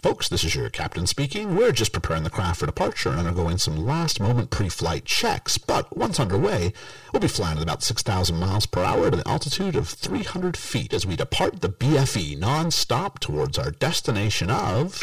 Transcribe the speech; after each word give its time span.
Folks, 0.00 0.28
this 0.28 0.44
is 0.44 0.54
your 0.54 0.70
captain 0.70 1.08
speaking. 1.08 1.56
We're 1.56 1.72
just 1.72 1.92
preparing 1.92 2.22
the 2.22 2.30
craft 2.30 2.60
for 2.60 2.66
departure 2.66 3.08
and 3.08 3.18
undergoing 3.18 3.58
some 3.58 3.76
last 3.76 4.20
moment 4.20 4.50
pre 4.50 4.68
flight 4.68 5.04
checks. 5.04 5.58
But 5.58 5.96
once 5.96 6.20
underway, 6.20 6.72
we'll 7.12 7.20
be 7.20 7.26
flying 7.26 7.56
at 7.56 7.64
about 7.64 7.82
6,000 7.82 8.36
miles 8.36 8.66
per 8.66 8.84
hour 8.84 9.08
at 9.08 9.14
an 9.14 9.24
altitude 9.26 9.74
of 9.74 9.88
300 9.88 10.56
feet 10.56 10.94
as 10.94 11.04
we 11.04 11.16
depart 11.16 11.62
the 11.62 11.68
BFE 11.68 12.38
non 12.38 12.70
stop 12.70 13.18
towards 13.18 13.58
our 13.58 13.72
destination 13.72 14.50
of. 14.50 15.00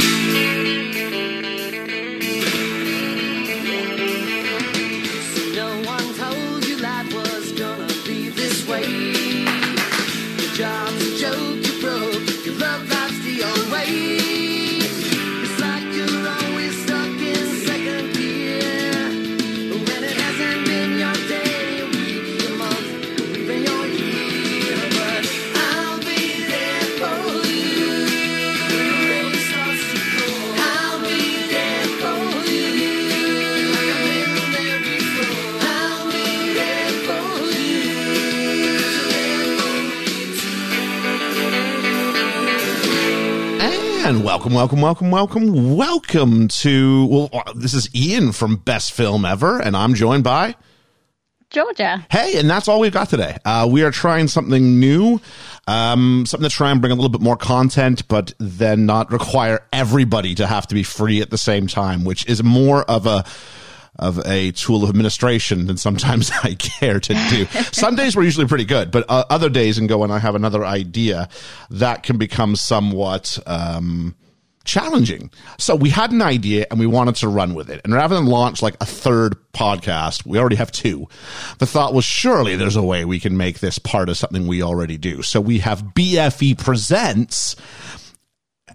Welcome, 44.54 44.82
welcome, 44.82 44.82
welcome, 44.82 45.10
welcome, 45.10 45.76
welcome 45.76 46.48
to. 46.48 47.08
Well, 47.08 47.30
uh, 47.34 47.54
this 47.56 47.74
is 47.74 47.90
Ian 47.96 48.32
from 48.32 48.58
Best 48.58 48.94
Film 48.94 49.26
Ever, 49.26 49.60
and 49.60 49.76
I'm 49.76 49.96
joined 49.96 50.24
by. 50.24 50.54
Georgia. 51.50 52.06
Hey, 52.12 52.38
and 52.38 52.48
that's 52.48 52.68
all 52.68 52.80
we've 52.80 52.94
got 52.94 53.10
today. 53.10 53.38
Uh, 53.44 53.68
we 53.72 53.84
are 53.84 53.90
trying 53.90 54.28
something 54.28 54.80
new, 54.80 55.20
um, 55.66 56.26
something 56.28 56.48
to 56.48 56.56
try 56.56 56.70
and 56.70 56.80
bring 56.80 56.92
a 56.92 56.96
little 56.96 57.10
bit 57.10 57.22
more 57.22 57.38
content, 57.38 58.08
but 58.08 58.34
then 58.38 58.86
not 58.86 59.12
require 59.12 59.66
everybody 59.74 60.36
to 60.36 60.46
have 60.46 60.68
to 60.68 60.76
be 60.76 60.84
free 60.84 61.22
at 61.22 61.32
the 61.32 61.40
same 61.40 61.66
time, 61.66 62.04
which 62.04 62.28
is 62.28 62.44
more 62.44 62.84
of 62.84 63.08
a 63.08 63.26
of 63.98 64.20
a 64.28 64.52
tool 64.52 64.84
of 64.84 64.90
administration 64.90 65.66
than 65.66 65.78
sometimes 65.78 66.30
I 66.44 66.54
care 66.54 67.00
to 67.00 67.14
do. 67.32 67.46
Some 67.72 67.96
days 67.96 68.16
we're 68.16 68.24
usually 68.24 68.48
pretty 68.48 68.66
good, 68.66 68.92
but 68.92 69.06
uh, 69.10 69.24
other 69.32 69.50
days 69.50 69.80
and 69.80 69.90
go 69.90 70.04
and 70.04 70.14
I 70.14 70.20
have 70.20 70.36
another 70.36 70.64
idea 70.64 71.30
that 71.72 72.04
can 72.04 72.18
become 72.18 72.56
somewhat. 72.56 73.40
Um, 73.48 74.14
challenging. 74.66 75.32
So 75.58 75.76
we 75.76 75.90
had 75.90 76.12
an 76.12 76.22
idea 76.22 76.68
and 76.70 76.80
we 76.80 76.88
wanted 76.88 77.16
to 77.16 77.28
run 77.28 77.54
with 77.54 77.70
it. 77.70 77.82
And 77.84 77.94
rather 77.94 78.16
than 78.16 78.26
launch 78.26 78.62
like 78.62 78.76
a 78.82 78.86
third 78.86 79.36
podcast, 79.54 80.26
we 80.26 80.38
already 80.40 80.58
have 80.58 80.72
two. 80.72 81.08
The 81.60 81.66
thought 81.66 81.94
was 81.94 82.04
surely 82.06 82.56
there's 82.56 82.76
a 82.76 82.84
way 82.84 83.06
we 83.06 83.20
can 83.20 83.38
make 83.38 83.60
this 83.60 83.80
part 83.80 84.10
of 84.10 84.18
something 84.18 84.48
we 84.48 84.62
already 84.62 84.98
do. 84.98 85.22
So 85.22 85.40
we 85.40 85.60
have 85.60 85.82
BFE 85.82 86.58
presents 86.58 87.56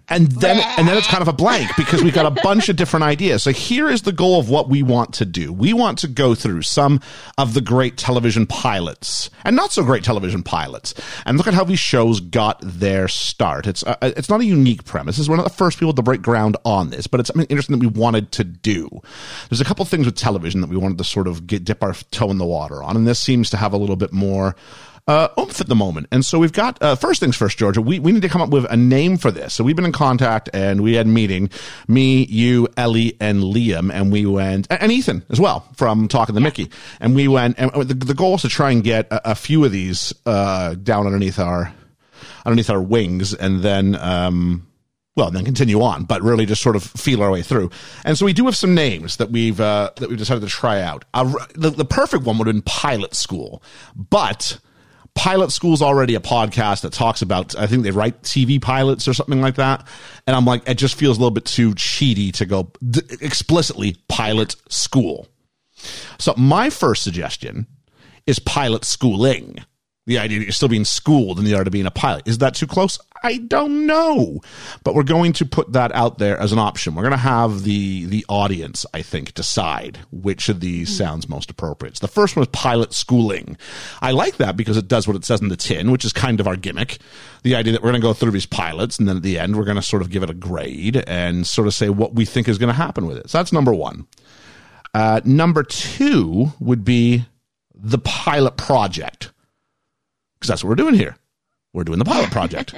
and 0.09 0.27
then 0.27 0.57
and 0.77 0.87
then 0.87 0.97
it's 0.97 1.07
kind 1.07 1.21
of 1.21 1.27
a 1.27 1.33
blank 1.33 1.69
because 1.77 2.03
we've 2.03 2.13
got 2.13 2.25
a 2.25 2.41
bunch 2.43 2.69
of 2.69 2.75
different 2.75 3.03
ideas. 3.03 3.43
So 3.43 3.51
here 3.51 3.89
is 3.89 4.01
the 4.01 4.11
goal 4.11 4.39
of 4.39 4.49
what 4.49 4.69
we 4.69 4.83
want 4.83 5.13
to 5.15 5.25
do. 5.25 5.53
We 5.53 5.73
want 5.73 5.99
to 5.99 6.07
go 6.07 6.35
through 6.35 6.63
some 6.63 6.99
of 7.37 7.53
the 7.53 7.61
great 7.61 7.97
television 7.97 8.45
pilots 8.45 9.29
and 9.45 9.55
not 9.55 9.71
so 9.71 9.83
great 9.83 10.03
television 10.03 10.43
pilots 10.43 10.93
and 11.25 11.37
look 11.37 11.47
at 11.47 11.53
how 11.53 11.63
these 11.63 11.79
shows 11.79 12.19
got 12.19 12.59
their 12.61 13.07
start. 13.07 13.67
It's 13.67 13.83
uh, 13.83 13.97
it's 14.01 14.29
not 14.29 14.41
a 14.41 14.45
unique 14.45 14.83
premise. 14.83 15.15
This 15.15 15.23
is 15.23 15.29
one 15.29 15.39
of 15.39 15.45
the 15.45 15.51
first 15.51 15.79
people 15.79 15.93
to 15.93 16.01
break 16.01 16.21
ground 16.21 16.57
on 16.65 16.89
this, 16.89 17.07
but 17.07 17.19
it's 17.19 17.27
something 17.27 17.47
interesting 17.49 17.79
that 17.79 17.85
we 17.85 17.99
wanted 17.99 18.31
to 18.33 18.43
do. 18.43 18.89
There's 19.49 19.61
a 19.61 19.65
couple 19.65 19.85
things 19.85 20.05
with 20.05 20.15
television 20.15 20.61
that 20.61 20.69
we 20.69 20.77
wanted 20.77 20.97
to 20.97 21.03
sort 21.03 21.27
of 21.27 21.47
get 21.47 21.63
dip 21.63 21.83
our 21.83 21.93
toe 22.11 22.31
in 22.31 22.37
the 22.37 22.45
water 22.45 22.83
on, 22.83 22.95
and 22.95 23.07
this 23.07 23.19
seems 23.19 23.49
to 23.51 23.57
have 23.57 23.73
a 23.73 23.77
little 23.77 23.95
bit 23.95 24.11
more 24.11 24.55
uh, 25.07 25.29
oomph 25.39 25.59
at 25.59 25.67
the 25.67 25.75
moment. 25.75 26.07
And 26.11 26.25
so 26.25 26.39
we've 26.39 26.53
got, 26.53 26.81
uh, 26.81 26.95
first 26.95 27.19
things 27.19 27.35
first, 27.35 27.57
Georgia, 27.57 27.81
we, 27.81 27.99
we 27.99 28.11
need 28.11 28.21
to 28.21 28.29
come 28.29 28.41
up 28.41 28.49
with 28.49 28.65
a 28.69 28.77
name 28.77 29.17
for 29.17 29.31
this. 29.31 29.53
So 29.53 29.63
we've 29.63 29.75
been 29.75 29.85
in 29.85 29.91
contact 29.91 30.49
and 30.53 30.81
we 30.81 30.93
had 30.95 31.05
a 31.05 31.09
meeting, 31.09 31.49
me, 31.87 32.25
you, 32.25 32.67
Ellie, 32.77 33.17
and 33.19 33.41
Liam, 33.41 33.91
and 33.93 34.11
we 34.11 34.25
went, 34.25 34.67
and 34.69 34.91
Ethan 34.91 35.23
as 35.29 35.39
well 35.39 35.67
from 35.75 36.07
Talking 36.07 36.35
to 36.35 36.41
Mickey. 36.41 36.69
And 36.99 37.15
we 37.15 37.27
went, 37.27 37.59
and 37.59 37.71
the, 37.71 37.93
the 37.93 38.13
goal 38.13 38.33
was 38.33 38.41
to 38.43 38.49
try 38.49 38.71
and 38.71 38.83
get 38.83 39.07
a, 39.11 39.31
a 39.31 39.35
few 39.35 39.65
of 39.65 39.71
these, 39.71 40.13
uh, 40.25 40.75
down 40.75 41.05
underneath 41.05 41.39
our, 41.39 41.73
underneath 42.45 42.69
our 42.69 42.81
wings 42.81 43.33
and 43.33 43.61
then, 43.61 43.95
um, 43.95 44.67
well, 45.15 45.29
then 45.29 45.43
continue 45.43 45.81
on, 45.81 46.05
but 46.05 46.21
really 46.21 46.45
just 46.45 46.61
sort 46.61 46.77
of 46.77 46.83
feel 46.83 47.21
our 47.21 47.29
way 47.29 47.41
through. 47.41 47.69
And 48.05 48.17
so 48.17 48.25
we 48.25 48.31
do 48.31 48.45
have 48.45 48.55
some 48.55 48.73
names 48.73 49.17
that 49.17 49.29
we've 49.29 49.59
uh, 49.59 49.91
that 49.97 50.07
we've 50.07 50.17
decided 50.17 50.39
to 50.41 50.47
try 50.47 50.81
out. 50.81 51.03
Uh, 51.13 51.33
the, 51.53 51.69
the 51.69 51.83
perfect 51.83 52.23
one 52.23 52.37
would 52.37 52.47
have 52.47 52.55
been 52.55 52.61
Pilot 52.61 53.13
School, 53.13 53.61
but 53.93 54.57
Pilot 55.21 55.51
School's 55.51 55.83
already 55.83 56.15
a 56.15 56.19
podcast 56.19 56.81
that 56.81 56.93
talks 56.93 57.21
about. 57.21 57.55
I 57.55 57.67
think 57.67 57.83
they 57.83 57.91
write 57.91 58.23
TV 58.23 58.59
pilots 58.59 59.07
or 59.07 59.13
something 59.13 59.39
like 59.39 59.53
that, 59.53 59.87
and 60.25 60.35
I'm 60.35 60.45
like, 60.45 60.67
it 60.67 60.79
just 60.79 60.95
feels 60.95 61.17
a 61.17 61.19
little 61.19 61.29
bit 61.29 61.45
too 61.45 61.75
cheaty 61.75 62.33
to 62.33 62.45
go 62.47 62.71
d- 62.89 63.01
explicitly 63.21 63.97
Pilot 64.09 64.55
School. 64.69 65.27
So 66.17 66.33
my 66.37 66.71
first 66.71 67.03
suggestion 67.03 67.67
is 68.25 68.39
Pilot 68.39 68.83
Schooling. 68.83 69.59
The 70.07 70.17
idea 70.17 70.39
that 70.39 70.45
you're 70.45 70.51
still 70.51 70.67
being 70.67 70.85
schooled 70.85 71.37
in 71.37 71.45
the 71.45 71.53
art 71.53 71.67
of 71.67 71.73
being 71.73 71.85
a 71.85 71.91
pilot. 71.91 72.27
Is 72.27 72.39
that 72.39 72.55
too 72.55 72.65
close? 72.65 72.97
I 73.23 73.37
don't 73.37 73.85
know. 73.85 74.41
But 74.83 74.95
we're 74.95 75.03
going 75.03 75.31
to 75.33 75.45
put 75.45 75.73
that 75.73 75.91
out 75.91 76.17
there 76.17 76.39
as 76.39 76.51
an 76.51 76.57
option. 76.57 76.95
We're 76.95 77.03
going 77.03 77.11
to 77.11 77.17
have 77.17 77.63
the 77.63 78.05
the 78.05 78.25
audience, 78.27 78.83
I 78.95 79.03
think, 79.03 79.35
decide 79.35 79.99
which 80.11 80.49
of 80.49 80.59
these 80.59 80.95
sounds 80.95 81.29
most 81.29 81.51
appropriate. 81.51 81.97
So 81.97 82.07
the 82.07 82.11
first 82.11 82.35
one 82.35 82.41
is 82.41 82.49
pilot 82.51 82.93
schooling. 82.93 83.57
I 84.01 84.11
like 84.11 84.37
that 84.37 84.57
because 84.57 84.75
it 84.75 84.87
does 84.87 85.07
what 85.07 85.15
it 85.15 85.23
says 85.23 85.39
in 85.39 85.49
the 85.49 85.55
tin, 85.55 85.91
which 85.91 86.03
is 86.03 86.13
kind 86.13 86.39
of 86.39 86.47
our 86.47 86.55
gimmick. 86.55 86.97
The 87.43 87.55
idea 87.55 87.73
that 87.73 87.83
we're 87.83 87.91
going 87.91 88.01
to 88.01 88.07
go 88.07 88.13
through 88.13 88.31
these 88.31 88.47
pilots 88.47 88.97
and 88.97 89.07
then 89.07 89.17
at 89.17 89.23
the 89.23 89.37
end 89.37 89.55
we're 89.55 89.65
going 89.65 89.75
to 89.75 89.83
sort 89.83 90.01
of 90.01 90.09
give 90.09 90.23
it 90.23 90.29
a 90.29 90.35
grade 90.35 91.03
and 91.07 91.45
sort 91.45 91.67
of 91.67 91.75
say 91.75 91.89
what 91.89 92.15
we 92.15 92.25
think 92.25 92.47
is 92.47 92.57
going 92.57 92.69
to 92.69 92.73
happen 92.73 93.05
with 93.05 93.17
it. 93.17 93.29
So 93.29 93.37
that's 93.37 93.53
number 93.53 93.73
one. 93.73 94.07
Uh, 94.93 95.21
number 95.23 95.63
two 95.63 96.53
would 96.59 96.83
be 96.83 97.25
the 97.73 97.99
pilot 97.99 98.57
project 98.57 99.30
because 100.41 100.49
that's 100.49 100.63
what 100.63 100.69
we're 100.69 100.75
doing 100.75 100.95
here. 100.95 101.15
We're 101.73 101.85
doing 101.85 101.99
the 101.99 102.05
pilot 102.05 102.31
project. 102.31 102.73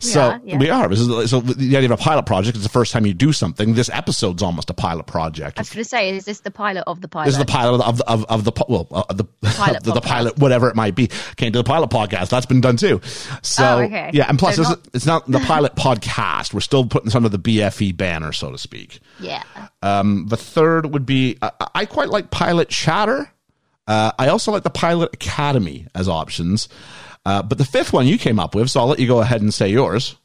so 0.00 0.20
are, 0.20 0.40
yeah. 0.42 0.58
we 0.58 0.68
are. 0.68 0.88
This 0.88 0.98
is, 0.98 1.30
so 1.30 1.38
the 1.38 1.76
idea 1.76 1.84
of 1.92 2.00
a 2.00 2.02
pilot 2.02 2.26
project 2.26 2.56
is 2.56 2.64
the 2.64 2.68
first 2.68 2.92
time 2.92 3.06
you 3.06 3.14
do 3.14 3.32
something. 3.32 3.74
This 3.74 3.88
episode's 3.88 4.42
almost 4.42 4.68
a 4.68 4.74
pilot 4.74 5.06
project. 5.06 5.58
I 5.58 5.60
was 5.60 5.70
going 5.70 5.84
to 5.84 5.88
say, 5.88 6.10
is 6.10 6.24
this 6.24 6.40
the 6.40 6.50
pilot 6.50 6.82
of 6.88 7.00
the 7.02 7.06
pilot? 7.06 7.26
This 7.26 7.34
is 7.34 7.38
the 7.38 7.44
pilot 7.44 7.80
of 7.84 8.00
of 8.00 8.24
of 8.24 8.42
the 8.42 8.50
well 8.68 8.88
uh, 8.90 9.12
the 9.12 9.22
Pilot 9.42 9.82
the, 9.84 9.92
the 9.92 10.00
pilot 10.00 10.38
whatever 10.40 10.68
it 10.68 10.74
might 10.74 10.96
be. 10.96 11.08
came 11.36 11.52
to 11.52 11.58
the 11.58 11.62
pilot 11.64 11.88
podcast. 11.90 12.30
That's 12.30 12.46
been 12.46 12.60
done 12.60 12.76
too. 12.76 13.00
So 13.42 13.64
Oh, 13.64 13.82
okay. 13.82 14.10
yeah, 14.12 14.26
and 14.28 14.40
plus 14.40 14.56
So 14.56 14.62
not- 14.62 14.80
it's 14.92 15.06
not 15.06 15.30
the 15.30 15.38
pilot 15.46 15.76
podcast. 15.76 16.52
We're 16.52 16.60
still 16.60 16.84
putting 16.84 17.04
this 17.04 17.14
under 17.14 17.28
the 17.28 17.38
BFE 17.38 17.96
banner, 17.96 18.32
so 18.32 18.50
to 18.50 18.58
speak. 18.58 18.98
Yeah. 19.20 19.44
Um, 19.82 20.26
the 20.26 20.36
third 20.36 20.92
would 20.92 21.06
be 21.06 21.38
uh, 21.40 21.52
I 21.76 21.84
quite 21.84 22.08
like 22.08 22.32
Pilot 22.32 22.70
Chatter. 22.70 23.30
Uh, 23.86 24.12
I 24.18 24.28
also 24.28 24.52
like 24.52 24.64
the 24.64 24.70
Pilot 24.70 25.14
Academy 25.14 25.86
as 25.94 26.08
options. 26.08 26.68
Uh, 27.24 27.42
but 27.42 27.58
the 27.58 27.64
fifth 27.64 27.92
one 27.92 28.06
you 28.06 28.18
came 28.18 28.38
up 28.38 28.54
with, 28.54 28.70
so 28.70 28.80
I'll 28.80 28.86
let 28.86 28.98
you 28.98 29.06
go 29.06 29.20
ahead 29.20 29.42
and 29.42 29.52
say 29.52 29.68
yours. 29.68 30.16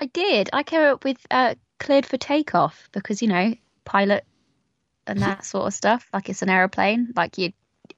I 0.00 0.06
did. 0.06 0.50
I 0.52 0.62
came 0.62 0.80
up 0.80 1.04
with 1.04 1.18
uh, 1.30 1.54
cleared 1.78 2.06
for 2.06 2.16
takeoff 2.16 2.88
because, 2.92 3.22
you 3.22 3.28
know, 3.28 3.54
pilot 3.84 4.24
and 5.06 5.20
that 5.20 5.44
sort 5.44 5.66
of 5.66 5.74
stuff. 5.74 6.08
Like 6.12 6.28
it's 6.28 6.42
an 6.42 6.48
aeroplane. 6.48 7.12
Like 7.14 7.38
you, 7.38 7.52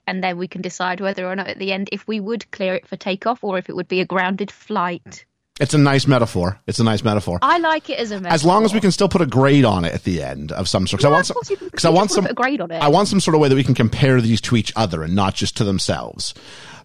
and 0.07 0.23
then 0.23 0.37
we 0.37 0.49
can 0.49 0.63
decide 0.63 1.01
whether 1.01 1.27
or 1.27 1.37
not 1.37 1.49
at 1.49 1.59
the 1.59 1.73
end 1.73 1.89
if 1.93 2.07
we 2.09 2.21
would 2.21 2.51
clear 2.51 2.75
it 2.75 2.87
for 2.87 2.97
takeoff 2.97 3.45
or 3.45 3.59
if 3.59 3.69
it 3.69 3.77
would 3.77 3.89
be 3.89 4.01
a 4.01 4.07
grounded 4.07 4.51
flight. 4.51 5.25
It's 5.61 5.75
a 5.75 5.79
nice 5.79 6.07
metaphor. 6.07 6.59
It's 6.67 6.79
a 6.79 6.85
nice 6.85 7.05
metaphor. 7.05 7.39
I 7.43 7.59
like 7.59 7.91
it 7.91 7.99
as 7.99 8.11
a 8.11 8.15
metaphor. 8.15 8.33
as 8.35 8.45
long 8.45 8.65
as 8.65 8.73
we 8.73 8.81
can 8.81 8.91
still 8.91 9.09
put 9.09 9.21
a 9.21 9.27
grade 9.27 9.67
on 9.67 9.85
it 9.85 9.93
at 9.93 10.05
the 10.05 10.23
end 10.23 10.51
of 10.53 10.67
some 10.67 10.87
sort. 10.87 11.01
'Cause 11.03 11.05
I 11.05 11.09
Yeah, 11.09 11.15
want 11.15 11.31
of 11.31 11.37
some, 11.47 11.57
because 11.71 11.85
I 11.85 11.91
want 11.91 12.11
some 12.11 12.25
grade 12.35 12.61
on 12.63 12.71
it. 12.71 12.83
I 12.83 12.89
want 12.89 13.09
some 13.09 13.21
sort 13.21 13.35
of 13.35 13.41
way 13.43 13.51
that 13.51 13.55
we 13.55 13.63
can 13.63 13.75
compare 13.75 14.21
these 14.23 14.41
to 14.43 14.57
each 14.57 14.73
other 14.77 15.03
and 15.03 15.15
not 15.15 15.35
just 15.35 15.55
to 15.59 15.65
themselves. 15.65 16.33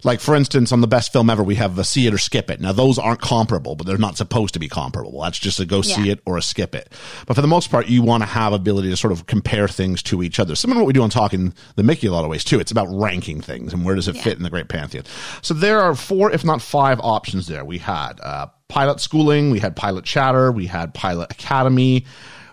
Like 0.04 0.20
for 0.20 0.34
instance, 0.34 0.72
on 0.72 0.80
the 0.80 0.86
best 0.86 1.12
film 1.12 1.30
ever, 1.30 1.42
we 1.42 1.56
have 1.56 1.78
a 1.78 1.84
see 1.84 2.06
it 2.06 2.14
or 2.14 2.18
skip 2.18 2.50
it. 2.50 2.60
Now 2.60 2.72
those 2.72 2.98
aren't 2.98 3.20
comparable, 3.20 3.76
but 3.76 3.86
they're 3.86 3.98
not 3.98 4.16
supposed 4.16 4.54
to 4.54 4.60
be 4.60 4.68
comparable. 4.68 5.20
That's 5.22 5.38
just 5.38 5.60
a 5.60 5.66
go 5.66 5.82
see 5.82 6.10
it 6.10 6.20
or 6.24 6.36
a 6.36 6.42
skip 6.42 6.74
it. 6.74 6.92
But 7.26 7.34
for 7.34 7.42
the 7.42 7.48
most 7.48 7.70
part, 7.70 7.88
you 7.88 8.02
want 8.02 8.22
to 8.22 8.28
have 8.28 8.52
ability 8.52 8.90
to 8.90 8.96
sort 8.96 9.12
of 9.12 9.26
compare 9.26 9.68
things 9.68 10.02
to 10.04 10.22
each 10.22 10.38
other. 10.38 10.54
Similar 10.54 10.80
to 10.80 10.84
what 10.84 10.86
we 10.86 10.92
do 10.92 11.02
on 11.02 11.10
talking 11.10 11.54
the 11.76 11.82
Mickey 11.82 12.06
a 12.06 12.12
lot 12.12 12.24
of 12.24 12.30
ways 12.30 12.44
too. 12.44 12.60
It's 12.60 12.70
about 12.70 12.88
ranking 12.90 13.40
things 13.40 13.72
and 13.72 13.84
where 13.84 13.94
does 13.94 14.08
it 14.08 14.16
fit 14.16 14.36
in 14.36 14.42
the 14.42 14.50
great 14.50 14.68
pantheon. 14.68 15.04
So 15.42 15.54
there 15.54 15.80
are 15.80 15.94
four, 15.94 16.30
if 16.30 16.44
not 16.44 16.62
five, 16.62 17.00
options 17.00 17.46
there. 17.46 17.64
We 17.64 17.78
had 17.78 18.20
uh, 18.20 18.46
pilot 18.68 19.00
schooling, 19.00 19.50
we 19.50 19.58
had 19.60 19.76
pilot 19.76 20.04
chatter, 20.04 20.52
we 20.52 20.66
had 20.66 20.94
pilot 20.94 21.32
academy, 21.32 22.06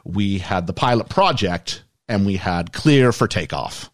we 0.03 0.39
had 0.39 0.67
the 0.67 0.73
pilot 0.73 1.09
project, 1.09 1.83
and 2.07 2.25
we 2.25 2.37
had 2.37 2.73
clear 2.73 3.11
for 3.11 3.27
takeoff. 3.27 3.91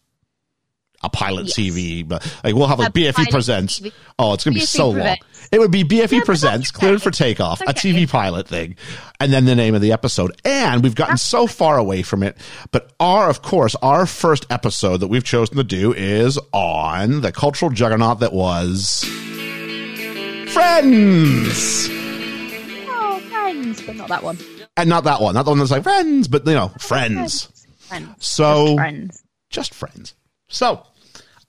A 1.02 1.08
pilot 1.10 1.46
Yes. 1.46 1.54
TV, 1.56 2.06
but 2.06 2.24
like 2.44 2.54
we'll 2.54 2.66
have 2.66 2.78
like 2.78 2.90
A 2.90 2.92
BFE 2.92 3.30
presents. 3.30 3.80
TV. 3.80 3.92
Oh, 4.18 4.34
it's 4.34 4.44
gonna 4.44 4.54
be 4.54 4.60
BFE 4.60 4.66
so 4.66 4.90
long. 4.90 5.16
It 5.50 5.58
would 5.58 5.70
be 5.70 5.84
BFE 5.84 6.18
but 6.20 6.26
presents, 6.26 6.70
cleared 6.70 6.94
okay. 6.96 7.02
for 7.02 7.10
takeoff, 7.10 7.60
It's 7.62 7.84
a. 7.84 7.88
TV 7.88 8.08
pilot 8.08 8.48
thing, 8.48 8.76
and 9.20 9.32
then 9.32 9.44
the 9.44 9.54
name 9.54 9.74
of 9.74 9.80
the 9.82 9.92
episode. 9.92 10.32
And 10.44 10.82
we've 10.82 10.94
gotten 10.94 11.16
so 11.18 11.46
far 11.46 11.76
away 11.76 12.02
from 12.02 12.22
it, 12.22 12.36
but 12.70 12.92
our, 13.00 13.28
of 13.28 13.42
course, 13.42 13.74
our 13.82 14.06
first 14.06 14.46
episode 14.50 14.98
that 14.98 15.08
we've 15.08 15.24
chosen 15.24 15.56
to 15.56 15.64
do 15.64 15.92
is 15.92 16.38
on 16.52 17.20
the 17.20 17.32
cultural 17.32 17.70
juggernaut 17.70 18.20
that 18.20 18.32
was 18.32 19.04
Friends. 20.52 21.88
Oh, 21.90 23.20
friends, 23.30 23.82
but 23.82 23.96
not 23.96 24.08
that 24.08 24.22
one. 24.22 24.38
And 24.76 24.88
not 24.88 25.04
that 25.04 25.20
one, 25.20 25.34
not 25.34 25.44
the 25.44 25.50
one 25.50 25.58
that's 25.58 25.70
like 25.70 25.82
friends, 25.82 26.28
but 26.28 26.46
you 26.46 26.54
know, 26.54 26.68
friends. 26.78 27.48
Friends. 27.78 28.08
So 28.18 28.64
Just 28.66 28.76
friends. 28.76 29.22
just 29.50 29.74
friends. 29.74 30.14
So, 30.48 30.86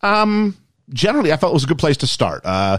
um, 0.03 0.55
generally, 0.91 1.31
I 1.33 1.37
felt 1.37 1.51
it 1.51 1.53
was 1.55 1.63
a 1.63 1.67
good 1.67 1.79
place 1.79 1.97
to 1.97 2.07
start. 2.07 2.41
Uh, 2.45 2.77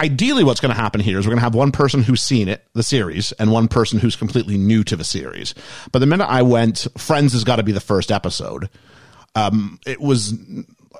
ideally, 0.00 0.44
what's 0.44 0.60
going 0.60 0.74
to 0.74 0.80
happen 0.80 1.00
here 1.00 1.18
is 1.18 1.26
we're 1.26 1.30
going 1.30 1.38
to 1.38 1.44
have 1.44 1.54
one 1.54 1.72
person 1.72 2.02
who's 2.02 2.20
seen 2.20 2.48
it, 2.48 2.66
the 2.74 2.82
series, 2.82 3.32
and 3.32 3.50
one 3.52 3.68
person 3.68 3.98
who's 3.98 4.16
completely 4.16 4.58
new 4.58 4.84
to 4.84 4.96
the 4.96 5.04
series. 5.04 5.54
But 5.92 6.00
the 6.00 6.06
minute 6.06 6.26
I 6.28 6.42
went, 6.42 6.86
Friends 6.98 7.32
has 7.32 7.44
got 7.44 7.56
to 7.56 7.62
be 7.62 7.72
the 7.72 7.80
first 7.80 8.10
episode. 8.12 8.68
Um, 9.36 9.78
it 9.86 10.00
was 10.00 10.32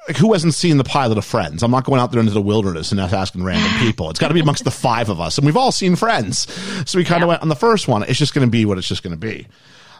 like, 0.08 0.16
who 0.16 0.32
hasn't 0.32 0.54
seen 0.54 0.76
the 0.76 0.84
pilot 0.84 1.18
of 1.18 1.24
Friends? 1.24 1.62
I'm 1.62 1.70
not 1.70 1.84
going 1.84 2.00
out 2.00 2.10
there 2.12 2.20
into 2.20 2.32
the 2.32 2.42
wilderness 2.42 2.90
and 2.92 3.00
asking 3.00 3.44
random 3.44 3.70
people. 3.80 4.10
It's 4.10 4.18
got 4.18 4.28
to 4.28 4.34
be 4.34 4.40
amongst 4.40 4.64
the 4.64 4.70
five 4.70 5.08
of 5.08 5.20
us, 5.20 5.38
and 5.38 5.46
we've 5.46 5.56
all 5.56 5.72
seen 5.72 5.96
Friends. 5.96 6.48
So 6.90 6.98
we 6.98 7.04
kind 7.04 7.22
of 7.22 7.26
Yeah. 7.26 7.32
went 7.32 7.42
on 7.42 7.48
the 7.48 7.56
first 7.56 7.88
one. 7.88 8.02
It's 8.04 8.18
just 8.18 8.34
going 8.34 8.46
to 8.46 8.50
be 8.50 8.64
what 8.64 8.78
it's 8.78 8.88
just 8.88 9.02
going 9.02 9.12
to 9.12 9.16
be. 9.16 9.46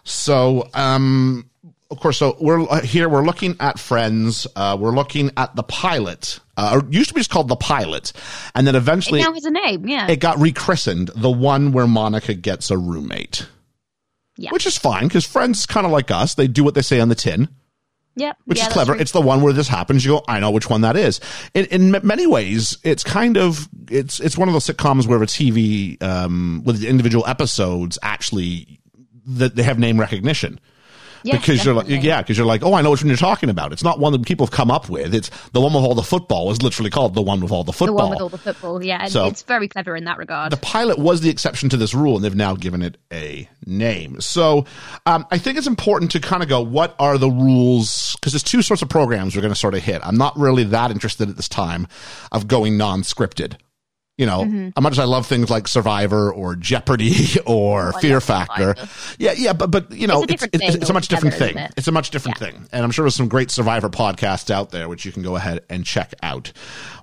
So, 0.05 0.69
um, 0.75 1.49
of 1.91 2.01
course, 2.01 2.19
so 2.19 2.37
we're 2.41 2.63
uh, 2.63 2.81
here. 2.83 3.09
We're 3.09 3.25
looking 3.25 3.57
at 3.61 3.79
Friends. 3.79 4.47
Uh, 4.57 4.77
we're 4.79 4.95
looking 4.95 5.31
at 5.37 5.55
the 5.57 5.63
pilot. 5.63 6.41
Uh, 6.57 6.81
or 6.81 6.89
used 6.91 7.09
to 7.09 7.15
be 7.15 7.21
just 7.21 7.31
called 7.31 7.49
the 7.49 7.57
pilot, 7.57 8.13
and 8.55 8.67
then 8.67 8.75
It 8.75 8.79
eventually 8.79 9.21
now 9.21 9.33
has 9.33 9.45
a 9.45 9.51
name, 9.51 9.89
yeah. 9.89 10.09
it 10.09 10.21
got 10.21 10.39
rechristened. 10.39 11.11
The 11.17 11.31
one 11.31 11.73
where 11.73 11.89
Monica 11.89 12.33
gets 12.35 12.71
a 12.71 12.79
roommate, 12.79 13.49
yeah. 14.37 14.51
which 14.51 14.65
is 14.65 14.79
fine 14.79 15.09
because 15.09 15.25
Friends 15.25 15.61
is 15.61 15.67
kind 15.67 15.85
of 15.85 15.91
like 15.91 16.13
us. 16.13 16.35
They 16.35 16.47
do 16.47 16.63
what 16.63 16.75
they 16.75 16.83
say 16.83 17.01
on 17.01 17.09
the 17.09 17.17
tin 17.17 17.49
yep. 18.17 18.37
which 18.45 18.59
yeah, 18.59 18.67
is 18.67 18.73
clever. 18.73 18.95
It's 18.95 19.13
the 19.13 19.21
one 19.21 19.43
where 19.43 19.53
this 19.53 19.69
happens. 19.69 20.05
You 20.05 20.13
go, 20.13 20.25
I 20.29 20.41
know 20.41 20.51
which 20.51 20.71
one 20.71 20.83
that 20.83 20.97
is. 20.97 21.21
In, 21.55 21.67
in 21.67 21.95
m- 21.95 22.07
many 22.07 22.27
ways, 22.27 22.79
it's 22.83 23.05
kind 23.05 23.37
of 23.37 23.69
it's 23.91 24.21
it's 24.21 24.39
one 24.39 24.49
of 24.49 24.55
those 24.55 24.67
sitcoms 24.67 25.07
where 25.07 25.23
a 25.23 25.27
TV 25.27 26.03
um, 26.03 26.63
with 26.65 26.81
the 26.81 26.89
individual 26.89 27.27
episodes 27.27 27.99
actually 28.03 28.81
that 29.27 29.57
they 29.57 29.63
have 29.63 29.79
name 29.79 29.99
recognition. 29.99 30.61
Yeah, 31.25 31.39
because 31.39 31.65
you're 31.65 31.75
like, 31.75 31.89
yeah, 31.89 32.21
because 32.21 32.37
you're 32.37 32.47
like, 32.47 32.63
oh, 32.63 32.75
I 32.75 32.83
know 32.83 32.91
which 32.91 33.03
one 33.03 33.09
you're 33.09 33.17
talking 33.17 33.49
about. 33.49 33.73
It's 33.73 33.83
not 33.83 33.99
one 33.99 34.13
that 34.13 34.27
people 34.27 34.45
have 34.45 34.53
come 34.53 34.71
up 34.71 34.91
with. 34.91 35.15
It's 35.15 35.31
the 35.53 35.61
one 35.61 35.73
with 35.73 35.83
all 35.83 35.95
the 35.95 36.03
football 36.03 36.51
is 36.51 36.63
literally 36.63 36.91
called 36.91 37.15
the 37.15 37.23
one 37.23 37.41
with 37.41 37.51
all 37.51 37.65
the 37.65 37.73
football. 37.73 37.97
The 37.97 38.03
one 38.03 38.11
with 38.11 38.21
all 38.21 38.29
the 38.29 38.39
football, 38.39 38.85
yeah. 38.85 39.07
So- 39.07 39.27
it's 39.27 39.43
very 39.43 39.67
clever 39.67 39.97
in 39.97 40.05
that 40.05 40.19
regard. 40.19 40.53
the 40.53 40.59
pilot 40.59 40.99
was 40.99 41.23
the 41.23 41.31
exception 41.31 41.71
to 41.71 41.77
this 41.79 41.95
rule, 41.95 42.17
and 42.17 42.25
they've 42.25 42.35
now 42.35 42.55
given 42.55 42.83
it 42.83 42.99
a 43.11 43.49
name. 43.65 44.21
So 44.21 44.67
um, 45.07 45.27
I 45.31 45.39
think 45.39 45.57
it's 45.57 45.67
important 45.67 46.11
to 46.13 46.21
kind 46.21 46.43
of 46.43 46.49
go, 46.49 46.61
what 46.61 46.95
are 46.99 47.17
the 47.17 47.31
rules? 47.31 48.15
Because 48.17 48.33
there's 48.35 48.43
two 48.43 48.61
sorts 48.61 48.83
of 48.83 48.91
programs 48.91 49.35
we're 49.35 49.43
going 49.43 49.53
to 49.55 49.59
sort 49.59 49.75
of 49.75 49.83
hit. 49.83 50.03
I'm 50.05 50.19
not 50.19 50.39
really 50.39 50.65
that 50.65 50.91
interested 50.91 51.31
at 51.31 51.37
this 51.37 51.49
time 51.49 51.87
of 52.33 52.47
going 52.49 52.77
non-scripted. 52.77 53.57
You 54.17 54.27
know, 54.27 54.43
Mm-hmm. 54.45 54.69
as 54.77 54.83
much 54.83 54.93
as 54.93 54.99
I 55.01 55.05
love 55.05 55.27
things 55.27 55.51
like 55.51 55.67
Survivor 55.67 56.33
or 56.33 56.55
Jeopardy 56.55 57.17
or 57.47 57.93
I 57.97 58.01
Fear 58.01 58.21
Factor, 58.21 58.77
yeah, 59.19 59.33
yeah, 59.37 59.53
but 59.53 59.73
but 59.73 59.91
you 59.91 60.07
know, 60.07 60.23
It's 60.29 60.45
it's, 60.53 60.77
it's 60.77 60.89
a 60.89 60.93
much 60.93 61.09
different 61.09 61.35
thing. 61.35 61.59
it? 61.59 61.73
It's 61.77 61.89
a 61.89 61.93
much 61.93 62.11
different 62.11 62.41
Yeah. 62.41 62.47
thing, 62.53 62.69
and 62.71 62.85
I'm 62.85 62.93
sure 62.93 63.03
there's 63.05 63.17
some 63.17 63.27
great 63.27 63.51
Survivor 63.51 63.89
podcasts 63.91 64.53
out 64.53 64.71
there 64.71 64.89
which 64.89 65.05
you 65.05 65.11
can 65.11 65.25
go 65.25 65.35
ahead 65.35 65.65
and 65.69 65.85
check 65.85 66.15
out. 66.23 66.53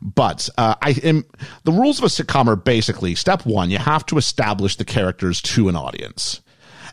But 0.01 0.47
uh, 0.57 0.75
I 0.81 0.91
am 1.03 1.25
the 1.65 1.73
rules 1.73 1.97
of 1.97 2.05
a 2.05 2.07
sitcom 2.07 2.47
are 2.47 2.55
basically 2.55 3.15
step 3.15 3.45
one: 3.45 3.69
you 3.71 3.77
have 3.77 4.05
to 4.05 4.17
establish 4.17 4.77
the 4.77 4.85
characters 4.85 5.41
to 5.41 5.67
an 5.67 5.75
audience, 5.75 6.39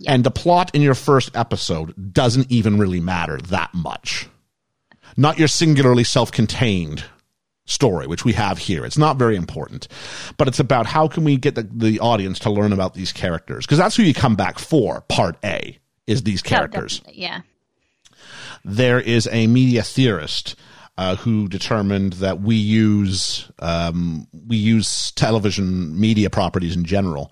and 0.08 0.24
the 0.24 0.32
plot 0.32 0.74
in 0.74 0.82
your 0.82 0.94
first 0.96 1.36
episode 1.36 1.94
doesn't 2.12 2.50
even 2.50 2.76
really 2.76 2.98
matter 3.00 3.38
that 3.38 3.72
much. 3.72 4.26
Not 5.16 5.38
your 5.38 5.46
singularly 5.48 6.02
self-contained 6.04 7.04
story, 7.68 8.06
which 8.06 8.24
we 8.24 8.32
have 8.32 8.58
here. 8.58 8.84
It's 8.84 8.98
not 8.98 9.16
very 9.18 9.36
important, 9.36 9.86
but 10.36 10.48
it's 10.48 10.58
about 10.58 10.86
how 10.86 11.06
can 11.06 11.22
we 11.22 11.36
get 11.36 11.54
the, 11.54 11.62
the 11.62 12.00
audience 12.00 12.38
to 12.40 12.50
learn 12.50 12.72
about 12.72 12.94
these 12.94 13.12
characters 13.12 13.64
because 13.66 13.78
that's 13.78 13.94
who 13.94 14.02
you 14.02 14.14
come 14.14 14.34
back 14.34 14.58
for. 14.58 15.02
Part 15.02 15.36
A 15.44 15.78
is 16.06 16.22
these 16.24 16.42
Oh, 16.44 16.48
characters 16.48 16.98
definitely, 17.00 17.22
yeah. 17.22 17.40
there 18.64 19.00
is 19.00 19.28
a 19.30 19.46
media 19.46 19.82
theorist 19.82 20.56
uh, 20.96 21.14
who 21.14 21.46
determined 21.46 22.14
that 22.14 22.40
we 22.40 22.56
use 22.56 23.48
um, 23.60 24.26
we 24.48 24.56
use 24.56 25.12
television 25.12 25.98
media 26.00 26.28
properties 26.28 26.74
in 26.74 26.84
general 26.84 27.30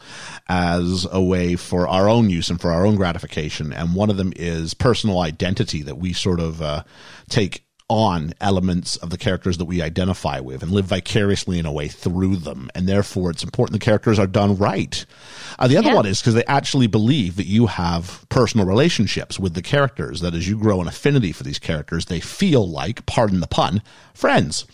as 0.48 1.04
a 1.10 1.20
way 1.20 1.56
for 1.56 1.88
our 1.88 2.08
own 2.08 2.30
use 2.30 2.48
and 2.48 2.60
for 2.60 2.70
our 2.70 2.86
own 2.86 2.94
gratification, 2.94 3.72
and 3.72 3.94
one 3.94 4.08
of 4.10 4.16
them 4.18 4.32
is 4.36 4.72
personal 4.74 5.18
identity 5.20 5.82
that 5.82 5.98
we 5.98 6.12
sort 6.12 6.38
of 6.38 6.62
uh, 6.62 6.84
take 7.28 7.65
on 7.88 8.34
elements 8.40 8.96
of 8.96 9.10
the 9.10 9.16
characters 9.16 9.58
that 9.58 9.64
we 9.66 9.80
identify 9.80 10.40
with 10.40 10.60
and 10.62 10.72
live 10.72 10.86
vicariously 10.86 11.58
in 11.58 11.66
a 11.66 11.72
way 11.72 11.86
through 11.86 12.34
them, 12.36 12.68
and 12.74 12.88
therefore 12.88 13.30
it's 13.30 13.44
important 13.44 13.72
the 13.78 13.84
characters 13.84 14.18
are 14.18 14.26
done 14.26 14.56
right. 14.56 15.06
Uh, 15.58 15.68
the 15.68 15.76
other 15.76 15.88
Yeah. 15.90 15.94
one 15.94 16.06
is 16.06 16.20
because 16.20 16.34
they 16.34 16.44
actually 16.46 16.88
believe 16.88 17.36
that 17.36 17.46
you 17.46 17.66
have 17.66 18.26
personal 18.28 18.66
relationships 18.66 19.38
with 19.38 19.54
the 19.54 19.62
characters. 19.62 20.20
That 20.20 20.34
as 20.34 20.48
you 20.48 20.58
grow 20.58 20.80
an 20.80 20.88
affinity 20.88 21.30
for 21.30 21.44
these 21.44 21.60
characters, 21.60 22.06
they 22.06 22.18
feel 22.20 22.68
like, 22.68 23.06
pardon 23.06 23.38
the 23.40 23.46
pun, 23.46 23.82
friends. 24.14 24.66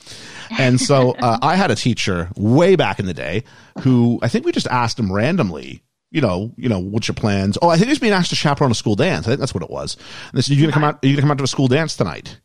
And 0.58 0.80
so 0.80 1.10
uh, 1.18 1.38
I 1.42 1.56
had 1.56 1.70
a 1.70 1.76
teacher 1.76 2.30
way 2.34 2.76
back 2.76 2.98
in 2.98 3.04
the 3.06 3.14
day 3.14 3.44
who 3.80 4.18
I 4.22 4.28
think 4.28 4.46
we 4.46 4.52
just 4.52 4.66
asked 4.68 4.98
him 4.98 5.12
randomly. 5.12 5.82
You 6.10 6.20
know, 6.20 6.52
you 6.58 6.68
know, 6.68 6.78
what's 6.78 7.08
your 7.08 7.14
plans? 7.14 7.56
Oh, 7.62 7.68
I 7.70 7.76
think 7.76 7.86
he 7.86 7.90
was 7.92 7.98
being 7.98 8.12
asked 8.12 8.28
to 8.30 8.36
chaperone 8.36 8.70
a 8.70 8.74
school 8.74 8.96
dance. 8.96 9.26
I 9.26 9.30
think 9.30 9.40
that's 9.40 9.54
what 9.54 9.62
it 9.62 9.70
was. 9.70 9.96
And 10.30 10.36
they 10.38 10.42
said, 10.42 10.56
"You 10.58 10.62
gonna 10.62 10.72
come 10.72 10.84
out? 10.84 10.98
Are 11.02 11.06
you 11.08 11.14
gonna 11.14 11.22
come 11.22 11.30
out 11.30 11.38
to 11.38 11.44
a 11.44 11.48
school 11.48 11.68
dance 11.68 11.96
tonight?" 11.96 12.36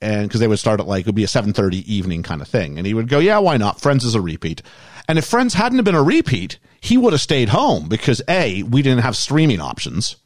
And 0.00 0.28
because 0.28 0.40
they 0.40 0.48
would 0.48 0.58
start 0.58 0.80
at 0.80 0.86
like 0.86 1.00
it 1.00 1.06
would 1.06 1.14
be 1.14 1.24
a 1.24 1.28
7.30 1.28 1.84
evening 1.84 2.22
kind 2.22 2.40
of 2.40 2.48
thing. 2.48 2.78
And 2.78 2.86
he 2.86 2.94
would 2.94 3.08
go 3.08 3.18
yeah 3.18 3.38
why 3.38 3.56
not? 3.56 3.80
Friends 3.80 4.04
is 4.04 4.14
a 4.14 4.20
repeat. 4.20 4.62
And 5.08 5.18
if 5.18 5.24
friends 5.24 5.54
hadn't 5.54 5.82
been 5.84 5.94
a 5.94 6.02
repeat 6.02 6.58
he 6.80 6.96
would 6.96 7.12
have 7.12 7.22
stayed 7.22 7.48
home 7.48 7.88
because 7.88 8.22
a 8.28 8.62
we 8.62 8.82
didn't 8.82 9.02
have 9.02 9.16
streaming 9.16 9.60
options. 9.60 10.16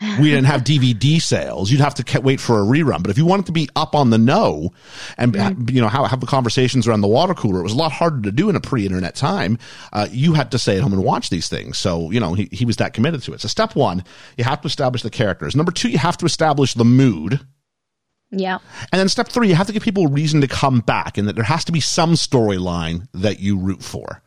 We 0.00 0.30
didn't 0.30 0.44
have 0.44 0.62
dvd 0.62 1.20
sales. 1.20 1.72
You'd 1.72 1.80
have 1.80 1.94
to 1.96 2.20
wait 2.20 2.38
for 2.38 2.60
a 2.60 2.64
rerun. 2.64 3.02
But 3.02 3.10
if 3.10 3.18
you 3.18 3.26
wanted 3.26 3.46
to 3.46 3.52
be 3.52 3.68
up 3.74 3.96
on 3.96 4.10
the 4.10 4.18
know 4.18 4.70
and 5.16 5.34
ha- 5.34 5.54
you 5.68 5.80
know 5.80 5.88
have, 5.88 6.06
have 6.06 6.20
the 6.20 6.26
conversations 6.26 6.86
around 6.86 7.00
the 7.00 7.08
water 7.08 7.34
cooler 7.34 7.58
it 7.58 7.64
was 7.64 7.72
a 7.72 7.76
lot 7.76 7.90
harder 7.90 8.22
to 8.22 8.30
do 8.30 8.48
in 8.48 8.54
a 8.54 8.60
pre-internet 8.60 9.16
time 9.16 9.58
uh, 9.92 10.06
you 10.10 10.34
had 10.34 10.52
to 10.52 10.58
stay 10.58 10.76
at 10.76 10.82
home 10.82 10.92
and 10.92 11.02
watch 11.02 11.30
these 11.30 11.48
things. 11.48 11.78
So 11.78 12.12
you 12.12 12.20
know 12.20 12.34
he, 12.34 12.48
he 12.52 12.64
was 12.64 12.76
that 12.76 12.92
committed 12.92 13.22
to 13.24 13.32
it. 13.32 13.40
So 13.40 13.48
step 13.48 13.74
one 13.74 14.04
you 14.36 14.44
have 14.44 14.60
to 14.60 14.66
establish 14.66 15.02
the 15.02 15.10
characters. 15.10 15.56
Number 15.56 15.72
two 15.72 15.88
you 15.88 15.98
have 15.98 16.16
to 16.18 16.26
establish 16.26 16.74
the 16.74 16.84
mood 16.84 17.40
Yeah. 18.30 18.58
and 18.92 18.98
then 19.00 19.08
step 19.08 19.28
three, 19.28 19.48
you 19.48 19.54
have 19.54 19.66
to 19.68 19.72
give 19.72 19.82
people 19.82 20.06
a 20.06 20.10
reason 20.10 20.40
to 20.42 20.48
come 20.48 20.80
back 20.80 21.16
and 21.16 21.26
that 21.28 21.34
there 21.34 21.44
has 21.44 21.64
to 21.64 21.72
be 21.72 21.80
some 21.80 22.12
storyline 22.14 23.08
that 23.14 23.40
you 23.40 23.58
root 23.58 23.82
for. 23.82 24.22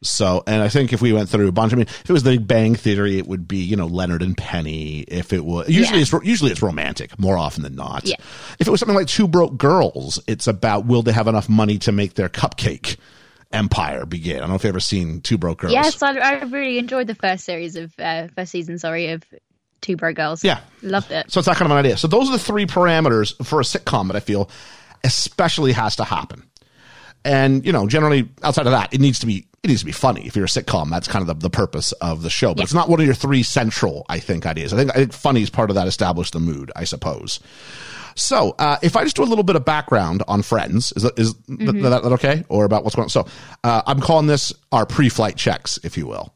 So, 0.00 0.44
and 0.46 0.62
I 0.62 0.68
think 0.68 0.92
if 0.92 1.02
we 1.02 1.12
went 1.12 1.28
through 1.28 1.48
a 1.48 1.52
bunch, 1.52 1.72
I 1.72 1.76
mean, 1.76 1.86
if 1.88 2.08
it 2.08 2.12
was 2.12 2.22
the 2.22 2.30
Big 2.38 2.46
Bang 2.46 2.76
Theory, 2.76 3.18
it 3.18 3.26
would 3.26 3.48
be, 3.48 3.58
you 3.58 3.74
know, 3.74 3.86
Leonard 3.86 4.22
and 4.22 4.36
Penny. 4.36 5.00
If 5.00 5.32
it 5.32 5.44
was, 5.44 5.68
usually 5.68 5.98
Yeah. 5.98 6.02
it's, 6.02 6.24
usually 6.24 6.52
it's 6.52 6.62
romantic 6.62 7.18
more 7.18 7.36
often 7.36 7.64
than 7.64 7.74
not. 7.74 8.06
Yeah. 8.06 8.14
If 8.60 8.68
it 8.68 8.70
was 8.70 8.78
something 8.78 8.94
like 8.96 9.08
Two 9.08 9.26
Broke 9.26 9.58
Girls, 9.58 10.20
it's 10.28 10.46
about 10.46 10.86
will 10.86 11.02
they 11.02 11.12
have 11.12 11.26
enough 11.26 11.48
money 11.48 11.78
to 11.78 11.90
make 11.92 12.14
their 12.14 12.28
cupcake 12.28 12.96
empire 13.50 14.06
begin? 14.06 14.36
I 14.36 14.40
don't 14.40 14.50
know 14.50 14.54
if 14.54 14.62
you've 14.62 14.68
ever 14.70 14.78
seen 14.80 15.20
Two 15.20 15.36
Broke 15.36 15.58
Girls. 15.62 15.72
Yes, 15.74 16.00
I, 16.00 16.16
I 16.16 16.32
really 16.44 16.78
enjoyed 16.78 17.08
the 17.08 17.16
first 17.16 17.44
series 17.44 17.74
of 17.74 17.92
uh, 17.98 18.28
first 18.36 18.52
season. 18.52 18.78
Sorry, 18.78 19.08
of 19.08 19.24
Two 19.80 19.96
Bro 19.96 20.14
Girls. 20.14 20.42
Yeah. 20.44 20.60
loved 20.82 21.10
it. 21.10 21.30
So 21.30 21.38
it's 21.40 21.46
that 21.46 21.56
kind 21.56 21.70
of 21.70 21.76
an 21.78 21.84
idea. 21.84 21.96
So 21.96 22.08
those 22.08 22.28
are 22.28 22.32
the 22.32 22.38
three 22.38 22.66
parameters 22.66 23.34
for 23.46 23.60
a 23.60 23.64
sitcom 23.64 24.08
that 24.08 24.16
I 24.16 24.20
feel 24.20 24.50
especially 25.04 25.72
has 25.72 25.96
to 25.96 26.04
happen. 26.04 26.42
And 27.24 27.64
you 27.66 27.72
know, 27.72 27.86
generally 27.86 28.28
outside 28.42 28.66
of 28.66 28.72
that, 28.72 28.92
it 28.94 29.00
needs 29.00 29.18
to 29.20 29.26
be 29.26 29.46
it 29.62 29.68
needs 29.68 29.80
to 29.80 29.86
be 29.86 29.92
funny. 29.92 30.24
If 30.26 30.36
you're 30.36 30.44
a 30.44 30.48
sitcom, 30.48 30.88
that's 30.90 31.08
kind 31.08 31.20
of 31.20 31.26
the, 31.40 31.48
the 31.48 31.50
purpose 31.50 31.92
of 31.92 32.22
the 32.22 32.30
show. 32.30 32.50
But 32.50 32.58
Yeah. 32.58 32.64
it's 32.64 32.74
not 32.74 32.88
one 32.88 33.00
of 33.00 33.06
your 33.06 33.14
three 33.14 33.42
central, 33.42 34.06
I 34.08 34.18
think, 34.20 34.46
ideas. 34.46 34.72
I 34.72 34.76
think 34.76 34.90
I 34.92 34.94
think 34.94 35.12
funny 35.12 35.42
is 35.42 35.50
part 35.50 35.70
of 35.70 35.74
that 35.74 35.88
establish 35.88 36.30
the 36.30 36.38
mood, 36.40 36.70
I 36.76 36.84
suppose. 36.84 37.40
So, 38.14 38.56
uh, 38.58 38.78
if 38.82 38.96
I 38.96 39.04
just 39.04 39.14
do 39.14 39.22
a 39.22 39.26
little 39.26 39.44
bit 39.44 39.54
of 39.54 39.64
background 39.64 40.24
on 40.26 40.42
Friends, 40.42 40.92
is 40.96 41.04
that, 41.04 41.16
is 41.18 41.34
Mm-hmm. 41.34 41.82
that, 41.82 42.02
that 42.02 42.12
okay, 42.14 42.44
or 42.48 42.64
about 42.64 42.82
what's 42.82 42.96
going 42.96 43.04
on? 43.04 43.10
So, 43.10 43.26
uh, 43.62 43.82
I'm 43.86 44.00
calling 44.00 44.26
this 44.26 44.52
our 44.72 44.86
pre-flight 44.86 45.36
checks, 45.36 45.78
if 45.84 45.96
you 45.96 46.06
will. 46.08 46.32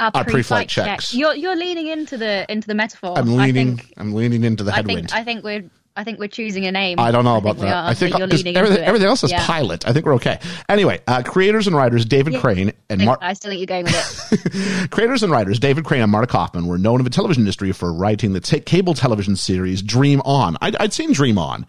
Our, 0.00 0.12
Our 0.14 0.24
pre-flight 0.24 0.68
check. 0.68 0.84
checks. 0.86 1.12
You're 1.14 1.34
you're 1.34 1.56
leaning 1.56 1.88
into 1.88 2.16
the 2.16 2.46
into 2.48 2.68
the 2.68 2.74
metaphor. 2.74 3.18
I'm 3.18 3.28
I 3.30 3.46
leaning. 3.46 3.76
think, 3.78 3.94
I'm 3.96 4.14
leaning 4.14 4.44
into 4.44 4.62
the 4.62 4.72
I 4.72 4.76
headwind. 4.76 5.10
think 5.10 5.20
I 5.20 5.24
think 5.24 5.42
we're 5.44 5.64
I 5.98 6.04
think 6.04 6.20
we're 6.20 6.28
choosing 6.28 6.64
a 6.64 6.70
name. 6.70 7.00
I 7.00 7.10
don't 7.10 7.24
know 7.24 7.36
about 7.38 7.58
that. 7.58 7.66
are. 7.74 7.90
I 7.90 7.94
think 7.94 8.14
leading 8.14 8.56
everything, 8.56 8.84
everything 8.84 9.08
else 9.08 9.24
is 9.24 9.32
Yeah. 9.32 9.44
pilot. 9.44 9.84
I 9.86 9.92
think 9.92 10.06
we're 10.06 10.14
okay. 10.14 10.38
Anyway, 10.68 11.00
uh, 11.08 11.22
creators 11.24 11.66
and 11.66 11.74
writers 11.74 12.04
David 12.04 12.34
Yeah. 12.34 12.40
Crane 12.40 12.72
and 12.88 13.04
Mark. 13.04 13.18
I 13.20 13.32
still 13.32 13.50
think 13.50 13.58
you're 13.58 13.66
going 13.66 13.84
with 13.84 14.32
it. 14.32 14.90
Creators 14.92 15.24
and 15.24 15.32
writers 15.32 15.58
David 15.58 15.84
Crane 15.84 16.02
and 16.02 16.12
Marta 16.12 16.28
Kauffman 16.28 16.66
were 16.68 16.78
known 16.78 17.00
in 17.00 17.04
the 17.04 17.10
television 17.10 17.42
industry 17.42 17.72
for 17.72 17.92
writing 17.92 18.32
the 18.32 18.38
ta 18.40 18.58
cable 18.64 18.94
television 18.94 19.34
series 19.34 19.82
Dream 19.82 20.22
On. 20.24 20.56
I'd, 20.60 20.76
I'd 20.76 20.92
seen 20.92 21.12
Dream 21.12 21.36
On. 21.36 21.66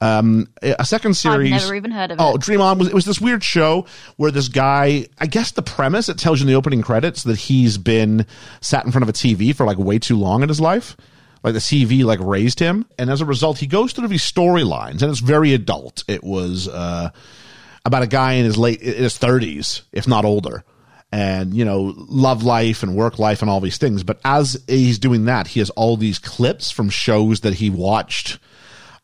Um, 0.00 0.46
a 0.62 0.84
second 0.84 1.14
series. 1.14 1.52
I've 1.52 1.62
never 1.62 1.74
even 1.74 1.90
heard 1.90 2.12
of 2.12 2.20
Oh, 2.20 2.30
it. 2.30 2.34
Oh, 2.34 2.36
Dream 2.38 2.60
On 2.60 2.78
was 2.78 2.86
it 2.88 2.94
was 2.94 3.04
this 3.04 3.20
weird 3.20 3.42
show 3.42 3.86
where 4.16 4.30
this 4.30 4.46
guy. 4.46 5.06
I 5.18 5.26
guess 5.26 5.50
the 5.50 5.62
premise 5.62 6.08
it 6.08 6.18
tells 6.18 6.38
you 6.38 6.44
in 6.44 6.48
the 6.48 6.54
opening 6.54 6.82
credits 6.82 7.24
that 7.24 7.36
he's 7.36 7.78
been 7.78 8.26
sat 8.60 8.84
in 8.84 8.92
front 8.92 9.02
of 9.02 9.08
a 9.08 9.12
TV 9.12 9.54
for 9.54 9.66
like 9.66 9.78
way 9.78 9.98
too 9.98 10.16
long 10.16 10.44
in 10.44 10.48
his 10.48 10.60
life. 10.60 10.96
Like 11.42 11.54
the 11.54 11.60
CV 11.60 12.04
like 12.04 12.20
raised 12.20 12.60
him, 12.60 12.86
and 12.98 13.10
as 13.10 13.20
a 13.20 13.26
result, 13.26 13.58
he 13.58 13.66
goes 13.66 13.92
through 13.92 14.08
these 14.08 14.22
storylines, 14.22 15.02
and 15.02 15.10
it's 15.10 15.20
very 15.20 15.54
adult. 15.54 16.04
It 16.08 16.22
was. 16.22 16.68
uh 16.68 17.10
about 17.84 18.04
a 18.04 18.06
guy 18.06 18.34
in 18.34 18.44
his 18.44 18.56
late 18.56 18.80
in 18.80 19.02
his 19.02 19.18
30s 19.18 19.82
if 19.90 20.06
not 20.06 20.24
older 20.24 20.62
and 21.10 21.52
you 21.52 21.64
know 21.64 21.92
love 21.96 22.44
life 22.44 22.84
and 22.84 22.94
work 22.94 23.18
life 23.18 23.42
and 23.42 23.50
all 23.50 23.60
these 23.60 23.76
things 23.76 24.04
but 24.04 24.20
as 24.24 24.62
he's 24.68 25.00
doing 25.00 25.24
that 25.24 25.48
he 25.48 25.58
has 25.58 25.68
all 25.70 25.96
these 25.96 26.20
clips 26.20 26.70
from 26.70 26.88
shows 26.88 27.40
that 27.40 27.54
he 27.54 27.70
watched 27.70 28.38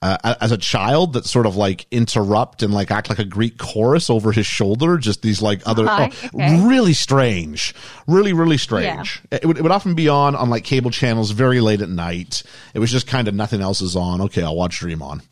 uh, 0.00 0.35
as 0.40 0.52
a 0.52 0.59
child 0.59 1.14
that 1.14 1.25
sort 1.25 1.47
of 1.47 1.57
like 1.57 1.87
interrupt 1.90 2.62
and 2.62 2.73
like 2.73 2.90
act 2.90 3.09
like 3.09 3.19
a 3.19 3.25
Greek 3.25 3.59
chorus 3.59 4.09
over 4.09 4.31
his 4.33 4.47
shoulder. 4.47 4.97
Just 4.99 5.23
these 5.23 5.43
like 5.43 5.61
other, 5.67 5.87
oh, 5.88 6.05
okay. 6.05 6.67
really 6.67 6.93
strange, 6.93 7.75
really 8.07 8.33
really 8.33 8.59
strange. 8.59 9.23
It 9.31 9.45
would 9.45 9.59
it 9.59 9.62
would 9.62 9.73
often 9.73 9.95
be 9.95 10.09
on 10.09 10.35
on 10.37 10.50
like 10.50 10.64
cable 10.64 10.90
channels 10.90 11.33
very 11.33 11.61
late 11.61 11.81
at 11.81 11.88
night. 11.88 12.43
It 12.75 12.78
was 12.78 12.90
just 12.90 13.07
kind 13.07 13.28
of 13.28 13.35
nothing 13.35 13.61
else 13.61 13.81
is 13.81 13.97
on. 13.97 14.21
Okay, 14.23 14.43
I'll 14.43 14.57
watch 14.57 14.78
Dream 14.78 15.02
on 15.02 15.23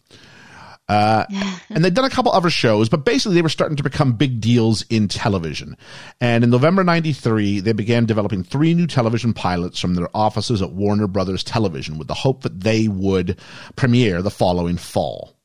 and 0.89 1.85
they'd 1.85 1.95
done 1.95 2.05
a 2.05 2.11
couple 2.11 2.33
other 2.33 2.51
shows, 2.51 2.89
but 2.89 3.05
basically 3.05 3.35
they 3.35 3.43
were 3.43 3.49
starting 3.49 3.77
to 3.77 3.83
become 3.83 4.13
big 4.13 4.41
deals 4.41 4.83
in 4.83 5.09
television. 5.09 5.77
And 6.21 6.45
in 6.45 6.51
November 6.51 6.85
93, 6.85 7.61
they 7.61 7.73
began 7.73 8.07
developing 8.07 8.45
three 8.45 8.75
new 8.75 8.87
television 8.87 9.33
pilots 9.33 9.81
from 9.81 9.95
their 9.95 10.09
offices 10.15 10.63
at 10.63 10.73
Warner 10.73 11.07
Brothers 11.09 11.43
Television 11.43 11.99
with 11.99 12.09
the 12.09 12.15
hope 12.15 12.43
that 12.43 12.61
they 12.61 12.89
would 12.89 13.39
premiere 13.75 14.23
the 14.23 14.31
following 14.31 14.77
fall. 14.77 15.37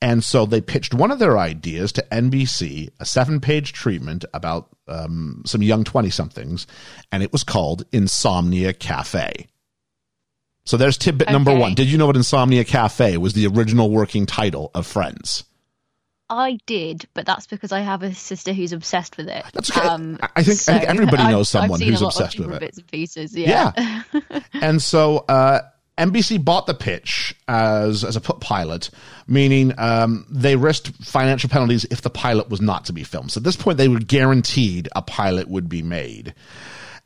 And 0.00 0.24
so 0.24 0.46
they 0.46 0.60
pitched 0.60 0.94
one 0.94 1.12
of 1.12 1.20
their 1.20 1.38
ideas 1.38 1.92
to 1.92 2.06
NBC, 2.10 2.90
a 2.98 3.04
seven 3.04 3.40
page 3.40 3.72
treatment 3.72 4.24
about 4.34 4.68
um, 4.88 5.42
some 5.46 5.62
young 5.62 5.84
20 5.84 6.10
somethings, 6.10 6.66
and 7.12 7.22
it 7.22 7.30
was 7.30 7.44
called 7.44 7.84
Insomnia 7.92 8.72
Cafe. 8.72 9.46
So 10.64 10.76
there's 10.76 10.96
tidbit 10.96 11.30
number 11.30 11.54
one. 11.54 11.74
Did 11.74 11.88
you 11.90 11.98
know 11.98 12.06
that 12.06 12.16
Insomnia 12.16 12.64
Cafe 12.64 13.16
was 13.16 13.32
the 13.32 13.46
original 13.48 13.90
working 13.90 14.26
title 14.26 14.70
of 14.74 14.86
Friends? 14.86 15.44
I 16.30 16.58
did, 16.66 17.06
but 17.12 17.26
that's 17.26 17.46
because 17.46 17.72
I 17.72 17.80
have 17.80 18.02
a 18.02 18.14
sister 18.14 18.54
who's 18.54 18.72
obsessed 18.72 19.18
with 19.18 19.28
it. 19.28 19.44
Um, 19.44 19.50
That's 19.52 19.70
okay. 19.76 19.86
I- 19.86 20.28
I 20.36 20.42
think- 20.42 20.60
I 20.68 20.78
think 20.78 20.84
everybody 20.88 21.24
knows 21.30 21.50
someone 21.50 21.78
who's 21.80 22.00
a 22.00 22.04
lot 22.04 22.14
of 22.16 22.20
obsessed 22.22 22.38
with 22.40 22.52
it. 22.54 22.60
Bits 22.60 22.78
and 22.78 22.86
pieces, 22.86 23.36
yeah. 23.36 23.72
yeah. 23.76 24.40
and 24.54 24.80
so 24.80 25.18
uh, 25.28 25.60
NBC 25.98 26.42
bought 26.42 26.66
the 26.66 26.72
pitch 26.74 27.34
as 27.48 28.02
as 28.02 28.16
a 28.16 28.20
pilot, 28.22 28.88
meaning 29.26 29.74
um, 29.78 30.24
they 30.30 30.56
risked 30.56 30.88
financial 31.04 31.50
penalties 31.50 31.84
if 31.90 32.00
the 32.00 32.08
pilot 32.08 32.48
was 32.48 32.62
not 32.62 32.86
to 32.86 32.94
be 32.94 33.02
filmed. 33.04 33.30
So 33.32 33.38
at 33.40 33.44
this 33.44 33.56
point, 33.56 33.76
they 33.76 33.88
were 33.88 33.98
guaranteed 34.00 34.88
a 34.96 35.02
pilot 35.02 35.48
would 35.48 35.68
be 35.68 35.82
made. 35.82 36.34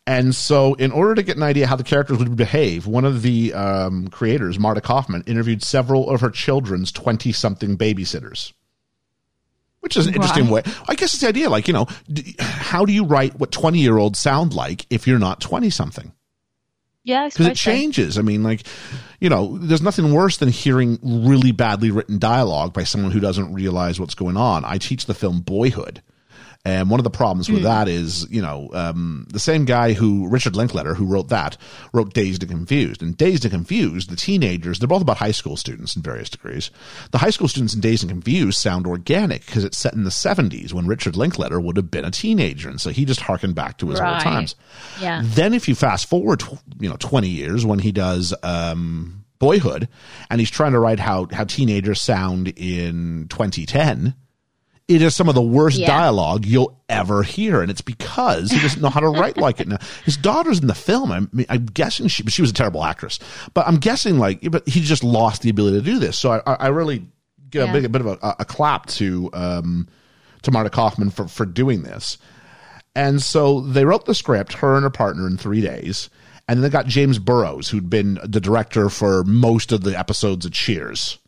And 0.07 0.35
so, 0.35 0.75
in 0.75 0.93
order 0.93 1.17
to 1.17 1.23
get 1.23 1.37
an 1.37 1.43
idea 1.43 1.67
how 1.67 1.75
the 1.75 1.83
characters 1.83 2.19
would 2.19 2.37
behave, 2.37 2.87
one 2.87 3.05
of 3.05 3.23
the 3.23 3.53
um, 3.55 4.07
creators, 4.09 4.59
Marta 4.59 4.81
Kauffman, 4.81 5.25
interviewed 5.27 5.65
several 5.65 6.09
of 6.09 6.21
her 6.21 6.31
children's 6.31 6.93
20 6.93 7.33
something 7.33 7.77
babysitters. 7.77 8.53
Which 9.81 9.97
is 9.97 10.07
an 10.07 10.15
interesting 10.15 10.49
way. 10.49 10.63
I 10.89 10.95
guess 10.95 11.15
it's 11.15 11.23
the 11.23 11.29
idea, 11.29 11.49
like, 11.49 11.69
you 11.69 11.75
know, 11.75 11.87
d- 12.13 12.35
how 12.39 12.85
do 12.85 12.93
you 12.93 13.05
write 13.05 13.39
what 13.39 13.53
20 13.53 13.79
year 13.79 13.99
olds 13.99 14.19
sound 14.19 14.53
like 14.53 14.85
if 14.91 15.07
you're 15.07 15.19
not 15.19 15.41
20 15.41 15.71
something? 15.71 16.13
yeah, 17.07 17.29
because 17.29 17.47
it 17.47 17.57
changes. 17.57 18.19
I 18.19 18.23
mean, 18.23 18.43
like, 18.43 18.67
you 19.21 19.29
know, 19.29 19.59
there's 19.59 19.81
nothing 19.81 20.13
worse 20.13 20.39
than 20.39 20.49
hearing 20.49 20.99
really 21.03 21.53
badly 21.53 21.93
written 21.93 22.19
dialogue 22.19 22.75
by 22.75 22.83
someone 22.83 23.13
who 23.13 23.21
doesn't 23.21 23.55
realize 23.55 24.01
what's 24.01 24.17
going 24.17 24.37
on. 24.37 24.65
I 24.65 24.79
teach 24.79 25.07
the 25.07 25.15
film 25.15 25.41
Boyhood. 25.41 26.03
And 26.67 26.91
one 26.91 26.99
of 26.99 27.05
the 27.05 27.11
problems 27.11 27.49
with 27.49 27.63
that 27.63 27.87
is, 27.87 28.29
you 28.29 28.43
know, 28.43 28.69
um, 28.73 29.29
the 29.31 29.39
same 29.39 29.67
guy 29.67 29.93
who, 29.93 30.27
Richard 30.27 30.57
Linklater, 30.57 30.95
who 30.95 31.07
wrote 31.07 31.29
that, 31.29 31.57
wrote 31.93 32.13
Dazed 32.13 32.43
and 32.43 32.51
Confused. 32.51 33.03
And 33.03 33.17
Dazed 33.17 33.45
and 33.45 33.53
Confused, 33.53 34.11
the 34.11 34.17
teenagers, 34.17 34.81
they're 34.81 34.89
both 34.89 35.03
about 35.03 35.19
high 35.19 35.31
school 35.31 35.57
students 35.57 35.95
in 35.95 36.03
various 36.03 36.29
degrees. 36.29 36.73
The 37.13 37.19
high 37.19 37.31
school 37.31 37.47
students 37.47 37.73
in 37.73 37.81
Dazed 37.81 38.03
and 38.03 38.11
Confused 38.11 38.59
sound 38.59 38.85
organic 38.85 39.47
because 39.47 39.63
it's 39.63 39.79
set 39.79 39.95
in 39.95 40.03
the 40.03 40.11
70s 40.11 40.73
when 40.73 40.89
Richard 40.89 41.15
Linklater 41.15 41.61
would 41.61 41.77
have 41.77 41.89
been 41.89 42.05
a 42.05 42.11
teenager. 42.11 42.69
And 42.69 42.81
so 42.81 42.91
he 42.91 43.05
just 43.05 43.21
harkened 43.21 43.55
back 43.55 43.79
to 43.79 43.91
his 43.91 44.01
old 44.01 44.19
times. 44.19 44.57
Yeah. 45.01 45.21
Then 45.23 45.55
if 45.55 45.69
you 45.69 45.77
fast 45.77 46.09
forward, 46.09 46.43
you 46.81 46.89
know, 46.89 46.97
20 46.99 47.29
years 47.29 47.65
when 47.65 47.79
he 47.79 47.93
does, 47.93 48.35
um, 48.43 49.25
Boyhood 49.39 49.87
and 50.31 50.41
he's 50.41 50.51
trying 50.51 50.73
to 50.73 50.81
write 50.81 50.99
how, 50.99 51.29
how 51.31 51.45
teenagers 51.45 52.01
sound 52.01 52.49
in 52.57 53.27
2010, 53.29 54.17
it 54.89 55.03
is 55.03 55.17
some 55.17 55.29
of 55.29 55.35
the 55.35 55.43
worst 55.43 55.79
Yeah. 55.79 55.87
dialogue 55.89 56.45
you'll 56.47 56.81
ever 56.89 57.23
hear. 57.25 57.61
And 57.61 57.71
it's 57.71 57.81
because 57.81 58.51
he 58.51 58.61
doesn't 58.61 58.81
know 58.81 58.89
how 58.89 59.01
to 59.01 59.09
write 59.09 59.37
like 59.37 59.61
it 59.61 59.67
now. 59.67 59.79
His 60.05 60.17
daughter's 60.17 60.61
in 60.61 60.69
the 60.69 60.75
film. 60.75 61.11
I 61.11 61.21
mean, 61.33 61.47
I'm 61.49 61.67
guessing 61.67 62.07
she, 62.09 62.23
but 62.23 62.33
she 62.33 62.41
was 62.43 62.51
a 62.51 62.55
terrible 62.55 62.85
actress, 62.85 63.19
but 63.53 63.67
I'm 63.67 63.79
guessing 63.79 64.19
like, 64.19 64.49
but 64.51 64.69
he 64.69 64.81
just 64.81 65.03
lost 65.03 65.43
the 65.43 65.51
ability 65.51 65.79
to 65.79 65.85
do 65.85 65.99
this. 65.99 66.19
So 66.19 66.41
I, 66.47 66.53
I 66.55 66.69
really 66.69 67.05
give 67.51 67.69
a, 67.69 67.73
big, 67.73 67.85
a 67.85 67.89
bit 67.89 68.01
of 68.01 68.07
a, 68.07 68.37
a 68.39 68.45
clap 68.45 68.87
to, 68.87 69.29
um, 69.33 69.89
to 70.43 70.51
Marta 70.53 70.71
Kauffman 70.71 71.11
for, 71.11 71.27
for 71.27 71.47
doing 71.47 71.83
this. 71.83 72.19
And 72.95 73.21
so 73.21 73.61
they 73.61 73.85
wrote 73.85 74.07
the 74.07 74.15
script, 74.15 74.53
her 74.55 74.77
and 74.77 74.85
her 74.85 74.91
partner, 74.91 75.27
in 75.27 75.37
three 75.37 75.61
days. 75.61 76.09
And 76.49 76.59
then 76.59 76.63
they 76.63 76.71
got 76.71 76.87
James 76.87 77.19
Burrows, 77.19 77.69
who'd 77.69 77.91
been 77.91 78.21
the 78.25 78.41
director 78.41 78.89
for 78.89 79.25
most 79.25 79.73
of 79.73 79.83
the 79.83 79.99
episodes 79.99 80.47
of 80.47 80.53
Cheers. 80.53 81.19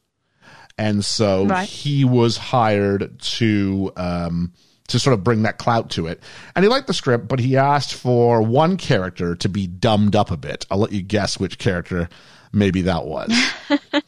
And 0.79 1.05
so 1.05 1.45
Right. 1.47 1.69
he 1.69 2.05
was 2.05 2.37
hired 2.37 3.19
to 3.21 3.93
um, 3.97 4.53
to 4.87 4.99
sort 4.99 5.13
of 5.13 5.23
bring 5.23 5.43
that 5.43 5.59
clout 5.59 5.91
to 5.91 6.07
it. 6.07 6.23
And 6.57 6.65
he 6.65 6.69
liked 6.71 6.87
the 6.87 6.95
script, 6.95 7.29
but 7.29 7.41
he 7.41 7.57
asked 7.59 7.93
for 7.93 8.41
one 8.41 8.77
character 8.79 9.35
to 9.35 9.49
be 9.49 9.67
dumbed 9.67 10.17
up 10.17 10.31
a 10.31 10.37
bit. 10.37 10.65
I'll 10.71 10.79
let 10.79 10.93
you 10.93 11.03
guess 11.03 11.39
which 11.39 11.59
character 11.59 12.09
maybe 12.53 12.83
that 12.83 13.05
was. 13.05 13.31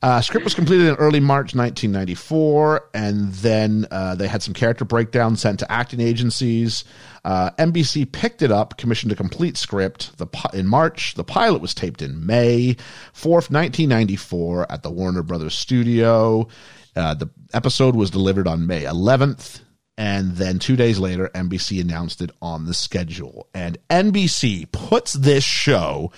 Uh, 0.00 0.20
script 0.20 0.42
was 0.42 0.54
completed 0.54 0.88
in 0.88 0.94
early 0.96 1.20
March 1.20 1.54
1994, 1.54 2.88
and 2.94 3.32
then 3.34 3.86
uh, 3.90 4.14
they 4.16 4.26
had 4.26 4.42
some 4.42 4.52
character 4.54 4.84
breakdowns 4.84 5.40
sent 5.40 5.60
to 5.60 5.70
acting 5.70 6.00
agencies. 6.00 6.82
Uh, 7.24 7.50
NBC 7.52 8.10
picked 8.10 8.42
it 8.42 8.50
up, 8.50 8.76
commissioned 8.76 9.12
a 9.12 9.16
complete 9.16 9.56
script 9.56 10.16
the, 10.18 10.26
in 10.52 10.66
March. 10.66 11.14
The 11.14 11.24
pilot 11.24 11.62
was 11.62 11.74
taped 11.74 12.02
in 12.02 12.26
May 12.26 12.74
4th, 13.14 13.50
1994, 13.50 14.72
at 14.72 14.82
the 14.82 14.90
Warner 14.90 15.22
Brothers 15.22 15.54
studio. 15.54 16.48
Uh, 16.96 17.14
the 17.14 17.30
episode 17.54 17.94
was 17.94 18.10
delivered 18.10 18.48
on 18.48 18.66
May 18.66 18.82
11th. 18.82 19.60
And 19.98 20.32
then 20.32 20.58
two 20.58 20.74
days 20.74 20.98
later, 20.98 21.30
NBC 21.34 21.80
announced 21.80 22.22
it 22.22 22.30
on 22.40 22.64
the 22.64 22.74
schedule. 22.74 23.48
And 23.54 23.78
NBC 23.88 24.72
puts 24.72 25.12
this 25.12 25.44
show 25.44 26.10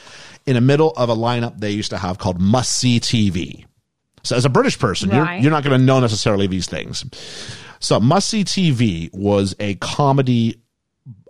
in 0.46 0.54
the 0.54 0.61
middle 0.61 0.92
of 0.92 1.08
a 1.11 1.14
lineup 1.14 1.58
they 1.58 1.70
used 1.70 1.90
to 1.90 1.99
have 1.99 2.18
called 2.18 2.40
Must 2.40 2.73
See 2.75 3.00
TV. 3.00 3.66
So, 4.23 4.37
as 4.37 4.46
a 4.46 4.49
British 4.49 4.78
person, 4.78 5.11
you're, 5.11 5.30
you're 5.34 5.50
not 5.50 5.64
going 5.64 5.78
to 5.78 5.84
know 5.84 6.00
necessarily 6.00 6.46
these 6.46 6.66
things. 6.66 7.04
So, 7.80 8.00
Must 8.00 8.26
See 8.26 8.44
TV 8.44 9.12
was 9.12 9.54
a 9.58 9.75
comedy 9.75 10.62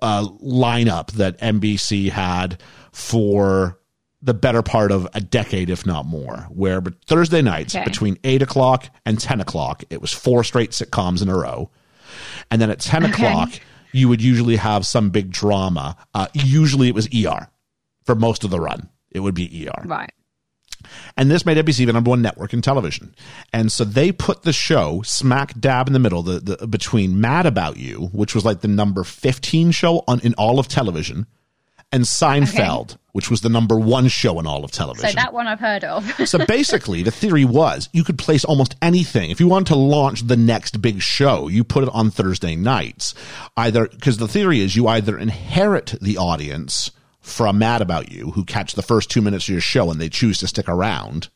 uh, 0.05 0.29
lineup 0.43 1.11
that 1.13 1.39
NBC 1.41 2.11
had 2.11 2.61
for 2.93 3.79
the 4.23 4.35
better 4.35 4.63
part 4.63 4.91
of 4.93 5.07
a 5.15 5.21
decade, 5.21 5.69
if 5.69 5.85
not 5.85 6.07
more, 6.07 6.47
where 6.51 6.81
Thursday 7.07 7.43
nights 7.43 7.75
Okay. 7.75 7.85
between 7.85 8.17
8 8.25 8.41
o'clock 8.43 8.89
and 9.05 9.19
10 9.21 9.41
o'clock, 9.41 9.83
it 9.91 10.01
was 10.01 10.13
four 10.13 10.45
straight 10.45 10.71
sitcoms 10.71 11.21
in 11.23 11.29
a 11.29 11.37
row. 11.37 11.71
And 12.51 12.61
then 12.61 12.71
at 12.71 12.81
10 12.81 13.05
o'clock, 13.05 13.51
you 13.93 14.09
would 14.09 14.23
usually 14.23 14.57
have 14.57 14.87
some 14.87 15.11
big 15.11 15.31
drama. 15.31 15.97
Uh, 16.15 16.29
usually 16.33 16.89
it 16.89 16.95
was 16.95 17.09
ER 17.15 17.49
for 18.05 18.15
most 18.15 18.45
of 18.45 18.51
the 18.51 18.61
run. 18.61 18.89
It 19.11 19.21
would 19.21 19.35
be 19.35 19.69
ER. 19.69 19.83
Right. 19.85 20.13
And 21.17 21.31
this 21.31 21.47
made 21.47 21.57
NBC 21.57 21.87
the 21.87 21.93
number 21.93 22.11
one 22.11 22.23
network 22.23 22.53
in 22.53 22.63
television. 22.63 23.15
And 23.53 23.71
so 23.71 23.85
they 23.85 24.13
put 24.13 24.43
the 24.43 24.53
show 24.53 25.03
smack 25.03 25.59
dab 25.59 25.87
in 25.87 25.93
the 25.93 25.99
middle, 25.99 26.23
the, 26.23 26.41
the 26.41 26.67
between 26.67 27.21
Mad 27.21 27.47
About 27.47 27.77
You, 27.77 28.09
which 28.13 28.35
was 28.35 28.45
like 28.45 28.61
the 28.61 28.69
number 28.69 29.05
15 29.05 29.71
show 29.71 30.05
on 30.07 30.21
in 30.21 30.35
all 30.35 30.59
of 30.59 30.69
television, 30.69 31.27
and 31.95 32.03
Seinfeld, 32.03 32.97
which 33.13 33.31
was 33.31 33.43
the 33.43 33.49
number 33.49 33.79
one 33.79 34.09
show 34.09 34.41
in 34.41 34.47
all 34.49 34.65
of 34.65 34.73
television. 34.73 35.11
So 35.11 35.15
that 35.15 35.33
one 35.33 35.47
I've 35.47 35.61
heard 35.61 35.85
of. 35.85 36.05
So 36.27 36.45
basically, 36.45 37.05
the 37.05 37.13
theory 37.13 37.45
was 37.45 37.89
you 37.93 38.03
could 38.03 38.19
place 38.19 38.45
almost 38.45 38.75
anything. 38.83 39.31
If 39.31 39.39
you 39.39 39.47
wanted 39.47 39.69
to 39.69 39.77
launch 39.77 40.27
the 40.27 40.37
next 40.37 40.83
big 40.83 41.01
show, 41.01 41.47
you 41.47 41.63
put 41.63 41.85
it 41.85 41.91
on 41.93 42.11
Thursday 42.11 42.57
nights. 42.57 43.15
Either, 43.57 43.87
because 43.87 44.17
the 44.17 44.27
theory 44.27 44.61
is 44.61 44.75
you 44.75 44.89
either 44.89 45.17
inherit 45.17 45.95
the 46.01 46.17
audience 46.17 46.91
from 47.25 47.59
Mad 47.59 47.81
About 47.83 48.13
You, 48.13 48.31
who 48.33 48.45
catch 48.45 48.75
the 48.75 48.83
first 48.83 49.11
two 49.11 49.23
minutes 49.23 49.47
of 49.47 49.53
your 49.53 49.61
show 49.61 49.91
and 49.91 50.01
they 50.01 50.09
choose 50.09 50.39
to 50.39 50.47
stick 50.47 50.69
around, 50.69 51.29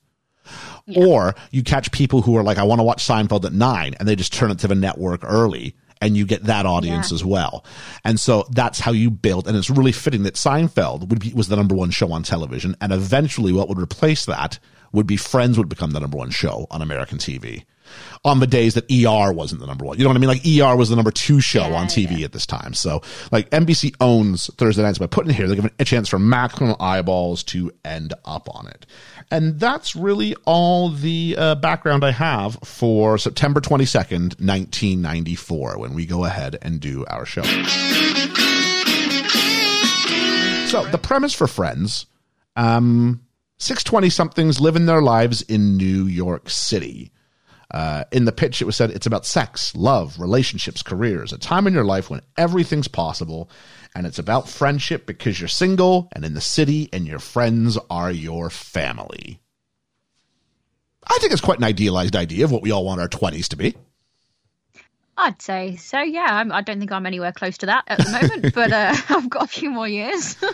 Or 0.97 1.35
you 1.50 1.62
catch 1.62 1.90
people 1.92 2.23
who 2.23 2.37
are 2.37 2.42
like, 2.42 2.57
I 2.59 2.62
want 2.62 2.78
to 2.78 2.83
watch 2.85 3.07
Seinfeld 3.07 3.45
at 3.45 3.52
nine, 3.52 3.95
and 3.99 4.09
they 4.09 4.16
just 4.16 4.33
turn 4.33 4.50
it 4.50 4.59
to 4.61 4.68
the 4.68 4.75
network 4.75 5.21
early. 5.25 5.75
And 6.00 6.16
you 6.16 6.25
get 6.26 6.45
that 6.45 6.64
audience 6.64 7.11
Yeah. 7.11 7.16
as 7.16 7.25
well, 7.25 7.64
and 8.04 8.21
so 8.21 8.47
that's 8.52 8.78
how 8.78 8.92
you 8.92 9.11
build. 9.11 9.49
And 9.49 9.57
it's 9.57 9.68
really 9.68 9.90
fitting 9.90 10.23
that 10.23 10.35
Seinfeld 10.35 11.09
would 11.09 11.18
be 11.18 11.33
was 11.35 11.49
the 11.49 11.57
number 11.57 11.75
one 11.75 11.90
show 11.90 12.12
on 12.12 12.23
television, 12.23 12.76
and 12.80 12.92
eventually, 12.92 13.52
what 13.52 13.68
would 13.68 13.80
replace 13.80 14.25
that 14.26 14.61
would 14.92 15.09
be 15.09 15.16
Friends 15.16 15.59
would 15.59 15.68
become 15.68 15.90
the 15.90 15.99
number 15.99 16.16
one 16.16 16.30
show 16.30 16.68
on 16.71 16.83
American 16.83 17.18
TV. 17.18 17.64
On 18.25 18.40
the 18.40 18.46
days 18.46 18.75
that 18.75 18.84
ER 18.90 19.32
wasn't 19.32 19.60
the 19.60 19.66
number 19.66 19.84
one, 19.84 19.96
you 19.96 20.04
know 20.04 20.10
what 20.10 20.16
I 20.16 20.20
mean? 20.20 20.28
Like 20.28 20.46
ER 20.46 20.76
was 20.76 20.88
the 20.88 20.96
number 20.96 21.10
two 21.10 21.40
show 21.40 21.68
Yeah, 21.68 21.76
on 21.76 21.87
TV 21.87 22.25
at 22.25 22.32
this 22.32 22.46
time. 22.46 22.75
So 22.75 23.02
like 23.30 23.48
NBC 23.50 23.94
owns 24.00 24.52
Thursday 24.54 24.82
nights 24.82 24.98
by 24.98 25.06
putting 25.06 25.30
it 25.30 25.34
here. 25.34 25.46
They're 25.46 25.56
giving 25.56 25.70
a 25.78 25.84
chance 25.84 26.08
for 26.08 26.18
maximum 26.18 26.75
eyeballs 26.80 27.42
to 27.44 27.70
end 27.84 28.14
up 28.25 28.48
on 28.54 28.66
it. 28.66 28.87
And 29.30 29.60
that's 29.60 29.94
really 29.94 30.34
all 30.46 30.88
the 30.88 31.37
uh, 31.38 31.54
background 31.56 32.04
I 32.04 32.12
have 32.12 32.58
for 32.64 33.18
September 33.18 33.60
22nd, 33.60 34.40
1994, 34.40 35.78
when 35.78 35.94
we 35.94 36.06
go 36.06 36.25
ahead 36.25 36.56
and 36.62 36.80
do 36.80 37.04
our 37.06 37.26
show. 37.26 37.42
So 40.66 40.84
the 40.90 40.98
premise 40.98 41.32
for 41.34 41.46
Friends, 41.46 42.06
um, 42.56 43.22
620 43.58 44.10
somethings 44.10 44.60
living 44.60 44.87
their 44.87 45.02
lives 45.02 45.42
in 45.42 45.76
New 45.76 46.04
York 46.04 46.50
City. 46.50 47.10
Uh, 47.70 48.04
in 48.12 48.25
the 48.25 48.32
pitch, 48.32 48.62
it 48.62 48.64
was 48.64 48.76
said 48.76 48.90
it's 48.90 49.06
about 49.06 49.26
sex, 49.26 49.75
love, 49.76 50.18
relationships, 50.18 50.82
careers, 50.82 51.32
a 51.32 51.38
time 51.38 51.66
in 51.66 51.75
your 51.75 51.84
life 51.84 52.08
when 52.08 52.22
everything's 52.37 52.88
possible. 52.88 53.50
And 53.94 54.06
it's 54.06 54.18
about 54.18 54.48
friendship 54.48 55.06
because 55.06 55.38
you're 55.40 55.48
single 55.48 56.08
and 56.12 56.25
in 56.25 56.34
the 56.34 56.40
city 56.40 56.88
and 56.92 57.06
your 57.06 57.18
friends 57.18 57.78
are 57.90 58.10
your 58.10 58.48
family. 58.48 59.40
I 61.06 61.18
think 61.20 61.32
it's 61.32 61.40
quite 61.40 61.58
an 61.58 61.64
idealized 61.64 62.16
idea 62.16 62.44
of 62.44 62.52
what 62.52 62.62
we 62.62 62.70
all 62.70 62.84
want 62.84 63.00
our 63.00 63.08
20s 63.08 63.48
to 63.48 63.56
be. 63.56 63.75
I'd 65.16 65.42
say 65.42 65.76
so. 65.76 66.00
Yeah, 66.00 66.26
I'm, 66.30 66.52
I 66.52 66.60
don't 66.60 66.78
think 66.78 66.92
I'm 66.92 67.04
anywhere 67.04 67.32
close 67.32 67.58
to 67.58 67.66
that 67.66 67.84
at 67.88 67.98
the 67.98 68.10
moment, 68.10 68.54
but 68.54 68.72
uh, 68.72 68.94
I've 69.08 69.28
got 69.28 69.44
a 69.44 69.48
few 69.48 69.70
more 69.70 69.88
years. 69.88 70.37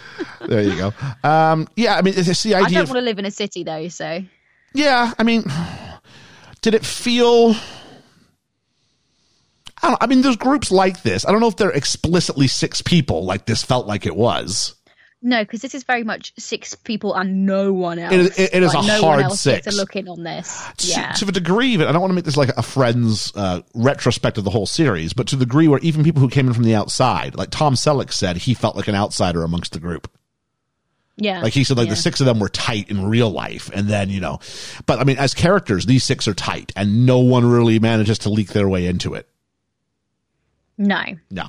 There 0.47 0.63
you 0.63 0.77
go. 0.77 0.93
Um, 1.27 1.69
yeah, 1.75 1.97
I 1.97 2.03
mean, 2.03 2.13
it's 2.15 2.43
the 2.43 2.55
idea. 2.55 2.67
I 2.67 2.71
don't 2.71 2.83
of. 2.83 2.89
want 2.91 2.99
to 2.99 3.05
live 3.05 3.19
in 3.19 3.25
a 3.25 3.31
city 3.31 3.65
though, 3.65 3.89
so 3.89 4.23
Yeah, 4.75 5.15
I 5.19 5.23
mean, 5.23 5.45
did 6.65 6.75
it 6.75 6.85
feel? 6.85 7.55
I, 9.83 9.89
don't, 9.89 10.03
I 10.03 10.07
mean, 10.07 10.23
there's 10.23 10.37
groups 10.37 10.71
like 10.71 11.03
this. 11.03 11.27
I 11.27 11.31
don't 11.31 11.41
know 11.41 11.49
if 11.49 11.57
they're 11.57 11.71
explicitly 11.71 12.47
six 12.49 12.81
people, 12.81 13.25
like 13.25 13.45
this 13.45 13.63
felt 13.63 13.87
like 13.87 14.07
it 14.07 14.17
was. 14.17 14.75
no, 15.21 15.43
because 15.43 15.61
this 15.63 15.75
is 15.75 15.85
very 15.85 16.05
much 16.05 16.33
six 16.39 16.75
people 16.75 17.15
and 17.15 17.45
no 17.47 17.73
one 17.73 17.99
else. 17.99 18.13
It 18.15 18.21
is- 18.21 18.39
it- 18.39 18.55
it 18.55 18.63
is 18.63 18.73
Like, 18.75 18.85
a 18.85 18.87
no 18.87 19.01
hard 19.01 19.17
one 19.17 19.25
else 19.25 19.45
gets 19.45 19.65
six. 19.65 19.75
a 19.75 19.79
look 19.79 19.95
in 19.97 20.07
on 20.09 20.23
this. 20.23 20.63
To, 20.79 20.87
Yeah, 20.89 21.13
to 21.13 21.25
the 21.27 21.33
degree 21.33 21.77
that 21.77 21.87
I 21.89 21.93
don't 21.93 22.01
want 22.03 22.11
to 22.11 22.15
make 22.15 22.25
this 22.25 22.37
like 22.37 22.51
a 22.57 22.63
Friends 22.63 23.31
uh, 23.35 23.61
retrospect 23.75 24.37
of 24.39 24.45
the 24.45 24.51
whole 24.51 24.67
series, 24.67 25.13
but 25.15 25.27
to 25.29 25.37
the 25.37 25.45
degree 25.47 25.67
where 25.69 25.81
even 25.81 26.03
people 26.05 26.21
who 26.21 26.29
came 26.31 26.47
in 26.47 26.55
from 26.55 26.65
the 26.65 26.75
outside, 26.75 27.37
like 27.37 27.51
Tom 27.51 27.75
Selleck 27.75 28.13
said, 28.13 28.37
he 28.39 28.53
felt 28.55 28.77
like 28.77 28.89
an 28.89 28.95
outsider 28.95 29.45
amongst 29.45 29.73
the 29.73 29.81
group. 29.81 30.11
Yeah. 31.17 31.41
Like 31.43 31.53
he 31.53 31.65
said, 31.65 31.77
like 31.77 31.87
yeah. 31.87 31.95
the 31.95 32.01
six 32.01 32.21
of 32.21 32.27
them 32.27 32.41
were 32.41 32.49
tight 32.49 32.91
in 32.91 33.07
real 33.07 33.31
life, 33.31 33.71
and 33.73 33.89
then 33.89 34.11
you 34.11 34.21
know, 34.21 34.41
but 34.87 34.99
I 34.99 35.05
mean, 35.05 35.19
as 35.19 35.35
characters, 35.35 35.87
these 35.87 36.05
six 36.05 36.27
are 36.27 36.35
tight, 36.35 36.73
and 36.75 37.07
no 37.07 37.21
one 37.21 37.47
really 37.47 37.79
manages 37.79 38.19
to 38.21 38.31
leak 38.31 38.49
their 38.49 38.69
way 38.69 38.87
into 38.87 39.15
it. 39.15 39.29
No, 40.77 41.03
No. 41.31 41.49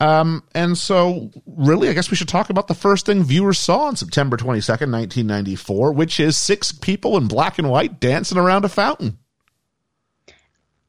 Um, 0.00 0.44
and 0.54 0.78
so 0.78 1.30
really, 1.44 1.88
I 1.88 1.92
guess 1.92 2.10
we 2.10 2.16
should 2.16 2.28
talk 2.28 2.50
about 2.50 2.68
the 2.68 2.74
first 2.74 3.06
thing 3.06 3.24
viewers 3.24 3.58
saw 3.58 3.86
on 3.86 3.96
September 3.96 4.36
22nd, 4.36 4.92
1994, 4.92 5.92
which 5.92 6.20
is 6.20 6.36
six 6.36 6.70
people 6.70 7.16
in 7.16 7.26
black 7.26 7.58
and 7.58 7.68
white 7.68 7.98
dancing 7.98 8.38
around 8.38 8.64
a 8.64 8.68
fountain. 8.68 9.18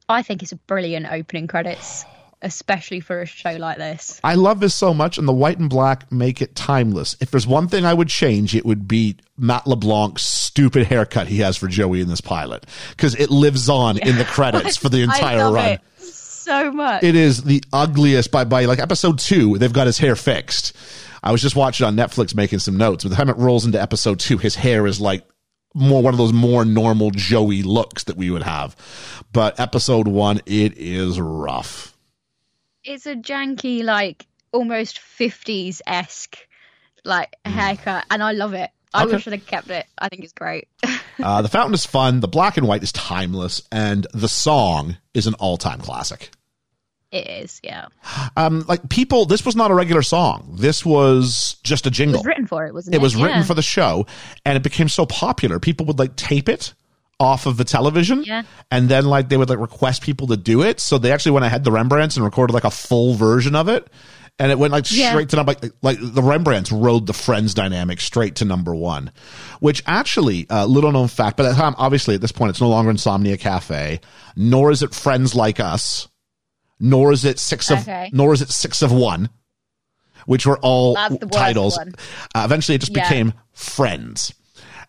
I 0.08 0.22
think 0.22 0.42
it's 0.42 0.52
a 0.52 0.56
brilliant 0.56 1.06
opening 1.10 1.48
credits, 1.48 2.04
especially 2.42 3.00
for 3.00 3.20
a 3.20 3.26
show 3.26 3.52
like 3.56 3.76
this. 3.78 4.20
I 4.24 4.34
love 4.34 4.60
this 4.60 4.74
so 4.74 4.94
much, 4.94 5.18
and 5.18 5.28
the 5.28 5.32
white 5.32 5.58
and 5.58 5.68
black 5.70 6.10
make 6.10 6.40
it 6.40 6.54
timeless. 6.54 7.16
If 7.20 7.30
there's 7.30 7.46
one 7.46 7.68
thing 7.68 7.84
I 7.84 7.94
would 7.94 8.08
change, 8.08 8.54
it 8.54 8.64
would 8.64 8.88
be 8.88 9.16
Matt 9.36 9.66
LeBlanc's 9.66 10.22
stupid 10.22 10.86
haircut 10.86 11.28
he 11.28 11.38
has 11.38 11.56
for 11.56 11.68
Joey 11.68 12.00
in 12.00 12.08
this 12.08 12.20
pilot, 12.20 12.66
because 12.90 13.14
it 13.14 13.30
lives 13.30 13.68
on 13.68 13.98
in 13.98 14.16
the 14.16 14.24
credits 14.30 14.76
for 14.76 14.88
the 14.88 15.02
entire 15.02 15.52
run. 15.52 15.68
it 15.70 15.80
so 16.40 16.72
much. 16.72 17.02
it 17.02 17.14
is 17.14 17.42
the 17.44 17.62
ugliest 17.72 18.30
by 18.30 18.44
by 18.44 18.64
like 18.64 18.78
episode 18.78 19.18
two 19.18 19.58
they've 19.58 19.74
got 19.74 19.86
his 19.86 19.98
hair 19.98 20.16
fixed 20.16 20.72
i 21.22 21.30
was 21.30 21.40
just 21.42 21.54
watching 21.54 21.86
on 21.86 21.94
netflix 21.94 22.34
making 22.34 22.58
some 22.58 22.76
notes 22.76 23.04
by 23.04 23.10
the 23.10 23.14
time 23.14 23.28
it 23.28 23.36
rolls 23.36 23.66
into 23.66 23.80
episode 23.80 24.18
two 24.18 24.38
his 24.38 24.56
hair 24.56 24.86
is 24.86 25.00
like 25.00 25.22
more 25.74 26.02
one 26.02 26.12
of 26.14 26.18
those 26.18 26.32
more 26.32 26.64
normal 26.64 27.10
joey 27.10 27.62
looks 27.62 28.04
that 28.04 28.16
we 28.16 28.30
would 28.30 28.42
have 28.42 28.74
but 29.32 29.60
episode 29.60 30.08
one 30.08 30.40
it 30.46 30.76
is 30.78 31.20
rough 31.20 31.89
it's 32.92 33.06
a 33.06 33.14
janky, 33.14 33.82
like 33.82 34.26
almost 34.52 34.98
fifties 34.98 35.80
esque, 35.86 36.36
like 37.04 37.36
haircut, 37.44 38.04
and 38.10 38.22
I 38.22 38.32
love 38.32 38.54
it. 38.54 38.70
I 38.92 39.04
Okay. 39.04 39.12
wish 39.14 39.26
I'd 39.28 39.34
have 39.34 39.46
kept 39.46 39.70
it. 39.70 39.86
I 39.98 40.08
think 40.08 40.24
it's 40.24 40.32
great. 40.32 40.66
uh, 41.22 41.42
the 41.42 41.48
fountain 41.48 41.74
is 41.74 41.86
fun 41.86 42.20
the 42.20 42.28
black 42.28 42.56
and 42.56 42.66
white 42.66 42.82
is 42.82 42.90
timeless 42.92 43.62
and 43.70 44.06
the 44.12 44.28
song 44.28 44.96
is 45.14 45.26
an 45.26 45.34
all-time 45.34 45.80
classic 45.80 46.30
it 47.12 47.26
is, 47.28 47.60
yeah. 47.62 47.86
um 48.36 48.64
like 48.68 48.88
people 48.88 49.26
this 49.26 49.44
was 49.44 49.54
not 49.54 49.70
a 49.70 49.74
regular 49.74 50.00
song 50.02 50.56
this 50.58 50.84
was 50.84 51.56
just 51.62 51.84
a 51.86 51.88
It 51.88 51.92
jingle 51.92 52.20
was 52.20 52.26
written 52.26 52.46
for 52.46 52.66
it, 52.66 52.72
wasn't 52.74 52.94
it? 52.94 52.98
it 52.98 53.02
was 53.02 53.14
written 53.16 53.40
Yeah. 53.40 53.44
for 53.44 53.54
the 53.54 53.62
show 53.62 54.06
and 54.46 54.56
it 54.56 54.62
became 54.62 54.88
so 54.88 55.04
popular 55.06 55.60
people 55.60 55.84
would 55.86 55.98
like 55.98 56.16
tape 56.16 56.48
it 56.48 56.72
off 57.20 57.46
of 57.46 57.56
the 57.58 57.64
television 57.64 58.24
Yeah. 58.24 58.42
and 58.70 58.88
then 58.88 59.04
like 59.04 59.28
they 59.28 59.36
would 59.36 59.48
like 59.50 59.58
request 59.58 60.02
people 60.02 60.26
to 60.28 60.36
do 60.36 60.62
it 60.62 60.80
so 60.80 60.98
they 60.98 61.12
actually 61.12 61.32
went 61.32 61.44
ahead 61.44 61.62
the 61.64 61.70
rembrandts 61.70 62.16
and 62.16 62.24
recorded 62.24 62.52
like 62.54 62.64
a 62.64 62.70
full 62.70 63.14
version 63.14 63.54
of 63.54 63.68
it 63.68 63.86
and 64.38 64.50
it 64.50 64.58
went 64.58 64.72
like 64.72 64.90
Yeah. 64.90 65.10
straight 65.10 65.28
to 65.28 65.36
number 65.36 65.52
like, 65.62 65.72
like 65.82 65.98
the 66.00 66.22
rembrandts 66.22 66.72
rode 66.72 67.06
the 67.06 67.12
friends 67.12 67.52
dynamic 67.52 68.00
straight 68.00 68.36
to 68.36 68.46
number 68.46 68.74
one 68.74 69.12
which 69.60 69.82
actually 69.86 70.48
uh, 70.48 70.64
little 70.64 70.90
known 70.92 71.08
fact 71.08 71.36
but 71.36 71.44
at 71.46 71.50
the 71.50 71.56
time 71.60 71.74
obviously 71.76 72.14
at 72.14 72.22
this 72.22 72.32
point 72.32 72.50
it's 72.50 72.60
no 72.60 72.70
longer 72.70 72.90
insomnia 72.90 73.36
cafe 73.36 74.00
nor 74.34 74.70
is 74.70 74.82
it 74.82 74.94
friends 74.94 75.34
like 75.34 75.60
us 75.60 76.08
nor 76.80 77.12
is 77.12 77.26
it 77.26 77.38
six 77.38 77.70
of 77.70 77.80
Okay. 77.80 78.08
nor 78.14 78.32
is 78.32 78.40
it 78.40 78.48
six 78.48 78.80
of 78.80 78.90
one 78.90 79.28
which 80.26 80.46
were 80.46 80.58
all 80.58 80.94
That's 80.94 81.18
the 81.18 81.26
worst 81.26 81.32
titles 81.38 81.78
uh, 81.78 81.84
eventually, 82.36 82.76
it 82.76 82.80
just 82.80 82.94
Yeah. 82.96 83.02
became 83.08 83.32
Friends, 83.52 84.32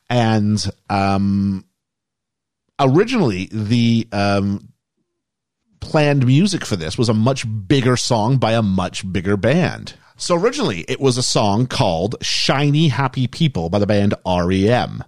and 0.09 0.63
um, 0.89 1.65
originally 2.81 3.49
the 3.51 4.07
um, 4.11 4.69
planned 5.79 6.25
music 6.25 6.65
for 6.65 6.75
this 6.75 6.97
was 6.97 7.09
a 7.09 7.13
much 7.13 7.45
bigger 7.67 7.95
song 7.95 8.37
by 8.37 8.53
a 8.53 8.61
much 8.61 9.09
bigger 9.11 9.37
band. 9.37 9.93
So 10.17 10.35
originally, 10.35 10.85
it 10.87 10.99
was 10.99 11.17
a 11.17 11.23
song 11.23 11.65
called 11.67 12.15
"Shiny 12.21 12.89
Happy 12.89 13.27
People" 13.27 13.69
by 13.69 13.79
the 13.79 13.87
band 13.87 14.13
REM. 14.25 15.03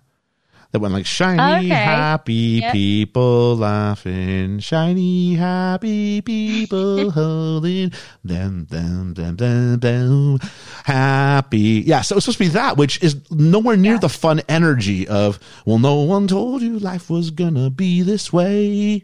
That 0.74 0.80
went 0.80 0.94
like 0.96 1.06
shiny 1.06 1.68
Okay. 1.68 1.68
happy 1.70 2.60
Yep. 2.64 2.72
people 2.72 3.56
laughing, 3.58 4.58
shiny 4.58 5.36
happy 5.36 6.20
people 6.22 7.12
holding 7.20 7.92
them, 8.24 8.66
them, 8.72 9.14
them, 9.14 9.36
them, 9.36 9.80
them, 9.80 10.40
happy. 10.84 11.84
Yeah, 11.86 12.02
so 12.02 12.16
it's 12.18 12.26
supposed 12.26 12.40
to 12.40 12.44
be 12.46 12.50
that, 12.50 12.76
which 12.78 13.02
is 13.04 13.18
nowhere 13.30 13.78
near 13.78 13.94
Yeah. 13.94 14.00
the 14.00 14.10
fun 14.10 14.42
energy 14.50 15.08
of, 15.08 15.38
well, 15.68 15.78
no 15.78 15.94
one 16.02 16.28
told 16.28 16.64
you 16.64 16.80
life 16.80 17.08
was 17.08 17.30
gonna 17.30 17.70
be 17.70 18.02
this 18.02 18.34
way. 18.34 19.04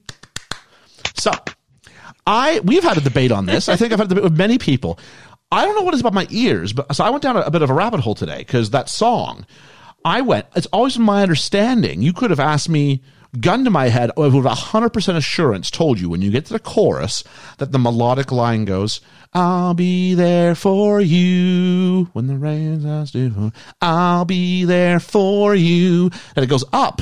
So, 1.18 1.32
I 2.26 2.62
we've 2.64 2.84
had 2.84 2.98
a 2.98 3.02
debate 3.02 3.32
on 3.32 3.46
this. 3.46 3.70
I 3.70 3.76
think 3.76 3.94
I've 3.94 4.00
had 4.00 4.08
a 4.08 4.10
debate 4.10 4.24
with 4.24 4.38
many 4.38 4.58
people. 4.58 4.98
I 5.52 5.66
don't 5.66 5.76
know 5.76 5.82
what 5.84 5.94
it 5.94 5.98
is 5.98 6.02
about 6.02 6.14
my 6.16 6.26
ears, 6.32 6.74
but 6.74 6.96
so 6.96 7.04
I 7.04 7.12
went 7.12 7.22
down 7.22 7.38
a, 7.38 7.42
a 7.42 7.52
bit 7.52 7.62
of 7.62 7.70
a 7.70 7.74
rabbit 7.76 8.00
hole 8.00 8.16
today 8.16 8.40
because 8.40 8.72
that 8.72 8.90
song. 8.90 9.46
I 10.06 10.22
went. 10.22 10.48
It's 10.56 10.68
always 10.68 10.96
been 10.96 11.06
my 11.06 11.22
understanding. 11.22 12.02
You 12.02 12.14
could 12.14 12.30
have 12.30 12.40
asked 12.40 12.70
me, 12.70 13.02
gun 13.40 13.64
to 13.66 13.70
my 13.70 13.90
head, 13.90 14.12
I 14.18 14.22
would 14.22 14.34
have 14.34 14.58
hundred 14.58 14.90
percent 14.90 15.18
assurance 15.18 15.70
told 15.70 16.00
you 16.00 16.10
when 16.10 16.22
you 16.22 16.32
get 16.32 16.46
to 16.48 16.54
the 16.54 16.60
chorus 16.60 17.24
that 17.58 17.72
the 17.72 17.80
melodic 17.80 18.32
line 18.32 18.66
goes, 18.66 19.02
"I'll 19.34 19.74
be 19.74 20.16
there 20.16 20.56
for 20.56 21.00
you 21.02 22.10
when 22.14 22.28
the 22.28 22.38
rain 22.38 22.82
starts 22.82 23.12
to. 23.12 23.52
I'll 23.82 24.26
be 24.26 24.64
there 24.66 25.00
for 25.00 25.54
you," 25.54 26.10
and 26.36 26.44
it 26.44 26.50
goes 26.50 26.66
up. 26.74 27.02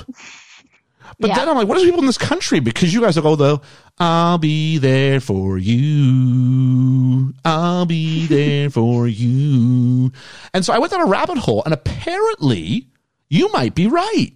But 1.20 1.30
Yeah. 1.30 1.36
then 1.38 1.50
I'm 1.50 1.56
like, 1.56 1.68
what 1.68 1.78
is 1.78 1.84
people 1.84 2.00
in 2.02 2.06
this 2.06 2.18
country? 2.18 2.60
Because 2.60 2.94
you 2.94 3.02
guys 3.02 3.16
will 3.16 3.24
go 3.24 3.36
though, 3.36 3.62
I'll 3.98 4.38
be 4.38 4.78
there 4.78 5.20
for 5.20 5.58
you. 5.58 7.34
I'll 7.44 7.86
be 7.86 8.28
there 8.28 8.70
for 8.70 9.08
you. 9.08 10.12
And 10.54 10.64
so 10.66 10.74
I 10.74 10.78
went 10.80 10.92
down 10.92 11.02
a 11.02 11.06
rabbit 11.06 11.38
hole 11.40 11.64
and 11.66 11.74
apparently 11.74 12.88
you 13.30 13.50
might 13.52 13.74
be 13.76 13.88
right. 13.88 14.32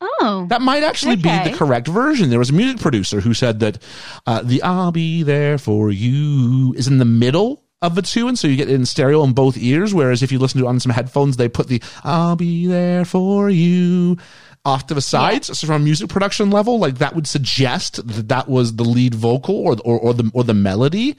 Oh, 0.00 0.46
That 0.50 0.60
might 0.60 0.82
actually 0.82 1.16
be 1.16 1.22
the 1.22 1.54
correct 1.56 1.88
version. 1.88 2.28
There 2.28 2.38
was 2.38 2.50
a 2.50 2.52
music 2.52 2.80
producer 2.80 3.20
who 3.20 3.32
said 3.32 3.60
that 3.60 3.82
uh, 4.26 4.42
the 4.42 4.62
I'll 4.62 4.92
be 4.92 5.22
there 5.22 5.56
for 5.56 5.90
you 5.90 6.74
is 6.76 6.86
in 6.86 6.98
the 6.98 7.06
middle 7.06 7.62
of 7.80 7.94
the 7.94 8.02
two. 8.02 8.28
And 8.28 8.38
so 8.38 8.46
you 8.46 8.56
get 8.56 8.68
it 8.68 8.74
in 8.74 8.84
stereo 8.84 9.24
in 9.24 9.32
both 9.32 9.56
ears. 9.56 9.94
Whereas 9.94 10.22
if 10.22 10.30
you 10.30 10.38
listen 10.38 10.60
to 10.60 10.66
it 10.66 10.68
on 10.68 10.80
some 10.80 10.92
headphones, 10.92 11.38
they 11.38 11.48
put 11.48 11.68
the 11.68 11.82
I'll 12.04 12.36
be 12.36 12.66
there 12.66 13.06
for 13.06 13.48
you. 13.48 14.18
Off 14.66 14.88
to 14.88 14.94
the 14.94 15.00
sides, 15.00 15.46
so 15.58 15.66
from 15.66 15.76
a 15.76 15.84
music 15.84 16.08
production 16.10 16.50
level, 16.50 16.78
like 16.78 16.98
that 16.98 17.14
would 17.14 17.26
suggest 17.26 18.06
that 18.06 18.28
that 18.28 18.48
was 18.48 18.76
the 18.76 18.84
lead 18.84 19.14
vocal 19.14 19.54
or 19.56 19.76
or, 19.84 19.98
or 19.98 20.12
the 20.14 20.30
or 20.34 20.44
the 20.44 20.54
melody. 20.54 21.16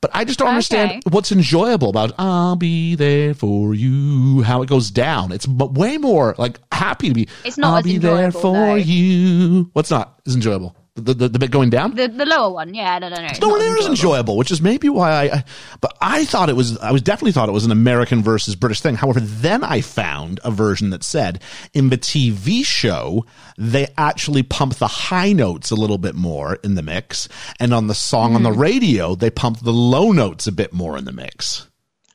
But 0.00 0.12
I 0.14 0.24
just 0.24 0.38
don't 0.38 0.48
understand 0.48 0.90
Okay. 0.90 1.00
what's 1.10 1.32
enjoyable 1.32 1.90
about 1.90 2.12
"I'll 2.18 2.56
be 2.56 2.94
there 2.94 3.34
for 3.34 3.74
you." 3.74 4.42
How 4.42 4.62
it 4.62 4.68
goes 4.68 4.90
down. 4.90 5.32
It's 5.32 5.46
way 5.48 5.98
more 5.98 6.34
like 6.38 6.60
happy 6.72 7.08
to 7.08 7.14
be. 7.14 7.28
It's 7.44 7.58
not 7.58 7.74
I'll 7.76 7.82
be 7.82 7.98
there 7.98 8.30
for 8.32 8.54
though. 8.54 8.74
you. 8.76 9.70
What's 9.72 9.90
not 9.90 10.20
is 10.24 10.34
enjoyable? 10.36 10.74
The, 10.98 11.14
the 11.14 11.28
the 11.28 11.38
bit 11.38 11.50
going 11.50 11.70
down. 11.70 11.94
The 11.94 12.08
the 12.08 12.26
lower 12.26 12.52
one, 12.52 12.74
yeah, 12.74 12.98
no, 12.98 13.08
no, 13.08 13.16
no. 13.16 13.24
it's 13.26 13.40
No, 13.40 13.50
not 13.50 13.60
it 13.60 13.68
as 13.72 13.78
is 13.80 13.86
enjoyable, 13.86 14.36
which 14.36 14.50
is 14.50 14.60
maybe 14.60 14.88
why 14.88 15.10
I, 15.12 15.22
I. 15.36 15.44
But 15.80 15.96
I 16.00 16.24
thought 16.24 16.48
it 16.50 16.56
was. 16.56 16.76
I 16.78 16.90
was 16.92 17.02
definitely 17.02 17.32
thought 17.32 17.48
it 17.48 17.52
was 17.52 17.64
an 17.64 17.70
American 17.70 18.22
versus 18.22 18.56
British 18.56 18.80
thing. 18.80 18.96
However, 18.96 19.20
then 19.20 19.62
I 19.62 19.80
found 19.80 20.40
a 20.44 20.50
version 20.50 20.90
that 20.90 21.04
said 21.04 21.40
in 21.72 21.90
the 21.90 21.98
TV 21.98 22.64
show 22.64 23.24
they 23.56 23.86
actually 23.96 24.42
pump 24.42 24.74
the 24.76 24.88
high 24.88 25.32
notes 25.32 25.70
a 25.70 25.76
little 25.76 25.98
bit 25.98 26.14
more 26.16 26.56
in 26.64 26.74
the 26.74 26.82
mix, 26.82 27.28
and 27.60 27.72
on 27.72 27.86
the 27.86 27.94
song 27.94 28.34
on 28.34 28.42
the 28.42 28.52
Hmm. 28.52 28.60
radio 28.60 29.14
they 29.14 29.30
pump 29.30 29.60
the 29.60 29.72
low 29.72 30.12
notes 30.12 30.46
a 30.46 30.52
bit 30.52 30.72
more 30.72 30.98
in 30.98 31.04
the 31.04 31.12
mix. 31.12 31.66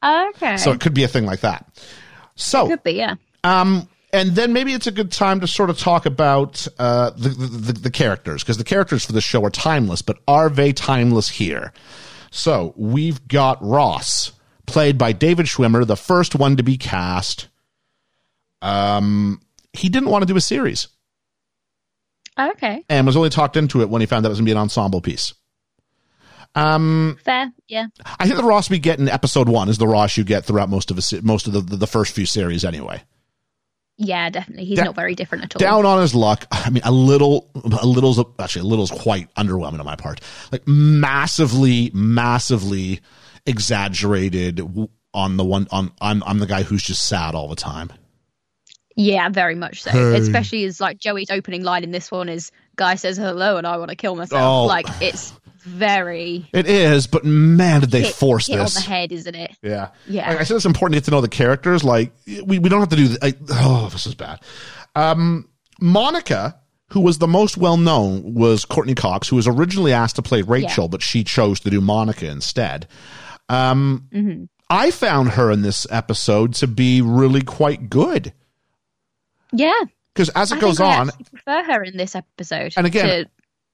Okay. 0.03 0.57
So 0.57 0.71
it 0.71 0.81
could 0.81 0.93
be 0.93 1.03
a 1.03 1.07
thing 1.07 1.25
like 1.25 1.39
that. 1.39 1.65
So 2.35 2.67
Could 2.67 2.83
be, 2.83 2.93
yeah. 2.93 3.15
um, 3.45 3.87
and 4.13 4.31
then 4.31 4.53
maybe 4.53 4.73
it's 4.73 4.87
a 4.87 4.91
good 4.91 5.11
time 5.11 5.39
to 5.41 5.47
sort 5.47 5.69
of 5.69 5.77
talk 5.77 6.05
about 6.05 6.65
uh, 6.79 7.09
the, 7.17 7.29
the, 7.29 7.73
the 7.73 7.91
characters 7.91 8.43
because 8.43 8.57
the 8.57 8.63
characters 8.63 9.03
for 9.03 9.11
the 9.11 9.19
show 9.21 9.43
are 9.43 9.49
timeless, 9.49 10.01
but 10.01 10.19
are 10.27 10.49
they 10.49 10.71
timeless 10.71 11.27
here? 11.29 11.73
So 12.31 12.73
we've 12.77 13.27
got 13.27 13.61
Ross, 13.61 14.31
played 14.65 14.97
by 14.97 15.11
David 15.11 15.47
Schwimmer, 15.47 15.85
the 15.85 15.97
first 15.97 16.35
one 16.35 16.57
to 16.57 16.63
be 16.63 16.77
cast. 16.77 17.47
Um, 18.61 19.41
he 19.73 19.89
didn't 19.89 20.09
want 20.09 20.21
to 20.21 20.25
do 20.27 20.37
a 20.37 20.41
series 20.41 20.87
Okay. 22.39 22.83
and 22.89 23.05
was 23.05 23.17
only 23.17 23.29
talked 23.29 23.57
into 23.57 23.81
it 23.81 23.89
when 23.89 24.01
he 24.01 24.05
found 24.05 24.25
out 24.25 24.29
it 24.29 24.31
was 24.31 24.39
going 24.39 24.45
to 24.45 24.49
be 24.49 24.53
an 24.53 24.57
ensemble 24.57 25.01
piece. 25.01 25.33
Um, 26.55 27.17
Fair, 27.25 27.51
yeah. 27.67 27.87
I 28.19 28.25
think 28.25 28.37
the 28.37 28.43
Ross 28.43 28.69
we 28.69 28.77
get 28.79 28.99
in 28.99 29.09
episode 29.09 29.49
one 29.49 29.69
is 29.69 29.79
the 29.79 29.87
Ross 29.87 30.17
you 30.17 30.23
get 30.23 30.45
throughout 30.45 30.69
most 30.69 30.91
of 30.91 31.03
se- 31.03 31.21
most 31.23 31.47
of 31.47 31.53
the, 31.53 31.61
the 31.61 31.87
first 31.87 32.13
few 32.13 32.27
series 32.27 32.63
anyway. 32.63 33.01
Yeah, 34.03 34.29
definitely. 34.29 34.65
He's 34.65 34.77
Da- 34.77 34.85
not 34.85 34.95
very 34.95 35.15
different 35.15 35.45
at 35.45 35.55
all. 35.55 35.59
down 35.59 35.85
on 35.85 36.01
his 36.01 36.13
luck. 36.13 36.45
I 36.51 36.69
mean, 36.69 36.83
a 36.83 36.91
little, 36.91 37.49
a 37.55 37.85
little's 37.85 38.19
actually 38.39 38.61
a 38.61 38.65
little's 38.65 38.91
quite 38.91 39.33
underwhelming 39.35 39.79
on 39.79 39.85
my 39.85 39.95
part. 39.95 40.21
Like 40.51 40.67
massively, 40.67 41.91
massively 41.93 42.99
exaggerated 43.45 44.61
on 45.13 45.37
the 45.37 45.43
one 45.43 45.67
on. 45.71 45.91
I'm 46.01 46.23
I'm 46.25 46.39
the 46.39 46.45
guy 46.47 46.63
who's 46.63 46.83
just 46.83 47.07
sad 47.07 47.35
all 47.35 47.47
the 47.47 47.55
time. 47.55 47.91
Yeah, 48.95 49.29
very 49.29 49.55
much 49.55 49.81
so. 49.81 49.89
Especially 50.13 50.65
as 50.65 50.79
like 50.79 50.99
Joey's 50.99 51.31
opening 51.31 51.63
line 51.63 51.83
in 51.83 51.91
this 51.91 52.11
one 52.11 52.29
is 52.29 52.51
guy 52.75 52.95
says 52.95 53.17
hello 53.17 53.57
and 53.57 53.65
I 53.65 53.77
want 53.77 53.89
to 53.89 53.95
kill 53.95 54.15
myself. 54.15 54.41
Oh. 54.41 54.65
Like 54.65 54.85
it's 55.01 55.33
very 55.63 56.47
It 56.53 56.67
is, 56.67 57.07
but 57.07 57.23
man, 57.25 57.81
did 57.81 57.91
they 57.91 58.03
hit, 58.03 58.13
force 58.15 58.47
hit 58.47 58.57
this? 58.57 58.77
on 58.77 58.83
the 58.83 58.89
head, 58.89 59.11
isn't 59.11 59.35
it? 59.35 59.55
Yeah. 59.61 59.89
Yeah. 60.07 60.29
Like 60.29 60.41
I 60.41 60.43
said 60.43 60.55
it's 60.57 60.65
important 60.65 60.93
to 60.95 60.99
get 61.01 61.05
to 61.05 61.11
know 61.11 61.21
the 61.21 61.27
characters. 61.29 61.83
Like 61.83 62.13
we, 62.27 62.59
we 62.59 62.69
don't 62.69 62.79
have 62.79 62.89
to 62.89 62.95
do. 62.95 63.15
I, 63.21 63.33
oh, 63.49 63.89
this 63.91 64.05
is 64.05 64.15
bad. 64.15 64.41
Um, 64.95 65.49
Monica, 65.81 66.59
who 66.89 67.01
was 67.01 67.17
the 67.17 67.27
most 67.27 67.57
well 67.57 67.77
known, 67.77 68.33
was 68.33 68.65
Courteney 68.65 68.95
Cox, 68.95 69.27
who 69.27 69.35
was 69.35 69.47
originally 69.47 69.93
asked 69.93 70.17
to 70.17 70.21
play 70.21 70.41
Rachel, 70.43 70.87
but 70.87 71.01
she 71.01 71.23
chose 71.23 71.59
to 71.61 71.69
do 71.69 71.81
Monica 71.81 72.29
instead. 72.29 72.87
Um, 73.49 74.07
Mm-hmm. 74.13 74.43
I 74.69 74.89
found 74.91 75.29
her 75.31 75.51
in 75.51 75.61
this 75.61 75.85
episode 75.91 76.55
to 76.55 76.67
be 76.67 77.01
really 77.01 77.41
quite 77.41 77.89
good 77.91 78.33
Yeah. 79.51 79.71
because 80.13 80.29
as 80.29 80.51
it 80.51 80.55
I 80.57 80.61
goes 80.61 80.79
I 80.79 80.99
on, 80.99 81.09
actually 81.09 81.25
prefer 81.25 81.63
her 81.73 81.83
in 81.83 81.95
this 81.97 82.15
episode. 82.15 82.73
And 82.77 82.87
again- 82.87 83.05
to 83.25 83.29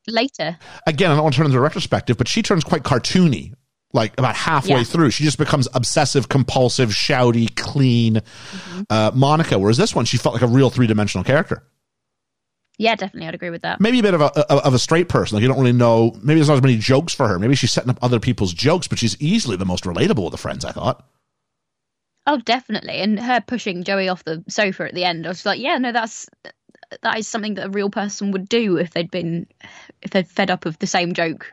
later. 0.07 0.57
again, 0.88 1.12
I 1.12 1.15
don't 1.15 1.23
want 1.23 1.33
to 1.35 1.38
turn 1.38 1.45
into 1.47 1.57
a 1.57 1.62
retrospective, 1.62 2.17
but 2.17 2.27
she 2.27 2.41
turns 2.41 2.63
quite 2.63 2.83
cartoony. 2.83 3.53
Like 3.91 4.13
about 4.19 4.35
halfway 4.35 4.77
Yeah. 4.77 4.83
through, 4.83 5.09
she 5.09 5.23
just 5.23 5.39
becomes 5.39 5.67
obsessive, 5.73 6.29
compulsive, 6.29 6.89
shouty, 6.91 7.55
clean 7.55 8.15
Mm-hmm. 8.15 8.81
uh, 8.89 9.12
Monica. 9.15 9.57
Whereas 9.57 9.77
this 9.77 9.95
one, 9.95 10.05
she 10.05 10.17
felt 10.17 10.33
like 10.33 10.43
a 10.43 10.47
real 10.47 10.69
three 10.69 10.85
dimensional 10.85 11.23
character. 11.23 11.63
Yeah, 12.77 12.95
definitely 12.95 13.27
I'd 13.27 13.33
agree 13.35 13.49
with 13.49 13.63
that. 13.63 13.81
Maybe 13.81 13.99
a 13.99 14.03
bit 14.03 14.13
of 14.13 14.21
a 14.21 14.53
of 14.53 14.73
a 14.75 14.79
straight 14.79 15.09
person. 15.09 15.35
Like 15.35 15.41
you 15.41 15.47
don't 15.49 15.57
really 15.57 15.73
know. 15.73 16.12
Maybe 16.23 16.35
there's 16.39 16.47
not 16.47 16.55
as 16.57 16.62
many 16.62 16.77
jokes 16.77 17.13
for 17.13 17.27
her. 17.27 17.38
Maybe 17.39 17.55
she's 17.55 17.71
setting 17.71 17.89
up 17.89 17.97
other 18.01 18.19
people's 18.19 18.53
jokes, 18.53 18.88
but 18.88 18.99
she's 18.99 19.19
easily 19.21 19.57
the 19.57 19.65
most 19.65 19.83
relatable 19.85 20.25
of 20.25 20.31
the 20.31 20.38
friends. 20.38 20.63
I 20.63 20.71
thought. 20.71 21.03
Oh, 22.27 22.38
definitely. 22.38 22.93
And 23.01 23.19
her 23.19 23.41
pushing 23.41 23.83
Joey 23.83 24.07
off 24.07 24.23
the 24.23 24.43
sofa 24.47 24.83
at 24.85 24.93
the 24.93 25.03
end, 25.03 25.25
I 25.25 25.29
was 25.29 25.45
like, 25.47 25.59
yeah, 25.59 25.77
no, 25.79 25.91
that's 25.91 26.27
that 27.02 27.17
is 27.17 27.28
something 27.28 27.56
that 27.56 27.67
a 27.67 27.69
real 27.69 27.89
person 27.89 28.32
would 28.32 28.49
do 28.49 28.78
if 28.78 28.91
they'd 28.91 29.12
been 29.12 29.47
if 30.02 30.12
they'd 30.12 30.28
fed 30.28 30.49
up 30.52 30.65
of 30.65 30.78
the 30.80 30.88
same 30.88 31.13
joke 31.13 31.52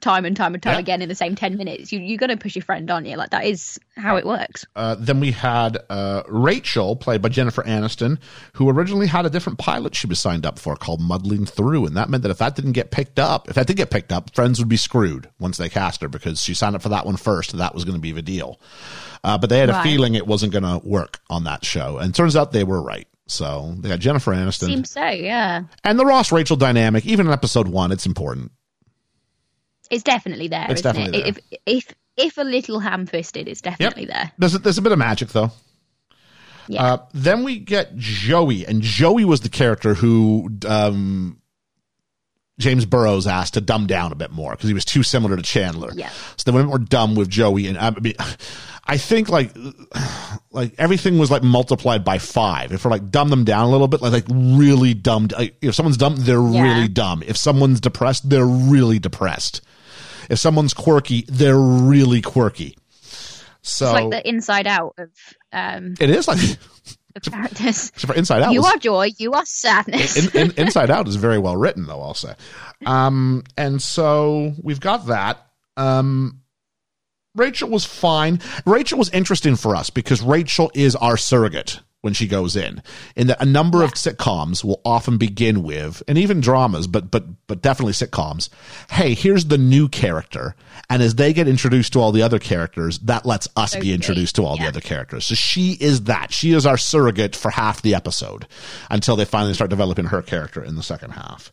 time 0.00 0.26
and 0.26 0.36
time 0.36 0.52
and 0.52 0.62
time 0.62 0.74
Yeah. 0.74 0.80
again 0.80 1.00
in 1.02 1.08
the 1.08 1.14
same 1.14 1.34
ten 1.34 1.56
minutes. 1.56 1.90
You 1.90 1.98
you're 1.98 2.18
gonna 2.18 2.36
push 2.36 2.54
your 2.54 2.62
friend, 2.62 2.90
aren't 2.90 3.06
you? 3.06 3.16
Like 3.16 3.30
that 3.30 3.46
is 3.46 3.78
how 3.96 4.16
it 4.16 4.26
works. 4.26 4.66
Uh, 4.76 4.96
then 4.98 5.18
we 5.18 5.30
had 5.30 5.78
uh, 5.88 6.22
Rachel, 6.28 6.94
played 6.94 7.22
by 7.22 7.30
Jennifer 7.30 7.62
Aniston, 7.62 8.18
who 8.52 8.68
originally 8.68 9.06
had 9.06 9.24
a 9.24 9.30
different 9.30 9.58
pilot 9.58 9.94
she 9.94 10.06
was 10.06 10.20
signed 10.20 10.44
up 10.44 10.58
for 10.58 10.76
called 10.76 11.00
Muddling 11.00 11.46
Through. 11.46 11.86
And 11.86 11.96
that 11.96 12.10
meant 12.10 12.22
that 12.24 12.28
if 12.30 12.38
that 12.38 12.54
didn't 12.54 12.72
get 12.72 12.90
picked 12.90 13.18
up, 13.18 13.48
if 13.48 13.54
that 13.54 13.66
did 13.66 13.78
get 13.78 13.90
picked 13.90 14.12
up, 14.12 14.34
Friends 14.34 14.58
would 14.58 14.68
be 14.68 14.76
screwed 14.76 15.30
once 15.38 15.56
they 15.56 15.70
cast 15.70 16.02
her 16.02 16.08
because 16.08 16.42
she 16.42 16.52
signed 16.52 16.76
up 16.76 16.82
for 16.82 16.90
that 16.90 17.06
one 17.06 17.16
first. 17.16 17.56
That 17.56 17.74
was 17.74 17.84
going 17.84 17.96
to 17.96 18.02
be 18.02 18.12
the 18.12 18.20
deal. 18.20 18.60
Uh, 19.22 19.38
but 19.38 19.48
they 19.48 19.58
had 19.58 19.70
a 19.70 19.82
feeling 19.82 20.16
it 20.16 20.26
wasn't 20.26 20.52
going 20.52 20.64
to 20.64 20.86
work 20.86 21.20
on 21.30 21.44
that 21.44 21.64
show. 21.64 21.96
And 21.96 22.14
turns 22.14 22.36
out 22.36 22.52
they 22.52 22.64
were 22.64 22.82
right. 22.82 23.08
So 23.26 23.74
they 23.78 23.88
got 23.88 24.00
Jennifer 24.00 24.32
Aniston 24.32 24.66
Seems 24.66 24.90
so, 24.90 25.06
yeah. 25.06 25.62
and 25.82 25.98
the 25.98 26.04
Ross 26.04 26.30
Rachel 26.30 26.56
dynamic. 26.56 27.06
Even 27.06 27.26
in 27.26 27.32
episode 27.32 27.68
one, 27.68 27.90
it's 27.90 28.06
important. 28.06 28.52
It's 29.90 30.02
definitely 30.02 30.48
there, 30.48 30.66
It's 30.68 30.80
isn't 30.80 30.94
definitely 30.94 31.20
it? 31.20 31.26
If 31.28 31.58
if 31.66 31.94
if 32.16 32.38
a 32.38 32.42
little 32.42 32.80
ham 32.80 33.06
fisted, 33.06 33.48
it's 33.48 33.60
definitely 33.60 34.06
there. 34.06 34.32
There's 34.38 34.54
a, 34.54 34.58
there's 34.58 34.78
a 34.78 34.82
bit 34.82 34.92
of 34.92 34.98
magic 34.98 35.28
though. 35.28 35.52
Yeah. 36.68 36.82
Uh, 36.82 36.98
then 37.12 37.44
we 37.44 37.58
get 37.58 37.96
Joey, 37.96 38.66
and 38.66 38.80
Joey 38.82 39.24
was 39.24 39.40
the 39.40 39.50
character 39.50 39.94
who 39.94 40.48
um, 40.66 41.40
James 42.58 42.86
Burrows 42.86 43.26
asked 43.26 43.54
to 43.54 43.60
dumb 43.60 43.86
down 43.86 44.12
a 44.12 44.14
bit 44.14 44.30
more 44.30 44.52
because 44.52 44.68
he 44.68 44.74
was 44.74 44.84
too 44.84 45.02
similar 45.02 45.36
to 45.36 45.42
Chandler. 45.42 45.90
Yeah. 45.94 46.10
So 46.36 46.50
they 46.50 46.54
went 46.54 46.68
more 46.68 46.78
dumb 46.78 47.16
with 47.16 47.28
Joey, 47.28 47.66
and 47.66 47.76
I 47.76 47.90
mean, 47.90 48.14
I 48.86 48.98
think 48.98 49.28
like 49.30 49.52
like 50.50 50.74
everything 50.78 51.18
was 51.18 51.30
like 51.30 51.42
multiplied 51.42 52.04
by 52.04 52.18
five. 52.18 52.72
If 52.72 52.84
we're 52.84 52.90
like 52.90 53.10
dumb 53.10 53.30
them 53.30 53.44
down 53.44 53.64
a 53.66 53.70
little 53.70 53.88
bit, 53.88 54.02
like 54.02 54.12
like 54.12 54.24
really 54.28 54.92
dumb. 54.94 55.28
Like, 55.36 55.56
if 55.62 55.74
someone's 55.74 55.96
dumb, 55.96 56.16
they're 56.18 56.40
Yeah. 56.42 56.62
really 56.74 56.88
dumb. 56.88 57.22
If 57.26 57.36
someone's 57.36 57.80
depressed, 57.80 58.28
they're 58.28 58.46
really 58.46 58.98
depressed. 58.98 59.62
If 60.28 60.38
someone's 60.38 60.74
quirky, 60.74 61.24
they're 61.28 61.58
really 61.58 62.20
quirky. 62.20 62.76
So 63.62 63.86
it's 63.86 63.94
like 63.94 64.10
the 64.10 64.28
inside 64.28 64.66
out 64.66 64.94
of 64.98 65.10
um 65.52 65.94
it 65.98 66.10
is 66.10 66.28
like 66.28 66.38
characters. 67.22 67.88
except 67.94 68.06
for 68.06 68.14
Inside 68.14 68.42
Out. 68.42 68.52
you 68.52 68.60
was- 68.60 68.72
are 68.74 68.78
joy, 68.78 69.10
you 69.18 69.32
are 69.32 69.46
sadness. 69.46 70.34
in, 70.34 70.40
in, 70.50 70.50
Inside 70.58 70.90
Out 70.90 71.08
is 71.08 71.16
very 71.16 71.38
well 71.38 71.56
written, 71.56 71.86
though. 71.86 72.02
I'll 72.02 72.12
say. 72.14 72.34
Um, 72.84 73.44
and 73.56 73.80
so 73.80 74.52
we've 74.62 74.80
got 74.80 75.06
that. 75.06 75.46
Um, 75.76 76.40
Rachel 77.34 77.68
was 77.68 77.84
fine. 77.84 78.40
Rachel 78.64 78.98
was 78.98 79.10
interesting 79.10 79.56
for 79.56 79.74
us 79.74 79.90
because 79.90 80.22
Rachel 80.22 80.70
is 80.74 80.94
our 80.96 81.16
surrogate 81.16 81.80
when 82.04 82.12
she 82.12 82.28
goes 82.28 82.54
in. 82.54 82.82
In 83.16 83.28
that 83.28 83.42
a 83.42 83.46
number 83.46 83.82
of 83.82 83.94
sitcoms 83.94 84.62
will 84.62 84.80
often 84.84 85.16
begin 85.16 85.62
with, 85.62 86.02
and 86.06 86.18
even 86.18 86.40
dramas, 86.40 86.86
but 86.86 87.10
but 87.10 87.24
but 87.46 87.62
definitely 87.62 87.94
sitcoms. 87.94 88.50
Hey, 88.90 89.14
here's 89.14 89.46
the 89.46 89.56
new 89.56 89.88
character, 89.88 90.54
and 90.90 91.02
as 91.02 91.14
they 91.14 91.32
get 91.32 91.48
introduced 91.48 91.94
to 91.94 92.00
all 92.00 92.12
the 92.12 92.22
other 92.22 92.38
characters, 92.38 92.98
that 93.00 93.24
lets 93.24 93.48
us 93.56 93.74
be 93.74 93.94
introduced 93.94 94.36
to 94.36 94.44
all 94.44 94.58
the 94.58 94.66
other 94.66 94.82
characters. 94.82 95.26
So 95.26 95.34
she 95.34 95.72
is 95.80 96.04
that. 96.04 96.30
She 96.30 96.52
is 96.52 96.66
our 96.66 96.76
surrogate 96.76 97.34
for 97.34 97.50
half 97.50 97.80
the 97.80 97.94
episode 97.94 98.46
until 98.90 99.16
they 99.16 99.24
finally 99.24 99.54
start 99.54 99.70
developing 99.70 100.06
her 100.06 100.20
character 100.20 100.62
in 100.62 100.76
the 100.76 100.82
second 100.82 101.12
half. 101.12 101.50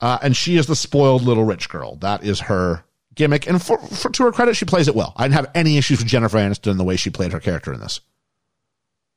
Uh, 0.00 0.18
and 0.22 0.36
she 0.36 0.56
is 0.56 0.66
the 0.66 0.76
spoiled 0.76 1.22
little 1.22 1.44
rich 1.44 1.68
girl. 1.68 1.96
That 1.96 2.24
is 2.24 2.40
her 2.40 2.84
gimmick. 3.14 3.46
And 3.46 3.62
for, 3.62 3.78
for 3.78 4.10
to 4.10 4.24
her 4.24 4.32
credit, 4.32 4.56
she 4.56 4.64
plays 4.64 4.88
it 4.88 4.94
well. 4.94 5.12
I 5.16 5.24
didn't 5.24 5.34
have 5.34 5.50
any 5.54 5.76
issues 5.78 5.98
with 5.98 6.08
Jennifer 6.08 6.38
Aniston 6.38 6.76
the 6.76 6.84
way 6.84 6.96
she 6.96 7.10
played 7.10 7.32
her 7.32 7.40
character 7.40 7.72
in 7.72 7.80
this. 7.80 8.00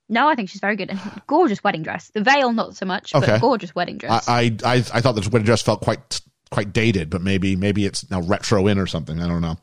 no, 0.10 0.28
I 0.28 0.36
think 0.36 0.50
she's 0.50 0.62
very 0.62 0.76
good. 0.76 0.90
And 0.90 1.00
gorgeous 1.28 1.64
wedding 1.64 1.84
dress. 1.84 2.12
The 2.14 2.22
veil, 2.22 2.52
not 2.54 2.76
so 2.76 2.86
much, 2.86 3.14
Okay. 3.16 3.26
but 3.26 3.42
gorgeous 3.42 3.74
wedding 3.74 3.98
dress. 3.98 4.28
I, 4.28 4.42
I, 4.42 4.52
I, 4.66 4.76
I 4.76 5.02
thought 5.02 5.14
the 5.16 5.28
wedding 5.30 5.46
dress 5.46 5.62
felt 5.62 5.82
quite 5.82 6.22
quite 6.52 6.72
dated, 6.74 7.10
but 7.10 7.22
maybe 7.22 7.56
maybe 7.56 7.86
it's 7.86 8.10
now 8.12 8.22
retro 8.22 8.68
in 8.68 8.78
or 8.78 8.86
something. 8.86 9.20
I 9.22 9.28
don't 9.28 9.42
know. 9.42 9.58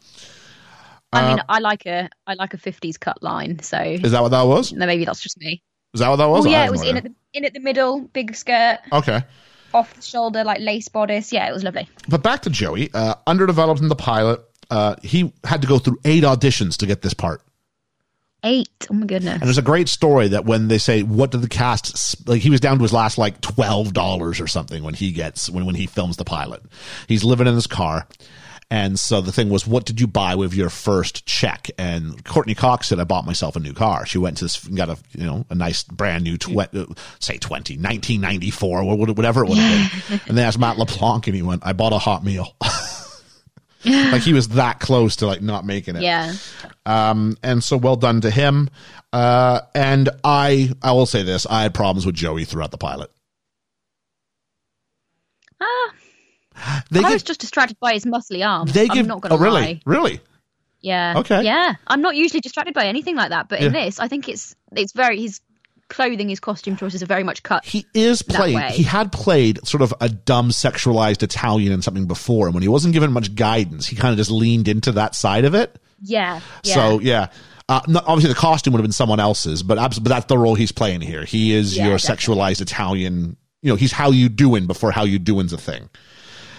I 1.12 1.28
mean, 1.28 1.38
uh, 1.40 1.44
I 1.48 1.58
like 1.58 1.86
a 1.86 2.08
I 2.26 2.34
like 2.34 2.54
a 2.54 2.58
fifties 2.58 2.96
cut 2.98 3.22
line, 3.22 3.58
so 3.60 3.78
Is 3.80 4.12
that 4.12 4.22
what 4.22 4.30
that 4.30 4.42
was? 4.42 4.72
no, 4.72 4.86
maybe 4.86 5.04
that's 5.04 5.20
just 5.20 5.38
me. 5.38 5.62
Is 5.94 6.00
that 6.00 6.08
what 6.08 6.16
that 6.16 6.28
was? 6.28 6.46
Oh 6.46 6.48
yeah, 6.48 6.64
it 6.64 6.70
was 6.70 6.82
in 6.82 6.96
at 6.96 7.02
the 7.04 7.12
in 7.32 7.44
at 7.44 7.52
the 7.52 7.60
middle, 7.60 8.00
big 8.00 8.34
skirt, 8.36 8.78
Okay. 8.92 9.22
Off 9.74 9.94
the 9.94 10.02
shoulder, 10.02 10.44
like 10.44 10.60
lace 10.60 10.88
bodice. 10.88 11.32
Yeah, 11.32 11.48
it 11.48 11.52
was 11.52 11.64
lovely. 11.64 11.88
But 12.08 12.22
back 12.22 12.42
to 12.42 12.50
Joey, 12.50 12.90
uh, 12.94 13.14
underdeveloped 13.26 13.80
in 13.80 13.88
the 13.88 13.96
pilot. 13.96 14.40
Uh, 14.70 14.94
he 15.02 15.32
had 15.44 15.62
to 15.62 15.68
go 15.68 15.78
through 15.78 15.98
eight 16.04 16.22
auditions 16.22 16.76
to 16.78 16.86
get 16.86 17.02
this 17.02 17.14
part. 17.14 17.42
Eight. 18.42 18.86
Oh 18.90 18.94
my 18.94 19.06
goodness. 19.06 19.34
And 19.34 19.42
there's 19.42 19.58
a 19.58 19.62
great 19.62 19.88
story 19.88 20.28
that 20.28 20.46
when 20.46 20.68
they 20.68 20.78
say, 20.78 21.02
what 21.02 21.30
did 21.30 21.42
the 21.42 21.48
cast, 21.48 22.26
like 22.26 22.40
he 22.40 22.48
was 22.48 22.60
down 22.60 22.78
to 22.78 22.82
his 22.82 22.92
last 22.92 23.18
like 23.18 23.40
$12 23.42 24.40
or 24.40 24.46
something 24.46 24.82
when 24.82 24.94
he 24.94 25.12
gets, 25.12 25.50
when, 25.50 25.66
when 25.66 25.74
he 25.74 25.86
films 25.86 26.16
the 26.16 26.24
pilot. 26.24 26.62
He's 27.06 27.22
living 27.22 27.46
in 27.46 27.54
his 27.54 27.66
car. 27.66 28.06
And 28.70 29.00
so 29.00 29.20
the 29.20 29.32
thing 29.32 29.48
was, 29.48 29.66
what 29.66 29.84
did 29.84 30.00
you 30.00 30.06
buy 30.06 30.36
with 30.36 30.54
your 30.54 30.70
first 30.70 31.26
check? 31.26 31.70
And 31.76 32.24
Courteney 32.24 32.54
Cox 32.54 32.88
said, 32.88 33.00
I 33.00 33.04
bought 33.04 33.26
myself 33.26 33.56
a 33.56 33.60
new 33.60 33.72
car. 33.72 34.06
She 34.06 34.18
went 34.18 34.36
to 34.38 34.44
this, 34.44 34.64
got 34.64 34.88
a, 34.88 34.96
you 35.12 35.26
know, 35.26 35.44
a 35.50 35.56
nice 35.56 35.82
brand 35.82 36.22
new, 36.22 36.36
tw- 36.36 36.72
uh, 36.72 36.86
say 37.18 37.36
20, 37.36 37.74
1994, 37.74 38.82
or 38.82 38.96
whatever 38.96 39.44
it 39.44 39.48
would 39.48 39.58
have 39.58 40.08
been. 40.08 40.20
And 40.28 40.38
they 40.38 40.44
asked 40.44 40.58
Matt 40.58 40.78
LeBlanc 40.78 41.26
and 41.26 41.34
he 41.34 41.42
went, 41.42 41.66
I 41.66 41.72
bought 41.72 41.92
a 41.92 41.98
hot 41.98 42.24
meal. 42.24 42.54
like 43.84 44.22
he 44.22 44.32
was 44.32 44.48
that 44.50 44.78
close 44.78 45.16
to 45.16 45.26
like 45.26 45.40
not 45.40 45.64
making 45.64 45.96
it 45.96 46.02
yeah. 46.02 46.34
um, 46.84 47.36
and 47.42 47.64
so 47.64 47.76
well 47.76 47.96
done 47.96 48.20
to 48.20 48.30
him. 48.30 48.68
Uh, 49.12 49.62
and 49.74 50.08
I, 50.22 50.70
I 50.82 50.92
will 50.92 51.06
say 51.06 51.22
this: 51.22 51.46
I 51.46 51.62
had 51.62 51.74
problems 51.74 52.06
with 52.06 52.14
Joey 52.14 52.44
throughout 52.44 52.70
the 52.70 52.78
pilot. 52.78 53.10
They 56.90 57.00
I 57.00 57.02
give, 57.02 57.12
was 57.12 57.22
just 57.22 57.40
distracted 57.40 57.78
by 57.80 57.92
his 57.94 58.04
muscly 58.04 58.46
arm. 58.46 58.68
they 58.68 58.88
give, 58.88 58.98
I'm 58.98 59.06
not 59.06 59.20
going 59.20 59.30
to 59.30 59.36
oh 59.36 59.40
really, 59.40 59.60
lie. 59.60 59.80
really? 59.84 60.20
Yeah. 60.80 61.18
Okay. 61.18 61.42
Yeah. 61.44 61.74
I'm 61.86 62.00
not 62.00 62.16
usually 62.16 62.40
distracted 62.40 62.74
by 62.74 62.86
anything 62.86 63.16
like 63.16 63.30
that, 63.30 63.48
but 63.48 63.60
in 63.60 63.72
Yeah. 63.72 63.84
this, 63.84 64.00
I 64.00 64.08
think 64.08 64.28
it's 64.28 64.54
it's 64.76 64.92
very 64.92 65.20
his 65.20 65.40
clothing, 65.88 66.28
his 66.28 66.40
costume 66.40 66.76
choices 66.76 67.02
are 67.02 67.06
very 67.06 67.24
much 67.24 67.42
cut. 67.42 67.64
He 67.64 67.84
is 67.94 68.22
played. 68.22 68.58
He 68.70 68.82
had 68.84 69.10
played 69.12 69.66
sort 69.66 69.82
of 69.82 69.92
a 70.00 70.08
dumb, 70.08 70.50
sexualized 70.50 71.22
Italian 71.22 71.72
in 71.72 71.82
something 71.82 72.06
before, 72.06 72.46
and 72.46 72.54
when 72.54 72.62
he 72.62 72.68
wasn't 72.68 72.94
given 72.94 73.12
much 73.12 73.34
guidance, 73.34 73.86
he 73.86 73.96
kind 73.96 74.12
of 74.12 74.16
just 74.18 74.30
leaned 74.30 74.68
into 74.68 74.92
that 74.92 75.14
side 75.14 75.44
of 75.44 75.54
it. 75.54 75.78
Yeah. 76.02 76.40
yeah. 76.62 76.74
So 76.74 77.00
yeah. 77.00 77.26
Uh, 77.68 77.80
no, 77.86 78.00
obviously, 78.04 78.32
the 78.32 78.38
costume 78.38 78.72
would 78.72 78.78
have 78.78 78.84
been 78.84 78.90
someone 78.90 79.20
else's, 79.20 79.62
but, 79.62 79.78
abs- 79.78 80.00
but 80.00 80.08
that's 80.08 80.24
the 80.26 80.36
role 80.36 80.56
he's 80.56 80.72
playing 80.72 81.00
here. 81.00 81.24
He 81.24 81.52
is 81.54 81.76
Yeah, 81.76 81.86
your 81.86 81.98
definitely. 81.98 82.34
sexualized 82.34 82.60
Italian. 82.62 83.36
You 83.62 83.68
know, 83.72 83.76
he's 83.76 83.92
how 83.92 84.10
you 84.10 84.28
doing 84.28 84.66
before 84.66 84.90
how 84.90 85.04
you 85.04 85.20
doing's 85.20 85.52
a 85.52 85.58
thing. 85.58 85.88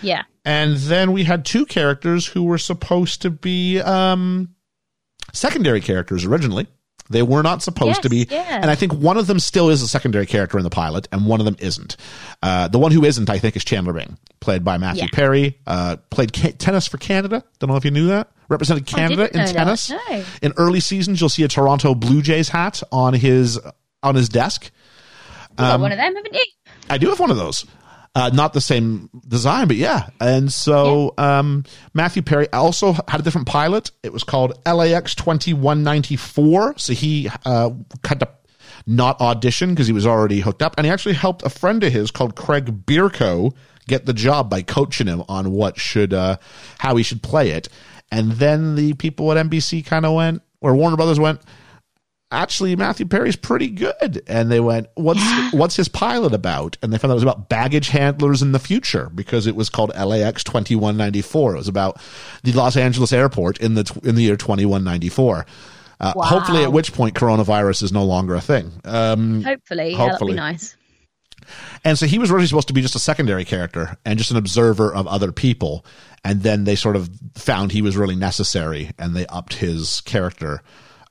Yeah. 0.01 0.23
And 0.43 0.75
then 0.77 1.11
we 1.11 1.23
had 1.23 1.45
two 1.45 1.65
characters 1.65 2.25
who 2.25 2.43
were 2.43 2.57
supposed 2.57 3.21
to 3.21 3.29
be 3.29 3.79
um, 3.79 4.55
secondary 5.33 5.81
characters 5.81 6.25
originally. 6.25 6.67
They 7.09 7.23
were 7.23 7.43
not 7.43 7.61
supposed 7.61 8.03
to 8.03 8.09
be. 8.09 8.25
Yeah. 8.29 8.59
And 8.61 8.71
I 8.71 8.75
think 8.75 8.93
one 8.93 9.17
of 9.17 9.27
them 9.27 9.37
still 9.39 9.69
is 9.69 9.81
a 9.81 9.87
secondary 9.87 10.25
character 10.25 10.57
in 10.57 10.63
the 10.63 10.69
pilot, 10.69 11.09
and 11.11 11.25
one 11.25 11.41
of 11.41 11.45
them 11.45 11.57
isn't. 11.59 11.97
Uh, 12.41 12.69
the 12.69 12.79
one 12.79 12.93
who 12.93 13.03
isn't, 13.03 13.29
I 13.29 13.37
think, 13.37 13.57
is 13.57 13.65
Chandler 13.65 13.91
Bing, 13.91 14.17
played 14.39 14.63
by 14.63 14.77
Matthew 14.77 15.03
Yeah. 15.03 15.07
Perry. 15.11 15.59
Uh, 15.67 15.97
played 16.09 16.31
ca- 16.33 16.53
tennis 16.53 16.87
for 16.87 16.97
Canada. 16.97 17.43
Don't 17.59 17.69
know 17.69 17.75
if 17.75 17.83
you 17.83 17.91
knew 17.91 18.07
that. 18.07 18.31
Represented 18.47 18.85
Canada 18.85 19.23
in 19.25 19.45
tennis. 19.53 19.89
No. 19.89 20.23
In 20.41 20.53
early 20.55 20.79
seasons, 20.79 21.19
you'll 21.19 21.29
see 21.29 21.43
a 21.43 21.49
Toronto 21.49 21.93
Blue 21.95 22.21
Jays 22.21 22.47
hat 22.47 22.81
on 22.93 23.13
his 23.13 23.59
on 24.03 24.15
his 24.15 24.29
desk. 24.29 24.71
You 25.51 25.55
got 25.57 25.75
Um, 25.75 25.81
one 25.81 25.91
of 25.91 25.97
them, 25.97 26.15
haven't 26.15 26.33
you? 26.33 26.45
I 26.89 26.97
do 26.97 27.09
have 27.09 27.19
one 27.19 27.29
of 27.31 27.37
those. 27.37 27.65
Uh, 28.13 28.29
not 28.33 28.51
the 28.51 28.59
same 28.59 29.09
design, 29.25 29.67
but 29.67 29.77
yeah. 29.77 30.09
And 30.19 30.51
so 30.51 31.13
um, 31.17 31.63
Matthew 31.93 32.21
Perry 32.21 32.51
also 32.51 32.91
had 33.07 33.21
a 33.21 33.23
different 33.23 33.47
pilot. 33.47 33.91
It 34.03 34.11
was 34.11 34.23
called 34.23 34.59
LAX 34.65 35.15
2194. 35.15 36.77
So 36.77 36.91
he 36.91 37.29
uh, 37.45 37.69
had 38.03 38.19
to 38.19 38.27
not 38.85 39.21
audition 39.21 39.69
because 39.69 39.87
he 39.87 39.93
was 39.93 40.05
already 40.05 40.41
hooked 40.41 40.61
up. 40.61 40.73
And 40.77 40.85
he 40.85 40.91
actually 40.91 41.13
helped 41.13 41.43
a 41.43 41.49
friend 41.49 41.81
of 41.83 41.93
his 41.93 42.11
called 42.11 42.35
Craig 42.35 42.85
Bierko 42.85 43.55
get 43.87 44.05
the 44.05 44.13
job 44.13 44.49
by 44.49 44.61
coaching 44.61 45.07
him 45.07 45.23
on 45.29 45.51
what 45.51 45.79
should, 45.79 46.13
uh, 46.13 46.37
how 46.79 46.97
he 46.97 47.03
should 47.03 47.23
play 47.23 47.51
it. 47.51 47.69
And 48.11 48.33
then 48.33 48.75
the 48.75 48.93
people 48.93 49.31
at 49.31 49.45
NBC 49.45 49.85
kind 49.85 50.05
of 50.05 50.13
went, 50.13 50.41
or 50.59 50.75
Warner 50.75 50.97
Brothers 50.97 51.19
went, 51.19 51.41
actually 52.31 52.75
Matthew 52.75 53.05
Perry's 53.05 53.35
pretty 53.35 53.69
good. 53.69 54.23
And 54.27 54.51
they 54.51 54.59
went, 54.59 54.87
what's 54.95 55.21
what's 55.53 55.75
his 55.75 55.87
pilot 55.87 56.33
about? 56.33 56.77
And 56.81 56.91
they 56.91 56.97
found 56.97 57.11
out 57.11 57.15
it 57.15 57.15
was 57.15 57.23
about 57.23 57.49
baggage 57.49 57.89
handlers 57.89 58.41
in 58.41 58.51
the 58.53 58.59
future 58.59 59.09
because 59.13 59.47
it 59.47 59.55
was 59.55 59.69
called 59.69 59.89
LAX 59.95 60.43
2194. 60.43 61.53
It 61.53 61.57
was 61.57 61.67
about 61.67 62.01
the 62.43 62.51
Los 62.53 62.77
Angeles 62.77 63.11
airport 63.13 63.59
in 63.59 63.73
the 63.75 63.99
in 64.03 64.15
the 64.15 64.23
year 64.23 64.37
2194. 64.37 65.45
Uh, 65.99 66.13
Wow. 66.15 66.23
Hopefully, 66.23 66.63
at 66.63 66.73
which 66.73 66.93
point 66.93 67.13
coronavirus 67.15 67.83
is 67.83 67.91
no 67.91 68.03
longer 68.03 68.33
a 68.33 68.41
thing. 68.41 68.71
Um, 68.85 69.43
Hopefully. 69.43 69.91
Yeah, 69.91 69.97
that'd 69.97 70.11
hopefully. 70.13 70.33
be 70.33 70.37
nice. 70.37 70.75
and 71.83 71.95
so 71.97 72.07
he 72.07 72.17
was 72.17 72.31
really 72.31 72.47
supposed 72.47 72.67
to 72.69 72.73
be 72.73 72.81
just 72.81 72.95
a 72.95 72.99
secondary 72.99 73.45
character 73.45 73.97
and 74.03 74.17
just 74.17 74.31
an 74.31 74.37
observer 74.37 74.91
of 74.93 75.05
other 75.07 75.31
people. 75.31 75.85
And 76.23 76.41
then 76.41 76.63
they 76.63 76.75
sort 76.75 76.95
of 76.95 77.09
found 77.35 77.71
he 77.71 77.81
was 77.83 77.97
really 77.97 78.15
necessary 78.15 78.91
and 78.97 79.15
they 79.15 79.25
upped 79.27 79.53
his 79.53 80.01
character 80.01 80.61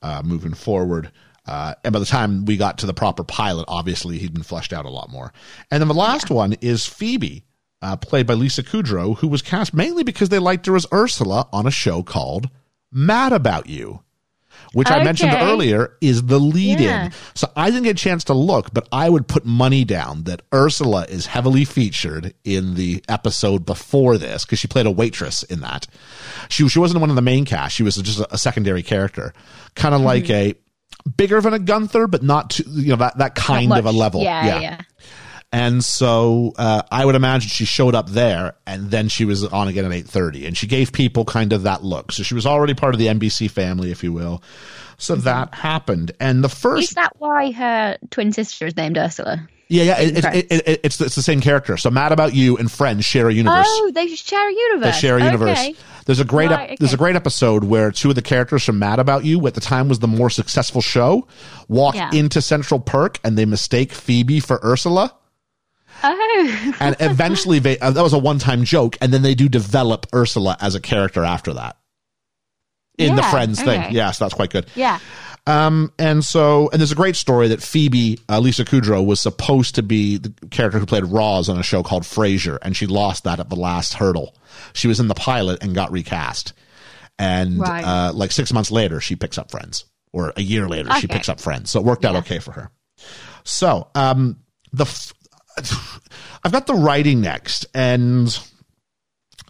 uh, 0.01 0.21
moving 0.23 0.53
forward. 0.53 1.11
Uh, 1.45 1.73
and 1.83 1.91
by 1.91 1.99
the 1.99 2.05
time 2.05 2.45
we 2.45 2.57
got 2.57 2.77
to 2.79 2.85
the 2.85 2.93
proper 2.93 3.23
pilot, 3.23 3.65
obviously 3.67 4.17
he'd 4.17 4.33
been 4.33 4.43
fleshed 4.43 4.73
out 4.73 4.85
a 4.85 4.89
lot 4.89 5.09
more. 5.09 5.33
And 5.69 5.81
then 5.81 5.87
the 5.87 5.93
last 5.93 6.29
one 6.29 6.53
is 6.61 6.85
Phoebe, 6.85 7.43
uh, 7.81 7.97
played 7.97 8.27
by 8.27 8.35
Lisa 8.35 8.63
Kudrow, 8.63 9.17
who 9.17 9.27
was 9.27 9.41
cast 9.41 9.73
mainly 9.73 10.03
because 10.03 10.29
they 10.29 10.39
liked 10.39 10.67
her 10.67 10.75
as 10.75 10.85
Ursula 10.93 11.47
on 11.51 11.65
a 11.65 11.71
show 11.71 12.03
called 12.03 12.49
Mad 12.91 13.33
About 13.33 13.67
You 13.67 14.01
which 14.73 14.89
I 14.89 15.03
mentioned 15.03 15.33
earlier 15.33 15.97
is 15.99 16.23
the 16.23 16.39
lead 16.39 16.79
Yeah. 16.79 17.05
in. 17.05 17.11
So 17.35 17.49
I 17.55 17.69
didn't 17.69 17.83
get 17.83 17.91
a 17.91 18.03
chance 18.03 18.23
to 18.25 18.33
look, 18.33 18.73
but 18.73 18.87
I 18.91 19.09
would 19.09 19.27
put 19.27 19.45
money 19.45 19.83
down 19.83 20.23
that 20.23 20.41
Ursula 20.53 21.05
is 21.09 21.25
heavily 21.25 21.65
featured 21.65 22.33
in 22.43 22.75
the 22.75 23.03
episode 23.09 23.65
before 23.65 24.17
this 24.17 24.45
because 24.45 24.59
she 24.59 24.67
played 24.67 24.85
a 24.85 24.91
waitress 24.91 25.43
in 25.43 25.59
that. 25.61 25.87
She, 26.49 26.67
she 26.69 26.79
wasn't 26.79 27.01
one 27.01 27.09
of 27.09 27.15
the 27.15 27.21
main 27.21 27.45
cast. 27.45 27.75
She 27.75 27.83
was 27.83 27.95
just 27.95 28.19
a, 28.19 28.33
a 28.33 28.37
secondary 28.37 28.83
character, 28.83 29.33
kind 29.75 29.93
of 29.93 30.01
like 30.01 30.25
mm-hmm. 30.25 30.57
a 31.09 31.09
bigger 31.17 31.41
than 31.41 31.53
a 31.53 31.59
Gunther, 31.59 32.07
but 32.07 32.23
not 32.23 32.51
too, 32.51 32.63
you 32.67 32.89
know, 32.89 32.97
that, 32.97 33.17
that 33.17 33.35
kind 33.35 33.73
of 33.73 33.85
a 33.85 33.91
level. 33.91 34.21
Yeah, 34.21 34.59
yeah. 34.59 34.81
And 35.53 35.83
so 35.83 36.53
uh, 36.57 36.81
I 36.91 37.03
would 37.05 37.15
imagine 37.15 37.49
she 37.49 37.65
showed 37.65 37.93
up 37.93 38.09
there, 38.09 38.55
and 38.65 38.89
then 38.89 39.09
she 39.09 39.25
was 39.25 39.43
on 39.43 39.67
again 39.67 39.83
at 39.85 39.91
eight 39.91 40.07
thirty, 40.07 40.45
and 40.45 40.55
she 40.57 40.65
gave 40.65 40.93
people 40.93 41.25
kind 41.25 41.51
of 41.51 41.63
that 41.63 41.83
look. 41.83 42.11
So 42.13 42.23
she 42.23 42.33
was 42.35 42.45
already 42.45 42.73
part 42.73 42.95
of 42.95 42.99
the 42.99 43.07
NBC 43.07 43.51
family, 43.51 43.91
if 43.91 44.01
you 44.03 44.13
will. 44.13 44.41
So 44.97 45.15
that 45.15 45.53
happened, 45.53 46.11
and 46.19 46.43
the 46.43 46.49
first 46.49 46.83
Is 46.83 46.95
that 46.95 47.13
why 47.19 47.51
her 47.51 47.97
twin 48.11 48.31
sister 48.31 48.67
is 48.67 48.77
named 48.77 48.97
Ursula? 48.97 49.45
yeah, 49.67 49.83
yeah, 49.83 49.99
it, 49.99 50.17
it, 50.17 50.25
it, 50.51 50.67
it, 50.67 50.79
it's 50.83 51.01
it's 51.01 51.15
the 51.15 51.21
same 51.21 51.41
character. 51.41 51.75
So 51.75 51.89
Mad 51.89 52.11
About 52.13 52.33
You 52.35 52.55
and 52.57 52.71
Friends 52.71 53.03
share 53.03 53.27
a 53.27 53.33
universe. 53.33 53.65
Oh, 53.67 53.91
they 53.93 54.07
share 54.07 54.47
a 54.47 54.53
universe. 54.53 54.95
They 54.95 54.99
share 55.01 55.17
a 55.17 55.23
universe. 55.23 55.59
Okay. 55.59 55.75
There's 56.05 56.19
a 56.19 56.25
great 56.25 56.49
Right, 56.51 56.71
ep- 56.71 56.79
there's 56.79 56.93
a 56.93 56.97
great 56.97 57.15
episode 57.15 57.63
where 57.65 57.91
two 57.91 58.09
of 58.09 58.15
the 58.15 58.21
characters 58.21 58.63
from 58.63 58.79
Mad 58.79 58.99
About 58.99 59.25
You, 59.25 59.45
at 59.47 59.53
the 59.53 59.61
time 59.61 59.89
was 59.89 59.99
the 59.99 60.07
more 60.07 60.29
successful 60.29 60.81
show, 60.81 61.27
walk 61.67 61.95
Yeah. 61.95 62.09
into 62.13 62.41
Central 62.41 62.79
Perk 62.79 63.19
and 63.23 63.37
they 63.37 63.45
mistake 63.45 63.91
Phoebe 63.91 64.39
for 64.39 64.59
Ursula. 64.63 65.13
Oh, 66.03 66.73
and 66.79 66.95
eventually 66.99 67.59
they 67.59 67.77
uh, 67.79 67.91
that 67.91 68.01
was 68.01 68.13
a 68.13 68.17
one-time 68.19 68.63
joke 68.63 68.97
and 69.01 69.13
then 69.13 69.21
they 69.21 69.35
do 69.35 69.47
develop 69.49 70.07
ursula 70.13 70.57
as 70.59 70.75
a 70.75 70.81
character 70.81 71.23
after 71.23 71.53
that. 71.53 71.77
In 72.97 73.15
the 73.15 73.21
Yeah, 73.21 73.31
friends 73.31 73.61
thing. 73.61 73.81
Yes, 73.81 73.93
yeah 73.93 74.11
so 74.11 74.25
that's 74.25 74.33
quite 74.33 74.49
good. 74.51 74.67
Yeah. 74.75 74.99
um 75.47 75.91
and 75.97 76.23
so 76.23 76.69
and 76.71 76.79
there's 76.79 76.91
a 76.91 76.95
great 76.95 77.15
story 77.15 77.47
that 77.47 77.61
phoebe 77.61 78.19
uh, 78.29 78.39
lisa 78.39 78.63
kudrow 78.63 79.03
was 79.05 79.19
supposed 79.19 79.75
to 79.75 79.83
be 79.83 80.17
the 80.17 80.31
character 80.51 80.77
who 80.79 80.85
played 80.85 81.05
roz 81.05 81.49
on 81.49 81.57
a 81.57 81.63
show 81.63 81.81
called 81.81 82.03
frasier 82.03 82.57
and 82.61 82.75
she 82.77 82.85
lost 82.87 83.23
that 83.23 83.39
at 83.39 83.49
the 83.49 83.55
last 83.55 83.93
hurdle. 83.95 84.35
She 84.73 84.87
was 84.87 84.99
in 84.99 85.07
the 85.07 85.15
pilot 85.15 85.63
and 85.63 85.73
got 85.73 85.91
recast. 85.91 86.53
And 87.17 87.59
Right. 87.59 87.83
uh 87.83 88.13
like 88.13 88.31
six 88.31 88.51
months 88.53 88.71
later 88.71 88.99
she 89.01 89.15
picks 89.15 89.37
up 89.37 89.49
friends. 89.51 89.85
Or 90.13 90.33
a 90.35 90.41
year 90.41 90.67
later 90.67 90.91
she 90.95 91.07
picks 91.07 91.29
up 91.29 91.39
friends. 91.39 91.71
So 91.71 91.79
it 91.79 91.85
worked 91.85 92.03
out 92.05 92.13
Yeah. 92.13 92.19
okay 92.19 92.39
for 92.39 92.51
her. 92.51 92.69
So, 93.45 93.87
um, 93.95 94.37
the 94.73 94.83
f- 94.83 95.13
I've 96.43 96.51
got 96.51 96.67
the 96.67 96.73
writing 96.73 97.21
next, 97.21 97.65
and 97.73 98.37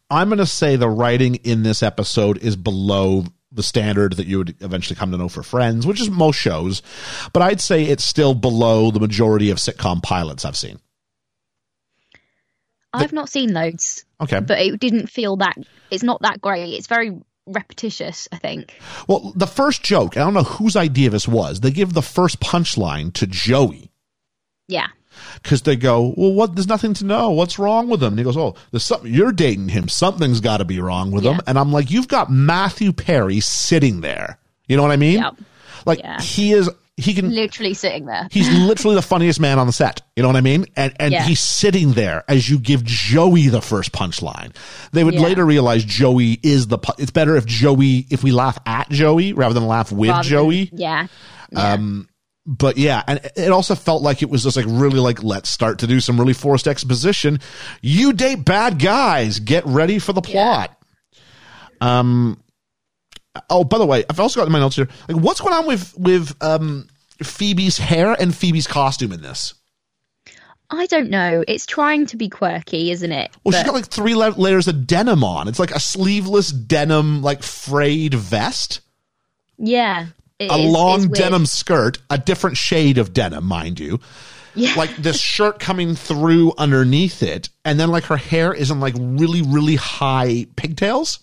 I'm 0.10 0.28
going 0.30 0.40
to 0.40 0.46
say 0.46 0.76
the 0.76 0.90
writing 0.90 1.36
in 1.36 1.64
this 1.64 1.84
episode 1.84 2.38
is 2.40 2.56
below 2.56 3.26
the 3.54 3.64
standard 3.64 4.14
that 4.14 4.28
you 4.28 4.38
would 4.40 4.56
eventually 4.62 4.96
come 4.96 5.12
to 5.12 5.18
know 5.18 5.28
for 5.30 5.44
Friends, 5.44 5.86
which 5.86 6.00
is 6.02 6.10
most 6.10 6.38
shows, 6.38 6.82
but 7.34 7.42
I'd 7.42 7.60
say 7.62 7.84
it's 7.84 8.04
still 8.04 8.34
below 8.34 8.92
the 8.92 9.00
majority 9.00 9.50
of 9.50 9.58
sitcom 9.58 10.02
pilots 10.02 10.46
I've 10.46 10.56
seen. 10.58 10.80
I've 12.94 13.14
not 13.14 13.30
seen 13.30 13.54
loads, 13.54 14.06
Okay. 14.20 14.40
but 14.42 14.60
it 14.60 14.80
didn't 14.80 15.08
feel 15.08 15.38
that. 15.38 15.56
It's 15.90 16.04
not 16.04 16.22
that 16.24 16.42
great. 16.42 16.74
It's 16.74 16.88
very 16.88 17.12
repetitious. 17.48 18.28
I 18.34 18.38
think. 18.38 18.74
Well, 19.08 19.32
the 19.36 19.48
first 19.48 19.82
joke, 19.84 20.18
I 20.18 20.22
don't 20.22 20.34
know 20.34 20.44
whose 20.44 20.76
idea 20.76 21.10
this 21.10 21.28
was. 21.28 21.62
They 21.62 21.72
give 21.72 21.94
the 21.94 22.02
first 22.02 22.40
punchline 22.42 23.14
to 23.14 23.28
Joey. 23.28 23.92
Yeah. 24.68 24.88
Because 25.42 25.62
they 25.64 25.76
go, 25.76 26.14
well, 26.18 26.34
what? 26.34 26.56
There's 26.56 26.68
nothing 26.68 26.94
to 26.96 27.06
know. 27.06 27.32
What's 27.32 27.58
wrong 27.60 27.88
with 27.90 28.02
him? 28.02 28.10
And 28.14 28.20
he 28.20 28.24
goes, 28.24 28.38
oh, 28.38 28.56
there's 28.72 28.86
something. 28.86 29.14
You're 29.14 29.32
dating 29.32 29.70
him. 29.70 29.88
Something's 29.90 30.40
got 30.42 30.58
to 30.58 30.66
be 30.66 30.80
wrong 30.80 31.12
with 31.12 31.24
him. 31.26 31.40
And 31.48 31.58
I'm 31.60 31.72
like, 31.72 31.92
you've 31.92 32.08
got 32.08 32.30
Matthew 32.32 32.92
Perry 32.94 33.40
sitting 33.40 34.02
there. 34.02 34.38
You 34.68 34.78
know 34.78 34.84
what 34.84 34.92
I 34.92 34.98
mean? 34.98 35.20
Yep. 35.20 35.36
Like 35.86 36.00
Yeah. 36.00 36.20
he 36.22 36.54
is. 36.54 36.70
he 36.98 37.14
can 37.16 37.34
Literally 37.34 37.74
sitting 37.74 38.06
there. 38.06 38.28
He's 38.32 38.48
literally 38.68 38.96
the 38.96 39.02
funniest 39.02 39.40
man 39.40 39.58
on 39.58 39.66
the 39.68 39.74
set. 39.74 40.02
You 40.16 40.22
know 40.22 40.30
what 40.30 40.36
I 40.36 40.42
mean? 40.42 40.66
And 40.76 40.94
and 41.00 41.12
Yeah. 41.12 41.24
he's 41.24 41.40
sitting 41.40 41.94
there 41.94 42.24
as 42.28 42.48
you 42.50 42.60
give 42.60 42.84
Joey 42.84 43.48
the 43.48 43.62
first 43.62 43.92
punchline. 43.92 44.56
They 44.92 45.04
would 45.04 45.16
Yeah. 45.16 45.22
later 45.22 45.44
realize 45.46 45.84
Joey 45.84 46.40
is 46.44 46.68
the. 46.68 46.78
It's 47.00 47.12
better 47.12 47.36
if 47.36 47.46
Joey 47.48 48.06
if 48.12 48.24
we 48.24 48.32
laugh 48.32 48.60
at 48.68 48.90
Joey 48.90 49.34
rather 49.34 49.54
than 49.56 49.66
laugh 49.68 49.92
with 49.92 50.10
rather 50.10 50.22
than- 50.24 50.30
Joey. 50.30 50.70
yeah. 50.74 51.08
Um, 51.56 52.08
yeah. 52.08 52.11
But 52.46 52.78
yeah, 52.78 53.04
and 53.08 53.20
it 53.36 53.52
also 53.52 53.76
felt 53.76 54.02
like 54.02 54.24
it 54.24 54.30
was 54.30 54.44
just 54.44 54.58
like 54.58 54.66
really 54.68 55.00
like 55.00 55.22
let's 55.22 55.50
start 55.50 55.80
to 55.80 55.88
do 55.88 56.00
some 56.00 56.20
really 56.20 56.34
forced 56.34 56.68
exposition. 56.68 57.40
You 57.82 58.14
date 58.14 58.46
bad 58.46 58.80
guys. 58.80 59.40
Get 59.40 59.66
ready 59.66 60.00
for 60.00 60.14
the 60.14 60.22
plot. 60.22 60.76
Um. 61.80 62.42
Oh, 63.50 63.64
by 63.64 63.78
the 63.78 63.86
way, 63.86 64.04
I've 64.10 64.20
also 64.20 64.40
got 64.40 64.48
in 64.48 64.52
my 64.52 64.60
notes 64.60 64.76
here. 64.76 64.88
Like, 65.08 65.18
what's 65.24 65.40
going 65.40 65.54
on 65.54 65.68
with 65.68 65.96
with 65.98 66.36
um 66.42 66.88
Phoebe's 67.22 67.78
hair 67.78 68.14
and 68.20 68.36
Phoebe's 68.36 68.68
costume 68.68 69.12
in 69.12 69.22
this? 69.22 69.54
I 70.72 70.88
don't 70.88 71.10
know. 71.10 71.44
It's 71.48 71.66
trying 71.66 72.06
to 72.08 72.18
be 72.18 72.28
quirky, 72.30 72.92
isn't 72.92 73.12
it? 73.12 73.30
Well, 73.44 73.54
she's 73.54 73.66
got 73.66 73.76
like 73.76 73.88
three 73.88 74.16
la- 74.16 74.30
layers 74.30 74.68
of 74.68 74.88
denim 74.88 75.24
on. 75.24 75.48
It's 75.48 75.60
like 75.60 75.72
a 75.72 75.80
sleeveless 75.80 76.50
denim, 76.50 77.22
like 77.22 77.44
frayed 77.44 78.14
vest, 78.14 78.82
yeah. 79.58 80.08
A 80.50 80.58
is- 80.58 80.72
long 80.72 81.00
weird. 81.02 81.14
denim 81.14 81.46
skirt, 81.46 81.98
a 82.10 82.18
different 82.18 82.58
shade 82.58 82.98
of 82.98 83.14
denim, 83.14 83.46
mind 83.46 83.80
you. 83.80 84.00
Yeah. 84.54 84.74
Like 84.76 84.96
this 84.98 85.18
shirt 85.20 85.60
coming 85.60 85.96
through 85.96 86.54
underneath 86.58 87.24
it, 87.24 87.50
and 87.64 87.80
then 87.80 87.90
like 87.90 88.04
her 88.06 88.18
hair 88.18 88.54
is 88.54 88.70
in 88.70 88.80
like 88.82 88.96
really, 88.98 89.42
really 89.42 89.76
high 89.76 90.46
pigtails. 90.56 91.20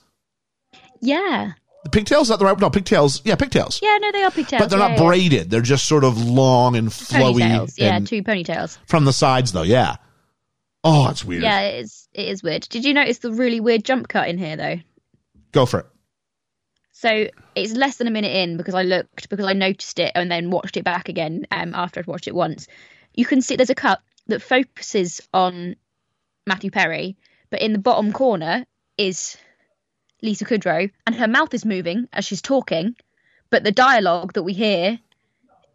yeah. 1.00 1.52
The 1.84 1.90
pigtails 1.90 2.22
is 2.22 2.28
that 2.30 2.38
the 2.40 2.44
right? 2.44 2.58
No, 2.58 2.70
pigtails. 2.70 3.22
Yeah, 3.24 3.36
pigtails. 3.36 3.78
Yeah, 3.80 3.96
no, 4.00 4.10
they 4.10 4.22
are 4.24 4.32
pigtails. 4.32 4.60
but 4.60 4.68
they're 4.68 4.80
yeah, 4.80 4.88
not 4.88 4.98
yeah. 4.98 5.06
braided. 5.06 5.48
They're 5.50 5.60
just 5.60 5.86
sort 5.86 6.02
of 6.02 6.20
long 6.22 6.74
and 6.74 6.88
flowy. 6.88 7.40
Ponytails. 7.40 7.74
Yeah, 7.78 8.00
two 8.00 8.22
ponytails. 8.24 8.78
from 8.88 9.04
the 9.04 9.12
sides, 9.12 9.52
though. 9.52 9.62
Yeah. 9.62 9.96
Oh, 10.82 11.08
it's 11.08 11.24
weird. 11.24 11.44
Yeah, 11.44 11.60
it 11.60 11.84
is. 11.84 12.08
It 12.12 12.28
is 12.28 12.42
weird. 12.42 12.62
Did 12.68 12.84
you 12.84 12.94
notice 12.94 13.18
the 13.18 13.30
really 13.30 13.60
weird 13.60 13.84
jump 13.84 14.08
cut 14.08 14.28
in 14.28 14.38
here, 14.38 14.56
though? 14.56 14.76
Go 15.52 15.66
for 15.66 15.80
it. 15.80 15.86
So 17.00 17.28
it's 17.54 17.74
less 17.74 17.98
than 17.98 18.08
a 18.08 18.10
minute 18.10 18.34
in 18.34 18.56
because 18.56 18.74
I 18.74 18.82
looked 18.82 19.28
because 19.28 19.46
I 19.46 19.52
noticed 19.52 20.00
it 20.00 20.10
and 20.16 20.28
then 20.28 20.50
watched 20.50 20.76
it 20.76 20.82
back 20.82 21.08
again 21.08 21.46
um, 21.52 21.72
after 21.72 22.00
I'd 22.00 22.08
watched 22.08 22.26
it 22.26 22.34
once. 22.34 22.66
You 23.14 23.24
can 23.24 23.40
see 23.40 23.54
there's 23.54 23.70
a 23.70 23.74
cut 23.76 24.00
that 24.26 24.42
focuses 24.42 25.20
on 25.32 25.76
Matthew 26.44 26.72
Perry, 26.72 27.16
but 27.50 27.62
in 27.62 27.72
the 27.72 27.78
bottom 27.78 28.12
corner 28.12 28.66
is 28.96 29.36
Lisa 30.22 30.44
Kudrow, 30.44 30.90
and 31.06 31.14
her 31.14 31.28
mouth 31.28 31.54
is 31.54 31.64
moving 31.64 32.08
as 32.12 32.24
she's 32.24 32.42
talking, 32.42 32.96
but 33.48 33.62
the 33.62 33.70
dialogue 33.70 34.32
that 34.32 34.42
we 34.42 34.52
hear 34.52 34.98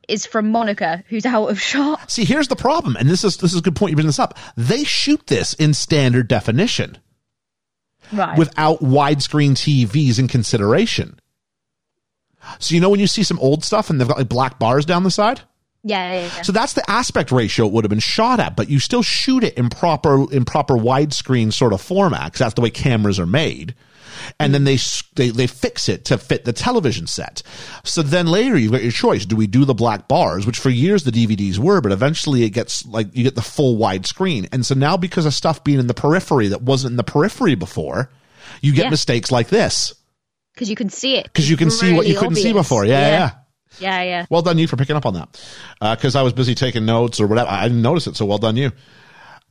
is 0.09 0.25
from 0.25 0.51
Monica, 0.51 1.05
who's 1.07 1.25
out 1.25 1.49
of 1.49 1.61
shot. 1.71 2.11
See, 2.11 2.25
here's 2.25 2.49
the 2.49 2.57
problem, 2.57 2.97
and 2.97 3.09
this 3.09 3.23
is 3.23 3.37
this 3.37 3.53
is 3.53 3.59
a 3.59 3.63
good 3.63 3.77
point 3.77 3.91
you 3.91 3.95
bring 3.95 4.07
this 4.07 4.19
up. 4.19 4.37
They 4.57 4.83
shoot 4.83 5.25
this 5.27 5.53
in 5.53 5.73
standard 5.73 6.27
definition 6.27 6.97
Right. 8.13 8.37
without 8.37 8.79
widescreen 8.81 9.51
TVs 9.51 10.19
in 10.19 10.27
consideration. 10.27 11.19
So 12.59 12.75
you 12.75 12.81
know 12.81 12.89
when 12.89 12.99
you 12.99 13.07
see 13.07 13.23
some 13.23 13.39
old 13.39 13.63
stuff 13.63 13.89
and 13.89 13.99
they've 13.99 14.07
got 14.07 14.17
like 14.17 14.29
black 14.29 14.59
bars 14.59 14.85
down 14.85 15.03
the 15.03 15.11
side? 15.11 15.41
yeah, 15.83 16.13
yeah, 16.13 16.21
yeah. 16.35 16.41
So 16.43 16.51
that's 16.51 16.73
the 16.73 16.89
aspect 16.89 17.31
ratio 17.31 17.65
it 17.65 17.73
would 17.73 17.83
have 17.83 17.89
been 17.89 17.99
shot 17.99 18.39
at, 18.39 18.55
but 18.55 18.69
you 18.69 18.79
still 18.79 19.03
shoot 19.03 19.43
it 19.43 19.55
in 19.55 19.69
proper 19.69 20.31
in 20.31 20.45
proper 20.45 20.75
widescreen 20.75 21.51
sort 21.51 21.73
of 21.73 21.81
format 21.81 22.25
because 22.25 22.39
that's 22.39 22.53
the 22.53 22.61
way 22.61 22.69
cameras 22.69 23.19
are 23.19 23.25
made. 23.25 23.75
And 24.39 24.53
then 24.53 24.63
they, 24.63 24.77
they 25.15 25.29
they 25.29 25.47
fix 25.47 25.89
it 25.89 26.05
to 26.05 26.17
fit 26.17 26.45
the 26.45 26.53
television 26.53 27.07
set. 27.07 27.43
So 27.83 28.01
then 28.01 28.27
later 28.27 28.57
you've 28.57 28.71
got 28.71 28.83
your 28.83 28.91
choice: 28.91 29.25
do 29.25 29.35
we 29.35 29.47
do 29.47 29.65
the 29.65 29.73
black 29.73 30.07
bars, 30.07 30.45
which 30.45 30.59
for 30.59 30.69
years 30.69 31.03
the 31.03 31.11
DVDs 31.11 31.57
were, 31.57 31.81
but 31.81 31.91
eventually 31.91 32.43
it 32.43 32.49
gets 32.51 32.85
like 32.85 33.07
you 33.15 33.23
get 33.23 33.35
the 33.35 33.41
full 33.41 33.77
widescreen. 33.77 34.47
And 34.51 34.65
so 34.65 34.75
now 34.75 34.97
because 34.97 35.25
of 35.25 35.33
stuff 35.33 35.63
being 35.63 35.79
in 35.79 35.87
the 35.87 35.93
periphery 35.93 36.47
that 36.49 36.61
wasn't 36.61 36.91
in 36.91 36.97
the 36.97 37.03
periphery 37.03 37.55
before, 37.55 38.09
you 38.61 38.73
get 38.73 38.85
Yeah. 38.85 38.89
mistakes 38.89 39.31
like 39.31 39.47
this 39.49 39.93
Because 40.53 40.69
you 40.69 40.75
can 40.75 40.89
see 40.89 41.15
it. 41.17 41.23
because 41.25 41.49
you 41.49 41.57
can 41.57 41.71
see 41.71 41.93
what 41.93 42.07
you 42.07 42.17
couldn't 42.17 42.35
see 42.35 42.53
before. 42.53 42.85
Yeah, 42.85 42.99
yeah. 42.99 43.09
yeah. 43.09 43.31
Yeah, 43.79 44.01
yeah. 44.03 44.25
Well 44.29 44.43
done 44.43 44.59
you 44.59 44.67
for 44.67 44.75
picking 44.77 44.95
up 44.95 45.05
on 45.07 45.15
that. 45.15 45.41
Because 45.81 46.15
I 46.15 46.21
was 46.21 46.31
busy 46.33 46.53
taking 46.53 46.85
notes 46.85 47.19
or 47.19 47.25
whatever. 47.25 47.49
I 47.49 47.63
didn't 47.63 47.81
notice 47.81 48.05
it, 48.05 48.15
so 48.15 48.25
well 48.25 48.37
done 48.37 48.55
you. 48.55 48.71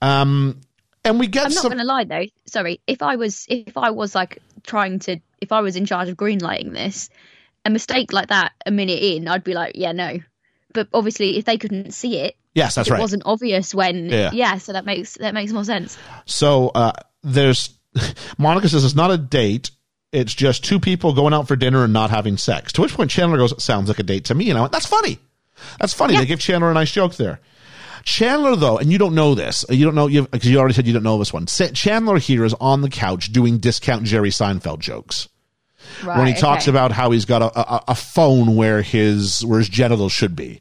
Um, 0.01 0.61
and 1.05 1.19
we 1.19 1.27
get 1.27 1.47
I'm 1.47 1.53
not 1.55 1.63
some. 1.63 1.71
going 1.71 1.79
to 1.79 1.85
lie 1.85 2.05
though. 2.05 2.27
Sorry, 2.47 2.81
if 2.87 3.03
I 3.03 3.17
was 3.17 3.47
if 3.49 3.77
I 3.77 3.91
was 3.91 4.15
like 4.15 4.39
trying 4.63 4.99
to 5.01 5.19
if 5.41 5.53
I 5.53 5.61
was 5.61 5.77
in 5.77 5.87
charge 5.87 6.09
of 6.09 6.17
greenlighting 6.17 6.73
this, 6.73 7.11
a 7.65 7.71
mistake 7.71 8.13
like 8.13 8.29
that 8.29 8.53
a 8.65 8.71
minute 8.71 9.03
in, 9.03 9.29
I'd 9.29 9.45
be 9.45 9.55
like, 9.55 9.73
yeah, 9.75 9.93
no. 9.93 10.19
But 10.73 10.89
obviously, 10.95 11.37
if 11.37 11.45
they 11.45 11.59
couldn't 11.59 11.93
see 11.93 12.19
it, 12.19 12.37
yes, 12.55 12.77
that's 12.77 12.89
it 12.89 12.93
right. 12.93 13.01
wasn't 13.01 13.25
obvious 13.27 13.75
when. 13.75 14.07
Yeah. 14.07 14.31
Yeah. 14.33 14.59
so 14.59 14.73
that 14.73 14.85
makes 14.85 15.15
that 15.15 15.35
makes 15.35 15.53
more 15.53 15.65
sense. 15.65 15.99
So 16.25 16.69
uh, 16.69 16.93
there's 17.23 17.71
Monica 18.39 18.69
says 18.69 18.85
it's 18.85 18.95
not 18.95 19.11
a 19.11 19.19
date. 19.19 19.71
It's 20.13 20.35
just 20.35 20.65
two 20.65 20.79
people 20.79 21.15
going 21.15 21.33
out 21.33 21.49
for 21.49 21.57
dinner 21.57 21.85
and 21.85 21.93
not 21.93 22.11
having 22.11 22.37
sex. 22.37 22.73
To 22.75 22.83
which 22.83 22.95
point 22.95 23.11
Chandler 23.11 23.39
goes, 23.39 23.53
"It 23.53 23.61
sounds 23.61 23.89
like 23.89 23.99
a 23.99 24.03
date 24.03 24.27
to 24.27 24.35
me." 24.35 24.51
And 24.51 24.59
I 24.59 24.63
went, 24.63 24.73
"That's 24.73 24.87
funny. 24.87 25.19
That's 25.81 25.95
funny." 25.95 26.15
Yeah. 26.15 26.21
They 26.21 26.27
give 26.27 26.41
Chandler 26.41 26.71
a 26.71 26.75
nice 26.75 26.93
joke 26.93 27.17
there. 27.17 27.41
Chandler, 28.05 28.57
though, 28.57 28.79
and 28.79 28.91
you 28.91 28.99
don't 28.99 29.15
know 29.15 29.35
this, 29.35 29.65
you 29.69 29.85
don't 29.85 29.95
know 29.95 30.09
because 30.09 30.47
you 30.49 30.59
already 30.59 30.75
said 30.75 30.87
you 30.87 30.93
don't 30.93 31.03
know 31.03 31.19
this 31.19 31.33
one. 31.33 31.47
Chandler 31.47 32.19
here 32.19 32.45
is 32.45 32.55
on 32.61 32.83
the 32.83 32.91
couch 32.91 33.33
doing 33.33 33.59
discount 33.59 34.05
Jerry 34.05 34.31
Seinfeld 34.31 34.79
jokes. 34.81 35.29
Right. 36.05 36.17
when 36.17 36.27
he 36.29 36.35
talks 36.35 36.65
okay. 36.65 36.71
about 36.71 36.93
how 36.93 37.11
he's 37.11 37.25
got 37.25 37.43
a, 37.43 37.59
a, 37.59 37.85
a 37.89 37.95
phone 37.95 38.55
where 38.55 38.83
his 38.83 39.45
where 39.45 39.59
his 39.59 39.69
genitals 39.69 40.13
should 40.13 40.37
be. 40.37 40.61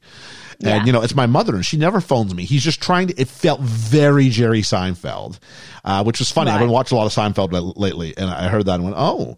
And 0.60 0.68
Yeah. 0.68 0.86
you 0.86 0.92
know, 0.92 1.02
it's 1.02 1.16
my 1.16 1.28
mother, 1.28 1.56
and 1.56 1.66
she 1.66 1.78
never 1.78 2.02
phones 2.02 2.34
me. 2.34 2.44
He's 2.44 2.64
just 2.64 2.82
trying 2.82 3.08
to. 3.08 3.22
It 3.22 3.28
felt 3.28 3.62
very 3.62 4.30
Jerry 4.30 4.62
Seinfeld, 4.62 5.40
uh, 5.86 6.04
which 6.04 6.20
was 6.20 6.32
funny. 6.32 6.52
I've 6.52 6.60
been 6.60 6.70
watching 6.72 6.98
a 6.98 7.02
lot 7.02 7.06
of 7.06 7.14
Seinfeld 7.14 7.74
lately, 7.76 8.16
and 8.18 8.30
I 8.30 8.48
heard 8.50 8.66
that 8.66 8.76
and 8.76 8.84
went, 8.84 8.96
"Oh." 8.98 9.38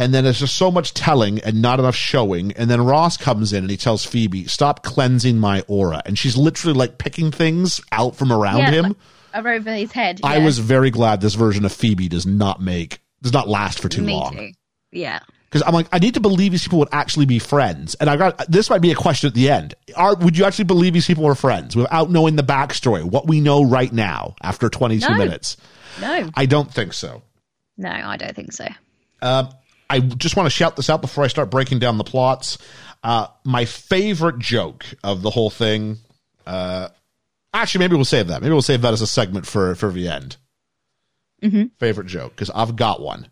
And 0.00 0.14
then 0.14 0.24
there's 0.24 0.40
just 0.40 0.56
so 0.56 0.70
much 0.70 0.94
telling 0.94 1.40
and 1.40 1.60
not 1.60 1.78
enough 1.78 1.94
showing. 1.94 2.52
And 2.52 2.70
then 2.70 2.82
Ross 2.84 3.16
comes 3.18 3.52
in 3.52 3.64
and 3.64 3.70
he 3.70 3.76
tells 3.76 4.04
Phoebe, 4.04 4.46
"Stop 4.46 4.82
cleansing 4.82 5.36
my 5.38 5.62
aura." 5.68 6.00
And 6.06 6.18
she's 6.18 6.36
literally 6.38 6.76
like 6.76 6.96
picking 6.96 7.30
things 7.30 7.80
out 7.92 8.16
from 8.16 8.32
around 8.32 8.60
yeah, 8.60 8.70
him. 8.70 8.84
like, 8.84 8.96
over 9.34 9.72
his 9.74 9.92
head. 9.92 10.20
I 10.24 10.38
was 10.38 10.58
very 10.58 10.90
glad 10.90 11.20
this 11.20 11.34
version 11.34 11.64
of 11.66 11.72
Phoebe 11.72 12.08
does 12.08 12.26
not 12.26 12.60
make 12.62 13.00
does 13.22 13.32
not 13.34 13.46
last 13.46 13.78
for 13.80 13.88
too 13.90 14.00
Me 14.02 14.14
long 14.14 14.36
too. 14.36 14.50
Yeah. 14.90 15.20
because 15.44 15.62
I'm 15.66 15.74
like, 15.74 15.86
I 15.92 15.98
need 15.98 16.14
to 16.14 16.20
believe 16.20 16.52
these 16.52 16.62
people 16.62 16.78
would 16.80 16.88
actually 16.92 17.26
be 17.26 17.38
friends. 17.38 17.94
And 17.96 18.08
I 18.08 18.16
got 18.16 18.50
this 18.50 18.70
might 18.70 18.80
be 18.80 18.90
a 18.92 18.96
question 18.96 19.28
at 19.28 19.34
the 19.34 19.50
end. 19.50 19.74
Are 19.96 20.16
would 20.16 20.38
you 20.38 20.46
actually 20.46 20.64
believe 20.64 20.94
these 20.94 21.06
people 21.06 21.24
were 21.24 21.34
friends 21.34 21.76
without 21.76 22.10
knowing 22.10 22.36
the 22.36 22.42
backstory, 22.42 23.04
what 23.04 23.26
we 23.28 23.40
know 23.40 23.62
right 23.62 23.92
now 23.92 24.34
after 24.42 24.70
22 24.70 25.08
No. 25.10 25.16
minutes? 25.18 25.58
No. 26.00 26.30
I 26.34 26.46
don't 26.46 26.72
think 26.72 26.94
so. 26.94 27.22
No, 27.76 27.90
I 27.90 28.16
don't 28.16 28.34
think 28.34 28.52
so. 28.52 28.66
Um, 29.22 29.50
I 29.90 29.98
just 29.98 30.36
want 30.36 30.46
to 30.46 30.50
shout 30.50 30.76
this 30.76 30.88
out 30.88 31.00
before 31.02 31.24
I 31.24 31.26
start 31.26 31.50
breaking 31.50 31.80
down 31.80 31.98
the 31.98 32.04
plots. 32.04 32.58
Uh, 33.02 33.26
my 33.44 33.64
favorite 33.64 34.38
joke 34.38 34.86
of 35.02 35.22
the 35.22 35.30
whole 35.30 35.50
thing. 35.50 35.98
Uh, 36.46 36.88
actually, 37.52 37.80
maybe 37.80 37.96
we'll 37.96 38.04
save 38.04 38.28
that. 38.28 38.40
Maybe 38.40 38.52
we'll 38.52 38.62
save 38.62 38.82
that 38.82 38.92
as 38.92 39.02
a 39.02 39.06
segment 39.06 39.46
for 39.46 39.74
for 39.74 39.90
the 39.90 40.08
end. 40.08 40.36
Favorite 41.78 42.06
joke 42.06 42.32
because 42.36 42.50
I've 42.50 42.76
got 42.76 43.02
one. 43.02 43.28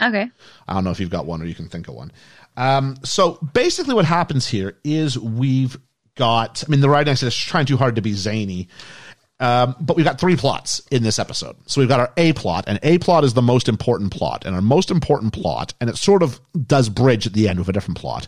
Okay. 0.00 0.30
I 0.68 0.74
don't 0.74 0.84
know 0.84 0.90
if 0.90 1.00
you've 1.00 1.10
got 1.10 1.26
one 1.26 1.42
or 1.42 1.46
you 1.46 1.54
can 1.54 1.68
think 1.68 1.88
of 1.88 1.94
one. 1.94 2.12
Um, 2.56 2.96
so 3.02 3.32
basically, 3.52 3.94
what 3.94 4.04
happens 4.04 4.46
here 4.46 4.78
is 4.84 5.18
we've 5.18 5.76
got. 6.14 6.62
I 6.66 6.70
mean, 6.70 6.80
the 6.80 6.88
writing 6.88 7.12
is 7.12 7.36
trying 7.36 7.66
too 7.66 7.76
hard 7.76 7.96
to 7.96 8.02
be 8.02 8.12
zany, 8.12 8.68
um, 9.40 9.76
but 9.80 9.96
we've 9.96 10.04
got 10.04 10.18
three 10.18 10.36
plots 10.36 10.80
in 10.90 11.02
this 11.02 11.18
episode. 11.18 11.56
So 11.66 11.80
we've 11.80 11.88
got 11.88 12.00
our 12.00 12.12
A 12.16 12.32
plot, 12.32 12.64
and 12.66 12.78
A 12.82 12.98
plot 12.98 13.24
is 13.24 13.34
the 13.34 13.42
most 13.42 13.68
important 13.68 14.12
plot, 14.12 14.44
and 14.44 14.54
our 14.54 14.62
most 14.62 14.90
important 14.90 15.32
plot, 15.32 15.74
and 15.80 15.88
it 15.88 15.96
sort 15.96 16.22
of 16.22 16.40
does 16.66 16.88
bridge 16.88 17.26
at 17.26 17.32
the 17.32 17.48
end 17.48 17.58
with 17.58 17.68
a 17.68 17.72
different 17.72 17.98
plot. 17.98 18.26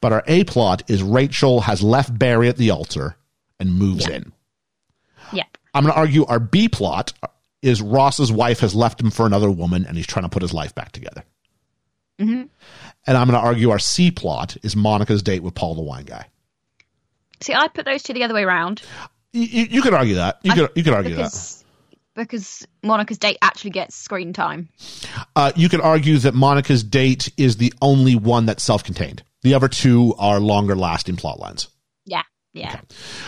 But 0.00 0.12
our 0.12 0.22
A 0.26 0.44
plot 0.44 0.82
is 0.88 1.02
Rachel 1.02 1.62
has 1.62 1.82
left 1.82 2.16
Barry 2.18 2.48
at 2.48 2.56
the 2.56 2.70
altar 2.70 3.16
and 3.58 3.74
moves 3.74 4.06
in. 4.06 4.32
Yep. 5.32 5.58
I'm 5.74 5.82
going 5.82 5.92
to 5.94 5.98
argue 5.98 6.24
our 6.26 6.38
B 6.38 6.68
plot 6.68 7.12
is 7.62 7.80
Ross's 7.80 8.30
wife 8.30 8.60
has 8.60 8.74
left 8.74 9.00
him 9.00 9.10
for 9.10 9.26
another 9.26 9.50
woman 9.50 9.86
and 9.86 9.96
he's 9.96 10.06
trying 10.06 10.24
to 10.24 10.28
put 10.28 10.42
his 10.42 10.52
life 10.52 10.74
back 10.74 10.92
together. 10.92 11.24
And 13.06 13.16
I'm 13.16 13.26
going 13.26 13.40
to 13.40 13.44
argue 13.44 13.70
our 13.70 13.78
C 13.78 14.10
plot 14.10 14.56
is 14.62 14.76
Monica's 14.76 15.22
date 15.22 15.42
with 15.42 15.54
Paul 15.54 15.74
the 15.74 15.82
wine 15.82 16.04
guy. 16.04 16.26
See, 17.40 17.54
I 17.54 17.68
put 17.68 17.84
those 17.84 18.02
two 18.02 18.12
the 18.12 18.22
other 18.22 18.34
way 18.34 18.44
around 18.44 18.82
You, 19.34 19.66
you, 19.68 19.82
could 19.82 19.94
argue 19.94 20.14
that. 20.14 20.38
You 20.44 20.52
could 20.52 20.70
you 20.76 20.84
could 20.84 20.94
argue 20.94 21.16
that. 21.16 21.24
because 21.24 21.64
because 22.14 22.66
Monica's 22.84 23.18
date 23.18 23.36
actually 23.42 23.70
gets 23.70 23.96
screen 23.96 24.32
time. 24.32 24.68
Uh, 25.34 25.50
you 25.56 25.68
could 25.68 25.80
argue 25.80 26.18
that 26.18 26.34
Monica's 26.34 26.84
date 26.84 27.32
is 27.36 27.56
the 27.56 27.72
only 27.82 28.14
one 28.14 28.46
that's 28.46 28.62
self-contained. 28.62 29.24
The 29.42 29.54
other 29.54 29.66
two 29.66 30.14
are 30.18 30.38
longer 30.38 30.76
lasting 30.76 31.16
plot 31.16 31.40
lines. 31.40 31.68
Yeah. 32.06 32.22
Yeah. 32.52 32.80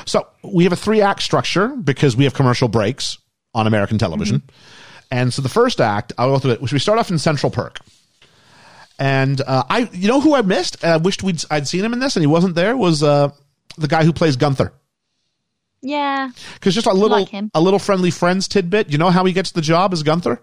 So 0.05 0.29
we 0.45 0.63
have 0.63 0.73
a 0.73 0.77
three 0.77 1.01
act 1.01 1.23
structure 1.23 1.69
because 1.69 2.17
we 2.17 2.23
have 2.23 2.35
commercial 2.35 2.69
breaks 2.69 3.19
on 3.53 3.67
American 3.67 3.99
television. 3.99 4.43
And 5.11 5.35
so 5.35 5.43
the 5.43 5.49
first 5.49 5.81
act, 5.81 6.13
I'll 6.19 6.33
go 6.33 6.39
through 6.39 6.53
it, 6.53 6.63
which 6.63 6.73
we 6.73 6.79
start 6.79 7.01
off 7.01 7.11
in 7.11 7.19
Central 7.19 7.51
Perk. 7.51 7.81
And 8.99 9.41
uh, 9.41 9.65
I, 9.69 9.91
you 9.93 10.07
know, 10.09 10.21
who 10.21 10.35
I 10.37 10.43
missed? 10.43 10.83
And 10.83 10.93
I 10.93 10.97
wished 10.99 11.23
we'd 11.25 11.43
I'd 11.51 11.67
seen 11.69 11.85
him 11.85 11.93
in 11.93 11.99
this, 11.99 12.17
and 12.17 12.23
he 12.23 12.27
wasn't 12.27 12.55
there. 12.55 12.77
Was 12.77 13.03
uh, 13.03 13.31
the 13.77 13.89
guy 13.89 14.05
who 14.05 14.13
plays 14.13 14.37
Gunther. 14.37 14.73
Yeah. 15.87 16.31
Because 16.55 16.75
just 16.75 16.89
a 16.89 16.93
little, 16.93 17.21
Like 17.21 17.33
a 17.55 17.61
little 17.61 17.79
friendly 17.79 18.11
friends 18.11 18.49
tidbit. 18.49 18.91
You 18.91 18.99
know 18.99 19.11
how 19.11 19.25
he 19.25 19.33
gets 19.33 19.53
the 19.53 19.61
job 19.61 19.93
as 19.93 20.03
Gunther? 20.03 20.43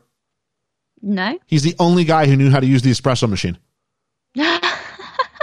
No. 1.01 1.37
He's 1.45 1.63
the 1.63 1.75
only 1.79 2.05
guy 2.05 2.27
who 2.27 2.37
knew 2.37 2.49
how 2.49 2.61
to 2.61 2.65
use 2.65 2.81
the 2.81 2.91
espresso 2.91 3.29
machine. 3.29 3.57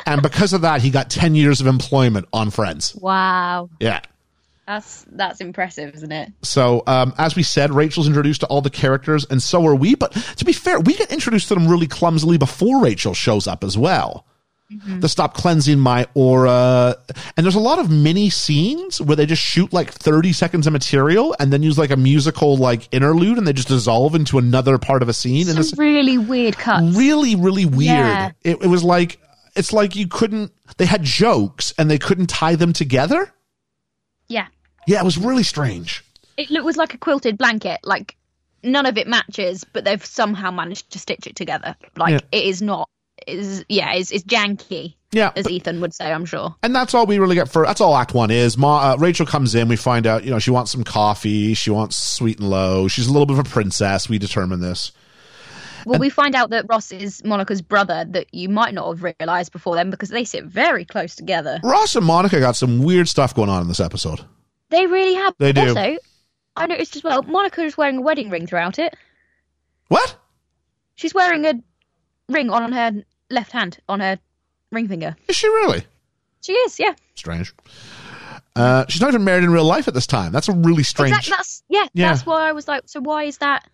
and 0.06 0.22
because 0.22 0.54
of 0.54 0.62
that, 0.62 0.80
he 0.80 0.88
got 0.88 1.10
10 1.10 1.34
years 1.34 1.60
of 1.60 1.66
employment 1.66 2.26
on 2.32 2.50
Friends. 2.50 2.94
wow. 2.96 3.68
Yeah. 3.78 4.00
That's 4.66 5.04
that's 5.10 5.40
impressive, 5.40 5.94
isn't 5.96 6.12
it? 6.12 6.32
So, 6.42 6.84
um, 6.86 7.12
as 7.18 7.34
we 7.34 7.42
said, 7.42 7.72
Rachel's 7.72 8.06
introduced 8.06 8.42
to 8.42 8.46
all 8.46 8.60
the 8.60 8.70
characters, 8.70 9.26
and 9.28 9.42
so 9.42 9.66
are 9.66 9.74
we. 9.74 9.96
But 9.96 10.12
to 10.12 10.44
be 10.44 10.52
fair, 10.52 10.78
we 10.78 10.94
get 10.94 11.10
introduced 11.10 11.48
to 11.48 11.54
them 11.54 11.66
really 11.66 11.88
clumsily 11.88 12.38
before 12.38 12.80
Rachel 12.80 13.12
shows 13.12 13.48
up 13.48 13.64
as 13.64 13.76
well. 13.76 14.26
Mm-hmm. 14.72 15.00
The 15.00 15.08
stop 15.08 15.34
cleansing 15.34 15.80
my 15.80 16.06
aura. 16.14 16.96
And 17.36 17.44
there's 17.44 17.56
a 17.56 17.60
lot 17.60 17.80
of 17.80 17.90
mini 17.90 18.30
scenes 18.30 19.00
where 19.00 19.16
they 19.16 19.26
just 19.26 19.42
shoot 19.42 19.72
like 19.72 19.90
30 19.90 20.32
seconds 20.32 20.66
of 20.68 20.72
material 20.72 21.34
and 21.40 21.52
then 21.52 21.62
use 21.62 21.76
like 21.76 21.90
a 21.90 21.96
musical 21.96 22.56
like 22.56 22.88
interlude 22.92 23.36
and 23.36 23.46
they 23.48 23.52
just 23.52 23.66
dissolve 23.68 24.14
into 24.14 24.38
another 24.38 24.78
part 24.78 25.02
of 25.02 25.08
a 25.08 25.12
scene. 25.12 25.48
and 25.48 25.58
it's 25.58 25.76
really 25.76 26.18
weird 26.18 26.56
cuts. 26.56 26.96
really, 26.96 27.34
really 27.34 27.66
weird. 27.66 27.88
Yeah. 27.88 28.30
It, 28.44 28.62
it 28.62 28.66
was 28.68 28.84
like, 28.84 29.18
it's 29.56 29.72
like 29.72 29.96
you 29.96 30.06
couldn't, 30.06 30.52
they 30.76 30.86
had 30.86 31.02
jokes 31.02 31.74
and 31.76 31.90
they 31.90 31.98
couldn't 31.98 32.28
tie 32.28 32.54
them 32.54 32.72
together. 32.72 33.32
yeah. 34.28 34.46
Yeah, 34.86 35.00
it 35.00 35.04
was 35.04 35.18
really 35.18 35.42
strange. 35.42 36.04
It 36.36 36.50
look- 36.50 36.64
was 36.64 36.76
like 36.76 36.94
a 36.94 36.98
quilted 36.98 37.36
blanket. 37.36 37.80
Like 37.84 38.16
none 38.62 38.86
of 38.86 38.96
it 38.98 39.06
matches, 39.08 39.64
but 39.72 39.84
they've 39.84 40.04
somehow 40.04 40.50
managed 40.50 40.90
to 40.92 40.98
stitch 40.98 41.26
it 41.26 41.34
together. 41.36 41.74
Like 41.96 42.12
Yeah. 42.12 42.20
it 42.38 42.44
is 42.44 42.62
not. 42.62 42.88
Is 43.26 43.64
yeah, 43.68 43.92
it's, 43.94 44.10
it's 44.10 44.24
janky. 44.24 44.94
Yeah, 45.12 45.32
as 45.34 45.48
Ethan 45.50 45.80
would 45.80 45.92
say, 45.92 46.12
I'm 46.12 46.24
sure. 46.24 46.54
and 46.62 46.74
that's 46.74 46.94
all 46.94 47.04
we 47.04 47.18
really 47.18 47.34
get 47.34 47.48
for 47.48 47.66
that's 47.66 47.80
all 47.80 47.96
act 47.96 48.14
one 48.14 48.30
is 48.30 48.56
Ma, 48.56 48.92
uh, 48.92 48.96
rachel 48.96 49.26
comes 49.26 49.56
in 49.56 49.66
we 49.66 49.74
find 49.74 50.06
out 50.06 50.22
you 50.22 50.30
know 50.30 50.38
she 50.38 50.52
wants 50.52 50.70
some 50.70 50.84
coffee 50.84 51.52
she 51.54 51.68
wants 51.70 51.96
sweet 51.96 52.38
and 52.38 52.48
low 52.48 52.86
she's 52.86 53.08
a 53.08 53.12
little 53.12 53.26
bit 53.26 53.36
of 53.36 53.44
a 53.44 53.50
princess 53.50 54.08
we 54.08 54.18
determine 54.18 54.60
this 54.60 54.92
Well, 55.84 55.98
we 55.98 56.10
find 56.10 56.36
out 56.36 56.50
that 56.50 56.66
Ross 56.68 56.92
is 56.92 57.24
Monica's 57.24 57.60
brother 57.60 58.04
that 58.10 58.32
you 58.32 58.48
might 58.48 58.72
not 58.72 58.86
have 58.88 59.02
realised 59.18 59.50
before 59.50 59.74
then 59.74 59.90
because 59.90 60.10
they 60.10 60.22
sit 60.22 60.44
very 60.44 60.84
close 60.84 61.16
together. 61.16 61.58
ross 61.64 61.96
and 61.96 62.06
monica 62.06 62.38
got 62.38 62.54
some 62.54 62.78
weird 62.80 63.08
stuff 63.08 63.34
going 63.34 63.48
on 63.48 63.62
in 63.62 63.66
this 63.68 63.80
episode 63.80 64.20
They 64.68 64.86
really 64.86 65.14
have. 65.14 65.34
They 65.38 65.52
do. 65.52 65.70
Also, 65.70 65.96
I 66.54 66.66
noticed 66.68 66.94
as 66.94 67.02
well, 67.02 67.22
Monica 67.24 67.62
is 67.64 67.76
wearing 67.76 67.96
a 67.96 68.02
wedding 68.02 68.30
ring 68.30 68.46
throughout 68.46 68.78
it. 68.78 68.94
what 69.88 70.14
She's 70.94 71.14
wearing 71.14 71.46
a 71.46 71.54
ring 72.28 72.50
on 72.50 72.70
her 72.72 73.02
left 73.30 73.52
hand, 73.52 73.78
on 73.88 74.00
her 74.00 74.18
ring 74.72 74.88
finger. 74.88 75.16
is 75.28 75.36
she 75.36 75.46
really 75.48 75.82
She 76.42 76.52
is, 76.52 76.78
yeah. 76.78 76.94
strange 77.14 77.52
uh, 78.56 78.84
she's 78.88 79.00
not 79.00 79.08
even 79.08 79.22
married 79.24 79.44
in 79.44 79.50
real 79.50 79.64
life 79.64 79.86
at 79.88 79.94
this 79.94 80.06
time 80.06 80.32
that's 80.32 80.48
a 80.48 80.52
really 80.52 80.82
strange 80.82 81.10
Exactly. 81.16 81.34
That's 81.36 81.62
yeah, 81.68 81.86
Yeah. 81.94 82.08
That's 82.08 82.26
why 82.26 82.48
I 82.48 82.52
was 82.52 82.66
like, 82.68 82.82
so 82.86 83.00
why 83.00 83.24
is 83.24 83.38
that? 83.38 83.66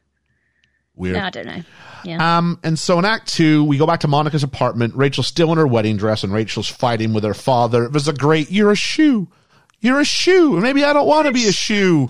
weird 0.94 1.16
I 1.16 1.30
don't 1.30 1.46
know. 1.46 1.62
Yeah. 2.04 2.38
Um, 2.38 2.58
and 2.62 2.78
so 2.78 2.98
in 2.98 3.04
Act 3.04 3.28
Two, 3.28 3.64
we 3.64 3.78
go 3.78 3.86
back 3.86 4.00
to 4.00 4.08
Monica's 4.08 4.42
apartment. 4.42 4.94
Rachel's 4.94 5.26
still 5.26 5.50
in 5.52 5.58
her 5.58 5.66
wedding 5.66 5.96
dress, 5.96 6.22
and 6.24 6.32
Rachel's 6.32 6.68
fighting 6.68 7.12
with 7.12 7.24
her 7.24 7.34
father. 7.34 7.84
It 7.84 7.92
was 7.92 8.06
a 8.08 8.12
great, 8.12 8.50
"You're 8.50 8.70
a 8.70 8.76
shoe, 8.76 9.28
you're 9.80 10.00
a 10.00 10.04
shoe. 10.04 10.58
Maybe 10.60 10.84
I 10.84 10.92
don't 10.92 11.06
want 11.06 11.26
to 11.26 11.32
be 11.32 11.46
a 11.48 11.52
shoe." 11.52 12.08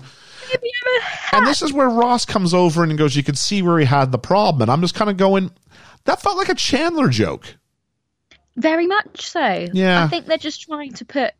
Maybe 0.49 0.69
I'm 0.85 1.01
a- 1.01 1.37
And 1.37 1.47
this 1.47 1.61
is 1.61 1.73
where 1.73 1.89
Ross 1.89 2.25
comes 2.25 2.53
over 2.53 2.83
and 2.83 2.97
goes, 2.97 3.15
"You 3.15 3.23
could 3.23 3.37
see 3.37 3.61
where 3.61 3.79
he 3.79 3.85
had 3.85 4.11
the 4.11 4.19
problem." 4.19 4.61
And 4.61 4.71
I'm 4.71 4.81
just 4.81 4.93
kind 4.95 5.09
of 5.09 5.17
going, 5.17 5.51
"That 6.07 6.21
felt 6.21 6.37
like 6.37 6.49
a 6.49 6.55
Chandler 6.55 7.09
joke." 7.09 7.55
Very 8.55 8.87
much 8.87 9.21
so. 9.29 9.67
Yeah. 9.71 10.03
I 10.03 10.07
think 10.07 10.25
they're 10.25 10.37
just 10.39 10.61
trying 10.63 10.93
to 10.93 11.05
put 11.05 11.33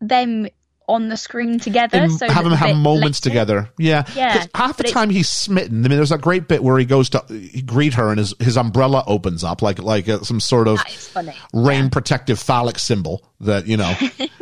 them 0.00 0.46
on 0.86 1.08
the 1.08 1.16
screen 1.16 1.58
together. 1.58 1.98
And 1.98 2.12
so 2.12 2.28
have 2.30 2.44
them 2.44 2.52
have 2.54 2.76
moments 2.76 3.18
later- 3.24 3.30
together. 3.30 3.70
Yeah. 3.78 4.04
Yeah. 4.14 4.44
half 4.54 4.76
the 4.78 4.84
time 4.84 5.10
he's 5.10 5.28
smitten. 5.28 5.84
I 5.84 5.88
mean, 5.88 5.96
there's 5.98 6.12
a 6.12 6.18
great 6.18 6.48
bit 6.48 6.62
where 6.62 6.78
he 6.78 6.84
goes 6.86 7.10
to 7.10 7.24
he 7.28 7.60
greet 7.62 7.94
her 7.94 8.08
and 8.10 8.18
his, 8.18 8.34
his 8.40 8.56
umbrella 8.56 9.04
opens 9.06 9.42
up 9.44 9.60
like 9.62 9.78
like 9.82 10.08
uh, 10.08 10.20
some 10.20 10.40
sort 10.40 10.66
of 10.68 10.76
That 10.78 10.88
is 10.94 11.08
funny. 11.08 11.34
rain 11.52 11.90
protective 11.90 12.38
phallic 12.38 12.78
symbol 12.78 13.22
that 13.40 13.66
you 13.66 13.76
know 13.76 13.94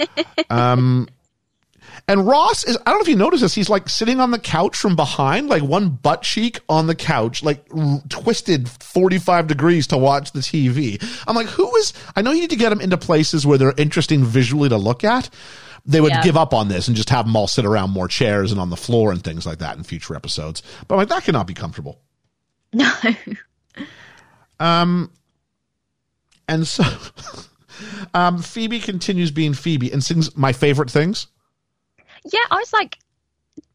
um 0.51 1.09
and 2.09 2.27
ross 2.27 2.65
is 2.65 2.77
i 2.79 2.91
don't 2.91 2.99
know 2.99 3.03
if 3.03 3.09
you 3.09 3.17
notice 3.17 3.41
this 3.41 3.55
he's 3.55 3.69
like 3.69 3.89
sitting 3.89 4.21
on 4.21 4.31
the 4.31 4.39
couch 4.39 4.77
from 4.77 4.95
behind 4.97 5.49
like 5.49 5.63
one 5.63 5.89
butt 5.91 6.23
cheek 6.23 6.61
on 6.69 6.87
the 6.87 6.95
couch 6.95 7.43
like 7.43 7.65
r- 7.77 8.01
twisted 8.09 8.69
45 8.69 9.47
degrees 9.47 9.87
to 9.89 9.99
watch 9.99 10.33
the 10.33 10.41
tv 10.41 11.03
i'm 11.27 11.35
like 11.37 11.49
who 11.49 11.75
is 11.77 11.93
i 12.15 12.23
know 12.23 12.31
you 12.33 12.43
need 12.43 12.51
to 12.51 12.57
get 12.57 12.71
them 12.71 12.81
into 12.81 12.97
places 12.97 13.47
where 13.47 13.59
they're 13.59 13.75
interesting 13.77 14.25
visually 14.25 14.69
to 14.69 14.77
look 14.77 15.03
at 15.05 15.29
they 15.89 16.01
would 16.01 16.11
Yeah. 16.13 16.23
give 16.23 16.37
up 16.37 16.53
on 16.53 16.69
this 16.69 16.89
and 16.89 16.97
just 16.97 17.11
have 17.11 17.27
them 17.27 17.37
all 17.37 17.47
sit 17.49 17.65
around 17.65 17.91
more 17.91 18.09
chairs 18.09 18.51
and 18.53 18.61
on 18.61 18.71
the 18.71 18.77
floor 18.77 19.13
and 19.13 19.23
things 19.23 19.47
like 19.47 19.59
that 19.59 19.77
in 19.77 19.83
future 19.85 20.15
episodes 20.17 20.63
but 20.89 20.95
I'm 20.95 20.99
like 20.99 21.09
that 21.09 21.25
cannot 21.25 21.47
be 21.47 21.55
comfortable 21.55 22.01
No. 22.73 22.91
Um, 24.59 25.11
and 26.49 26.67
so 26.67 26.83
um, 28.15 28.41
Phoebe 28.41 28.81
continues 28.81 29.31
being 29.31 29.53
Phoebe 29.55 29.93
and 29.93 30.03
sings 30.03 30.35
my 30.37 30.53
favorite 30.53 30.91
things. 30.91 31.27
Yeah, 32.33 32.41
I 32.51 32.57
was 32.57 32.73
like, 32.73 32.99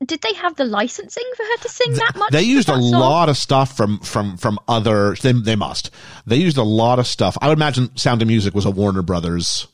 did 0.05 0.21
they 0.21 0.33
have 0.33 0.55
the 0.55 0.65
licensing 0.65 1.23
for 1.37 1.43
her 1.43 1.57
to 1.63 1.69
sing 1.69 1.93
that 1.93 2.15
much? 2.15 2.31
They 2.31 2.41
used 2.43 2.69
a 2.69 2.73
song? 2.73 2.91
lot 2.91 3.29
of 3.29 3.37
stuff 3.37 3.75
from 3.77 3.99
from 3.99 4.37
from 4.37 4.59
other. 4.67 5.15
They, 5.15 5.31
they 5.31 5.55
must. 5.55 5.91
They 6.25 6.37
used 6.37 6.57
a 6.57 6.63
lot 6.63 6.99
of 6.99 7.07
stuff. 7.07 7.37
I 7.41 7.47
would 7.49 7.57
imagine 7.57 7.95
Sound 7.97 8.21
of 8.21 8.27
Music 8.27 8.53
was 8.53 8.65
a 8.65 8.71
Warner 8.71 9.01
Brothers 9.01 9.67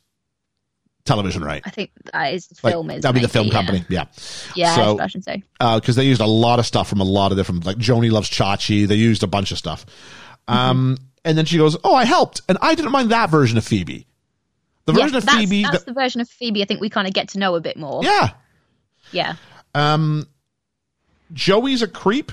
television 1.05 1.41
right. 1.43 1.61
I 1.65 1.69
think 1.69 1.91
that 2.11 2.33
is 2.33 2.49
Like, 2.63 2.73
film 2.73 2.91
is 2.91 3.01
that'd 3.01 3.15
be 3.15 3.21
the 3.21 3.29
film 3.29 3.49
company. 3.49 3.85
Yeah. 3.87 4.05
Yeah, 4.55 4.75
So- 4.75 4.81
yeah 4.81 4.87
I 4.89 4.91
imagine 4.91 5.21
so. 5.21 5.35
because 5.79 5.95
they 5.95 6.03
used 6.05 6.19
a 6.19 6.25
lot 6.25 6.59
of 6.59 6.65
stuff 6.65 6.89
from 6.89 6.99
a 6.99 7.05
lot 7.05 7.31
of 7.31 7.37
different, 7.37 7.65
like 7.65 7.77
Joanie 7.77 8.09
loves 8.09 8.29
Chachi. 8.29 8.85
They 8.85 8.95
used 8.95 9.23
a 9.23 9.27
bunch 9.27 9.51
of 9.53 9.57
stuff. 9.57 9.85
Um, 10.49 10.97
and 11.23 11.37
then 11.37 11.45
she 11.45 11.57
goes, 11.57 11.77
"Oh, 11.83 11.93
I 11.95 12.03
helped, 12.05 12.41
and 12.49 12.57
I 12.61 12.75
didn't 12.75 12.91
mind 12.91 13.11
that 13.11 13.29
version 13.29 13.57
of 13.57 13.63
Phoebe. 13.65 14.05
The 14.85 14.93
Yeah, 14.93 15.03
version 15.03 15.17
of 15.17 15.25
that's, 15.25 15.37
Phoebe, 15.37 15.63
that's 15.63 15.77
that- 15.79 15.85
the 15.85 15.93
version 15.93 16.19
of 16.21 16.29
Phoebe 16.29 16.61
I 16.61 16.65
think 16.65 16.79
we 16.81 16.89
kind 16.89 17.07
of 17.07 17.13
get 17.13 17.29
to 17.29 17.39
know 17.39 17.55
a 17.55 17.61
bit 17.61 17.77
more. 17.77 18.03
yeah. 18.03 18.31
Yeah. 19.11 19.35
Um, 19.75 20.27
Joey's 21.33 21.81
a 21.81 21.87
creep. 21.87 22.31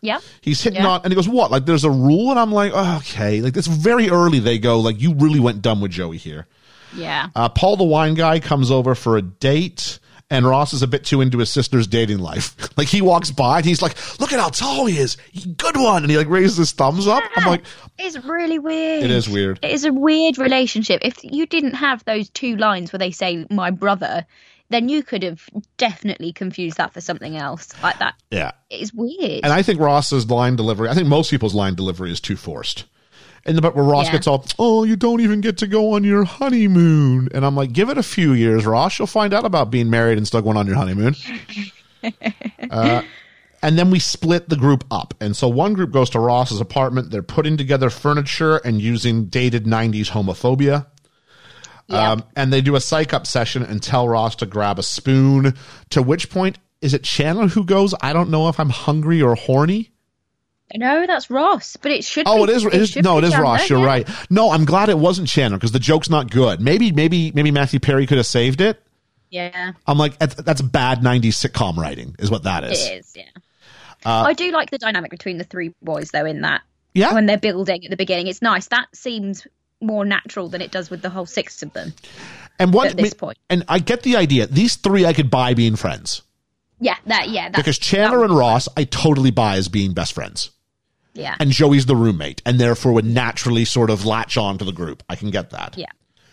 Yeah. 0.00 0.20
He's 0.40 0.62
hitting 0.62 0.80
Yeah. 0.82 0.88
on, 0.88 1.00
and 1.04 1.12
he 1.12 1.16
goes, 1.16 1.28
"What? 1.28 1.50
Like, 1.50 1.66
there's 1.66 1.84
a 1.84 1.90
rule?" 1.90 2.30
And 2.30 2.38
I'm 2.38 2.52
like, 2.52 2.70
oh, 2.74 2.98
"Okay." 2.98 3.40
Like, 3.40 3.56
it's 3.56 3.66
very 3.66 4.08
early. 4.10 4.38
They 4.38 4.58
go, 4.58 4.78
like, 4.80 5.00
you 5.00 5.14
really 5.14 5.40
went 5.40 5.60
dumb 5.60 5.80
with 5.80 5.90
Joey 5.90 6.18
here. 6.18 6.46
Yeah. 6.94 7.28
Uh, 7.34 7.48
Paul, 7.48 7.76
the 7.76 7.84
wine 7.84 8.14
guy, 8.14 8.38
comes 8.40 8.70
over 8.70 8.94
for 8.94 9.16
a 9.16 9.22
date, 9.22 9.98
and 10.30 10.46
Ross 10.46 10.72
is 10.72 10.82
a 10.82 10.86
bit 10.86 11.04
too 11.04 11.20
into 11.20 11.38
his 11.38 11.50
sister's 11.50 11.88
dating 11.88 12.18
life. 12.20 12.54
like, 12.78 12.86
he 12.86 13.02
walks 13.02 13.32
by, 13.32 13.56
and 13.56 13.66
he's 13.66 13.82
like, 13.82 13.96
"Look 14.20 14.32
at 14.32 14.38
how 14.38 14.50
tall 14.50 14.86
he 14.86 14.98
is. 14.98 15.16
He- 15.32 15.48
Good 15.52 15.76
one." 15.76 16.04
And 16.04 16.10
he 16.10 16.16
like 16.16 16.28
raises 16.28 16.56
his 16.56 16.70
thumbs 16.72 17.08
up. 17.08 17.24
I'm 17.36 17.46
like, 17.46 17.64
It's 17.98 18.16
really 18.24 18.60
weird. 18.60 19.02
It 19.02 19.10
is 19.10 19.28
weird. 19.28 19.58
It 19.62 19.72
is 19.72 19.84
a 19.84 19.92
weird 19.92 20.38
relationship. 20.38 21.00
If 21.02 21.24
you 21.24 21.44
didn't 21.46 21.74
have 21.74 22.04
those 22.04 22.28
two 22.30 22.56
lines 22.56 22.92
where 22.92 22.98
they 22.98 23.10
say 23.10 23.44
"my 23.50 23.72
brother," 23.72 24.24
then 24.70 24.88
you 24.88 25.02
could 25.02 25.22
have 25.22 25.42
definitely 25.76 26.32
confused 26.32 26.76
that 26.76 26.92
for 26.92 27.00
something 27.00 27.36
else 27.36 27.68
like 27.82 27.98
that. 27.98 28.14
"Yeah." 28.30 28.52
It's 28.70 28.92
weird. 28.92 29.40
And 29.44 29.52
I 29.52 29.62
think 29.62 29.80
Ross's 29.80 30.28
line 30.30 30.56
delivery, 30.56 30.88
I 30.88 30.94
think 30.94 31.08
most 31.08 31.30
people's 31.30 31.54
line 31.54 31.74
delivery 31.74 32.10
is 32.12 32.20
too 32.20 32.36
forced. 32.36 32.84
And 33.46 33.56
the 33.56 33.62
bit 33.62 33.74
where 33.74 33.84
Ross 33.84 34.06
Yeah. 34.06 34.12
gets 34.12 34.26
all, 34.26 34.44
oh, 34.58 34.84
you 34.84 34.94
don't 34.96 35.20
even 35.20 35.40
get 35.40 35.56
to 35.58 35.66
go 35.66 35.94
on 35.94 36.04
your 36.04 36.24
honeymoon. 36.24 37.28
And 37.32 37.46
I'm 37.46 37.54
like, 37.54 37.72
give 37.72 37.88
it 37.88 37.96
a 37.96 38.02
few 38.02 38.32
years, 38.32 38.66
Ross. 38.66 38.98
You'll 38.98 39.06
find 39.06 39.32
out 39.32 39.46
about 39.46 39.70
being 39.70 39.88
married 39.88 40.18
and 40.18 40.26
still 40.26 40.42
going 40.42 40.56
on 40.58 40.66
your 40.66 40.76
honeymoon. 40.76 41.14
uh, 42.70 43.02
and 43.62 43.78
then 43.78 43.90
we 43.90 43.98
split 43.98 44.48
the 44.48 44.56
group 44.56 44.84
up. 44.90 45.14
And 45.20 45.36
so 45.36 45.48
one 45.48 45.72
group 45.72 45.92
goes 45.92 46.10
to 46.10 46.20
Ross's 46.20 46.60
apartment. 46.60 47.10
They're 47.10 47.22
putting 47.22 47.56
together 47.56 47.90
furniture 47.90 48.56
and 48.56 48.80
using 48.82 49.26
dated 49.26 49.64
90s 49.64 50.10
homophobia. 50.10 50.86
Yeah. 51.88 52.12
Um, 52.12 52.24
and 52.36 52.52
they 52.52 52.60
do 52.60 52.76
a 52.76 52.80
psych 52.80 53.12
up 53.14 53.26
session 53.26 53.62
and 53.62 53.82
tell 53.82 54.08
Ross 54.08 54.36
to 54.36 54.46
grab 54.46 54.78
a 54.78 54.82
spoon. 54.82 55.54
To 55.90 56.02
which 56.02 56.30
point, 56.30 56.58
is 56.80 56.94
it 56.94 57.02
Chandler 57.02 57.48
who 57.48 57.64
goes, 57.64 57.94
I 58.00 58.12
don't 58.12 58.30
know 58.30 58.48
if 58.48 58.60
I'm 58.60 58.70
hungry 58.70 59.22
or 59.22 59.34
horny? 59.34 59.90
no, 60.74 61.06
that's 61.06 61.30
Ross, 61.30 61.76
but 61.76 61.90
it 61.90 62.04
should. 62.04 62.26
Oh, 62.28 62.46
be, 62.46 62.52
it 62.52 62.56
is. 62.56 62.64
It 62.66 62.74
is 62.74 62.90
should 62.90 63.04
no, 63.04 63.18
it 63.18 63.24
is 63.24 63.30
Chandler, 63.30 63.44
Ross. 63.44 63.70
You're 63.70 63.80
yeah. 63.80 63.86
right. 63.86 64.08
No, 64.28 64.50
I'm 64.50 64.66
glad 64.66 64.90
it 64.90 64.98
wasn't 64.98 65.28
Chandler 65.28 65.56
because 65.56 65.72
the 65.72 65.78
joke's 65.78 66.10
not 66.10 66.30
good. 66.30 66.60
Maybe, 66.60 66.92
maybe, 66.92 67.32
maybe 67.32 67.50
Matthew 67.50 67.80
Perry 67.80 68.06
could 68.06 68.18
have 68.18 68.26
saved 68.26 68.60
it. 68.60 68.82
Yeah, 69.30 69.72
I'm 69.86 69.98
like, 69.98 70.18
that's, 70.18 70.34
that's 70.34 70.62
bad 70.62 71.00
'90s 71.00 71.46
sitcom 71.46 71.76
writing, 71.76 72.16
is 72.18 72.30
what 72.30 72.44
that 72.44 72.64
is. 72.64 72.86
it 72.86 73.00
is. 73.00 73.12
Yeah. 73.16 73.24
Uh, 74.04 74.24
I 74.26 74.32
do 74.32 74.50
like 74.52 74.70
the 74.70 74.78
dynamic 74.78 75.10
between 75.10 75.38
the 75.38 75.44
three 75.44 75.74
boys, 75.82 76.10
though. 76.10 76.24
In 76.24 76.42
that, 76.42 76.62
Yeah, 76.94 77.14
when 77.14 77.26
they're 77.26 77.38
building 77.38 77.84
at 77.84 77.90
the 77.90 77.96
beginning, 77.96 78.26
it's 78.26 78.42
nice. 78.42 78.68
That 78.68 78.86
seems 78.94 79.46
more 79.80 80.04
natural 80.04 80.48
than 80.48 80.60
it 80.60 80.70
does 80.70 80.90
with 80.90 81.02
the 81.02 81.10
whole 81.10 81.26
six 81.26 81.62
of 81.62 81.72
them. 81.72 81.92
and 82.58 82.72
what? 82.72 82.88
at 82.90 82.96
this 82.96 83.14
point. 83.14 83.38
and 83.48 83.64
I 83.68 83.78
get 83.78 84.02
the 84.02 84.16
idea. 84.16 84.46
These 84.46 84.76
three, 84.76 85.04
I 85.06 85.12
could 85.12 85.30
buy 85.30 85.54
being 85.54 85.76
friends 85.76 86.22
Yeah, 86.80 86.96
that. 87.06 87.28
Yeah, 87.28 87.48
that, 87.50 87.56
because 87.56 87.78
Chandler 87.78 88.24
and 88.24 88.36
Ross, 88.36 88.68
I 88.76 88.84
totally 88.84 89.30
buy 89.30 89.56
as 89.56 89.68
being 89.68 89.92
best 89.94 90.12
friends, 90.14 90.50
Yeah, 91.14 91.36
and 91.38 91.50
Joey's 91.52 91.86
the 91.86 91.94
roommate, 91.96 92.42
and 92.44 92.58
therefore 92.58 92.92
would 92.94 93.04
naturally 93.04 93.64
sort 93.64 93.90
of 93.90 94.04
latch 94.04 94.36
on 94.36 94.58
to 94.58 94.64
the 94.64 94.72
group. 94.72 95.02
I 95.08 95.14
can 95.16 95.30
get 95.30 95.50
that. 95.50 95.76
yeah. 95.78 95.86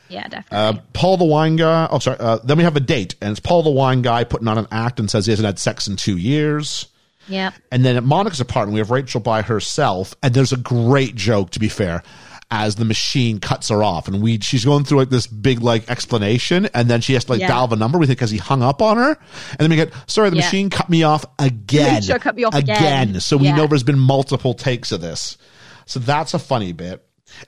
Yeah, 0.08 0.28
definitely. 0.28 0.80
Uh, 0.80 0.82
Paul 0.94 1.18
the 1.18 1.26
wine 1.26 1.56
guy. 1.56 1.88
Oh, 1.90 1.98
sorry. 1.98 2.18
Uh, 2.20 2.38
then 2.44 2.58
we 2.60 2.64
have 2.64 2.76
a 2.76 2.80
date, 2.80 3.16
and 3.22 3.32
it's 3.32 3.40
Paul 3.40 3.64
the 3.64 3.72
wine 3.72 4.04
guy 4.04 4.24
putting 4.24 4.48
on 4.48 4.60
an 4.60 4.68
act 4.70 5.00
and 5.00 5.10
says 5.10 5.26
he 5.26 5.32
hasn't 5.32 5.48
had 5.48 5.58
sex 5.58 5.88
in 5.88 5.96
two 5.96 6.16
years. 6.18 6.86
yeah. 7.28 7.52
And 7.72 7.84
then 7.84 7.96
at 7.98 8.04
Monica's 8.04 8.40
apartment, 8.40 8.76
we 8.76 8.80
have 8.82 8.92
Rachel 8.92 9.20
by 9.20 9.42
herself, 9.42 10.14
and 10.22 10.32
there's 10.36 10.54
a 10.54 10.58
great 10.58 11.16
joke, 11.16 11.50
to 11.52 11.60
be 11.60 11.70
fair, 11.70 12.04
as 12.52 12.76
the 12.76 12.86
machine 12.86 13.40
cuts 13.40 13.70
her 13.70 13.82
off, 13.84 14.08
and 14.08 14.22
we 14.22 14.40
she's 14.40 14.64
going 14.64 14.84
through 14.84 15.00
like 15.00 15.10
this 15.10 15.28
big 15.28 15.62
like 15.62 15.90
explanation, 15.90 16.68
and 16.74 16.90
then 16.90 17.02
she 17.02 17.14
has 17.14 17.26
to 17.26 17.32
like 17.34 17.42
Yeah. 17.42 17.48
dial 17.48 17.68
the 17.68 17.76
number. 17.76 17.98
We 17.98 18.06
think 18.06 18.20
because 18.20 18.32
he 18.32 18.38
hung 18.38 18.62
up 18.62 18.82
on 18.82 18.98
her, 18.98 19.10
and 19.52 19.58
then 19.60 19.70
we 19.72 19.76
get 19.76 19.92
sorry, 20.08 20.30
the 20.30 20.36
Yeah. 20.38 20.44
machine 20.46 20.70
cut 20.70 20.90
me 20.90 21.04
off 21.04 21.26
again, 21.40 22.02
cut 22.20 22.36
me 22.36 22.44
off 22.44 22.54
again. 22.54 23.20
So 23.20 23.38
we 23.38 23.46
Yeah. 23.48 23.56
know 23.56 23.68
there's 23.68 23.84
been 23.84 24.00
multiple 24.00 24.54
takes 24.54 24.92
of 24.92 25.02
this. 25.02 25.38
So 25.86 26.00
that's 26.00 26.34
a 26.34 26.40
funny 26.40 26.72
bit. 26.72 27.04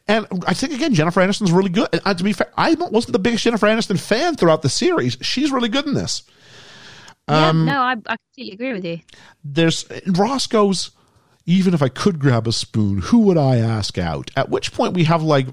And 0.08 0.26
I 0.48 0.54
think 0.54 0.74
again, 0.74 0.94
Jennifer 0.94 1.22
Aniston's 1.22 1.52
really 1.52 1.70
good. 1.70 1.88
And 1.94 2.02
uh, 2.04 2.14
to 2.14 2.24
be 2.24 2.34
fair, 2.34 2.52
I 2.58 2.74
wasn't 2.74 3.14
the 3.14 3.20
biggest 3.20 3.44
Jennifer 3.44 3.68
Aniston 3.68 4.00
fan 4.00 4.36
throughout 4.36 4.62
the 4.64 4.70
series. 4.70 5.18
She's 5.22 5.52
really 5.52 5.70
good 5.70 5.86
in 5.86 5.94
this. 5.94 6.24
yeah. 7.30 7.50
Um, 7.50 7.66
No, 7.66 7.80
I, 7.82 7.92
I 8.08 8.16
completely 8.36 8.54
agree 8.54 8.74
with 8.74 8.84
you. 8.86 9.00
there's 9.44 9.86
Ross 10.08 10.48
goes, 10.48 10.92
even 11.48 11.74
if 11.74 11.82
I 11.82 11.90
could 11.90 12.20
grab 12.20 12.46
a 12.48 12.52
spoon, 12.52 13.00
who 13.00 13.20
would 13.22 13.38
I 13.38 13.56
ask 13.58 13.98
out? 13.98 14.30
At 14.36 14.50
which 14.50 14.72
point 14.74 14.94
we 14.94 15.06
have 15.06 15.24
like 15.24 15.48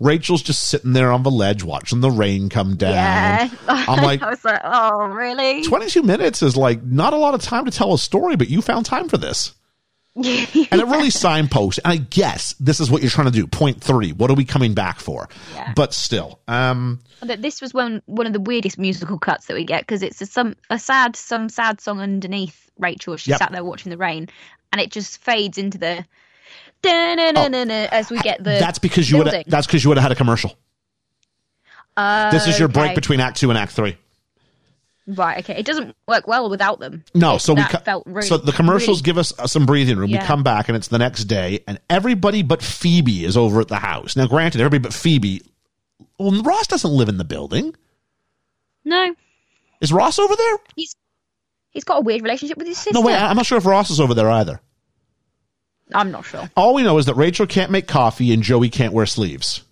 Rachel's 0.00 0.42
just 0.42 0.64
sitting 0.68 0.92
there 0.94 1.12
on 1.12 1.22
the 1.22 1.30
ledge 1.30 1.62
watching 1.62 2.00
the 2.00 2.10
rain 2.10 2.48
come 2.48 2.76
down. 2.76 2.92
Yeah. 2.94 3.50
I'm 3.68 4.02
like, 4.02 4.22
I 4.22 4.30
was 4.30 4.44
like, 4.44 4.60
oh, 4.64 5.06
really? 5.06 5.62
22 5.62 6.02
minutes 6.02 6.42
is 6.42 6.56
like 6.56 6.82
not 6.82 7.12
a 7.12 7.16
lot 7.16 7.34
of 7.34 7.42
time 7.42 7.66
to 7.66 7.70
tell 7.70 7.92
a 7.92 7.98
story, 7.98 8.34
but 8.36 8.48
you 8.48 8.62
found 8.62 8.86
time 8.86 9.08
for 9.08 9.18
this. 9.18 9.54
yeah. 10.14 10.46
And 10.72 10.80
it 10.80 10.86
really 10.86 11.10
signposts. 11.10 11.78
And 11.84 11.92
I 11.92 11.96
guess 11.98 12.54
this 12.58 12.80
is 12.80 12.90
what 12.90 13.02
you're 13.02 13.10
trying 13.10 13.26
to 13.30 13.32
do. 13.32 13.46
Point 13.46 13.80
three. 13.80 14.12
What 14.12 14.30
are 14.30 14.34
we 14.34 14.44
coming 14.44 14.74
back 14.74 14.98
for? 14.98 15.28
Yeah. 15.54 15.72
But 15.76 15.92
still, 15.94 16.40
um, 16.48 17.00
this 17.22 17.60
was 17.60 17.72
one 17.74 18.02
one 18.06 18.26
of 18.26 18.32
the 18.32 18.40
weirdest 18.40 18.78
musical 18.78 19.18
cuts 19.18 19.46
that 19.46 19.54
we 19.54 19.64
get 19.64 19.82
because 19.82 20.02
it's 20.02 20.20
a, 20.22 20.26
some 20.26 20.56
a 20.70 20.78
sad 20.78 21.14
some 21.14 21.48
sad 21.48 21.80
song 21.80 22.00
underneath 22.00 22.68
Rachel. 22.78 23.16
She 23.16 23.30
Yep. 23.30 23.38
sat 23.38 23.52
there 23.52 23.62
watching 23.62 23.90
the 23.90 23.96
rain, 23.96 24.28
and 24.72 24.80
it 24.80 24.90
just 24.90 25.18
fades 25.22 25.58
into 25.58 25.78
the 25.78 26.04
da-na-na-na-na 26.82 27.88
as 27.90 28.10
we 28.10 28.18
get 28.20 28.42
the. 28.42 28.56
Oh, 28.56 28.60
that's 28.60 28.78
because 28.78 29.10
you 29.10 29.18
would 29.18 29.44
that's 29.46 29.66
because 29.66 29.82
you 29.84 29.88
would 29.90 29.98
have 29.98 30.02
had 30.04 30.12
a 30.12 30.16
commercial. 30.16 30.56
Uh, 31.96 32.30
This 32.30 32.46
is 32.46 32.58
your 32.58 32.68
break 32.68 32.94
between 32.94 33.20
act 33.20 33.38
two 33.38 33.50
and 33.50 33.58
act 33.58 33.72
three. 33.72 33.96
Right. 35.06 35.38
Okay. 35.38 35.58
It 35.58 35.64
doesn't 35.64 35.96
work 36.06 36.28
well 36.28 36.50
without 36.50 36.80
them. 36.80 37.02
No, 37.14 37.36
It- 37.36 37.40
so 37.40 37.54
we 37.54 37.62
co- 37.64 37.78
felt 37.78 38.04
really, 38.06 38.28
so 38.28 38.36
the 38.36 38.52
commercials 38.52 38.98
really- 38.98 39.04
give 39.04 39.18
us 39.18 39.32
uh, 39.38 39.46
some 39.46 39.64
breathing 39.64 39.96
room. 39.96 40.10
We 40.10 40.18
come 40.18 40.42
back 40.42 40.68
and 40.68 40.76
it's 40.76 40.88
the 40.88 40.98
next 40.98 41.24
day, 41.24 41.60
and 41.66 41.80
everybody 41.88 42.42
but 42.42 42.62
Phoebe 42.62 43.24
is 43.24 43.36
over 43.36 43.60
at 43.60 43.68
the 43.68 43.78
house. 43.78 44.16
Now, 44.16 44.26
granted, 44.26 44.60
everybody 44.60 44.82
but 44.82 44.92
Phoebe. 44.92 45.42
Well, 46.18 46.42
Ross 46.42 46.66
doesn't 46.66 46.90
live 46.90 47.08
in 47.08 47.16
the 47.16 47.24
building. 47.24 47.74
no. 48.84 49.14
Is 49.80 49.92
Ross 49.92 50.18
over 50.18 50.34
there? 50.34 50.56
He's 50.74 50.96
he's 51.78 51.84
got 51.84 51.98
a 51.98 52.00
weird 52.00 52.22
relationship 52.22 52.58
with 52.58 52.66
his 52.66 52.76
sister. 52.76 52.92
No, 52.92 53.02
wait. 53.02 53.14
I'm 53.14 53.36
not 53.36 53.46
sure 53.46 53.56
if 53.56 53.64
Ross 53.64 53.88
is 53.90 54.00
over 54.00 54.14
there 54.14 54.28
either. 54.28 54.60
I'm 55.94 56.10
not 56.10 56.24
sure. 56.24 56.50
All 56.56 56.74
we 56.74 56.82
know 56.82 56.98
is 56.98 57.06
that 57.06 57.14
Rachel 57.14 57.46
can't 57.46 57.70
make 57.70 57.86
coffee 57.86 58.32
and 58.32 58.42
Joey 58.42 58.68
can't 58.68 58.92
wear 58.92 59.06
sleeves. 59.06 59.62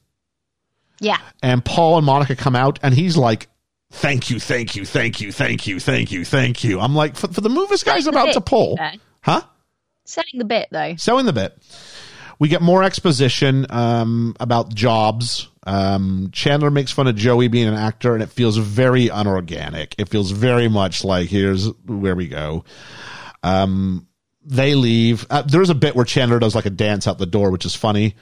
Yeah. 1.00 1.18
And 1.42 1.64
Paul 1.64 1.98
and 1.98 2.06
Monica 2.06 2.36
come 2.36 2.54
out, 2.54 2.78
and 2.82 2.94
he's 2.94 3.16
like, 3.16 3.48
"Thank 3.90 4.30
you, 4.30 4.38
thank 4.38 4.76
you, 4.76 4.86
thank 4.86 5.20
you, 5.20 5.32
thank 5.32 5.66
you, 5.66 5.80
thank 5.80 6.12
you, 6.12 6.24
thank 6.24 6.62
you." 6.64 6.80
I'm 6.80 6.94
like, 6.94 7.16
for, 7.16 7.28
for 7.28 7.40
the 7.40 7.50
move 7.50 7.68
this 7.68 7.82
guy's 7.82 8.06
about 8.06 8.32
to 8.32 8.40
pull, 8.40 8.78
huh? 9.20 9.42
Selling 10.04 10.38
the 10.38 10.44
bit 10.44 10.68
though. 10.70 10.94
Selling 10.96 11.26
the 11.26 11.32
bit. 11.32 11.58
We 12.38 12.48
get 12.48 12.62
more 12.62 12.82
exposition 12.82 13.66
um, 13.70 14.36
about 14.40 14.74
jobs. 14.74 15.48
Um, 15.66 16.30
Chandler 16.32 16.70
makes 16.70 16.92
fun 16.92 17.06
of 17.06 17.16
Joey 17.16 17.48
being 17.48 17.66
an 17.66 17.74
actor, 17.74 18.14
and 18.14 18.22
it 18.22 18.28
feels 18.28 18.56
very 18.56 19.08
unorganic. 19.08 19.94
It 19.98 20.08
feels 20.08 20.30
very 20.30 20.68
much 20.68 21.04
like 21.04 21.28
here's 21.28 21.66
where 21.86 22.14
we 22.14 22.28
go. 22.28 22.64
Um, 23.42 24.06
they 24.44 24.74
leave. 24.74 25.26
Uh, 25.30 25.42
there's 25.42 25.70
a 25.70 25.74
bit 25.74 25.96
where 25.96 26.04
Chandler 26.04 26.38
does 26.38 26.54
like 26.54 26.66
a 26.66 26.70
dance 26.70 27.06
out 27.06 27.18
the 27.18 27.26
door, 27.26 27.50
which 27.50 27.64
is 27.64 27.74
funny. 27.74 28.14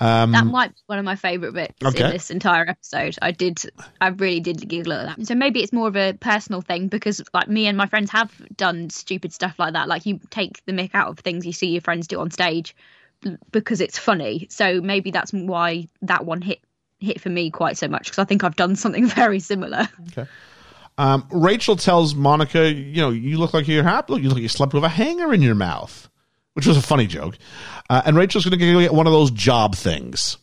Um, 0.00 0.32
That 0.32 0.46
might 0.46 0.70
be 0.74 0.80
one 0.86 0.98
of 0.98 1.04
my 1.04 1.14
favourite 1.16 1.54
bits 1.54 1.74
Okay. 1.84 2.04
in 2.04 2.10
this 2.10 2.30
entire 2.30 2.68
episode. 2.68 3.16
I 3.22 3.30
did, 3.30 3.62
I 4.00 4.08
really 4.08 4.40
did 4.40 4.68
giggle 4.68 4.92
at 4.94 5.16
that. 5.16 5.26
So 5.26 5.34
maybe 5.36 5.62
it's 5.62 5.72
more 5.72 5.86
of 5.86 5.96
a 5.96 6.12
personal 6.14 6.60
thing 6.60 6.88
because, 6.88 7.22
like, 7.32 7.46
me 7.48 7.68
and 7.68 7.78
my 7.78 7.86
friends 7.86 8.10
have 8.10 8.32
done 8.56 8.90
stupid 8.90 9.32
stuff 9.32 9.58
like 9.58 9.74
that. 9.74 9.86
Like, 9.88 10.04
you 10.04 10.18
take 10.30 10.64
the 10.66 10.72
mick 10.72 10.90
out 10.94 11.08
of 11.08 11.20
things 11.20 11.46
you 11.46 11.52
see 11.52 11.68
your 11.68 11.82
friends 11.82 12.08
do 12.08 12.18
on 12.20 12.30
stage 12.32 12.74
because 13.50 13.80
it's 13.80 13.98
funny. 13.98 14.46
So 14.50 14.80
maybe 14.80 15.10
that's 15.10 15.32
why 15.32 15.88
that 16.02 16.24
one 16.24 16.42
hit 16.42 16.60
hit 17.00 17.20
for 17.20 17.28
me 17.30 17.50
quite 17.50 17.76
so 17.76 17.88
much 17.88 18.04
because 18.04 18.18
I 18.18 18.24
think 18.24 18.44
I've 18.44 18.56
done 18.56 18.76
something 18.76 19.06
very 19.08 19.40
similar. 19.40 19.88
Um, 20.98 21.26
Rachel 21.30 21.76
tells 21.76 22.14
Monica, 22.14 22.70
you 22.70 23.00
know, 23.00 23.10
you 23.10 23.38
look 23.38 23.54
like 23.54 23.66
you're 23.66 23.82
happy. 23.82 24.14
You 24.14 24.28
look 24.28 24.34
like 24.34 24.42
you 24.42 24.48
slept 24.48 24.74
with 24.74 24.84
a 24.84 24.88
hanger 24.88 25.32
in 25.32 25.42
your 25.42 25.54
mouth, 25.54 26.08
which 26.54 26.66
was 26.66 26.76
a 26.76 26.82
funny 26.82 27.06
joke. 27.06 27.38
Uh, 27.88 28.02
and 28.04 28.16
Rachel's 28.16 28.44
going 28.44 28.58
to 28.58 28.80
get 28.80 28.92
one 28.92 29.06
of 29.06 29.12
those 29.12 29.30
job 29.30 29.74
things. 29.74 30.36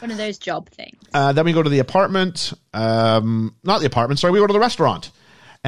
One 0.00 0.10
of 0.10 0.16
those 0.16 0.38
job 0.38 0.68
things. 0.70 0.96
Uh, 1.12 1.32
then 1.32 1.44
we 1.44 1.52
go 1.52 1.62
to 1.62 1.68
the 1.68 1.80
apartment. 1.80 2.52
Um, 2.72 3.54
not 3.64 3.80
the 3.80 3.86
apartment, 3.86 4.20
sorry. 4.20 4.32
We 4.32 4.38
go 4.38 4.46
to 4.46 4.52
the 4.52 4.60
restaurant. 4.60 5.10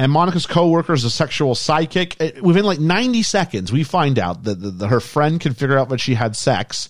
And 0.01 0.11
Monica's 0.11 0.47
coworker 0.47 0.93
is 0.93 1.03
a 1.03 1.11
sexual 1.11 1.53
psychic. 1.53 2.19
Uh, 2.19 2.31
Within 2.41 2.65
like 2.65 2.79
90 2.79 3.21
seconds, 3.21 3.71
we 3.71 3.83
find 3.83 4.17
out 4.17 4.45
that 4.45 4.59
the, 4.59 4.71
the, 4.71 4.87
her 4.87 4.99
friend 4.99 5.39
can 5.39 5.53
figure 5.53 5.77
out 5.77 5.89
that 5.89 5.99
she 5.99 6.15
had 6.15 6.35
sex 6.35 6.89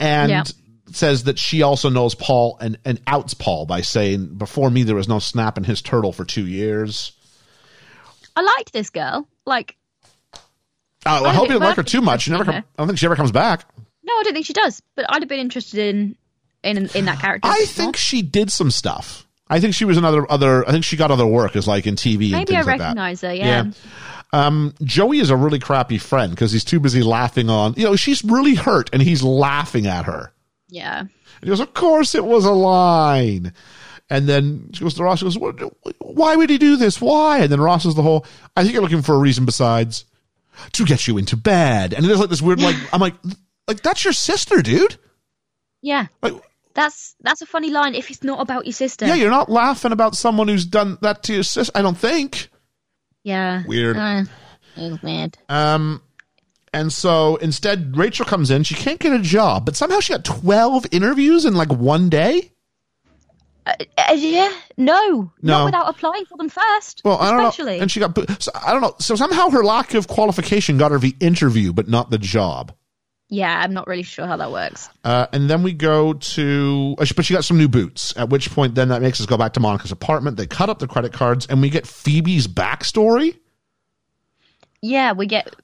and 0.00 0.54
says 0.90 1.24
that 1.24 1.38
she 1.38 1.60
also 1.60 1.90
knows 1.90 2.14
Paul 2.14 2.56
and, 2.58 2.78
and 2.86 2.98
outs 3.06 3.34
Paul 3.34 3.66
by 3.66 3.82
saying, 3.82 4.38
Before 4.38 4.70
me, 4.70 4.84
there 4.84 4.96
was 4.96 5.06
no 5.06 5.18
snap 5.18 5.58
in 5.58 5.64
his 5.64 5.82
turtle 5.82 6.14
for 6.14 6.24
two 6.24 6.46
years. 6.46 7.12
I 8.34 8.40
liked 8.40 8.72
this 8.72 8.88
girl. 8.88 9.28
Like, 9.44 9.76
Oh, 11.04 11.26
I 11.26 11.28
I 11.28 11.34
hope 11.34 11.48
you 11.48 11.52
didn't 11.52 11.64
like 11.64 11.76
her 11.76 11.82
too 11.82 12.00
much. 12.00 12.26
You 12.26 12.32
never 12.38 12.44
be 12.50 12.52
I 12.56 12.64
don't 12.78 12.86
think 12.86 12.98
she 12.98 13.04
ever 13.04 13.16
comes 13.16 13.32
back. 13.32 13.66
no, 14.02 14.14
I 14.14 14.22
don't 14.22 14.32
think 14.32 14.46
she 14.46 14.54
does. 14.54 14.80
But 14.94 15.04
I'd 15.10 15.20
have 15.20 15.28
been 15.28 15.40
interested 15.40 15.94
in 15.94 16.16
in 16.62 16.88
in 16.94 17.04
that 17.04 17.20
character. 17.20 17.50
I 17.50 17.66
think 17.66 17.98
she 17.98 18.22
did 18.22 18.50
some 18.50 18.70
stuff. 18.70 19.25
I 19.48 19.60
think 19.60 19.74
she 19.74 19.84
was 19.84 19.96
another 19.96 20.30
other. 20.30 20.66
I 20.68 20.72
think 20.72 20.84
she 20.84 20.96
got 20.96 21.10
other 21.10 21.26
work 21.26 21.54
as 21.56 21.66
like 21.68 21.86
in 21.86 21.94
TV 21.96 22.24
and 22.24 22.32
maybe 22.32 22.56
I 22.56 22.62
things 22.62 22.66
like 22.66 22.78
that. 22.78 22.84
recognize 22.84 23.20
her. 23.20 23.32
Yeah. 23.34 23.70
Um, 24.32 24.74
Joey 24.82 25.20
is 25.20 25.30
a 25.30 25.36
really 25.36 25.58
crappy 25.60 25.98
friend 25.98 26.30
because 26.32 26.50
he's 26.52 26.64
too 26.64 26.80
busy 26.80 27.02
laughing 27.02 27.48
on. 27.48 27.74
You 27.76 27.84
know, 27.84 27.96
she's 27.96 28.24
really 28.24 28.54
hurt 28.56 28.90
and 28.92 29.00
he's 29.00 29.22
laughing 29.22 29.86
at 29.86 30.04
her. 30.06 30.32
yeah. 30.68 31.00
And 31.00 31.10
he 31.42 31.48
goes, 31.48 31.60
"Of 31.60 31.74
course, 31.74 32.14
it 32.14 32.24
was 32.24 32.44
a 32.46 32.52
line." 32.52 33.52
And 34.08 34.26
then 34.28 34.70
she 34.72 34.82
goes 34.84 34.94
to 34.94 35.02
Ross. 35.04 35.18
She 35.18 35.24
goes, 35.26 35.36
"What- 35.38 35.60
"Why 36.00 36.34
would 36.34 36.48
he 36.50 36.58
do 36.58 36.76
this? 36.76 37.00
Why?" 37.00 37.40
And 37.40 37.52
then 37.52 37.60
Ross 37.60 37.84
is 37.84 37.94
the 37.94 38.02
whole. 38.02 38.24
I 38.56 38.62
think 38.62 38.72
you're 38.72 38.82
looking 38.82 39.02
for 39.02 39.14
a 39.14 39.18
reason 39.18 39.44
besides 39.44 40.06
to 40.72 40.84
get 40.86 41.06
you 41.06 41.18
into 41.18 41.36
bed. 41.36 41.92
And 41.92 42.04
there's 42.06 42.18
like 42.20 42.30
this 42.30 42.40
weird, 42.40 42.60
like 42.60 42.76
I'm 42.92 43.00
like, 43.00 43.14
like 43.68 43.82
that's 43.82 44.02
your 44.04 44.12
sister, 44.14 44.62
dude. 44.62 44.96
Yeah. 45.82 46.06
Like, 46.22 46.32
That's 46.76 47.16
that's 47.22 47.40
a 47.40 47.46
funny 47.46 47.70
line 47.70 47.94
if 47.94 48.10
it's 48.10 48.22
not 48.22 48.40
about 48.40 48.66
your 48.66 48.74
sister. 48.74 49.06
yeah, 49.06 49.14
you're 49.14 49.30
not 49.30 49.48
laughing 49.50 49.92
about 49.92 50.14
someone 50.14 50.46
who's 50.46 50.66
done 50.66 50.98
that 51.00 51.22
to 51.24 51.32
your 51.34 51.42
sister. 51.42 51.72
I 51.74 51.80
don't 51.80 51.96
think. 51.96 52.50
Yeah. 53.24 53.64
Weird. 53.66 53.96
Uh, 53.96 54.24
weird. 55.02 55.38
Um, 55.48 56.02
and 56.74 56.92
so 56.92 57.36
instead, 57.36 57.96
Rachel 57.96 58.26
comes 58.26 58.50
in. 58.50 58.62
She 58.62 58.74
can't 58.74 59.00
get 59.00 59.12
a 59.12 59.22
job, 59.22 59.64
but 59.64 59.74
somehow 59.74 60.00
she 60.00 60.12
got 60.12 60.24
12 60.24 60.88
interviews 60.92 61.46
in 61.46 61.54
like 61.54 61.72
one 61.72 62.10
day. 62.10 62.52
Uh, 63.64 63.72
uh, 63.96 64.12
yeah. 64.12 64.52
No. 64.76 64.92
No. 65.10 65.30
Not 65.40 65.64
without 65.64 65.88
applying 65.88 66.26
for 66.26 66.36
them 66.36 66.50
first. 66.50 67.00
Well, 67.04 67.18
I 67.18 67.30
don't 67.32 67.40
especially. 67.40 67.78
know. 67.78 67.82
And 67.82 67.90
she 67.90 68.00
got, 68.00 68.42
so, 68.42 68.52
I 68.54 68.72
don't 68.72 68.82
know. 68.82 68.94
So 69.00 69.16
somehow 69.16 69.48
her 69.48 69.64
lack 69.64 69.94
of 69.94 70.06
qualification 70.06 70.76
got 70.76 70.92
her 70.92 70.98
the 70.98 71.16
interview, 71.18 71.72
but 71.72 71.88
not 71.88 72.10
the 72.10 72.18
job. 72.18 72.74
Yeah, 73.28 73.60
I'm 73.60 73.72
not 73.72 73.86
really 73.88 74.04
sure 74.04 74.26
how 74.26 74.36
that 74.36 74.52
works. 74.52 74.88
Uh, 75.02 75.26
and 75.32 75.50
then 75.50 75.62
we 75.62 75.72
go 75.72 76.12
to, 76.12 76.94
uh, 76.98 77.06
but 77.16 77.24
she 77.24 77.34
got 77.34 77.44
some 77.44 77.58
new 77.58 77.68
boots. 77.68 78.16
At 78.16 78.30
which 78.30 78.50
point, 78.52 78.74
then 78.76 78.88
that 78.88 79.02
makes 79.02 79.20
us 79.20 79.26
go 79.26 79.36
back 79.36 79.52
to 79.54 79.60
Monica's 79.60 79.90
apartment. 79.90 80.36
They 80.36 80.46
cut 80.46 80.70
up 80.70 80.78
the 80.78 80.86
credit 80.86 81.12
cards, 81.12 81.46
and 81.46 81.60
we 81.60 81.68
get 81.68 81.86
Phoebe's 81.86 82.46
backstory. 82.46 83.36
Yeah, 84.80 85.12
we 85.12 85.26
get 85.26 85.54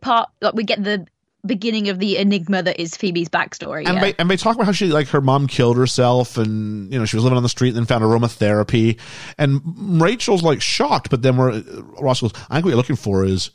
part 0.00 0.28
like 0.42 0.54
we 0.54 0.64
get 0.64 0.82
the 0.82 1.06
beginning 1.46 1.88
of 1.88 1.98
the 1.98 2.18
enigma 2.18 2.62
that 2.62 2.80
is 2.80 2.96
Phoebe's 2.96 3.28
backstory. 3.28 3.86
And, 3.86 3.94
yeah. 3.94 4.00
they, 4.00 4.14
and 4.18 4.30
they 4.30 4.36
talk 4.36 4.56
about 4.56 4.66
how 4.66 4.72
she 4.72 4.86
like 4.86 5.08
her 5.08 5.20
mom 5.20 5.46
killed 5.46 5.76
herself 5.76 6.36
and 6.36 6.92
you 6.92 6.98
know 6.98 7.04
she 7.04 7.16
was 7.16 7.24
living 7.24 7.36
on 7.36 7.42
the 7.42 7.48
street 7.48 7.68
and 7.68 7.78
then 7.78 7.86
found 7.86 8.02
aromatherapy 8.02 8.98
and 9.38 9.60
Rachel's 10.02 10.42
like 10.42 10.60
shocked 10.60 11.08
but 11.08 11.22
then 11.22 11.36
we're 11.36 11.62
Ross 12.00 12.20
goes 12.20 12.32
I 12.50 12.56
think 12.56 12.64
what 12.64 12.70
you're 12.70 12.76
looking 12.76 12.96
for 12.96 13.24
is 13.24 13.50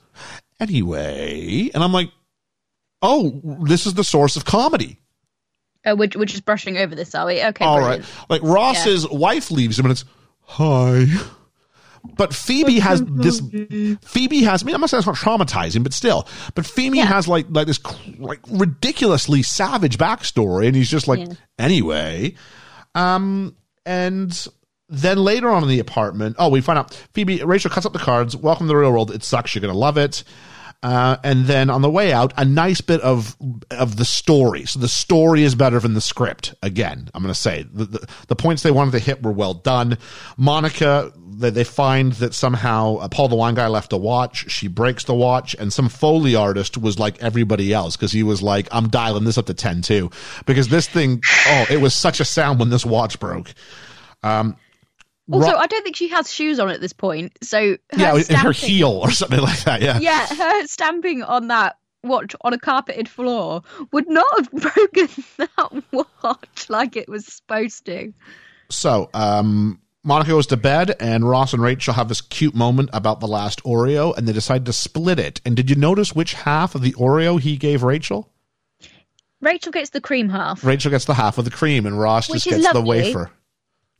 anyway 0.59 1.69
and 1.73 1.83
I'm 1.83 1.91
like 1.91 2.11
oh 3.01 3.39
this 3.63 3.85
is 3.85 3.93
the 3.95 4.03
source 4.03 4.35
of 4.35 4.45
comedy 4.45 4.99
Uh, 5.85 5.95
we're, 5.97 6.09
we're 6.15 6.25
just 6.25 6.45
brushing 6.45 6.77
over 6.77 6.93
this, 6.95 7.13
are 7.15 7.25
we? 7.25 7.43
Okay, 7.43 7.65
all 7.65 7.77
brilliant. 7.77 8.03
right 8.05 8.29
like 8.29 8.41
Ross's 8.43 9.07
wife 9.09 9.51
leaves 9.51 9.77
him 9.79 9.85
and 9.85 9.91
it's 9.91 10.05
hi 10.41 11.05
but 12.15 12.33
Phoebe 12.33 12.79
has 12.79 13.03
this. 13.05 13.39
Phoebe 14.01 14.41
has. 14.41 14.63
I 14.63 14.65
mean, 14.65 14.73
I'm 14.73 14.81
not 14.81 14.89
saying 14.89 15.01
it's 15.01 15.05
not 15.07 15.15
traumatizing, 15.17 15.83
but 15.83 15.93
still. 15.93 16.27
But 16.55 16.65
Phoebe 16.65 16.97
Yeah. 16.97 17.05
has 17.05 17.27
like 17.27 17.45
like 17.51 17.67
this 17.67 17.77
cr- 17.77 17.93
like 18.17 18.39
ridiculously 18.49 19.43
savage 19.43 19.99
backstory, 19.99 20.65
and 20.65 20.75
he's 20.75 20.89
just 20.89 21.07
like 21.07 21.19
Yeah. 21.19 21.33
anyway. 21.59 22.33
Um, 22.95 23.55
and 23.85 24.47
then 24.89 25.19
later 25.19 25.51
on 25.51 25.61
in 25.61 25.69
the 25.69 25.77
apartment, 25.77 26.37
oh, 26.39 26.49
we 26.49 26.59
find 26.59 26.79
out 26.79 26.91
Phoebe 27.13 27.43
Rachel 27.43 27.69
cuts 27.69 27.85
up 27.85 27.93
the 27.93 27.99
cards. 27.99 28.35
Welcome 28.35 28.65
to 28.65 28.69
the 28.69 28.77
real 28.77 28.91
world. 28.91 29.11
It 29.11 29.23
sucks. 29.23 29.53
You're 29.53 29.61
gonna 29.61 29.73
love 29.77 29.97
it. 29.99 30.23
Uh, 30.83 31.17
and 31.23 31.45
then 31.45 31.69
on 31.69 31.83
the 31.83 31.89
way 31.89 32.11
out, 32.11 32.33
a 32.37 32.45
nice 32.45 32.81
bit 32.81 33.01
of 33.01 33.37
of 33.69 33.97
the 33.97 34.05
story. 34.05 34.65
So 34.65 34.79
the 34.79 34.87
story 34.87 35.43
is 35.43 35.53
better 35.53 35.79
than 35.79 35.93
the 35.93 36.01
script. 36.01 36.55
Again, 36.63 37.07
I'm 37.13 37.21
going 37.21 37.33
to 37.33 37.39
say 37.39 37.63
the, 37.71 37.85
the, 37.85 38.07
the 38.29 38.35
points 38.35 38.63
they 38.63 38.71
wanted 38.71 38.91
to 38.93 38.99
hit 38.99 39.21
were 39.21 39.31
well 39.31 39.53
done. 39.53 39.99
Monica, 40.37 41.13
they, 41.15 41.51
they 41.51 41.63
find 41.63 42.13
that 42.13 42.33
somehow 42.33 42.95
uh, 42.95 43.07
Paul 43.09 43.27
the 43.27 43.35
wine 43.35 43.53
guy 43.53 43.67
left 43.67 43.93
a 43.93 43.97
watch. 43.97 44.49
She 44.49 44.67
breaks 44.67 45.03
the 45.03 45.13
watch, 45.13 45.55
and 45.59 45.71
some 45.71 45.87
foley 45.87 46.33
artist 46.33 46.79
was 46.79 46.97
like 46.97 47.21
everybody 47.21 47.71
else 47.71 47.95
because 47.95 48.11
he 48.11 48.23
was 48.23 48.41
like, 48.41 48.67
"I'm 48.71 48.89
dialing 48.89 49.23
this 49.23 49.37
up 49.37 49.45
to 49.47 49.53
ten 49.53 49.83
too," 49.83 50.09
because 50.47 50.69
this 50.69 50.87
thing, 50.87 51.21
oh, 51.47 51.65
it 51.69 51.77
was 51.77 51.93
such 51.93 52.19
a 52.19 52.25
sound 52.25 52.59
when 52.59 52.71
this 52.71 52.87
watch 52.87 53.19
broke. 53.19 53.53
Um, 54.23 54.55
Also, 55.31 55.55
I 55.55 55.67
don't 55.67 55.83
think 55.83 55.95
she 55.95 56.09
has 56.09 56.31
shoes 56.31 56.59
on 56.59 56.69
at 56.69 56.81
this 56.81 56.93
point. 56.93 57.37
So 57.41 57.77
yeah, 57.95 58.15
in 58.15 58.35
her 58.35 58.51
heel 58.51 58.89
or 58.89 59.11
something 59.11 59.39
like 59.39 59.63
that. 59.63 59.81
Yeah. 59.81 59.99
Yeah, 59.99 60.27
her 60.27 60.67
stamping 60.67 61.23
on 61.23 61.47
that 61.47 61.77
watch 62.03 62.35
on 62.41 62.53
a 62.53 62.57
carpeted 62.57 63.07
floor 63.07 63.61
would 63.91 64.09
not 64.09 64.25
have 64.37 64.51
broken 64.73 65.07
that 65.37 65.83
watch 65.91 66.69
like 66.69 66.95
it 66.95 67.07
was 67.07 67.25
supposed 67.25 67.85
to. 67.85 68.13
So, 68.69 69.09
um, 69.13 69.79
Monica 70.03 70.31
goes 70.31 70.47
to 70.47 70.57
bed, 70.57 70.95
and 70.99 71.29
Ross 71.29 71.53
and 71.53 71.61
Rachel 71.61 71.93
have 71.93 72.07
this 72.07 72.21
cute 72.21 72.55
moment 72.55 72.89
about 72.91 73.19
the 73.19 73.27
last 73.27 73.63
Oreo, 73.63 74.17
and 74.17 74.27
they 74.27 74.33
decide 74.33 74.65
to 74.65 74.73
split 74.73 75.19
it. 75.19 75.41
And 75.45 75.55
did 75.55 75.69
you 75.69 75.75
notice 75.75 76.15
which 76.15 76.33
half 76.33 76.73
of 76.73 76.81
the 76.81 76.93
Oreo 76.93 77.39
he 77.39 77.55
gave 77.55 77.83
Rachel? 77.83 78.27
Rachel 79.41 79.71
gets 79.71 79.91
the 79.91 80.01
cream 80.01 80.29
half, 80.29 80.63
Rachel 80.63 80.91
gets 80.91 81.05
the 81.05 81.13
half 81.13 81.37
of 81.37 81.45
the 81.45 81.51
cream, 81.51 81.85
and 81.85 81.99
Ross 81.99 82.29
Which 82.29 82.45
just 82.45 82.61
gets 82.61 82.73
the 82.73 82.81
wafer. 82.81 83.31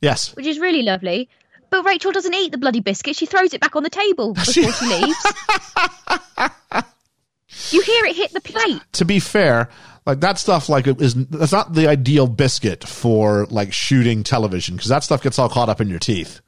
Yes. 0.02 0.36
which 0.36 0.46
is 0.46 0.58
really 0.58 0.82
lovely. 0.82 1.30
But 1.70 1.86
Rachel 1.86 2.12
doesn't 2.12 2.34
eat 2.34 2.52
the 2.52 2.58
bloody 2.58 2.80
biscuit. 2.80 3.16
She 3.16 3.24
throws 3.24 3.54
it 3.54 3.62
back 3.62 3.74
on 3.74 3.82
the 3.82 3.88
table 3.88 4.34
before 4.34 4.52
she 4.52 4.60
leaves. 4.62 4.86
you 7.70 7.80
hear 7.80 8.04
it 8.04 8.16
hit 8.16 8.32
the 8.32 8.42
plate. 8.42 8.82
To 8.92 9.06
be 9.06 9.18
fair, 9.18 9.70
like 10.04 10.20
that 10.20 10.38
stuff, 10.38 10.68
like 10.68 10.86
is 10.86 11.14
that's 11.14 11.52
not 11.52 11.72
the 11.72 11.88
ideal 11.88 12.26
biscuit 12.26 12.84
for 12.84 13.46
like 13.46 13.72
shooting 13.72 14.22
television 14.22 14.76
because 14.76 14.90
that 14.90 15.02
stuff 15.04 15.22
gets 15.22 15.38
all 15.38 15.48
caught 15.48 15.70
up 15.70 15.80
in 15.80 15.88
your 15.88 15.98
teeth. 15.98 16.42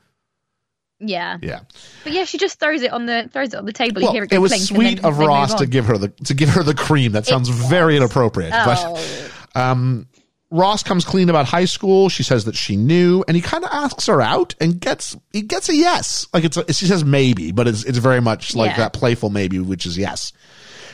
Yeah. 1.00 1.38
Yeah. 1.40 1.60
But 2.02 2.12
yeah, 2.12 2.24
she 2.24 2.36
just 2.38 2.60
throws 2.60 2.82
it 2.82 2.92
on 2.92 3.06
the 3.06 3.28
throws 3.32 3.54
it 3.54 3.56
on 3.56 3.64
the 3.64 3.72
table. 3.72 4.02
Well, 4.02 4.10
you 4.10 4.16
hear 4.16 4.24
it 4.24 4.30
go 4.30 4.36
it 4.36 4.40
was 4.40 4.68
sweet 4.68 5.02
of 5.04 5.18
Ross 5.18 5.54
to 5.54 5.66
give 5.66 5.86
her 5.86 5.96
the 5.96 6.08
to 6.24 6.34
give 6.34 6.50
her 6.50 6.62
the 6.62 6.74
cream. 6.74 7.12
That 7.12 7.24
sounds 7.26 7.48
very 7.48 7.96
inappropriate. 7.96 8.50
But 8.50 8.78
Oh. 8.84 9.30
Um, 9.56 10.08
Ross 10.54 10.82
comes 10.84 11.04
clean 11.04 11.28
about 11.28 11.46
high 11.46 11.64
school. 11.64 12.08
She 12.08 12.22
says 12.22 12.44
that 12.44 12.54
she 12.54 12.76
knew, 12.76 13.24
and 13.26 13.34
he 13.36 13.42
kind 13.42 13.64
of 13.64 13.70
asks 13.72 14.06
her 14.06 14.20
out 14.22 14.54
and 14.60 14.80
gets 14.80 15.16
he 15.32 15.42
gets 15.42 15.68
a 15.68 15.74
yes. 15.74 16.26
Like 16.32 16.44
it's 16.44 16.56
a, 16.56 16.72
she 16.72 16.86
says 16.86 17.04
maybe, 17.04 17.50
but 17.52 17.66
it's 17.66 17.84
it's 17.84 17.98
very 17.98 18.20
much 18.20 18.54
like 18.54 18.70
Yeah. 18.70 18.76
that 18.78 18.92
playful 18.92 19.30
maybe, 19.30 19.58
which 19.58 19.84
is 19.84 19.98
yes. 19.98 20.32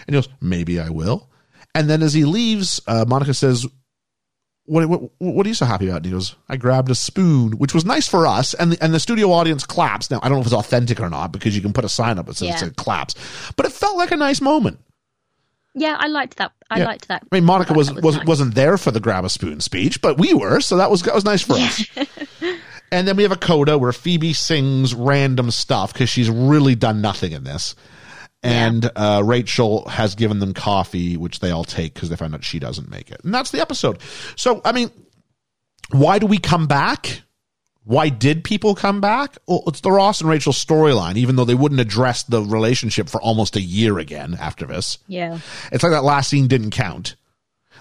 And 0.06 0.16
he 0.16 0.20
goes 0.22 0.28
maybe 0.40 0.80
I 0.80 0.88
will. 0.88 1.28
And 1.74 1.90
then 1.90 2.02
as 2.02 2.14
he 2.14 2.24
leaves, 2.24 2.80
uh, 2.86 3.04
Monica 3.06 3.34
says, 3.34 3.66
what, 4.64 4.88
"What 4.88 5.10
what 5.18 5.44
are 5.46 5.48
you 5.48 5.54
so 5.54 5.66
happy 5.66 5.86
about?" 5.88 5.98
And 5.98 6.06
he 6.06 6.12
goes, 6.12 6.34
"I 6.48 6.56
grabbed 6.56 6.90
a 6.90 6.94
spoon," 6.94 7.52
which 7.58 7.74
was 7.74 7.84
nice 7.84 8.08
for 8.08 8.26
us, 8.26 8.54
and 8.54 8.72
the, 8.72 8.82
and 8.82 8.94
the 8.94 8.98
studio 9.00 9.30
audience 9.32 9.64
claps. 9.66 10.10
Now 10.10 10.20
I 10.22 10.28
don't 10.28 10.36
know 10.38 10.40
if 10.40 10.46
it's 10.46 10.54
authentic 10.54 11.00
or 11.00 11.10
not 11.10 11.32
because 11.32 11.54
you 11.54 11.60
can 11.62 11.72
put 11.72 11.84
a 11.84 11.88
sign 11.88 12.18
up 12.18 12.26
that 12.26 12.36
says 12.36 12.48
Yeah. 12.48 12.64
it 12.66 12.76
claps, 12.76 13.14
but 13.56 13.66
it 13.66 13.72
felt 13.72 13.96
like 13.98 14.10
a 14.10 14.16
nice 14.16 14.40
moment. 14.40 14.80
Yeah, 15.74 15.96
I 15.98 16.08
liked 16.08 16.36
that. 16.38 16.52
I 16.70 16.78
Yeah. 16.80 16.84
liked 16.86 17.08
that. 17.08 17.22
I 17.30 17.36
mean, 17.36 17.44
Monica 17.44 17.68
thought 17.68 17.76
was, 17.76 17.92
was 17.92 18.02
was 18.02 18.16
nice. 18.16 18.26
wasn't 18.26 18.54
there 18.54 18.76
for 18.76 18.90
the 18.90 19.00
grab 19.00 19.24
a 19.24 19.28
spoon 19.30 19.60
speech, 19.60 20.00
but 20.02 20.18
we 20.18 20.34
were, 20.34 20.60
so 20.60 20.76
that 20.76 20.90
was 20.90 21.02
that 21.02 21.14
was 21.14 21.24
nice 21.24 21.42
for 21.42 21.54
us. 21.54 21.84
and 22.92 23.06
then 23.06 23.16
we 23.16 23.22
have 23.22 23.32
a 23.32 23.36
coda 23.36 23.78
where 23.78 23.92
Phoebe 23.92 24.32
sings 24.32 24.94
random 24.94 25.50
stuff 25.50 25.92
because 25.92 26.08
she's 26.10 26.28
really 26.30 26.74
done 26.74 27.00
nothing 27.00 27.32
in 27.32 27.44
this. 27.44 27.74
And 28.42 28.90
uh, 28.96 29.22
Rachel 29.24 29.86
has 29.88 30.14
given 30.14 30.38
them 30.38 30.54
coffee, 30.54 31.16
which 31.18 31.40
they 31.40 31.50
all 31.50 31.64
take 31.64 31.92
because 31.92 32.08
they 32.08 32.16
find 32.16 32.34
out 32.34 32.42
she 32.42 32.58
doesn't 32.58 32.90
make 32.90 33.10
it. 33.10 33.20
And 33.22 33.34
that's 33.34 33.50
the 33.50 33.60
episode. 33.60 34.00
So, 34.34 34.62
I 34.64 34.72
mean, 34.72 34.90
why 35.90 36.18
do 36.18 36.26
we 36.26 36.38
come 36.38 36.66
back? 36.66 37.20
Why 37.90 38.08
did 38.08 38.44
people 38.44 38.76
come 38.76 39.00
back? 39.00 39.36
Well, 39.48 39.64
it's 39.66 39.80
the 39.80 39.90
Ross 39.90 40.20
and 40.20 40.30
Rachel 40.30 40.52
storyline, 40.52 41.16
even 41.16 41.34
though 41.34 41.44
they 41.44 41.56
wouldn't 41.56 41.80
address 41.80 42.22
the 42.22 42.40
relationship 42.40 43.08
for 43.08 43.20
almost 43.20 43.56
a 43.56 43.60
year 43.60 43.98
again 43.98 44.38
after 44.40 44.64
this. 44.64 44.98
Yeah. 45.08 45.40
It's 45.72 45.82
like 45.82 45.90
that 45.90 46.04
last 46.04 46.30
scene 46.30 46.46
didn't 46.46 46.70
count. 46.70 47.16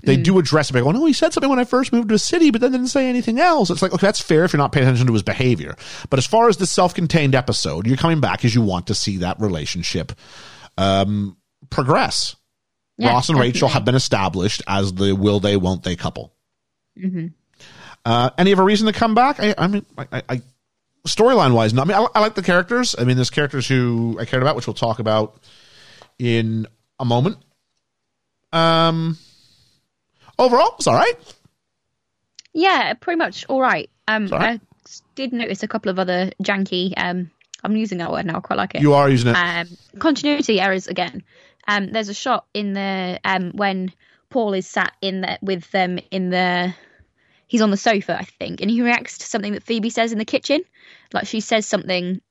They 0.01 0.17
Mm. 0.17 0.23
do 0.23 0.39
address 0.39 0.71
it 0.71 0.73
by 0.73 0.79
going, 0.79 0.95
oh, 0.95 1.05
he 1.05 1.13
said 1.13 1.31
something 1.31 1.47
when 1.49 1.59
I 1.59 1.63
first 1.63 1.93
moved 1.93 2.09
to 2.09 2.15
a 2.15 2.19
city, 2.19 2.49
but 2.49 2.59
then 2.59 2.71
didn't 2.71 2.87
say 2.87 3.07
anything 3.07 3.39
else. 3.39 3.69
It's 3.69 3.83
like, 3.83 3.93
okay, 3.93 4.07
that's 4.07 4.19
fair 4.19 4.43
if 4.45 4.51
you're 4.51 4.57
not 4.57 4.71
paying 4.71 4.87
attention 4.87 5.05
to 5.05 5.13
his 5.13 5.21
behavior. 5.21 5.75
But 6.09 6.17
as 6.17 6.25
far 6.25 6.49
as 6.49 6.57
the 6.57 6.65
self-contained 6.65 7.35
episode, 7.35 7.85
you're 7.85 7.95
coming 7.95 8.19
back 8.19 8.39
because 8.39 8.55
you 8.55 8.63
want 8.63 8.87
to 8.87 8.95
see 8.95 9.17
that 9.17 9.39
relationship 9.39 10.13
um, 10.75 11.37
progress. 11.69 12.35
Yeah, 12.97 13.09
Ross 13.09 13.29
and 13.29 13.37
Rachel 13.39 13.67
have 13.69 13.85
been 13.85 13.93
established 13.93 14.63
as 14.65 14.91
the 14.91 15.13
will 15.13 15.39
they, 15.39 15.55
won't 15.55 15.83
they 15.83 15.95
couple. 15.95 16.33
Mm-hmm. 16.97 17.27
Uh, 18.09 18.31
any 18.39 18.51
of 18.51 18.57
a 18.57 18.63
reason 18.63 18.87
to 18.87 18.91
come 18.93 19.13
back? 19.13 19.39
I, 19.39 19.53
I 19.55 19.67
mean, 19.67 19.85
I, 19.95 20.07
I, 20.11 20.23
I 20.29 20.41
storyline 21.07 21.53
wise, 21.53 21.75
no. 21.75 21.83
I 21.83 21.85
mean, 21.85 21.95
I, 21.95 22.07
I 22.15 22.21
like 22.21 22.33
the 22.33 22.41
characters. 22.41 22.95
I 22.97 23.03
mean, 23.03 23.17
there's 23.17 23.29
characters 23.29 23.67
who 23.67 24.17
I 24.19 24.25
cared 24.25 24.41
about, 24.41 24.55
which 24.55 24.65
we'll 24.65 24.73
talk 24.73 24.97
about 24.97 25.39
in 26.17 26.65
a 26.99 27.05
moment. 27.05 27.37
Um, 28.51 29.19
overall, 30.39 30.73
it's 30.79 30.87
all 30.87 30.95
right. 30.95 31.13
Yeah, 32.51 32.95
pretty 32.95 33.19
much 33.19 33.45
all 33.47 33.61
right. 33.61 33.91
Um, 34.07 34.27
all 34.33 34.39
right. 34.39 34.59
I 34.59 34.89
did 35.13 35.31
notice 35.31 35.61
a 35.61 35.67
couple 35.67 35.91
of 35.91 35.99
other 35.99 36.31
janky. 36.41 36.95
Um, 36.97 37.29
I'm 37.63 37.75
using 37.75 37.99
that 37.99 38.11
word 38.11 38.25
now. 38.25 38.37
I 38.37 38.39
quite 38.39 38.57
like 38.57 38.73
it. 38.73 38.81
You 38.81 38.93
are 38.93 39.07
using 39.07 39.29
it. 39.29 39.35
um, 39.35 39.67
continuity 39.99 40.59
errors 40.59 40.87
again. 40.87 41.21
Um, 41.67 41.91
there's 41.91 42.09
a 42.09 42.15
shot 42.15 42.47
in 42.55 42.73
the 42.73 43.19
um, 43.23 43.51
when 43.51 43.93
Paul 44.31 44.53
is 44.53 44.65
sat 44.65 44.93
in 44.99 45.21
the, 45.21 45.37
with 45.43 45.69
them 45.69 45.99
in 46.09 46.31
the 46.31 46.73
he's 47.49 47.61
on 47.61 47.71
the 47.71 47.77
sofa, 47.77 48.17
I 48.17 48.23
think, 48.23 48.61
and 48.61 48.71
he 48.71 48.81
reacts 48.81 49.17
to 49.17 49.25
something 49.25 49.51
that 49.53 49.63
Phoebe 49.63 49.89
says 49.89 50.13
in 50.13 50.19
the 50.19 50.25
kitchen. 50.25 50.61
Like 51.11 51.27
she 51.27 51.41
says 51.41 51.65
something 51.65 52.21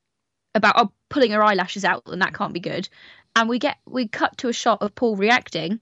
about 0.54 0.74
oh, 0.78 0.92
pulling 1.10 1.32
her 1.32 1.44
eyelashes 1.44 1.84
out, 1.84 2.04
and 2.06 2.22
that 2.22 2.32
can't 2.32 2.54
be 2.54 2.60
good. 2.60 2.88
And 3.36 3.48
we 3.48 3.58
get 3.58 3.76
we 3.86 4.08
cut 4.08 4.38
to 4.38 4.48
a 4.48 4.52
shot 4.54 4.80
of 4.80 4.94
Paul 4.94 5.16
reacting 5.16 5.80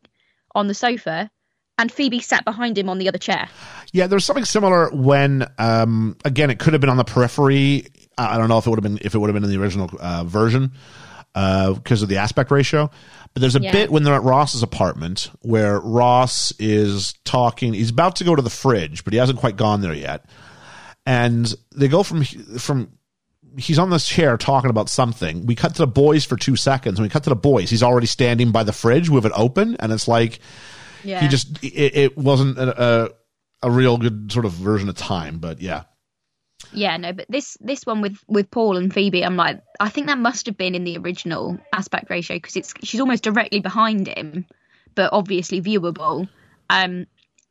on 0.54 0.66
the 0.66 0.74
sofa, 0.74 1.30
and 1.78 1.92
Phoebe 1.92 2.20
sat 2.20 2.44
behind 2.44 2.76
him 2.76 2.88
on 2.88 2.98
the 2.98 3.08
other 3.08 3.18
chair. 3.18 3.48
Yeah, 3.92 4.08
there 4.08 4.16
was 4.16 4.24
something 4.24 4.44
similar 4.44 4.90
when, 4.90 5.46
um, 5.58 6.16
again, 6.24 6.50
it 6.50 6.58
could 6.58 6.72
have 6.72 6.80
been 6.80 6.90
on 6.90 6.96
the 6.96 7.04
periphery. 7.04 7.86
I 8.18 8.38
don't 8.38 8.48
know 8.48 8.58
if 8.58 8.66
it 8.66 8.70
would 8.70 8.82
have 8.82 8.82
been 8.82 8.98
if 9.02 9.14
it 9.14 9.18
would 9.18 9.28
have 9.28 9.34
been 9.34 9.44
in 9.44 9.50
the 9.50 9.62
original 9.62 9.90
uh, 10.00 10.24
version 10.24 10.72
Uh, 11.36 11.74
because 11.74 12.00
of 12.02 12.08
the 12.08 12.16
aspect 12.16 12.50
ratio. 12.50 12.90
But 13.34 13.42
there's 13.42 13.56
a 13.56 13.60
Yeah. 13.60 13.70
bit 13.70 13.92
when 13.92 14.02
they're 14.04 14.14
at 14.14 14.22
Ross's 14.22 14.62
apartment 14.62 15.30
where 15.42 15.78
Ross 15.78 16.50
is 16.58 17.12
talking. 17.26 17.74
He's 17.74 17.90
about 17.90 18.16
to 18.16 18.24
go 18.24 18.34
to 18.34 18.40
the 18.40 18.48
fridge, 18.48 19.04
but 19.04 19.12
he 19.12 19.18
hasn't 19.18 19.38
quite 19.38 19.56
gone 19.56 19.82
there 19.82 19.92
yet. 19.92 20.24
And 21.04 21.54
they 21.76 21.88
go 21.88 22.02
from 22.02 22.24
from 22.24 22.88
he's 23.58 23.78
on 23.78 23.90
this 23.90 24.08
chair 24.08 24.36
talking 24.38 24.70
about 24.70 24.88
something. 24.88 25.44
We 25.46 25.54
cut 25.54 25.74
to 25.74 25.82
the 25.82 25.86
boys 25.86 26.24
for 26.24 26.36
two 26.36 26.56
seconds. 26.56 26.98
When 26.98 27.04
we 27.04 27.10
cut 27.10 27.24
to 27.24 27.30
the 27.30 27.36
boys, 27.36 27.68
he's 27.68 27.82
already 27.82 28.06
standing 28.06 28.50
by 28.50 28.64
the 28.64 28.72
fridge 28.72 29.08
with 29.10 29.26
it 29.26 29.32
open, 29.34 29.76
and 29.78 29.92
it's 29.92 30.08
like 30.08 30.40
Yeah, 31.04 31.20
he 31.20 31.28
just 31.28 31.62
it, 31.62 31.96
it 31.96 32.16
wasn't 32.18 32.58
a, 32.58 32.82
a 32.82 33.08
a 33.62 33.70
real 33.70 33.98
good 33.98 34.32
sort 34.32 34.44
of 34.46 34.52
version 34.52 34.88
of 34.88 34.94
time 34.96 35.38
but 35.38 35.60
yeah 35.62 35.82
Yeah, 36.72 36.96
no, 36.96 37.12
but 37.12 37.26
this 37.28 37.56
this 37.60 37.84
one 37.84 38.00
with 38.00 38.18
with 38.26 38.50
Paul 38.50 38.76
and 38.76 38.92
Phoebe, 38.92 39.24
I'm 39.24 39.36
like, 39.36 39.60
I 39.78 39.88
think 39.88 40.06
that 40.08 40.18
must 40.18 40.46
have 40.46 40.56
been 40.56 40.74
in 40.74 40.84
the 40.84 40.98
original 40.98 41.58
aspect 41.72 42.10
ratio 42.10 42.36
because 42.36 42.56
it's 42.56 42.74
she's 42.82 43.00
almost 43.00 43.22
directly 43.24 43.60
behind 43.60 44.08
him, 44.08 44.46
but 44.94 45.12
obviously 45.12 45.60
viewable. 45.60 46.28
Um, 46.70 47.06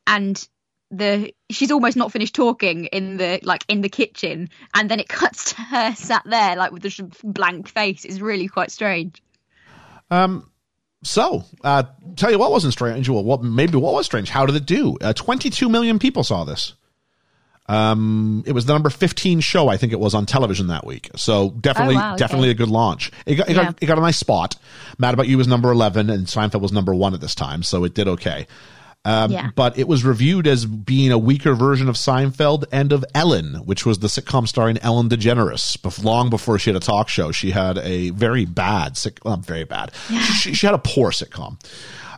and 0.07 0.47
the 0.91 1.33
she's 1.49 1.71
almost 1.71 1.97
not 1.97 2.11
finished 2.11 2.35
talking 2.35 2.85
in 2.85 3.17
the 3.17 3.39
like 3.43 3.63
in 3.67 3.81
the 3.81 3.89
kitchen, 3.89 4.49
and 4.73 4.89
then 4.89 4.99
it 4.99 5.07
cuts 5.09 5.53
to 5.53 5.61
her 5.61 5.95
sat 5.95 6.23
there 6.25 6.55
like 6.55 6.71
with 6.71 6.81
this 6.81 6.99
blank 7.23 7.67
face. 7.67 8.05
It's 8.05 8.19
really 8.19 8.47
quite 8.47 8.71
strange. 8.71 9.21
Um. 10.11 10.49
so 11.03 11.43
uh 11.63 11.83
tell 12.15 12.31
you 12.31 12.39
what 12.39 12.51
wasn't 12.51 12.73
strange 12.73 13.07
well 13.09 13.23
what 13.23 13.43
maybe 13.43 13.77
what 13.77 13.93
was 13.93 14.05
strange 14.05 14.29
how 14.29 14.45
did 14.45 14.55
it 14.55 14.65
do 14.65 14.97
uh, 15.01 15.13
22 15.13 15.69
million 15.69 15.99
people 15.99 16.23
saw 16.23 16.43
this 16.43 16.73
um 17.67 18.43
it 18.45 18.51
was 18.51 18.65
the 18.65 18.73
number 18.73 18.89
15 18.89 19.39
show 19.39 19.67
i 19.69 19.77
think 19.77 19.91
it 19.91 19.99
was 19.99 20.13
on 20.13 20.25
television 20.25 20.67
that 20.67 20.85
week 20.85 21.09
so 21.15 21.49
definitely 21.49 21.95
Oh, 21.95 21.99
wow, 21.99 22.13
okay. 22.13 22.19
definitely 22.19 22.49
a 22.51 22.53
good 22.53 22.69
launch 22.69 23.11
it 23.25 23.35
got, 23.35 23.49
it, 23.49 23.55
Yeah. 23.55 23.63
got, 23.65 23.77
it 23.81 23.85
got 23.87 23.97
a 23.97 24.01
nice 24.01 24.17
spot 24.17 24.55
mad 24.99 25.13
about 25.15 25.27
you 25.27 25.37
was 25.37 25.47
number 25.47 25.71
11 25.71 26.09
and 26.11 26.27
seinfeld 26.27 26.61
was 26.61 26.71
number 26.71 26.93
one 26.93 27.13
at 27.15 27.21
this 27.21 27.33
time 27.35 27.63
so 27.63 27.83
it 27.83 27.93
did 27.95 28.07
okay 28.07 28.45
Um, 29.07 29.31
Yeah. 29.31 29.49
But 29.55 29.77
it 29.77 29.87
was 29.87 30.03
reviewed 30.03 30.47
as 30.47 30.65
being 30.65 31.11
a 31.11 31.17
weaker 31.19 31.53
version 31.53 31.89
of 31.89 31.95
Seinfeld 31.95 32.63
and 32.71 32.91
of 32.91 33.05
Ellen, 33.13 33.53
which 33.63 33.85
was 33.85 33.99
the 33.99 34.07
sitcom 34.07 34.47
starring 34.47 34.79
Ellen 34.79 35.09
DeGeneres. 35.09 35.77
Bef- 35.77 36.03
long 36.03 36.31
before 36.31 36.57
she 36.57 36.71
had 36.71 36.75
a 36.75 36.79
talk 36.83 37.07
show, 37.07 37.31
she 37.31 37.51
had 37.51 37.77
a 37.77 38.09
very 38.09 38.45
bad, 38.45 38.97
sick, 38.97 39.19
well, 39.23 39.37
very 39.37 39.63
bad. 39.63 39.91
She, 40.41 40.55
she 40.55 40.65
had 40.65 40.73
a 40.73 40.79
poor 40.79 41.11
sitcom. 41.11 41.59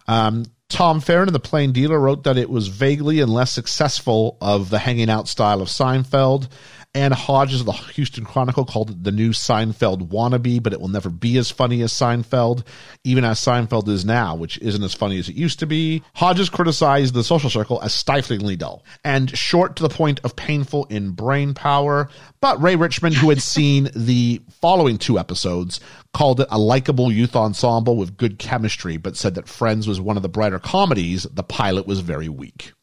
Um, 0.07 0.45
Tom 0.69 0.99
Feran, 0.99 1.27
and 1.27 1.35
the 1.35 1.39
Plain 1.39 1.71
Dealer, 1.71 1.99
wrote 1.99 2.23
that 2.23 2.37
it 2.37 2.49
was 2.49 2.67
vaguely 2.67 3.21
and 3.21 3.33
less 3.33 3.51
successful 3.51 4.37
of 4.41 4.69
the 4.69 4.79
hanging 4.79 5.09
out 5.09 5.27
style 5.27 5.61
of 5.61 5.69
Seinfeld. 5.69 6.49
Ann 6.97 7.11
Hodges 7.11 7.59
of 7.59 7.67
the 7.67 7.73
Houston 7.73 8.25
Chronicle 8.25 8.65
called 8.65 8.89
it 8.89 9.03
the 9.03 9.11
new 9.11 9.29
Seinfeld 9.29 10.09
wannabe, 10.09 10.63
but 10.63 10.73
it 10.73 10.81
will 10.81 10.87
never 10.87 11.11
be 11.11 11.37
as 11.37 11.51
funny 11.51 11.83
as 11.83 11.93
Seinfeld, 11.93 12.65
even 13.03 13.23
as 13.23 13.39
Seinfeld 13.39 13.87
is 13.87 14.03
now, 14.03 14.33
which 14.33 14.57
isn't 14.57 14.83
as 14.83 14.95
funny 14.95 15.19
as 15.19 15.29
it 15.29 15.35
used 15.35 15.59
to 15.59 15.67
be. 15.67 16.01
Hodges 16.15 16.49
criticized 16.49 17.13
the 17.13 17.23
social 17.23 17.51
circle 17.51 17.79
as 17.83 17.93
stiflingly 17.93 18.55
dull 18.55 18.83
and 19.03 19.29
short 19.37 19.75
to 19.75 19.83
the 19.83 19.89
point 19.89 20.19
of 20.23 20.35
painful 20.35 20.85
in 20.85 21.11
brain 21.11 21.53
power. 21.53 22.09
But 22.41 22.59
Ray 22.59 22.75
Richmond, 22.75 23.15
who 23.15 23.29
had 23.29 23.43
seen 23.43 23.91
the 23.95 24.41
following 24.59 24.97
two 24.97 25.19
episodes, 25.19 25.79
called 26.15 26.39
it 26.39 26.47
a 26.49 26.57
likable 26.57 27.11
youth 27.11 27.35
ensemble 27.35 27.95
with 27.95 28.17
good 28.17 28.39
chemistry, 28.39 28.97
but 28.97 29.15
said 29.15 29.35
that 29.35 29.47
Friends 29.47 29.87
was 29.87 30.01
one 30.01 30.17
of 30.17 30.23
the 30.23 30.29
brighter 30.29 30.57
comedies. 30.57 31.27
The 31.31 31.43
pilot 31.43 31.85
was 31.85 31.99
very 31.99 32.27
weak. 32.27 32.73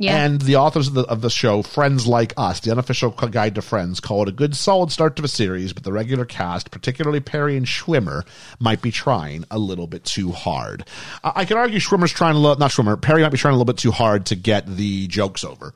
Yeah. 0.00 0.24
And 0.24 0.40
the 0.40 0.56
authors 0.56 0.86
of 0.86 0.94
the, 0.94 1.02
of 1.02 1.22
the 1.22 1.28
show, 1.28 1.62
Friends 1.62 2.06
Like 2.06 2.32
Us, 2.36 2.60
the 2.60 2.70
unofficial 2.70 3.10
guide 3.10 3.56
to 3.56 3.62
Friends, 3.62 3.98
call 3.98 4.22
it 4.22 4.28
a 4.28 4.32
good 4.32 4.54
solid 4.54 4.92
start 4.92 5.16
to 5.16 5.24
a 5.24 5.28
series, 5.28 5.72
but 5.72 5.82
the 5.82 5.92
regular 5.92 6.24
cast, 6.24 6.70
particularly 6.70 7.18
Perry 7.18 7.56
and 7.56 7.66
Schwimmer, 7.66 8.24
might 8.60 8.80
be 8.80 8.92
trying 8.92 9.44
a 9.50 9.58
little 9.58 9.88
bit 9.88 10.04
too 10.04 10.30
hard. 10.30 10.84
I, 11.24 11.32
I 11.36 11.44
can 11.44 11.56
argue 11.56 11.80
Schwimmer's 11.80 12.12
trying 12.12 12.36
a 12.36 12.38
little, 12.38 12.56
not 12.56 12.70
Schwimmer, 12.70 13.00
Perry 13.00 13.22
might 13.22 13.30
be 13.30 13.38
trying 13.38 13.54
a 13.54 13.56
little 13.56 13.72
bit 13.72 13.78
too 13.78 13.90
hard 13.90 14.26
to 14.26 14.36
get 14.36 14.68
the 14.68 15.08
jokes 15.08 15.42
over. 15.42 15.74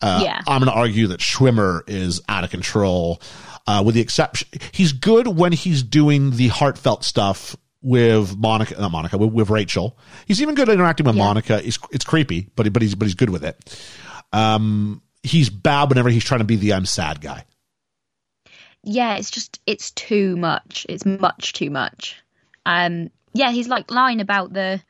Uh, 0.00 0.22
yeah. 0.24 0.40
I'm 0.48 0.60
going 0.60 0.72
to 0.72 0.76
argue 0.76 1.06
that 1.08 1.20
Schwimmer 1.20 1.82
is 1.86 2.20
out 2.28 2.42
of 2.42 2.50
control. 2.50 3.22
Uh, 3.64 3.80
with 3.86 3.94
the 3.94 4.00
exception, 4.00 4.48
he's 4.72 4.90
good 4.90 5.28
when 5.28 5.52
he's 5.52 5.84
doing 5.84 6.32
the 6.32 6.48
heartfelt 6.48 7.04
stuff 7.04 7.54
with 7.82 8.36
Monica, 8.36 8.80
not 8.80 8.90
Monica, 8.92 9.18
with, 9.18 9.32
with 9.32 9.50
Rachel. 9.50 9.98
He's 10.26 10.40
even 10.40 10.54
good 10.54 10.68
at 10.68 10.74
interacting 10.74 11.06
with 11.06 11.16
Yeah. 11.16 11.24
Monica. 11.24 11.66
It's, 11.66 11.78
it's 11.90 12.04
creepy, 12.04 12.48
but 12.56 12.66
he, 12.66 12.70
but 12.70 12.82
he's 12.82 12.94
but 12.94 13.06
he's 13.06 13.14
good 13.14 13.30
with 13.30 13.44
it. 13.44 13.82
Um, 14.32 15.02
he's 15.22 15.50
bad 15.50 15.88
whenever 15.88 16.08
he's 16.08 16.24
trying 16.24 16.40
to 16.40 16.44
be 16.44 16.56
the 16.56 16.72
I'm 16.72 16.86
sad 16.86 17.20
guy. 17.20 17.44
yeah, 18.84 19.14
it's 19.16 19.30
just 19.30 19.60
it's 19.66 19.90
too 19.92 20.36
much. 20.36 20.86
It's 20.88 21.04
much 21.04 21.52
too 21.52 21.70
much. 21.70 22.22
Um, 22.66 23.10
yeah, 23.34 23.50
he's 23.50 23.68
like 23.68 23.90
lying 23.90 24.20
about 24.20 24.52
the 24.52 24.80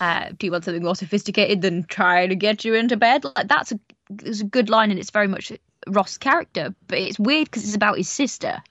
uh, 0.00 0.30
do 0.38 0.46
you 0.46 0.52
want 0.52 0.64
something 0.64 0.82
more 0.82 0.94
sophisticated 0.94 1.60
than 1.60 1.82
trying 1.84 2.28
to 2.28 2.36
get 2.36 2.64
you 2.64 2.74
into 2.74 2.96
bed? 2.96 3.24
Like 3.24 3.48
that's 3.48 3.72
a 3.72 3.80
it's 4.22 4.40
a 4.40 4.44
good 4.44 4.70
line, 4.70 4.90
and 4.90 4.98
it's 5.00 5.10
very 5.10 5.28
much 5.28 5.52
Ross' 5.86 6.18
character. 6.18 6.74
But 6.86 6.98
it's 6.98 7.18
weird 7.18 7.46
because 7.46 7.64
it's 7.64 7.74
about 7.74 7.96
his 7.98 8.08
sister. 8.08 8.62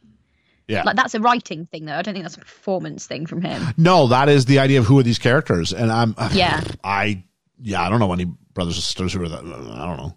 Yeah. 0.68 0.84
Like 0.84 0.96
that's 0.98 1.14
a 1.16 1.20
writing 1.20 1.66
thing, 1.68 1.86
though. 1.86 1.94
I 1.96 2.02
don't 2.02 2.14
think 2.14 2.24
that's 2.26 2.36
a 2.38 2.42
performance 2.42 3.08
thing 3.08 3.26
from 3.26 3.42
him. 3.42 3.62
No, 3.78 4.08
that 4.08 4.28
is 4.30 4.46
the 4.46 4.60
idea 4.60 4.80
of 4.80 4.86
who 4.86 5.00
are 5.00 5.04
these 5.04 5.20
characters, 5.20 5.72
and 5.74 5.92
I'm 5.92 6.16
Yeah. 6.34 6.62
I 6.84 7.24
yeah, 7.62 7.82
I 7.82 7.90
don't 7.90 8.00
know 8.00 8.12
any 8.14 8.26
brothers 8.54 8.78
or 8.78 8.82
sisters 8.82 9.14
who 9.14 9.24
are 9.24 9.30
that. 9.30 9.40
I 9.40 9.86
don't 9.86 9.98
know. 9.98 10.16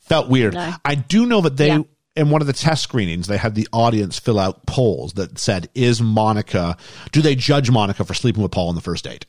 Felt 0.00 0.28
weird. 0.28 0.54
No. 0.54 0.72
I 0.84 0.94
do 0.94 1.26
know 1.26 1.40
that 1.40 1.56
they 1.56 1.68
Yeah. 1.68 1.80
in 2.16 2.30
one 2.30 2.40
of 2.40 2.46
the 2.46 2.52
test 2.52 2.82
screenings 2.82 3.26
they 3.26 3.36
had 3.38 3.54
the 3.54 3.66
audience 3.72 4.18
fill 4.18 4.38
out 4.38 4.66
polls 4.66 5.14
that 5.14 5.38
said, 5.38 5.68
"Is 5.74 6.00
Monica? 6.00 6.76
Do 7.12 7.20
they 7.20 7.34
judge 7.34 7.70
Monica 7.70 8.04
for 8.04 8.14
sleeping 8.14 8.42
with 8.42 8.52
Paul 8.52 8.68
on 8.68 8.74
the 8.74 8.80
first 8.80 9.04
date?" 9.04 9.26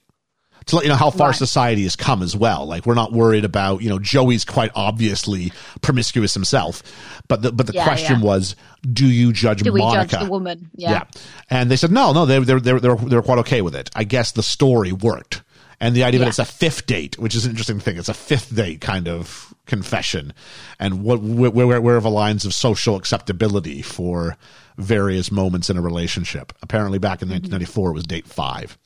To 0.69 0.75
let 0.77 0.85
you 0.85 0.89
know 0.89 0.95
how 0.95 1.09
far 1.09 1.27
Right. 1.29 1.35
society 1.35 1.83
has 1.83 1.95
come 1.95 2.21
as 2.23 2.35
well. 2.35 2.65
Like 2.65 2.85
we're 2.85 2.93
not 2.95 3.11
worried 3.11 3.45
about 3.45 3.81
you 3.81 3.89
know 3.89 3.99
Joey's 3.99 4.45
quite 4.45 4.71
obviously 4.75 5.51
promiscuous 5.81 6.33
himself, 6.33 6.83
but 7.27 7.41
the 7.41 7.51
but 7.51 7.67
the 7.67 7.73
Yeah, 7.73 7.83
question 7.83 8.19
yeah. 8.19 8.25
was, 8.25 8.55
do 8.91 9.05
you 9.07 9.33
judge 9.33 9.61
Do 9.61 9.71
we 9.73 9.81
Monica? 9.81 10.07
judge 10.11 10.23
the 10.25 10.29
woman? 10.31 10.69
Yeah. 10.75 10.91
Yeah. 10.91 11.03
And 11.49 11.69
they 11.69 11.75
said, 11.75 11.91
no, 11.91 12.13
no, 12.13 12.25
they, 12.25 12.39
they're, 12.39 12.59
they're, 12.59 12.79
they're, 12.79 12.95
they're 12.95 13.21
quite 13.21 13.39
okay 13.39 13.61
with 13.61 13.75
it. 13.75 13.89
I 13.95 14.03
guess 14.03 14.31
the 14.31 14.43
story 14.43 14.91
worked. 14.91 15.43
And 15.81 15.95
the 15.95 16.03
idea 16.03 16.19
that 16.19 16.27
it's 16.27 16.39
a 16.39 16.45
fifth 16.45 16.85
date, 16.87 17.17
which 17.17 17.35
is 17.35 17.45
an 17.45 17.51
interesting 17.51 17.79
thing. 17.79 17.97
It's 17.97 18.09
a 18.09 18.13
fifth 18.13 18.53
date 18.53 18.81
kind 18.81 19.07
of 19.07 19.53
confession. 19.65 20.33
And 20.77 21.03
what, 21.03 21.21
where, 21.21 21.51
where, 21.51 21.81
where 21.81 21.97
are 21.97 22.01
the 22.01 22.09
lines 22.09 22.43
of 22.45 22.53
social 22.53 22.97
acceptability 22.97 23.81
for 23.81 24.35
various 24.77 25.31
moments 25.31 25.69
in 25.69 25.77
a 25.77 25.81
relationship? 25.81 26.51
Apparently 26.61 26.99
back 26.99 27.21
in 27.21 27.29
mm-hmm. 27.29 27.35
1994, 27.49 27.89
it 27.89 27.93
was 27.93 28.03
date 28.03 28.27
five. 28.27 28.77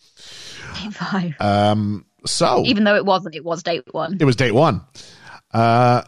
Five. 0.73 1.35
So 2.25 2.63
Even 2.65 2.83
though 2.85 2.95
it 2.95 3.05
wasn't, 3.05 3.35
it 3.35 3.43
was 3.43 3.63
date 3.63 3.83
one. 3.91 4.17
it 4.19 4.23
was 4.25 4.35
date 4.37 4.53
one. 4.53 4.81
Uh, 5.53 6.03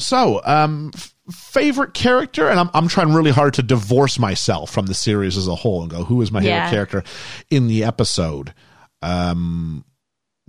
so, 0.00 0.40
um, 0.44 0.90
f- 0.94 1.14
favorite 1.30 1.92
character, 1.92 2.48
and 2.48 2.58
I'm 2.58 2.70
I'm 2.72 2.88
trying 2.88 3.12
really 3.12 3.30
hard 3.32 3.54
to 3.54 3.62
divorce 3.62 4.18
myself 4.18 4.70
from 4.70 4.86
the 4.86 4.94
series 4.94 5.36
as 5.36 5.46
a 5.46 5.54
whole 5.54 5.82
and 5.82 5.90
go, 5.90 6.04
who 6.04 6.22
is 6.22 6.32
my 6.32 6.40
favorite 6.40 6.54
Yeah. 6.54 6.70
character 6.70 7.02
in 7.50 7.66
the 7.68 7.84
episode? 7.84 8.54
Um, 9.02 9.84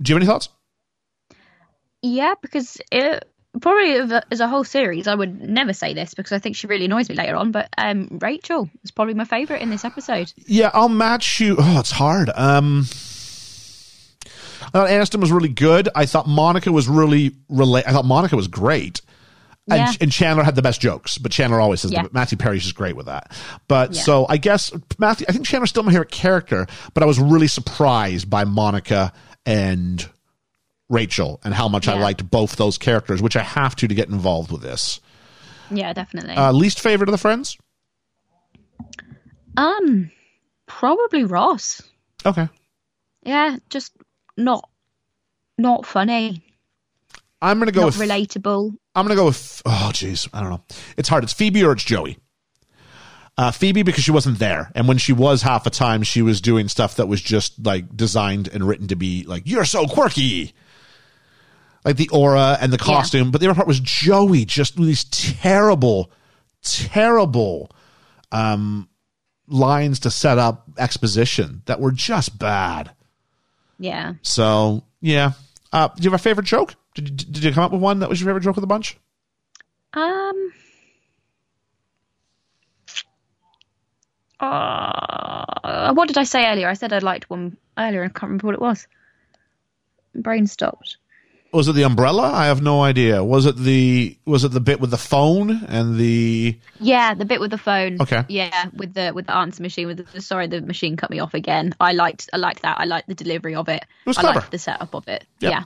do 0.00 0.10
you 0.10 0.14
have 0.16 0.22
any 0.22 0.26
thoughts? 0.26 0.48
Yeah, 2.02 2.34
because 2.40 2.78
it 2.90 3.24
probably 3.60 3.92
as 3.94 4.10
a- 4.12 4.22
as 4.32 4.40
a 4.40 4.48
whole 4.48 4.64
series, 4.64 5.06
I 5.06 5.14
would 5.14 5.40
never 5.50 5.72
say 5.72 5.92
this 5.92 6.14
because 6.14 6.32
I 6.32 6.38
think 6.38 6.56
she 6.56 6.66
really 6.66 6.86
annoys 6.86 7.08
me 7.08 7.14
later 7.16 7.36
on. 7.36 7.50
But 7.52 7.68
um, 7.76 8.18
Rachel 8.22 8.70
is 8.84 8.90
probably 8.90 9.14
my 9.14 9.24
favorite 9.24 9.60
in 9.62 9.70
this 9.70 9.84
episode. 9.84 10.32
Yeah, 10.46 10.70
I'll 10.72 10.88
match 10.88 11.40
you. 11.40 11.56
Oh, 11.58 11.78
it's 11.80 11.90
hard. 11.90 12.30
Um, 12.34 12.86
I 14.72 14.78
thought 14.78 14.88
Aniston 14.88 15.20
was 15.20 15.32
really 15.32 15.48
good. 15.48 15.88
I 15.94 16.06
thought 16.06 16.28
Monica 16.28 16.70
was 16.72 16.88
really 16.88 17.30
rela- 17.50 17.82
I 17.86 17.92
thought 17.92 18.04
Monica 18.04 18.36
was 18.36 18.48
great. 18.48 19.00
And, 19.68 19.78
Yeah. 19.78 19.92
and 20.00 20.10
Chandler 20.10 20.42
had 20.42 20.54
the 20.56 20.62
best 20.62 20.80
jokes, 20.80 21.18
but 21.18 21.30
Chandler 21.30 21.60
always 21.60 21.80
says 21.80 21.92
Yeah. 21.92 22.02
that. 22.02 22.14
Matthew 22.14 22.38
Perry's 22.38 22.62
just 22.62 22.74
great 22.74 22.96
with 22.96 23.06
that. 23.06 23.30
But 23.68 23.94
Yeah. 23.94 24.02
so 24.02 24.26
I 24.28 24.36
guess 24.36 24.72
Matthew, 24.98 25.26
I 25.28 25.32
think 25.32 25.46
Chandler's 25.46 25.70
still 25.70 25.82
my 25.82 25.92
favorite 25.92 26.10
character, 26.10 26.66
but 26.94 27.02
I 27.02 27.06
was 27.06 27.18
really 27.20 27.46
surprised 27.46 28.28
by 28.30 28.44
Monica 28.44 29.12
and 29.46 30.08
Rachel 30.88 31.40
and 31.44 31.54
how 31.54 31.68
much 31.68 31.86
I 31.86 31.94
liked 32.00 32.28
both 32.30 32.56
those 32.56 32.78
characters, 32.78 33.22
which 33.22 33.36
I 33.36 33.42
have 33.42 33.76
to 33.76 33.86
to 33.86 33.94
get 33.94 34.08
involved 34.08 34.50
with 34.50 34.62
this. 34.62 34.98
Yeah, 35.70 35.92
definitely. 35.92 36.34
Uh, 36.34 36.50
least 36.52 36.80
favorite 36.80 37.08
of 37.08 37.12
the 37.12 37.18
friends? 37.18 37.56
um, 39.56 40.10
probably 40.66 41.24
Ross. 41.24 41.82
Okay. 42.24 42.48
Yeah, 43.22 43.56
just 43.68 43.92
not 44.36 44.68
not 45.58 45.86
funny, 45.86 46.42
I'm 47.42 47.58
going 47.58 47.66
to 47.66 47.72
go 47.72 47.82
not 47.82 47.86
with 47.86 47.96
relatable. 47.96 48.74
I'm 48.94 49.04
gonna 49.04 49.16
go 49.16 49.26
with 49.26 49.62
oh 49.64 49.90
jeez, 49.92 50.28
I 50.32 50.40
don't 50.40 50.50
know. 50.50 50.62
It's 50.96 51.08
hard. 51.08 51.24
It's 51.24 51.32
Phoebe 51.32 51.64
or 51.64 51.72
it's 51.72 51.84
Joey. 51.84 52.18
Uh, 53.38 53.50
Phoebe 53.50 53.82
because 53.82 54.04
she 54.04 54.10
wasn't 54.10 54.38
there, 54.38 54.70
and 54.74 54.86
when 54.86 54.98
she 54.98 55.12
was 55.12 55.40
half 55.40 55.64
the 55.64 55.70
time, 55.70 56.02
she 56.02 56.20
was 56.20 56.40
doing 56.40 56.68
stuff 56.68 56.96
that 56.96 57.06
was 57.06 57.22
just 57.22 57.64
like 57.64 57.96
designed 57.96 58.48
and 58.48 58.66
written 58.66 58.88
to 58.88 58.96
be 58.96 59.24
like 59.24 59.44
you're 59.46 59.64
so 59.64 59.86
quirky, 59.86 60.52
like 61.84 61.96
the 61.96 62.08
aura 62.10 62.58
and 62.60 62.72
the 62.72 62.78
costume. 62.78 63.30
But 63.30 63.40
the 63.40 63.46
other 63.46 63.54
part 63.54 63.68
was 63.68 63.80
Joey, 63.80 64.44
just 64.44 64.78
with 64.78 64.88
these 64.88 65.04
terrible, 65.04 66.10
terrible 66.62 67.70
um, 68.32 68.88
lines 69.46 70.00
to 70.00 70.10
set 70.10 70.36
up 70.36 70.68
exposition 70.76 71.62
that 71.66 71.80
were 71.80 71.92
just 71.92 72.38
bad. 72.38 72.90
Yeah. 73.80 74.14
So 74.22 74.84
yeah, 75.00 75.32
uh, 75.72 75.88
do 75.88 76.02
you 76.02 76.10
have 76.10 76.20
a 76.20 76.22
favorite 76.22 76.44
joke? 76.46 76.74
Did 76.94 77.08
you, 77.08 77.16
did 77.32 77.44
you 77.44 77.52
come 77.52 77.64
up 77.64 77.72
with 77.72 77.80
one 77.80 78.00
that 78.00 78.08
was 78.10 78.20
your 78.20 78.28
favorite 78.28 78.42
joke 78.42 78.56
of 78.58 78.60
the 78.60 78.66
bunch? 78.66 78.98
Um. 79.94 80.52
Uh, 84.38 85.92
what 85.94 86.08
did 86.08 86.18
I 86.18 86.24
say 86.24 86.46
earlier? 86.46 86.68
I 86.68 86.74
said 86.74 86.92
I 86.92 86.98
liked 86.98 87.28
one 87.28 87.56
earlier. 87.76 88.02
and 88.02 88.10
I 88.10 88.18
can't 88.18 88.30
remember 88.30 88.46
what 88.46 88.54
it 88.54 88.60
was. 88.60 88.86
Brain 90.14 90.46
stopped. 90.46 90.96
Was 91.52 91.66
it 91.66 91.72
the 91.72 91.82
umbrella? 91.82 92.30
I 92.32 92.46
have 92.46 92.62
no 92.62 92.82
idea. 92.82 93.24
Was 93.24 93.44
it 93.46 93.56
the 93.56 94.16
was 94.24 94.44
it 94.44 94.52
the 94.52 94.60
bit 94.60 94.80
with 94.80 94.90
the 94.90 94.98
phone 94.98 95.50
and 95.50 95.96
the 95.98 96.56
Yeah, 96.78 97.14
the 97.14 97.24
bit 97.24 97.40
with 97.40 97.50
the 97.50 97.58
phone. 97.58 98.00
Okay. 98.00 98.24
Yeah, 98.28 98.66
with 98.72 98.94
the 98.94 99.12
with 99.14 99.26
the 99.26 99.34
answer 99.34 99.62
machine. 99.62 99.88
With 99.88 100.12
the 100.12 100.20
sorry, 100.20 100.46
the 100.46 100.60
machine 100.60 100.96
cut 100.96 101.10
me 101.10 101.18
off 101.18 101.34
again. 101.34 101.74
I 101.80 101.92
liked 101.92 102.30
I 102.32 102.36
liked 102.36 102.62
that. 102.62 102.78
I 102.78 102.84
liked 102.84 103.08
the 103.08 103.14
delivery 103.14 103.54
of 103.56 103.68
it. 103.68 103.84
was 104.06 104.16
I 104.18 104.20
clever. 104.20 104.38
liked 104.40 104.52
the 104.52 104.58
setup 104.58 104.94
of 104.94 105.08
it. 105.08 105.24
Yeah. 105.40 105.50
Yeah. 105.50 105.64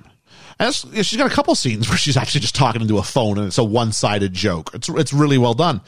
And 0.58 0.74
she's 0.74 1.16
got 1.16 1.30
a 1.30 1.34
couple 1.34 1.54
scenes 1.54 1.88
where 1.88 1.98
she's 1.98 2.16
actually 2.16 2.40
just 2.42 2.54
talking 2.54 2.80
into 2.82 2.98
a 2.98 3.02
phone 3.02 3.38
and 3.38 3.46
it's 3.48 3.58
a 3.58 3.64
one 3.64 3.92
sided 3.92 4.32
joke. 4.32 4.70
It's 4.74 4.88
it's 4.88 5.12
really 5.12 5.38
well 5.38 5.54
done. 5.54 5.80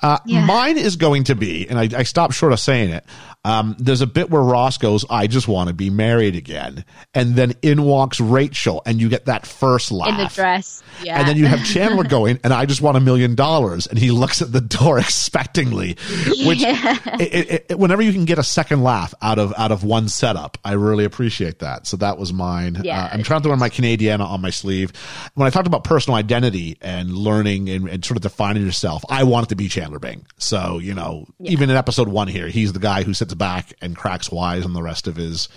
Uh, 0.00 0.18
Yeah. 0.26 0.44
Mine 0.44 0.78
is 0.78 0.96
going 0.96 1.24
to 1.24 1.34
be, 1.34 1.68
and 1.68 1.78
I, 1.78 1.88
I 2.00 2.02
stopped 2.02 2.34
short 2.34 2.52
of 2.52 2.60
saying 2.60 2.90
it. 2.90 3.04
Um, 3.42 3.74
there's 3.78 4.02
a 4.02 4.06
bit 4.06 4.28
where 4.28 4.42
Ross 4.42 4.76
goes, 4.76 5.06
"I 5.08 5.26
just 5.26 5.48
want 5.48 5.68
to 5.68 5.74
be 5.74 5.88
married 5.88 6.36
again," 6.36 6.84
and 7.14 7.34
then 7.36 7.54
in 7.62 7.82
walks 7.84 8.20
Rachel, 8.20 8.82
and 8.84 9.00
you 9.00 9.08
get 9.08 9.24
that 9.26 9.46
first 9.46 9.90
laugh 9.90 10.10
In 10.10 10.16
the 10.18 10.26
dress. 10.26 10.82
Yeah. 11.02 11.18
And 11.18 11.26
then 11.26 11.38
you 11.38 11.46
have 11.46 11.64
Chandler 11.64 12.04
going, 12.08 12.38
and 12.44 12.52
I 12.52 12.66
just 12.66 12.82
want 12.82 12.98
a 12.98 13.00
million 13.00 13.34
dollars. 13.34 13.86
And 13.86 13.98
he 13.98 14.10
looks 14.10 14.42
at 14.42 14.52
the 14.52 14.60
door 14.60 14.98
expectingly, 15.00 15.98
which 16.46 16.60
it, 16.62 17.34
it, 17.34 17.66
it, 17.70 17.78
whenever 17.78 18.02
you 18.02 18.12
can 18.12 18.26
get 18.26 18.38
a 18.38 18.42
second 18.42 18.82
laugh 18.82 19.14
out 19.22 19.38
of, 19.38 19.54
out 19.56 19.72
of 19.72 19.84
one 19.84 20.08
setup, 20.08 20.58
I 20.64 20.72
really 20.72 21.04
appreciate 21.04 21.60
that. 21.60 21.86
So 21.86 21.96
that 21.98 22.18
was 22.18 22.32
mine. 22.34 22.80
Yeah. 22.84 23.04
Uh, 23.04 23.08
I'm 23.12 23.22
trying 23.22 23.40
to 23.42 23.48
wear 23.48 23.56
my 23.56 23.70
Canadiana 24.00 24.26
on 24.28 24.40
my 24.40 24.50
sleeve. 24.50 24.92
When 25.34 25.46
I 25.46 25.50
talked 25.50 25.66
about 25.66 25.84
personal 25.84 26.16
identity 26.16 26.78
and 26.80 27.12
learning 27.12 27.68
and, 27.68 27.88
and 27.88 28.04
sort 28.04 28.16
of 28.16 28.22
defining 28.22 28.64
yourself, 28.64 29.04
I 29.08 29.24
want 29.24 29.46
it 29.46 29.48
to 29.50 29.56
be 29.56 29.68
Chandler 29.68 29.98
Bing. 29.98 30.26
So, 30.38 30.78
you 30.78 30.94
know, 30.94 31.26
even 31.44 31.70
in 31.70 31.76
episode 31.76 32.08
one 32.08 32.28
here, 32.28 32.48
he's 32.48 32.72
the 32.72 32.78
guy 32.78 33.02
who 33.02 33.14
sits 33.14 33.34
back 33.34 33.72
and 33.80 33.96
cracks 33.96 34.30
wise 34.30 34.64
on 34.64 34.72
the 34.72 34.82
rest 34.82 35.06
of 35.06 35.16
his, 35.16 35.48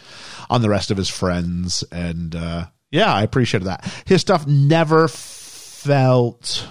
on 0.50 0.62
the 0.62 0.70
rest 0.70 0.91
of 0.91 0.98
his 0.98 1.10
friends. 1.10 1.84
And, 1.91 2.36
uh, 2.36 2.66
Yeah, 2.91 3.14
I 3.14 3.24
appreciated 3.24 3.66
that. 3.66 3.91
His 4.06 4.22
stuff 4.22 4.46
never 4.46 5.08
felt 5.08 6.68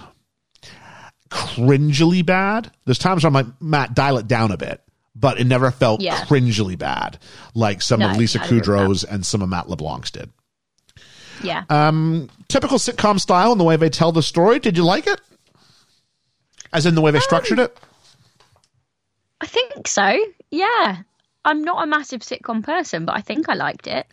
cringily 1.30 2.24
bad. 2.24 2.70
There's 2.84 2.98
times 2.98 3.22
where 3.24 3.28
I'm 3.28 3.34
like, 3.34 3.46
Matt, 3.60 3.94
dial 3.94 4.18
it 4.18 4.26
down 4.28 4.50
a 4.52 4.56
bit, 4.56 4.82
but 5.14 5.40
it 5.40 5.44
never 5.46 5.70
felt 5.70 6.00
Yeah. 6.00 6.16
cringily 6.24 6.78
bad 6.78 7.18
like 7.54 7.82
some 7.82 8.02
of 8.02 8.16
Lisa 8.16 8.40
I 8.40 8.44
agree 8.44 8.58
with 8.58 8.66
that. 8.66 8.72
Kudrow's 8.72 9.04
and 9.04 9.24
some 9.24 9.42
of 9.42 9.48
Matt 9.48 9.68
LeBlanc's 9.68 10.10
did. 10.10 10.30
Yeah. 11.42 11.64
Um, 11.68 12.28
typical 12.48 12.78
sitcom 12.78 13.20
style 13.20 13.52
and 13.52 13.60
the 13.60 13.64
way 13.64 13.76
they 13.76 13.90
tell 13.90 14.12
the 14.12 14.22
story. 14.22 14.58
Did 14.58 14.76
you 14.76 14.84
like 14.84 15.06
it? 15.06 15.20
As 16.72 16.86
in 16.86 16.94
the 16.94 17.00
way 17.00 17.10
they 17.10 17.20
structured 17.20 17.58
it? 17.58 17.76
I 19.40 19.46
think 19.46 19.86
so. 19.86 20.16
Yeah. 20.50 21.02
I'm 21.44 21.62
not 21.62 21.82
a 21.82 21.86
massive 21.86 22.20
sitcom 22.20 22.62
person, 22.62 23.04
but 23.04 23.16
I 23.16 23.20
think 23.20 23.48
I 23.48 23.54
liked 23.54 23.86
it. 23.86 24.06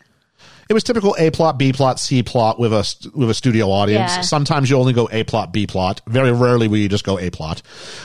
It 0.70 0.74
was 0.74 0.84
typical 0.84 1.16
A 1.18 1.32
plot, 1.32 1.58
B 1.58 1.74
plot, 1.74 2.00
C 2.00 2.22
plot 2.24 2.60
with 2.60 2.72
a 2.72 3.10
with 3.16 3.30
a 3.30 3.34
studio 3.34 3.72
audience. 3.72 4.12
Yeah. 4.16 4.22
Sometimes 4.22 4.70
you 4.70 4.78
only 4.78 4.94
go 4.94 5.10
A 5.12 5.24
plot, 5.24 5.52
B 5.52 5.66
plot. 5.66 6.02
Very 6.08 6.32
rarely 6.32 6.68
will 6.68 6.78
you 6.78 6.88
just 6.88 7.04
go 7.04 7.20
A 7.20 7.30
plot. 7.30 7.62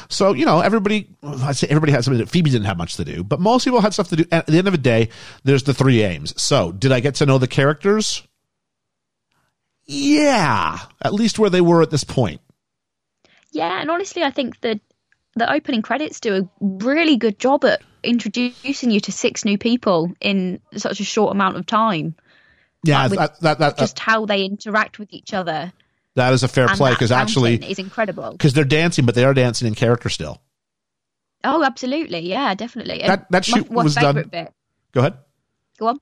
So 0.08 0.32
you 0.32 0.46
know, 0.46 0.60
everybody. 0.60 1.08
I'd 1.22 1.56
say 1.56 1.66
everybody 1.68 1.92
had 1.92 2.04
something. 2.04 2.18
that 2.18 2.30
Phoebe 2.30 2.50
didn't 2.50 2.66
have 2.66 2.78
much 2.78 2.96
to 2.96 3.04
do, 3.04 3.22
but 3.22 3.38
most 3.38 3.64
people 3.64 3.80
had 3.80 3.92
stuff 3.92 4.08
to 4.08 4.16
do. 4.16 4.24
At 4.32 4.46
the 4.46 4.58
end 4.58 4.66
of 4.66 4.72
the 4.72 4.78
day, 4.78 5.10
there's 5.44 5.64
the 5.64 5.74
three 5.74 6.02
aims. 6.02 6.40
So 6.40 6.72
did 6.72 6.90
I 6.90 7.00
get 7.00 7.16
to 7.16 7.26
know 7.26 7.38
the 7.38 7.46
characters? 7.46 8.22
Yeah, 9.87 10.78
at 11.03 11.12
least 11.14 11.39
where 11.39 11.51
they 11.51 11.61
were 11.61 11.82
at 11.82 11.91
this 11.91 12.05
point. 12.05 12.41
Yeah, 13.53 13.80
and 13.80 13.91
honestly, 13.91 14.22
I 14.22 14.30
think 14.30 14.61
the 14.61 14.80
the 15.37 15.53
opening 15.53 15.82
credits 15.82 16.20
do 16.20 16.35
a 16.37 16.49
really 16.61 17.16
good 17.16 17.39
job 17.39 17.64
at 17.64 17.82
introducing 18.03 18.91
you 18.91 19.01
to 19.01 19.12
six 19.12 19.45
new 19.45 19.59
people 19.59 20.12
in 20.20 20.61
such 20.76 21.01
a 21.01 21.05
short 21.05 21.32
amount 21.32 21.57
of 21.57 21.66
time. 21.66 22.14
Yeah, 22.85 23.07
Like 23.07 23.18
that 23.18 23.41
that 23.41 23.59
that, 23.59 23.78
Just 23.78 23.99
how 23.99 24.26
they 24.26 24.45
interact 24.45 24.99
with 24.99 25.12
each 25.12 25.32
other. 25.35 25.72
that 26.14 26.32
is 26.32 26.43
a 26.43 26.49
fair 26.49 26.66
And 26.68 26.76
play 26.76 26.91
because 26.93 27.11
actually 27.12 27.57
is 27.57 27.78
incredible. 27.78 28.32
because 28.32 28.53
they're 28.55 28.64
dancing, 28.64 29.07
but 29.07 29.14
they 29.14 29.24
are 29.24 29.35
dancing 29.35 29.66
in 29.66 29.74
character 29.74 30.09
still. 30.09 30.41
Oh, 31.43 31.62
absolutely. 31.64 32.20
Yeah, 32.20 32.55
definitely. 32.55 33.03
That- 33.05 33.30
that 33.30 33.45
shoot 33.45 33.70
my 33.70 33.82
was 33.85 33.95
done- 33.95 34.28
Bit. 34.30 34.53
Go 34.93 35.01
ahead. 35.01 35.14
Go 35.78 35.89
on. 35.89 35.99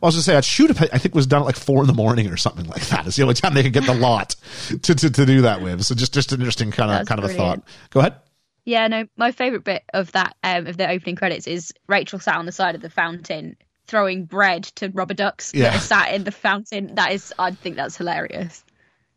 Well, 0.00 0.06
I 0.06 0.06
was 0.08 0.14
going 0.16 0.20
to 0.20 0.24
say 0.24 0.34
that 0.34 0.44
shoot 0.44 0.70
I 0.70 0.98
think 0.98 1.06
it 1.06 1.14
was 1.14 1.26
done 1.26 1.42
at 1.42 1.46
like 1.46 1.56
four 1.56 1.80
in 1.82 1.86
the 1.86 1.94
morning 1.94 2.28
or 2.28 2.36
something 2.36 2.66
like 2.66 2.86
that. 2.88 3.06
It's 3.06 3.16
the 3.16 3.22
only 3.22 3.34
time 3.34 3.54
they 3.54 3.62
could 3.62 3.72
get 3.72 3.84
the 3.86 3.94
lot 3.94 4.36
to, 4.68 4.94
to, 4.94 5.10
to 5.10 5.26
do 5.26 5.42
that 5.42 5.60
with. 5.62 5.84
So 5.84 5.94
just 5.94 6.12
just 6.14 6.32
an 6.32 6.40
interesting 6.40 6.70
kind 6.70 6.90
of 6.90 7.06
kind 7.06 7.22
of 7.22 7.30
a 7.30 7.34
thought. 7.34 7.62
Go 7.90 8.00
ahead. 8.00 8.16
Yeah, 8.64 8.88
no, 8.88 9.04
my 9.16 9.30
favourite 9.30 9.64
bit 9.64 9.84
of 9.94 10.10
that 10.12 10.34
um, 10.42 10.66
of 10.66 10.76
the 10.76 10.90
opening 10.90 11.14
credits 11.14 11.46
is 11.46 11.72
Rachel 11.86 12.18
sat 12.18 12.36
on 12.36 12.46
the 12.46 12.52
side 12.52 12.74
of 12.74 12.80
the 12.82 12.90
fountain 12.90 13.56
throwing 13.86 14.24
bread 14.24 14.64
to 14.64 14.88
rubber 14.88 15.14
ducks 15.14 15.52
Yeah. 15.54 15.70
that 15.70 15.80
sat 15.82 16.12
in 16.12 16.24
the 16.24 16.32
fountain. 16.32 16.96
That 16.96 17.12
is, 17.12 17.32
I 17.38 17.52
think 17.52 17.76
that's 17.76 17.96
hilarious. 17.96 18.64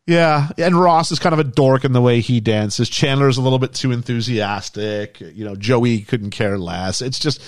Yeah, 0.06 0.48
and 0.56 0.74
Ross 0.80 1.10
is 1.12 1.18
kind 1.18 1.32
of 1.32 1.38
a 1.40 1.44
dork 1.44 1.84
in 1.84 1.92
the 1.92 2.00
way 2.00 2.20
he 2.20 2.40
dances. 2.40 2.88
Chandler's 2.88 3.36
a 3.36 3.42
little 3.42 3.58
bit 3.58 3.74
too 3.74 3.92
enthusiastic. 3.92 5.20
You 5.20 5.44
know, 5.44 5.54
Joey 5.56 6.00
couldn't 6.00 6.30
care 6.30 6.58
less. 6.58 7.00
It's 7.02 7.18
just 7.18 7.42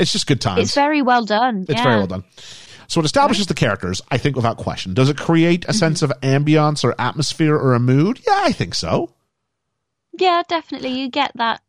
it's 0.00 0.12
just 0.12 0.26
good 0.26 0.40
times. 0.40 0.62
It's 0.62 0.74
very 0.74 1.02
well 1.02 1.24
done. 1.24 1.62
It's 1.68 1.72
yeah. 1.78 1.82
very 1.84 1.96
well 1.96 2.06
done. 2.06 2.24
So 2.88 3.00
it 3.00 3.04
establishes 3.04 3.46
the 3.46 3.54
characters, 3.54 4.02
I 4.10 4.18
think, 4.18 4.34
without 4.34 4.56
question. 4.56 4.94
Does 4.94 5.08
it 5.08 5.16
create 5.16 5.60
Mm-hmm. 5.60 5.70
a 5.70 5.74
sense 5.74 6.02
of 6.02 6.10
ambiance 6.22 6.82
or 6.82 6.94
atmosphere 7.00 7.54
or 7.54 7.74
a 7.74 7.78
mood? 7.80 8.18
Yeah, 8.26 8.40
I 8.42 8.50
think 8.52 8.74
so. 8.74 9.14
Yeah, 10.18 10.42
definitely. 10.48 10.90
You 11.00 11.08
get 11.08 11.30
that. 11.36 11.60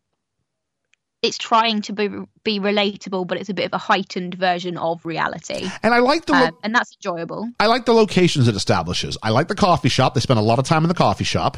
It's 1.22 1.38
trying 1.38 1.84
to 1.84 1.94
be 1.94 2.10
be 2.44 2.60
relatable, 2.60 3.28
but 3.28 3.38
it's 3.38 3.50
a 3.50 3.54
bit 3.54 3.66
of 3.68 3.74
a 3.74 3.78
heightened 3.78 4.34
version 4.34 4.76
of 4.80 5.06
reality, 5.06 5.70
And 5.84 5.94
I 5.94 6.00
like 6.00 6.26
the 6.26 6.34
lo- 6.34 6.46
um, 6.48 6.58
and 6.64 6.74
that's 6.74 6.96
enjoyable. 6.96 7.48
I 7.60 7.68
like 7.68 7.86
the 7.86 7.94
locations 7.94 8.48
it 8.48 8.56
establishes. 8.56 9.20
I 9.22 9.30
like 9.30 9.48
the 9.48 9.54
coffee 9.54 9.90
shop. 9.90 10.16
They 10.16 10.20
spend 10.22 10.40
a 10.40 10.44
lot 10.44 10.58
of 10.58 10.66
time 10.66 10.84
in 10.84 10.88
the 10.88 10.96
coffee 10.96 11.24
shop. 11.24 11.58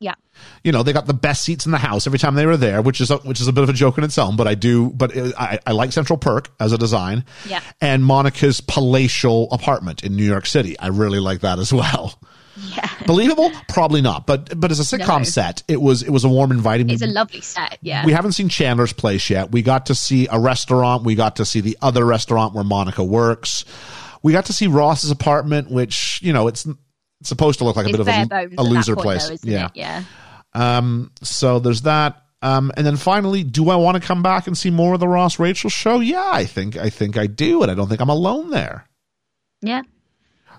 Yeah, 0.00 0.14
You 0.64 0.72
know, 0.72 0.82
they 0.82 0.92
got 0.92 1.06
the 1.06 1.14
best 1.14 1.44
seats 1.44 1.64
in 1.64 1.72
the 1.72 1.78
house 1.78 2.06
every 2.06 2.18
time 2.18 2.34
they 2.34 2.44
were 2.44 2.56
there, 2.58 2.82
which 2.82 3.00
is 3.00 3.10
a, 3.10 3.16
which 3.18 3.40
is 3.40 3.46
a 3.48 3.52
bit 3.52 3.62
of 3.62 3.70
a 3.70 3.72
joke 3.72 3.96
in 3.96 4.04
its 4.04 4.18
own. 4.18 4.36
But 4.36 4.46
I 4.48 4.54
do, 4.54 4.90
but 4.90 5.16
it, 5.16 5.34
I, 5.38 5.58
I 5.66 5.72
like 5.72 5.92
Central 5.92 6.18
Perk 6.18 6.50
as 6.60 6.72
a 6.72 6.78
design. 6.78 7.24
Yeah. 7.46 7.60
And 7.80 8.04
Monica's 8.04 8.60
palatial 8.60 9.48
apartment 9.52 10.02
in 10.04 10.14
New 10.16 10.24
York 10.24 10.46
City. 10.46 10.78
I 10.78 10.88
really 10.88 11.20
like 11.20 11.40
that 11.40 11.58
as 11.58 11.72
well. 11.72 12.18
yeah. 12.76 12.88
Believable? 13.06 13.50
Probably 13.68 14.02
not. 14.02 14.26
But 14.26 14.60
but 14.60 14.70
as 14.70 14.80
a 14.80 14.82
sitcom 14.82 15.18
No. 15.20 15.24
set, 15.24 15.62
it 15.68 15.80
was 15.80 16.02
it 16.02 16.10
was 16.10 16.24
a 16.24 16.28
warm, 16.28 16.50
inviting. 16.50 16.90
It's 16.90 17.00
a 17.02 17.06
lovely 17.06 17.40
set. 17.40 17.78
Yeah, 17.80 18.04
we 18.04 18.12
haven't 18.12 18.32
seen 18.32 18.48
Chandler's 18.48 18.92
place 18.92 19.30
yet. 19.30 19.52
We 19.52 19.62
got 19.62 19.86
to 19.86 19.94
see 19.94 20.26
a 20.30 20.38
restaurant. 20.38 21.04
We 21.04 21.14
got 21.14 21.36
to 21.36 21.44
see 21.44 21.60
the 21.60 21.78
other 21.80 22.04
restaurant 22.04 22.52
where 22.54 22.64
Monica 22.64 23.02
works. 23.04 23.64
We 24.22 24.32
got 24.32 24.46
to 24.46 24.52
see 24.52 24.66
Ross's 24.66 25.10
apartment, 25.10 25.70
which 25.70 26.18
you 26.22 26.32
know 26.32 26.48
it's, 26.48 26.66
it's 27.24 27.30
supposed 27.30 27.58
to 27.60 27.64
look 27.64 27.74
like 27.74 27.86
it's 27.86 27.98
a 27.98 28.04
bit 28.04 28.30
of 28.30 28.52
a, 28.58 28.60
a 28.60 28.62
loser 28.62 28.94
point, 28.94 29.04
place. 29.04 29.28
though, 29.28 29.50
yeah. 29.50 29.66
it? 29.68 29.70
yeah. 29.76 30.04
Um. 30.52 31.10
So 31.22 31.58
there's 31.58 31.80
that. 31.82 32.22
Um. 32.42 32.70
And 32.76 32.86
then 32.86 32.98
finally, 32.98 33.44
do 33.44 33.70
I 33.70 33.76
want 33.76 33.94
to 33.94 34.06
come 34.06 34.22
back 34.22 34.46
and 34.46 34.58
see 34.58 34.68
more 34.68 34.92
of 34.92 35.00
the 35.00 35.08
Ross 35.08 35.38
Rachel 35.38 35.70
show? 35.70 36.00
Yeah, 36.00 36.28
I 36.30 36.44
think 36.44 36.76
I 36.76 36.90
think 36.90 37.16
I 37.16 37.26
do, 37.26 37.62
and 37.62 37.70
I 37.70 37.74
don't 37.74 37.88
think 37.88 38.02
I'm 38.02 38.10
alone 38.10 38.50
there. 38.50 38.86
Yeah. 39.62 39.84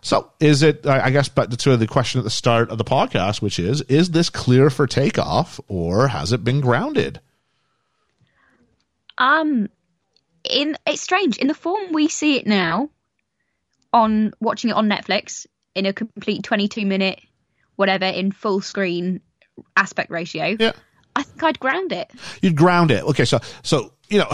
So 0.01 0.31
is 0.39 0.63
it? 0.63 0.87
I 0.87 1.05
I 1.05 1.09
guess, 1.11 1.29
but 1.29 1.55
to 1.55 1.77
the 1.77 1.85
question 1.85 2.17
at 2.17 2.23
the 2.23 2.31
start 2.31 2.71
of 2.71 2.79
the 2.79 2.83
podcast, 2.83 3.43
which 3.43 3.59
is, 3.59 3.81
is 3.81 4.09
this 4.09 4.31
clear 4.31 4.71
for 4.71 4.87
takeoff, 4.87 5.59
or 5.67 6.07
has 6.07 6.33
it 6.33 6.43
been 6.43 6.61
grounded? 6.61 7.21
Um, 9.19 9.69
in 10.43 10.79
it's 10.87 11.03
strange 11.03 11.37
in 11.37 11.45
the 11.45 11.53
form 11.53 11.93
we 11.93 12.07
see 12.07 12.37
it 12.37 12.47
now, 12.47 12.89
on 13.93 14.33
watching 14.39 14.71
it 14.71 14.75
on 14.75 14.89
Netflix 14.89 15.45
in 15.75 15.85
a 15.85 15.93
complete 15.93 16.43
twenty-two 16.43 16.85
minute, 16.85 17.19
whatever 17.75 18.05
in 18.05 18.31
full 18.31 18.61
screen 18.61 19.21
aspect 19.77 20.09
ratio. 20.09 20.55
Yeah. 20.59 20.71
I 21.15 21.23
think 21.23 21.43
I'd 21.43 21.59
ground 21.59 21.91
it. 21.93 22.11
You'd 22.41 22.55
ground 22.57 22.91
it. 22.91 23.03
Okay, 23.03 23.25
so 23.25 23.39
so 23.63 23.93
you 24.09 24.19
know, 24.19 24.27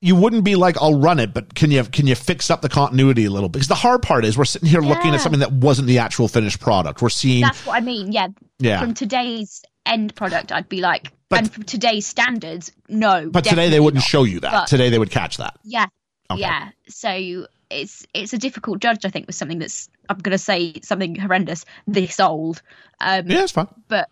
you 0.00 0.14
wouldn't 0.14 0.44
be 0.44 0.56
like, 0.56 0.76
"I'll 0.80 0.98
run 0.98 1.18
it," 1.18 1.32
but 1.34 1.54
can 1.54 1.70
you 1.70 1.82
can 1.84 2.06
you 2.06 2.14
fix 2.14 2.50
up 2.50 2.62
the 2.62 2.68
continuity 2.68 3.24
a 3.24 3.30
little? 3.30 3.48
Because 3.48 3.68
the 3.68 3.74
hard 3.74 4.02
part 4.02 4.24
is 4.24 4.36
we're 4.38 4.44
sitting 4.44 4.68
here 4.68 4.80
looking 4.80 5.14
at 5.14 5.20
something 5.20 5.40
that 5.40 5.52
wasn't 5.52 5.88
the 5.88 5.98
actual 5.98 6.28
finished 6.28 6.60
product. 6.60 7.02
We're 7.02 7.08
seeing, 7.08 7.42
That's 7.42 7.64
what 7.66 7.76
I 7.76 7.80
mean. 7.80 8.12
Yeah. 8.12 8.28
Yeah. 8.58 8.80
From 8.80 8.94
today's 8.94 9.62
end 9.84 10.14
product, 10.14 10.52
I'd 10.52 10.68
be 10.68 10.80
like, 10.80 11.12
But- 11.28 11.38
and 11.40 11.52
from 11.52 11.62
today's 11.64 12.06
standards, 12.06 12.72
no. 12.88 13.28
but 13.30 13.44
today 13.44 13.68
they 13.70 13.80
wouldn't 13.80 14.02
not. 14.02 14.08
show 14.08 14.24
you 14.24 14.40
that. 14.40 14.52
But- 14.52 14.66
today 14.68 14.90
they 14.90 14.98
would 14.98 15.10
catch 15.10 15.36
that. 15.38 15.58
Yeah. 15.64 15.86
Okay. 16.30 16.40
Yeah. 16.40 16.70
So 16.88 17.46
it's 17.70 18.06
it's 18.14 18.32
a 18.32 18.38
difficult 18.38 18.80
judge, 18.80 19.04
I 19.04 19.10
think, 19.10 19.26
with 19.26 19.36
something 19.36 19.58
that's 19.58 19.88
I'm 20.08 20.18
gonna 20.18 20.38
say 20.38 20.80
something 20.82 21.16
horrendous 21.16 21.64
this 21.86 22.20
old. 22.20 22.62
Um 23.00 23.28
Yeah, 23.28 23.42
it's 23.42 23.52
fine. 23.52 23.68
but 23.88 24.08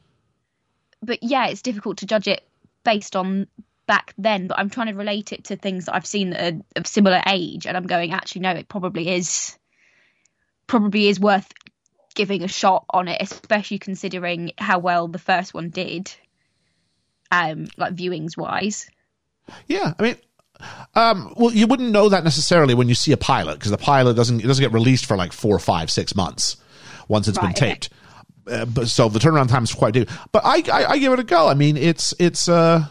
but 1.02 1.22
yeah, 1.22 1.48
it's 1.48 1.62
difficult 1.62 1.98
to 1.98 2.06
judge 2.06 2.28
it 2.28 2.42
based 2.84 3.16
on 3.16 3.46
back 3.86 4.14
then. 4.18 4.46
But 4.46 4.58
I'm 4.58 4.70
trying 4.70 4.88
to 4.88 4.94
relate 4.94 5.32
it 5.32 5.44
to 5.44 5.56
things 5.56 5.86
that 5.86 5.94
I've 5.94 6.06
seen 6.06 6.30
that 6.30 6.54
are 6.54 6.60
of 6.76 6.86
similar 6.86 7.22
age, 7.26 7.66
and 7.66 7.76
I'm 7.76 7.86
going, 7.86 8.12
actually, 8.12 8.42
no, 8.42 8.50
it 8.50 8.68
probably 8.68 9.10
is 9.10 9.58
probably 10.66 11.08
is 11.08 11.20
worth 11.20 11.50
giving 12.14 12.42
a 12.42 12.48
shot 12.48 12.84
on 12.90 13.08
it, 13.08 13.20
especially 13.20 13.78
considering 13.78 14.52
how 14.56 14.78
well 14.78 15.08
the 15.08 15.18
first 15.18 15.52
one 15.52 15.68
did, 15.70 16.14
um, 17.30 17.66
like 17.76 17.94
viewings 17.94 18.36
wise. 18.36 18.88
Yeah, 19.66 19.92
I 19.98 20.02
mean, 20.02 20.16
um, 20.94 21.32
well, 21.36 21.52
you 21.52 21.66
wouldn't 21.66 21.90
know 21.90 22.08
that 22.08 22.24
necessarily 22.24 22.74
when 22.74 22.88
you 22.88 22.94
see 22.94 23.12
a 23.12 23.16
pilot 23.16 23.54
because 23.54 23.70
the 23.70 23.78
pilot 23.78 24.14
doesn't 24.14 24.40
it 24.40 24.46
doesn't 24.46 24.62
get 24.62 24.72
released 24.72 25.06
for 25.06 25.16
like 25.16 25.32
four, 25.32 25.58
five, 25.58 25.90
six 25.90 26.14
months 26.14 26.56
once 27.08 27.28
it's 27.28 27.38
been 27.38 27.46
Right, 27.46 27.56
okay. 27.56 27.70
taped. 27.72 27.90
Uh, 28.46 28.64
but 28.66 28.88
so 28.88 29.08
the 29.08 29.18
turnaround 29.18 29.48
time 29.48 29.64
is 29.64 29.72
quite 29.74 29.94
due. 29.94 30.04
But 30.30 30.42
I, 30.44 30.62
I, 30.70 30.84
I 30.90 30.98
give 30.98 31.12
it 31.12 31.18
a 31.18 31.24
go. 31.24 31.48
I 31.48 31.54
mean, 31.54 31.76
it's 31.76 32.14
it's 32.18 32.48
uh, 32.48 32.84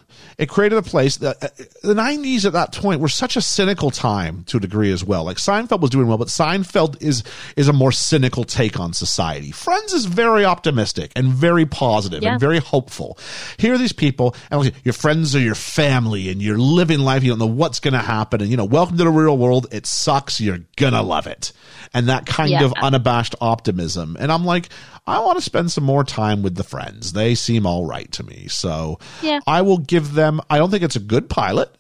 it 0.44 0.50
created 0.50 0.78
a 0.78 0.82
place 0.82 1.18
that 1.18 1.44
uh, 1.44 1.48
the 1.82 1.94
'90s 1.94 2.46
at 2.46 2.54
that 2.54 2.74
point 2.74 3.00
were 3.02 3.08
such 3.08 3.36
a 3.36 3.42
cynical 3.42 3.90
time 3.92 4.44
to 4.46 4.58
a 4.58 4.60
degree 4.60 4.92
as 4.92 5.04
well. 5.04 5.24
Like 5.24 5.38
Seinfeld 5.38 5.80
was 5.80 5.90
doing 5.90 6.08
well, 6.08 6.18
but 6.18 6.28
Seinfeld 6.28 7.02
is 7.02 7.24
is 7.56 7.68
a 7.70 7.74
more 7.74 7.92
cynical 7.92 8.44
take 8.44 8.80
on 8.80 8.94
society. 8.94 9.52
Friends 9.52 9.94
is 9.94 10.06
very 10.06 10.44
optimistic 10.46 11.12
and 11.16 11.30
very 11.30 11.66
positive 11.66 12.22
Yeah. 12.22 12.32
and 12.34 12.40
very 12.40 12.60
hopeful. 12.60 13.18
Here 13.58 13.74
are 13.74 13.78
these 13.78 13.94
people, 13.94 14.36
and 14.52 14.72
your 14.84 14.94
friends 14.94 15.36
are 15.36 15.40
your 15.40 15.56
family, 15.56 16.30
and 16.30 16.42
you're 16.42 16.58
living 16.58 17.00
life. 17.00 17.24
You 17.24 17.30
don't 17.32 17.40
know 17.40 17.46
what's 17.46 17.80
going 17.80 17.94
to 17.94 18.00
happen, 18.00 18.42
and 18.42 18.52
you 18.52 18.58
know, 18.58 18.66
welcome 18.66 18.98
to 18.98 19.04
the 19.04 19.10
real 19.10 19.38
world. 19.38 19.68
It 19.72 19.86
sucks. 19.88 20.42
You're 20.42 20.60
gonna 20.76 21.02
love 21.04 21.26
it, 21.28 21.54
and 21.94 22.10
that 22.10 22.26
kind 22.26 22.50
Yeah. 22.52 22.66
of 22.66 22.74
unabashed 22.82 23.36
optimism. 23.40 24.18
And 24.20 24.32
I'm 24.32 24.44
like, 24.44 24.68
I 25.06 25.20
want 25.20 25.38
to 25.38 25.44
spend 25.44 25.72
some 25.72 25.84
more 25.84 26.04
time 26.04 26.44
with 26.44 26.56
the 26.56 26.64
friends. 26.64 27.14
They 27.14 27.36
seem 27.36 27.66
all 27.66 27.86
right 27.86 28.12
to 28.14 28.24
me, 28.24 28.48
so 28.48 29.00
Yeah. 29.22 29.40
I 29.46 29.62
will 29.62 29.78
give 29.80 30.14
them. 30.14 30.40
I 30.50 30.58
don't 30.58 30.72
think 30.72 30.84
it's 30.84 30.96
a 30.96 31.02
good 31.02 31.30
pilot, 31.30 31.76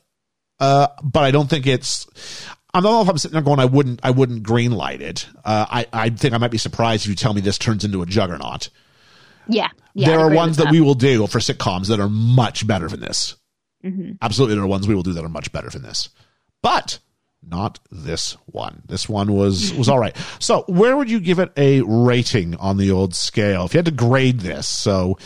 uh, 0.59 0.87
but 1.01 1.23
I 1.23 1.31
don't 1.31 1.49
think 1.49 1.65
it's. 1.67 2.05
I 2.73 2.81
don't 2.81 2.91
know 2.91 3.01
if 3.01 3.07
I'm 3.09 3.17
sitting 3.19 3.33
there 3.33 3.43
going, 3.43 3.59
I 3.59 3.65
wouldn't, 3.65 3.99
I 4.03 4.09
wouldn't 4.09 4.41
green 4.41 4.71
light 4.71 4.99
it. 5.01 5.27
Uh, 5.45 5.65
I, 5.69 5.85
I 5.93 6.09
think 6.09 6.33
I 6.33 6.37
might 6.39 6.49
be 6.49 6.57
surprised 6.57 7.05
if 7.05 7.09
you 7.09 7.15
tell 7.15 7.33
me 7.33 7.39
this 7.39 7.59
turns 7.59 7.85
into 7.85 8.01
a 8.01 8.05
juggernaut 8.07 8.69
Yeah, 9.47 9.67
yeah. 9.93 10.07
there 10.07 10.19
I'd 10.19 10.31
are 10.31 10.35
ones 10.35 10.57
with 10.57 10.65
that 10.65 10.71
we 10.71 10.81
will 10.81 10.95
do 10.95 11.27
for 11.27 11.37
sitcoms 11.37 11.89
that 11.89 11.99
are 11.99 12.09
much 12.09 12.65
better 12.65 12.87
than 12.87 12.99
this. 12.99 13.35
Mm-hmm. 13.85 14.13
Absolutely, 14.23 14.55
there 14.55 14.63
are 14.63 14.67
ones 14.67 14.87
we 14.87 14.95
will 14.95 15.03
do 15.03 15.13
that 15.13 15.23
are 15.23 15.29
much 15.29 15.51
better 15.51 15.69
than 15.69 15.83
this. 15.83 16.09
But 16.63 16.97
not 17.47 17.79
this 17.91 18.33
one. 18.45 18.83
This 18.87 19.07
one 19.09 19.33
was 19.33 19.73
was 19.73 19.89
all 19.89 19.99
right. 19.99 20.15
So, 20.39 20.63
where 20.67 20.95
would 20.97 21.09
you 21.09 21.19
give 21.19 21.39
it 21.39 21.51
a 21.57 21.81
rating 21.81 22.55
on 22.55 22.77
the 22.77 22.91
old 22.91 23.15
scale 23.15 23.65
if 23.65 23.73
you 23.73 23.77
had 23.77 23.85
to 23.85 23.91
grade 23.91 24.39
this? 24.39 24.67
So, 24.67 25.17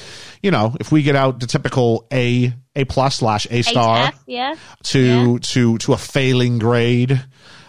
you 0.42 0.52
know, 0.52 0.76
if 0.80 0.92
we 0.92 1.04
get 1.04 1.16
out 1.16 1.40
the 1.40 1.48
typical 1.48 2.08
A 2.12 2.54
A 2.76 2.86
plus 2.86 3.18
slash 3.18 3.48
A 3.50 3.62
star 3.62 4.08
F, 4.08 4.24
yeah. 4.28 4.56
to 4.84 5.00
Yeah. 5.34 5.38
to 5.42 5.78
to 5.78 5.94
a 5.94 5.98
failing 5.98 6.60
grade. 6.60 7.24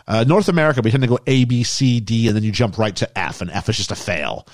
Uh, 0.06 0.24
North 0.26 0.48
America, 0.48 0.80
we 0.82 0.90
tend 0.90 1.02
to 1.02 1.06
go 1.06 1.18
A, 1.26 1.44
B, 1.44 1.62
C, 1.64 2.00
D, 2.00 2.28
and 2.28 2.34
then 2.36 2.42
you 2.42 2.50
jump 2.50 2.78
right 2.78 2.96
to 2.96 3.18
F, 3.18 3.42
and 3.42 3.50
F 3.50 3.68
is 3.68 3.76
just 3.76 3.90
a 3.90 3.94
fail. 3.94 4.46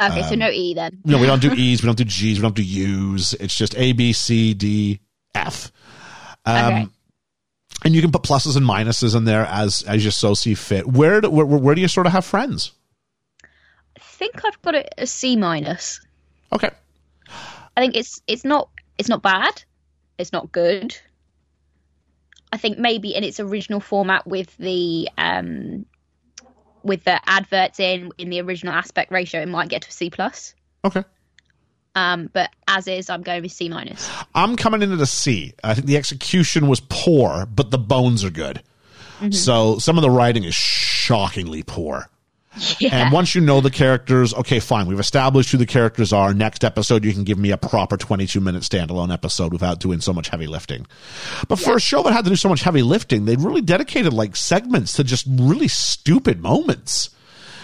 Okay, 0.00 0.20
Um, 0.20 0.28
so 0.28 0.34
no 0.36 0.48
E 0.50 0.72
then. 0.74 0.98
No, 1.04 1.18
we 1.18 1.26
don't 1.26 1.42
do 1.42 1.52
E's, 1.52 1.82
we 1.82 1.86
don't 1.86 1.98
do 1.98 2.04
G's, 2.04 2.38
we 2.38 2.42
don't 2.42 2.54
do 2.54 2.62
U's. 2.62 3.32
It's 3.34 3.56
just 3.56 3.76
A, 3.76 3.92
B, 3.92 4.12
C, 4.12 4.54
D, 4.54 5.00
F. 5.34 5.72
Um, 6.44 6.64
okay. 6.66 6.86
And 7.84 7.94
you 7.94 8.00
can 8.00 8.10
put 8.10 8.22
pluses 8.22 8.56
and 8.56 8.66
minuses 8.66 9.14
in 9.14 9.24
there 9.24 9.44
as 9.46 9.82
as 9.82 10.04
you 10.04 10.10
so 10.10 10.34
see 10.34 10.54
fit. 10.54 10.86
Where 10.86 11.20
do, 11.20 11.30
where, 11.30 11.44
where 11.44 11.74
do 11.74 11.80
you 11.80 11.88
sort 11.88 12.06
of 12.06 12.12
have 12.12 12.24
friends? 12.24 12.72
I 13.42 14.00
think 14.00 14.44
I've 14.44 14.60
got 14.62 14.74
it 14.74 14.94
a 14.96 15.06
C 15.06 15.36
minus. 15.36 16.00
Okay, 16.52 16.70
I 17.76 17.80
think 17.80 17.96
it's 17.96 18.22
it's 18.26 18.44
not 18.44 18.70
it's 18.98 19.08
not 19.08 19.22
bad. 19.22 19.62
It's 20.18 20.32
not 20.32 20.50
good. 20.50 20.96
I 22.52 22.56
think 22.56 22.78
maybe 22.78 23.14
in 23.14 23.24
its 23.24 23.40
original 23.40 23.80
format 23.80 24.26
with 24.26 24.56
the 24.56 25.08
um 25.18 25.86
with 26.82 27.04
the 27.04 27.20
adverts 27.28 27.80
in 27.80 28.12
in 28.16 28.30
the 28.30 28.40
original 28.40 28.72
aspect 28.72 29.10
ratio, 29.10 29.42
it 29.42 29.48
might 29.48 29.68
get 29.68 29.82
to 29.82 29.88
a 29.88 29.92
C 29.92 30.10
plus. 30.10 30.54
okay. 30.84 31.04
Um, 31.94 32.28
but 32.32 32.50
as 32.66 32.88
is, 32.88 33.08
I'm 33.08 33.22
going 33.22 33.42
with 33.42 33.52
C 33.52 33.68
minus. 33.68 34.10
I'm 34.34 34.56
coming 34.56 34.82
into 34.82 34.96
the 34.96 35.06
C. 35.06 35.52
I 35.62 35.74
think 35.74 35.86
the 35.86 35.96
execution 35.96 36.66
was 36.68 36.80
poor, 36.80 37.46
but 37.46 37.70
the 37.70 37.78
bones 37.78 38.24
are 38.24 38.30
good. 38.30 38.62
So 39.30 39.78
some 39.78 39.96
of 39.96 40.02
the 40.02 40.10
writing 40.10 40.44
is 40.44 40.54
shockingly 40.54 41.62
poor. 41.62 42.08
Yeah. 42.78 43.06
And 43.06 43.12
once 43.12 43.34
you 43.34 43.40
know 43.40 43.60
the 43.60 43.70
characters, 43.70 44.32
okay, 44.32 44.60
fine. 44.60 44.86
We've 44.86 45.00
established 45.00 45.50
who 45.50 45.58
the 45.58 45.66
characters 45.66 46.12
are. 46.12 46.32
Next 46.32 46.62
episode, 46.62 47.04
you 47.04 47.12
can 47.12 47.24
give 47.24 47.36
me 47.36 47.50
a 47.50 47.56
proper 47.56 47.96
22 47.96 48.40
minute 48.40 48.62
standalone 48.62 49.12
episode 49.12 49.52
without 49.52 49.80
doing 49.80 50.00
so 50.00 50.12
much 50.12 50.28
heavy 50.28 50.46
lifting. 50.46 50.86
But 51.48 51.58
for 51.58 51.74
a 51.74 51.80
show 51.80 52.04
that 52.04 52.12
had 52.12 52.22
to 52.24 52.30
do 52.30 52.36
so 52.36 52.48
much 52.48 52.62
heavy 52.62 52.82
lifting, 52.82 53.24
they 53.24 53.34
really 53.34 53.60
dedicated 53.60 54.12
like 54.12 54.36
segments 54.36 54.92
to 54.94 55.02
just 55.02 55.26
really 55.28 55.66
stupid 55.66 56.40
moments. 56.40 57.10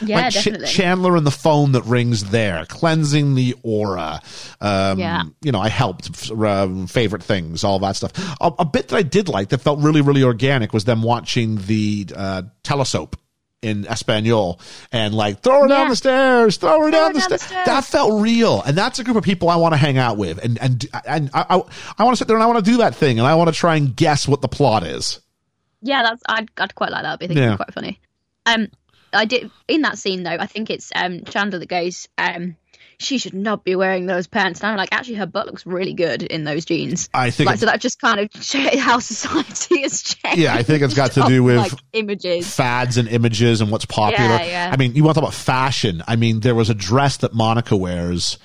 Yeah, 0.03 0.17
like 0.21 0.33
Ch- 0.33 0.71
Chandler 0.71 1.17
and 1.17 1.27
the 1.27 1.31
phone 1.31 1.73
that 1.73 1.83
rings 1.85 2.31
there, 2.31 2.65
cleansing 2.67 3.35
the 3.35 3.55
aura. 3.63 4.21
Um, 4.61 4.99
Yeah. 4.99 5.23
You 5.43 5.53
know, 5.53 5.61
I 5.61 5.69
helped 5.69 6.31
um, 6.31 6.87
favorite 6.87 7.23
things, 7.23 7.65
all 7.65 7.79
that 7.81 7.97
stuff. 7.97 8.13
A, 8.41 8.53
a 8.61 8.65
bit 8.65 8.89
that 8.89 8.97
I 8.97 9.03
did 9.03 9.29
like 9.29 9.49
that 9.51 9.61
felt 9.61 9.81
really, 9.81 10.01
really 10.01 10.23
organic 10.23 10.73
was 10.73 10.85
them 10.85 11.03
watching 11.03 11.57
the 11.57 12.07
uh, 12.15 12.43
telesoap 12.65 13.15
in 13.63 13.87
Espanol 13.87 14.59
and 14.91 15.15
like 15.15 15.41
throw 15.43 15.61
her 15.63 15.69
down 15.69 15.91
the 15.91 15.97
stairs, 15.97 16.57
throw 16.57 16.81
her 16.81 16.91
Throw 16.91 16.91
down, 16.91 17.07
her 17.09 17.13
the, 17.13 17.19
down 17.21 17.29
the 17.31 17.39
stairs. 17.39 17.67
That 17.67 17.85
felt 17.85 18.23
real, 18.23 18.63
and 18.63 18.75
that's 18.77 18.99
a 18.99 19.05
group 19.05 19.19
of 19.19 19.23
people 19.25 19.51
I 19.51 19.57
want 19.57 19.75
to 19.75 19.77
hang 19.77 19.99
out 19.99 20.17
with, 20.17 20.43
and 20.43 20.59
and 20.63 20.87
and 21.07 21.31
I 21.35 21.45
I, 21.51 21.63
I 21.99 22.05
want 22.05 22.15
to 22.15 22.17
sit 22.17 22.27
there 22.27 22.37
and 22.39 22.43
I 22.43 22.47
want 22.47 22.65
to 22.65 22.71
do 22.71 22.79
that 22.79 22.95
thing, 22.95 23.19
and 23.19 23.27
I 23.29 23.35
want 23.35 23.49
to 23.53 23.55
try 23.55 23.77
and 23.77 23.95
guess 23.95 24.27
what 24.27 24.41
the 24.41 24.49
plot 24.49 24.83
is. 24.83 25.21
Yeah, 25.83 26.03
that's 26.03 26.23
I'd, 26.27 26.49
I'd 26.57 26.75
quite 26.75 26.91
like 26.91 27.03
that. 27.03 27.23
I 27.23 27.27
think 27.27 27.39
Yeah. 27.39 27.57
quite 27.57 27.75
funny. 27.75 28.01
Um, 28.47 28.69
I 29.13 29.25
did 29.25 29.51
in 29.69 29.83
that 29.83 29.99
scene 29.99 30.23
though. 30.23 30.31
I 30.39 30.47
think 30.47 30.71
it's 30.71 30.91
um 30.95 31.25
Chandler 31.25 31.59
that 31.59 31.69
goes, 31.69 32.09
um, 32.19 32.57
she 32.99 33.17
should 33.19 33.33
not 33.35 33.65
be 33.65 33.75
wearing 33.77 34.05
those 34.07 34.27
pants. 34.27 34.61
And 34.61 34.71
I'm 34.71 34.77
like, 34.77 34.91
actually, 34.93 35.15
her 35.15 35.27
butt 35.27 35.47
looks 35.47 35.65
really 35.65 35.95
good 35.95 36.23
in 36.23 36.45
those 36.45 36.67
jeans. 36.67 37.09
I 37.15 37.31
think 37.31 37.49
like 37.49 37.59
so 37.59 37.67
that 37.67 37.81
just 37.81 37.99
kind 38.01 38.21
of 38.21 38.31
how 38.79 38.99
society 38.99 39.83
has 39.83 40.03
changed. 40.03 40.39
Yeah, 40.39 40.55
I 40.55 40.63
think 40.63 40.83
it's 40.83 40.95
got 40.95 41.13
to 41.13 41.23
do 41.27 41.43
with 41.45 41.57
like 41.59 41.73
images. 41.95 42.55
fads 42.55 42.99
and 42.99 43.09
images 43.09 43.61
and 43.63 43.71
what's 43.71 43.87
popular. 43.87 44.29
Yeah, 44.29 44.45
yeah. 44.45 44.71
I 44.73 44.77
mean, 44.77 44.95
you 44.95 45.03
want 45.03 45.15
to 45.15 45.21
talk 45.23 45.31
about 45.31 45.35
fashion. 45.35 46.03
I 46.07 46.17
mean, 46.17 46.41
there 46.41 46.55
was 46.55 46.69
a 46.71 46.75
dress 46.75 47.17
that 47.19 47.33
Monica 47.33 47.75
wears. 47.77 48.39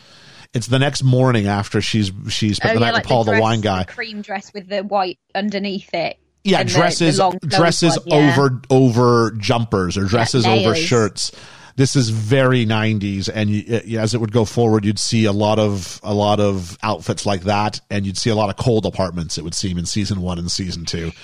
It's 0.54 0.68
the 0.68 0.80
next 0.80 1.04
morning 1.04 1.48
after 1.48 1.82
she's 1.82 2.14
she's 2.30 2.56
spent 2.56 2.72
Oh, 2.72 2.76
the 2.76 2.80
yeah, 2.80 2.86
night 2.88 2.94
like 2.94 3.04
with 3.04 3.10
Paul, 3.10 3.24
the, 3.26 3.32
dress, 3.32 3.42
wine 3.42 3.60
guy. 3.62 3.84
cream 3.84 4.22
dress 4.22 4.54
with 4.54 4.70
the 4.70 4.84
white 4.84 5.20
underneath 5.36 5.94
it. 5.94 6.18
Yeah, 6.46 6.60
and 6.60 6.70
dresses 6.70 7.18
the 7.18 7.24
flowing 7.24 7.40
dresses 7.40 7.98
one, 8.06 8.20
yeah. 8.20 8.32
over 8.32 8.62
over 8.70 9.32
jumpers 9.32 9.98
or 9.98 10.06
dresses 10.06 10.46
over 10.46 10.76
shirts. 10.76 11.32
This 11.76 11.98
is 11.98 12.10
very 12.10 12.66
90s 12.66 13.30
and 13.34 13.50
you, 13.50 14.00
as 14.00 14.14
it 14.14 14.22
would 14.22 14.32
go 14.32 14.46
forward 14.46 14.86
you'd 14.86 15.00
see 15.00 15.26
a 15.26 15.34
lot 15.34 15.60
of 15.60 16.00
a 16.04 16.14
lot 16.14 16.40
of 16.40 16.78
outfits 16.82 17.26
like 17.26 17.42
that 17.42 17.82
and 17.90 18.06
you'd 18.06 18.18
see 18.18 18.30
a 18.30 18.36
lot 18.36 18.50
of 18.50 18.56
cold 18.56 18.86
apartments 18.86 19.38
it 19.38 19.44
would 19.44 19.54
seem 19.54 19.78
in 19.78 19.86
season 19.86 20.22
1 20.22 20.40
and 20.40 20.50
season 20.50 20.86
2. 20.86 21.12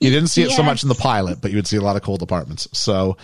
You 0.00 0.10
didn't 0.10 0.28
see 0.28 0.42
it 0.42 0.50
so 0.50 0.62
much 0.62 0.82
in 0.82 0.90
the 0.90 0.94
pilot 0.94 1.40
but 1.40 1.52
you 1.52 1.56
would 1.56 1.66
see 1.66 1.78
a 1.78 1.80
lot 1.80 1.96
of 1.96 2.02
cold 2.02 2.20
apartments. 2.20 2.68
So 2.72 3.16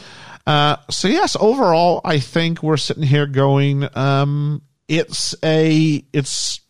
uh 0.46 0.76
so 0.88 1.09
yes, 1.09 1.36
overall 1.38 2.01
I 2.05 2.18
think 2.20 2.62
we're 2.62 2.78
sitting 2.78 3.03
here 3.03 3.26
going 3.26 3.86
um 3.94 4.62
it's 4.88 5.34
a 5.44 6.03
it's 6.14 6.61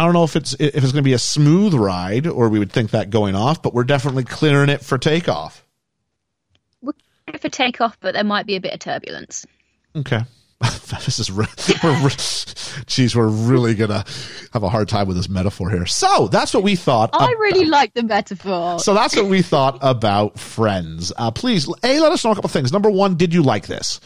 I 0.00 0.04
don't 0.04 0.14
know 0.14 0.24
if 0.24 0.34
it's 0.34 0.54
if 0.54 0.76
it's 0.76 0.92
going 0.92 0.94
to 0.94 1.02
be 1.02 1.12
a 1.12 1.18
smooth 1.18 1.74
ride 1.74 2.26
or 2.26 2.48
we 2.48 2.58
would 2.58 2.72
think 2.72 2.92
that 2.92 3.10
going 3.10 3.34
off, 3.34 3.60
but 3.60 3.74
we're 3.74 3.84
definitely 3.84 4.24
clearing 4.24 4.70
it 4.70 4.80
for 4.80 4.96
takeoff. 4.96 5.62
We're 6.80 6.94
for 7.38 7.50
takeoff, 7.50 8.00
but 8.00 8.14
there 8.14 8.24
might 8.24 8.46
be 8.46 8.56
a 8.56 8.60
bit 8.62 8.72
of 8.72 8.80
turbulence. 8.80 9.46
Okay. 9.94 10.22
this 11.04 11.18
is 11.18 11.30
re- 11.30 11.46
we're 11.82 12.04
re- 12.04 12.84
geez, 12.86 13.16
we're 13.16 13.28
really 13.28 13.74
gonna 13.74 14.04
have 14.52 14.62
a 14.62 14.68
hard 14.68 14.88
time 14.88 15.08
with 15.08 15.16
this 15.16 15.28
metaphor 15.28 15.70
here. 15.70 15.86
So 15.86 16.28
that's 16.28 16.52
what 16.52 16.62
we 16.62 16.76
thought. 16.76 17.10
I 17.14 17.24
ab- 17.32 17.38
really 17.38 17.64
like 17.64 17.94
the 17.94 18.02
metaphor. 18.02 18.78
so 18.78 18.92
that's 18.92 19.16
what 19.16 19.26
we 19.26 19.40
thought 19.40 19.78
about 19.80 20.38
Friends. 20.38 21.12
Uh, 21.16 21.30
please, 21.30 21.66
a 21.82 22.00
let 22.00 22.12
us 22.12 22.24
know 22.24 22.32
a 22.32 22.34
couple 22.34 22.50
things. 22.50 22.72
Number 22.72 22.90
one, 22.90 23.16
did 23.16 23.32
you 23.32 23.42
like 23.42 23.66
this? 23.66 24.00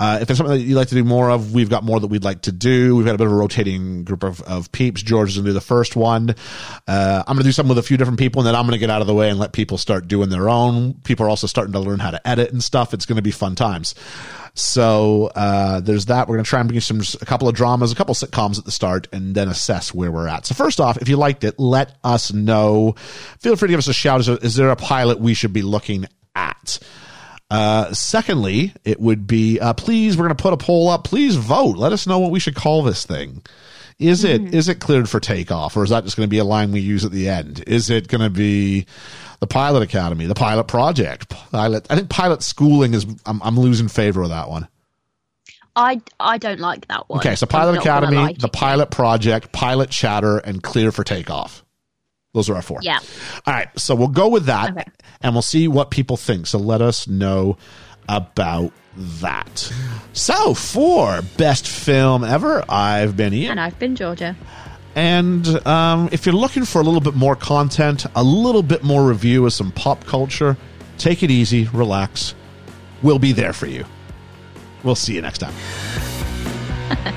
Uh, 0.00 0.18
if 0.20 0.26
there's 0.26 0.38
something 0.38 0.56
that 0.56 0.62
you'd 0.62 0.76
like 0.76 0.88
to 0.88 0.94
do 0.94 1.04
more 1.04 1.30
of, 1.30 1.52
we've 1.52 1.68
got 1.68 1.84
more 1.84 2.00
that 2.00 2.06
we'd 2.08 2.24
like 2.24 2.42
to 2.42 2.52
do. 2.52 2.96
We've 2.96 3.04
got 3.04 3.14
a 3.14 3.18
bit 3.18 3.26
of 3.26 3.32
a 3.32 3.36
rotating 3.36 4.02
group 4.04 4.24
of, 4.24 4.40
of 4.42 4.72
peeps. 4.72 5.02
George 5.02 5.28
is 5.30 5.34
to 5.36 5.42
do 5.42 5.52
the 5.52 5.60
first 5.60 5.94
one. 5.94 6.34
Uh, 6.88 7.22
I'm 7.26 7.34
going 7.36 7.42
to 7.44 7.48
do 7.48 7.52
something 7.52 7.68
with 7.68 7.78
a 7.78 7.86
few 7.86 7.98
different 7.98 8.18
people, 8.18 8.40
and 8.40 8.46
then 8.46 8.54
I'm 8.54 8.62
going 8.62 8.72
to 8.72 8.78
get 8.78 8.88
out 8.88 9.02
of 9.02 9.06
the 9.06 9.14
way 9.14 9.28
and 9.28 9.38
let 9.38 9.52
people 9.52 9.76
start 9.76 10.08
doing 10.08 10.30
their 10.30 10.48
own. 10.48 10.94
People 11.04 11.26
are 11.26 11.28
also 11.28 11.46
starting 11.46 11.74
to 11.74 11.80
learn 11.80 11.98
how 11.98 12.10
to 12.10 12.26
edit 12.26 12.50
and 12.50 12.64
stuff. 12.64 12.94
It's 12.94 13.04
going 13.04 13.16
to 13.16 13.22
be 13.22 13.30
fun 13.30 13.54
times. 13.54 13.94
So 14.60 15.30
uh, 15.34 15.80
there's 15.80 16.06
that. 16.06 16.28
We're 16.28 16.36
going 16.36 16.44
to 16.44 16.48
try 16.48 16.60
and 16.60 16.68
bring 16.68 16.76
you 16.76 16.80
some 16.80 17.00
a 17.20 17.24
couple 17.24 17.48
of 17.48 17.54
dramas, 17.54 17.92
a 17.92 17.94
couple 17.94 18.12
of 18.12 18.18
sitcoms 18.18 18.58
at 18.58 18.64
the 18.64 18.70
start, 18.70 19.08
and 19.12 19.34
then 19.34 19.48
assess 19.48 19.94
where 19.94 20.12
we're 20.12 20.28
at. 20.28 20.46
So 20.46 20.54
first 20.54 20.80
off, 20.80 20.98
if 20.98 21.08
you 21.08 21.16
liked 21.16 21.44
it, 21.44 21.58
let 21.58 21.96
us 22.04 22.32
know. 22.32 22.94
Feel 23.38 23.56
free 23.56 23.68
to 23.68 23.72
give 23.72 23.78
us 23.78 23.88
a 23.88 23.92
shout. 23.92 24.20
Is 24.20 24.26
there, 24.26 24.38
is 24.38 24.54
there 24.56 24.70
a 24.70 24.76
pilot 24.76 25.18
we 25.18 25.34
should 25.34 25.52
be 25.52 25.62
looking 25.62 26.06
at? 26.34 26.78
Uh, 27.50 27.92
secondly, 27.92 28.72
it 28.84 29.00
would 29.00 29.26
be 29.26 29.58
uh, 29.58 29.72
please. 29.74 30.16
We're 30.16 30.26
going 30.26 30.36
to 30.36 30.42
put 30.42 30.52
a 30.52 30.56
poll 30.56 30.88
up. 30.88 31.04
Please 31.04 31.36
vote. 31.36 31.76
Let 31.76 31.92
us 31.92 32.06
know 32.06 32.18
what 32.20 32.30
we 32.30 32.38
should 32.38 32.54
call 32.54 32.82
this 32.82 33.04
thing. 33.04 33.42
Is 33.98 34.24
it 34.24 34.54
is 34.54 34.68
it 34.68 34.80
cleared 34.80 35.10
for 35.10 35.20
takeoff, 35.20 35.76
or 35.76 35.84
is 35.84 35.90
that 35.90 36.04
just 36.04 36.16
going 36.16 36.26
to 36.26 36.30
be 36.30 36.38
a 36.38 36.44
line 36.44 36.72
we 36.72 36.80
use 36.80 37.04
at 37.04 37.12
the 37.12 37.28
end? 37.28 37.62
Is 37.66 37.90
it 37.90 38.08
going 38.08 38.22
to 38.22 38.30
be 38.30 38.86
the 39.40 39.46
pilot 39.46 39.82
academy, 39.82 40.26
the 40.26 40.34
pilot 40.34 40.64
project, 40.64 41.28
pilot? 41.50 41.86
I 41.90 41.96
think 41.96 42.08
pilot 42.08 42.42
schooling 42.42 42.94
is. 42.94 43.06
I'm, 43.26 43.42
I'm 43.42 43.58
losing 43.58 43.88
favor 43.88 44.22
of 44.22 44.28
that 44.28 44.48
one. 44.48 44.68
I, 45.76 46.00
I 46.18 46.38
don't 46.38 46.60
like 46.60 46.88
that 46.88 47.08
one. 47.08 47.20
Okay, 47.20 47.36
so 47.36 47.46
pilot 47.46 47.78
academy, 47.78 48.34
to 48.34 48.40
the 48.40 48.48
pilot 48.48 48.90
project, 48.90 49.52
pilot 49.52 49.90
chatter, 49.90 50.38
and 50.38 50.62
clear 50.62 50.92
for 50.92 51.04
takeoff. 51.04 51.64
Those 52.34 52.50
are 52.50 52.54
our 52.56 52.62
four. 52.62 52.80
Yeah. 52.82 52.98
All 53.46 53.54
right, 53.54 53.68
so 53.78 53.94
we'll 53.94 54.08
go 54.08 54.28
with 54.28 54.46
that, 54.46 54.70
Okay. 54.72 54.84
and 55.20 55.34
we'll 55.34 55.42
see 55.42 55.68
what 55.68 55.90
people 55.90 56.16
think. 56.16 56.46
So 56.46 56.58
let 56.58 56.82
us 56.82 57.08
know 57.08 57.56
about 58.08 58.72
that. 58.96 59.72
So 60.12 60.54
for 60.54 61.22
best 61.36 61.66
film 61.68 62.24
ever, 62.24 62.64
I've 62.68 63.16
been 63.16 63.32
Ian. 63.32 63.52
And 63.52 63.60
I've 63.60 63.78
been 63.78 63.96
Georgia. 63.96 64.36
And 64.94 65.46
um, 65.66 66.08
if 66.12 66.26
you're 66.26 66.34
looking 66.34 66.64
for 66.64 66.80
a 66.80 66.84
little 66.84 67.00
bit 67.00 67.14
more 67.14 67.36
content, 67.36 68.06
a 68.14 68.22
little 68.22 68.62
bit 68.62 68.82
more 68.82 69.06
review 69.06 69.46
of 69.46 69.52
some 69.52 69.70
pop 69.72 70.04
culture, 70.04 70.56
take 70.98 71.22
it 71.22 71.30
easy, 71.30 71.68
relax. 71.72 72.34
We'll 73.02 73.18
be 73.18 73.32
there 73.32 73.52
for 73.52 73.66
you. 73.66 73.84
We'll 74.82 74.94
see 74.94 75.14
you 75.14 75.22
next 75.22 75.38
time. 75.38 75.54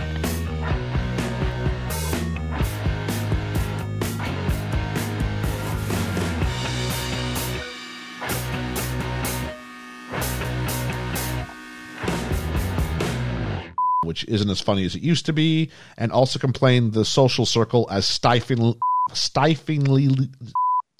which 14.13 14.25
isn't 14.25 14.49
as 14.51 14.61
funny 14.61 14.85
as 14.85 14.93
it 14.93 15.01
used 15.01 15.25
to 15.25 15.33
be, 15.33 15.71
and 15.97 16.11
also 16.11 16.37
complained 16.37 16.93
the 16.93 17.03
social 17.03 17.47
circle 17.47 17.87
as 17.89 18.05
stifling, 18.05 18.75
stiflingly, 19.11 20.29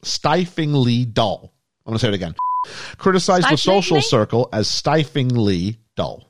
stiflingly 0.01 1.05
dull. 1.13 1.53
I'm 1.85 1.91
going 1.91 1.99
to 1.99 1.99
say 1.99 2.07
it 2.07 2.15
again. 2.15 2.33
Criticized 2.97 3.47
the 3.51 3.57
social 3.57 4.01
circle 4.01 4.49
as 4.51 4.67
stiflingly 4.67 5.77
dull. 5.95 6.27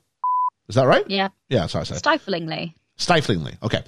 Is 0.68 0.74
that 0.74 0.86
right? 0.86 1.08
Yeah. 1.08 1.28
Yeah, 1.48 1.68
sorry, 1.68 1.82
I 1.82 1.84
said 1.84 2.02
Stiflingly. 2.02 2.74
stiflingly. 2.98 3.56
Okay. 3.62 3.82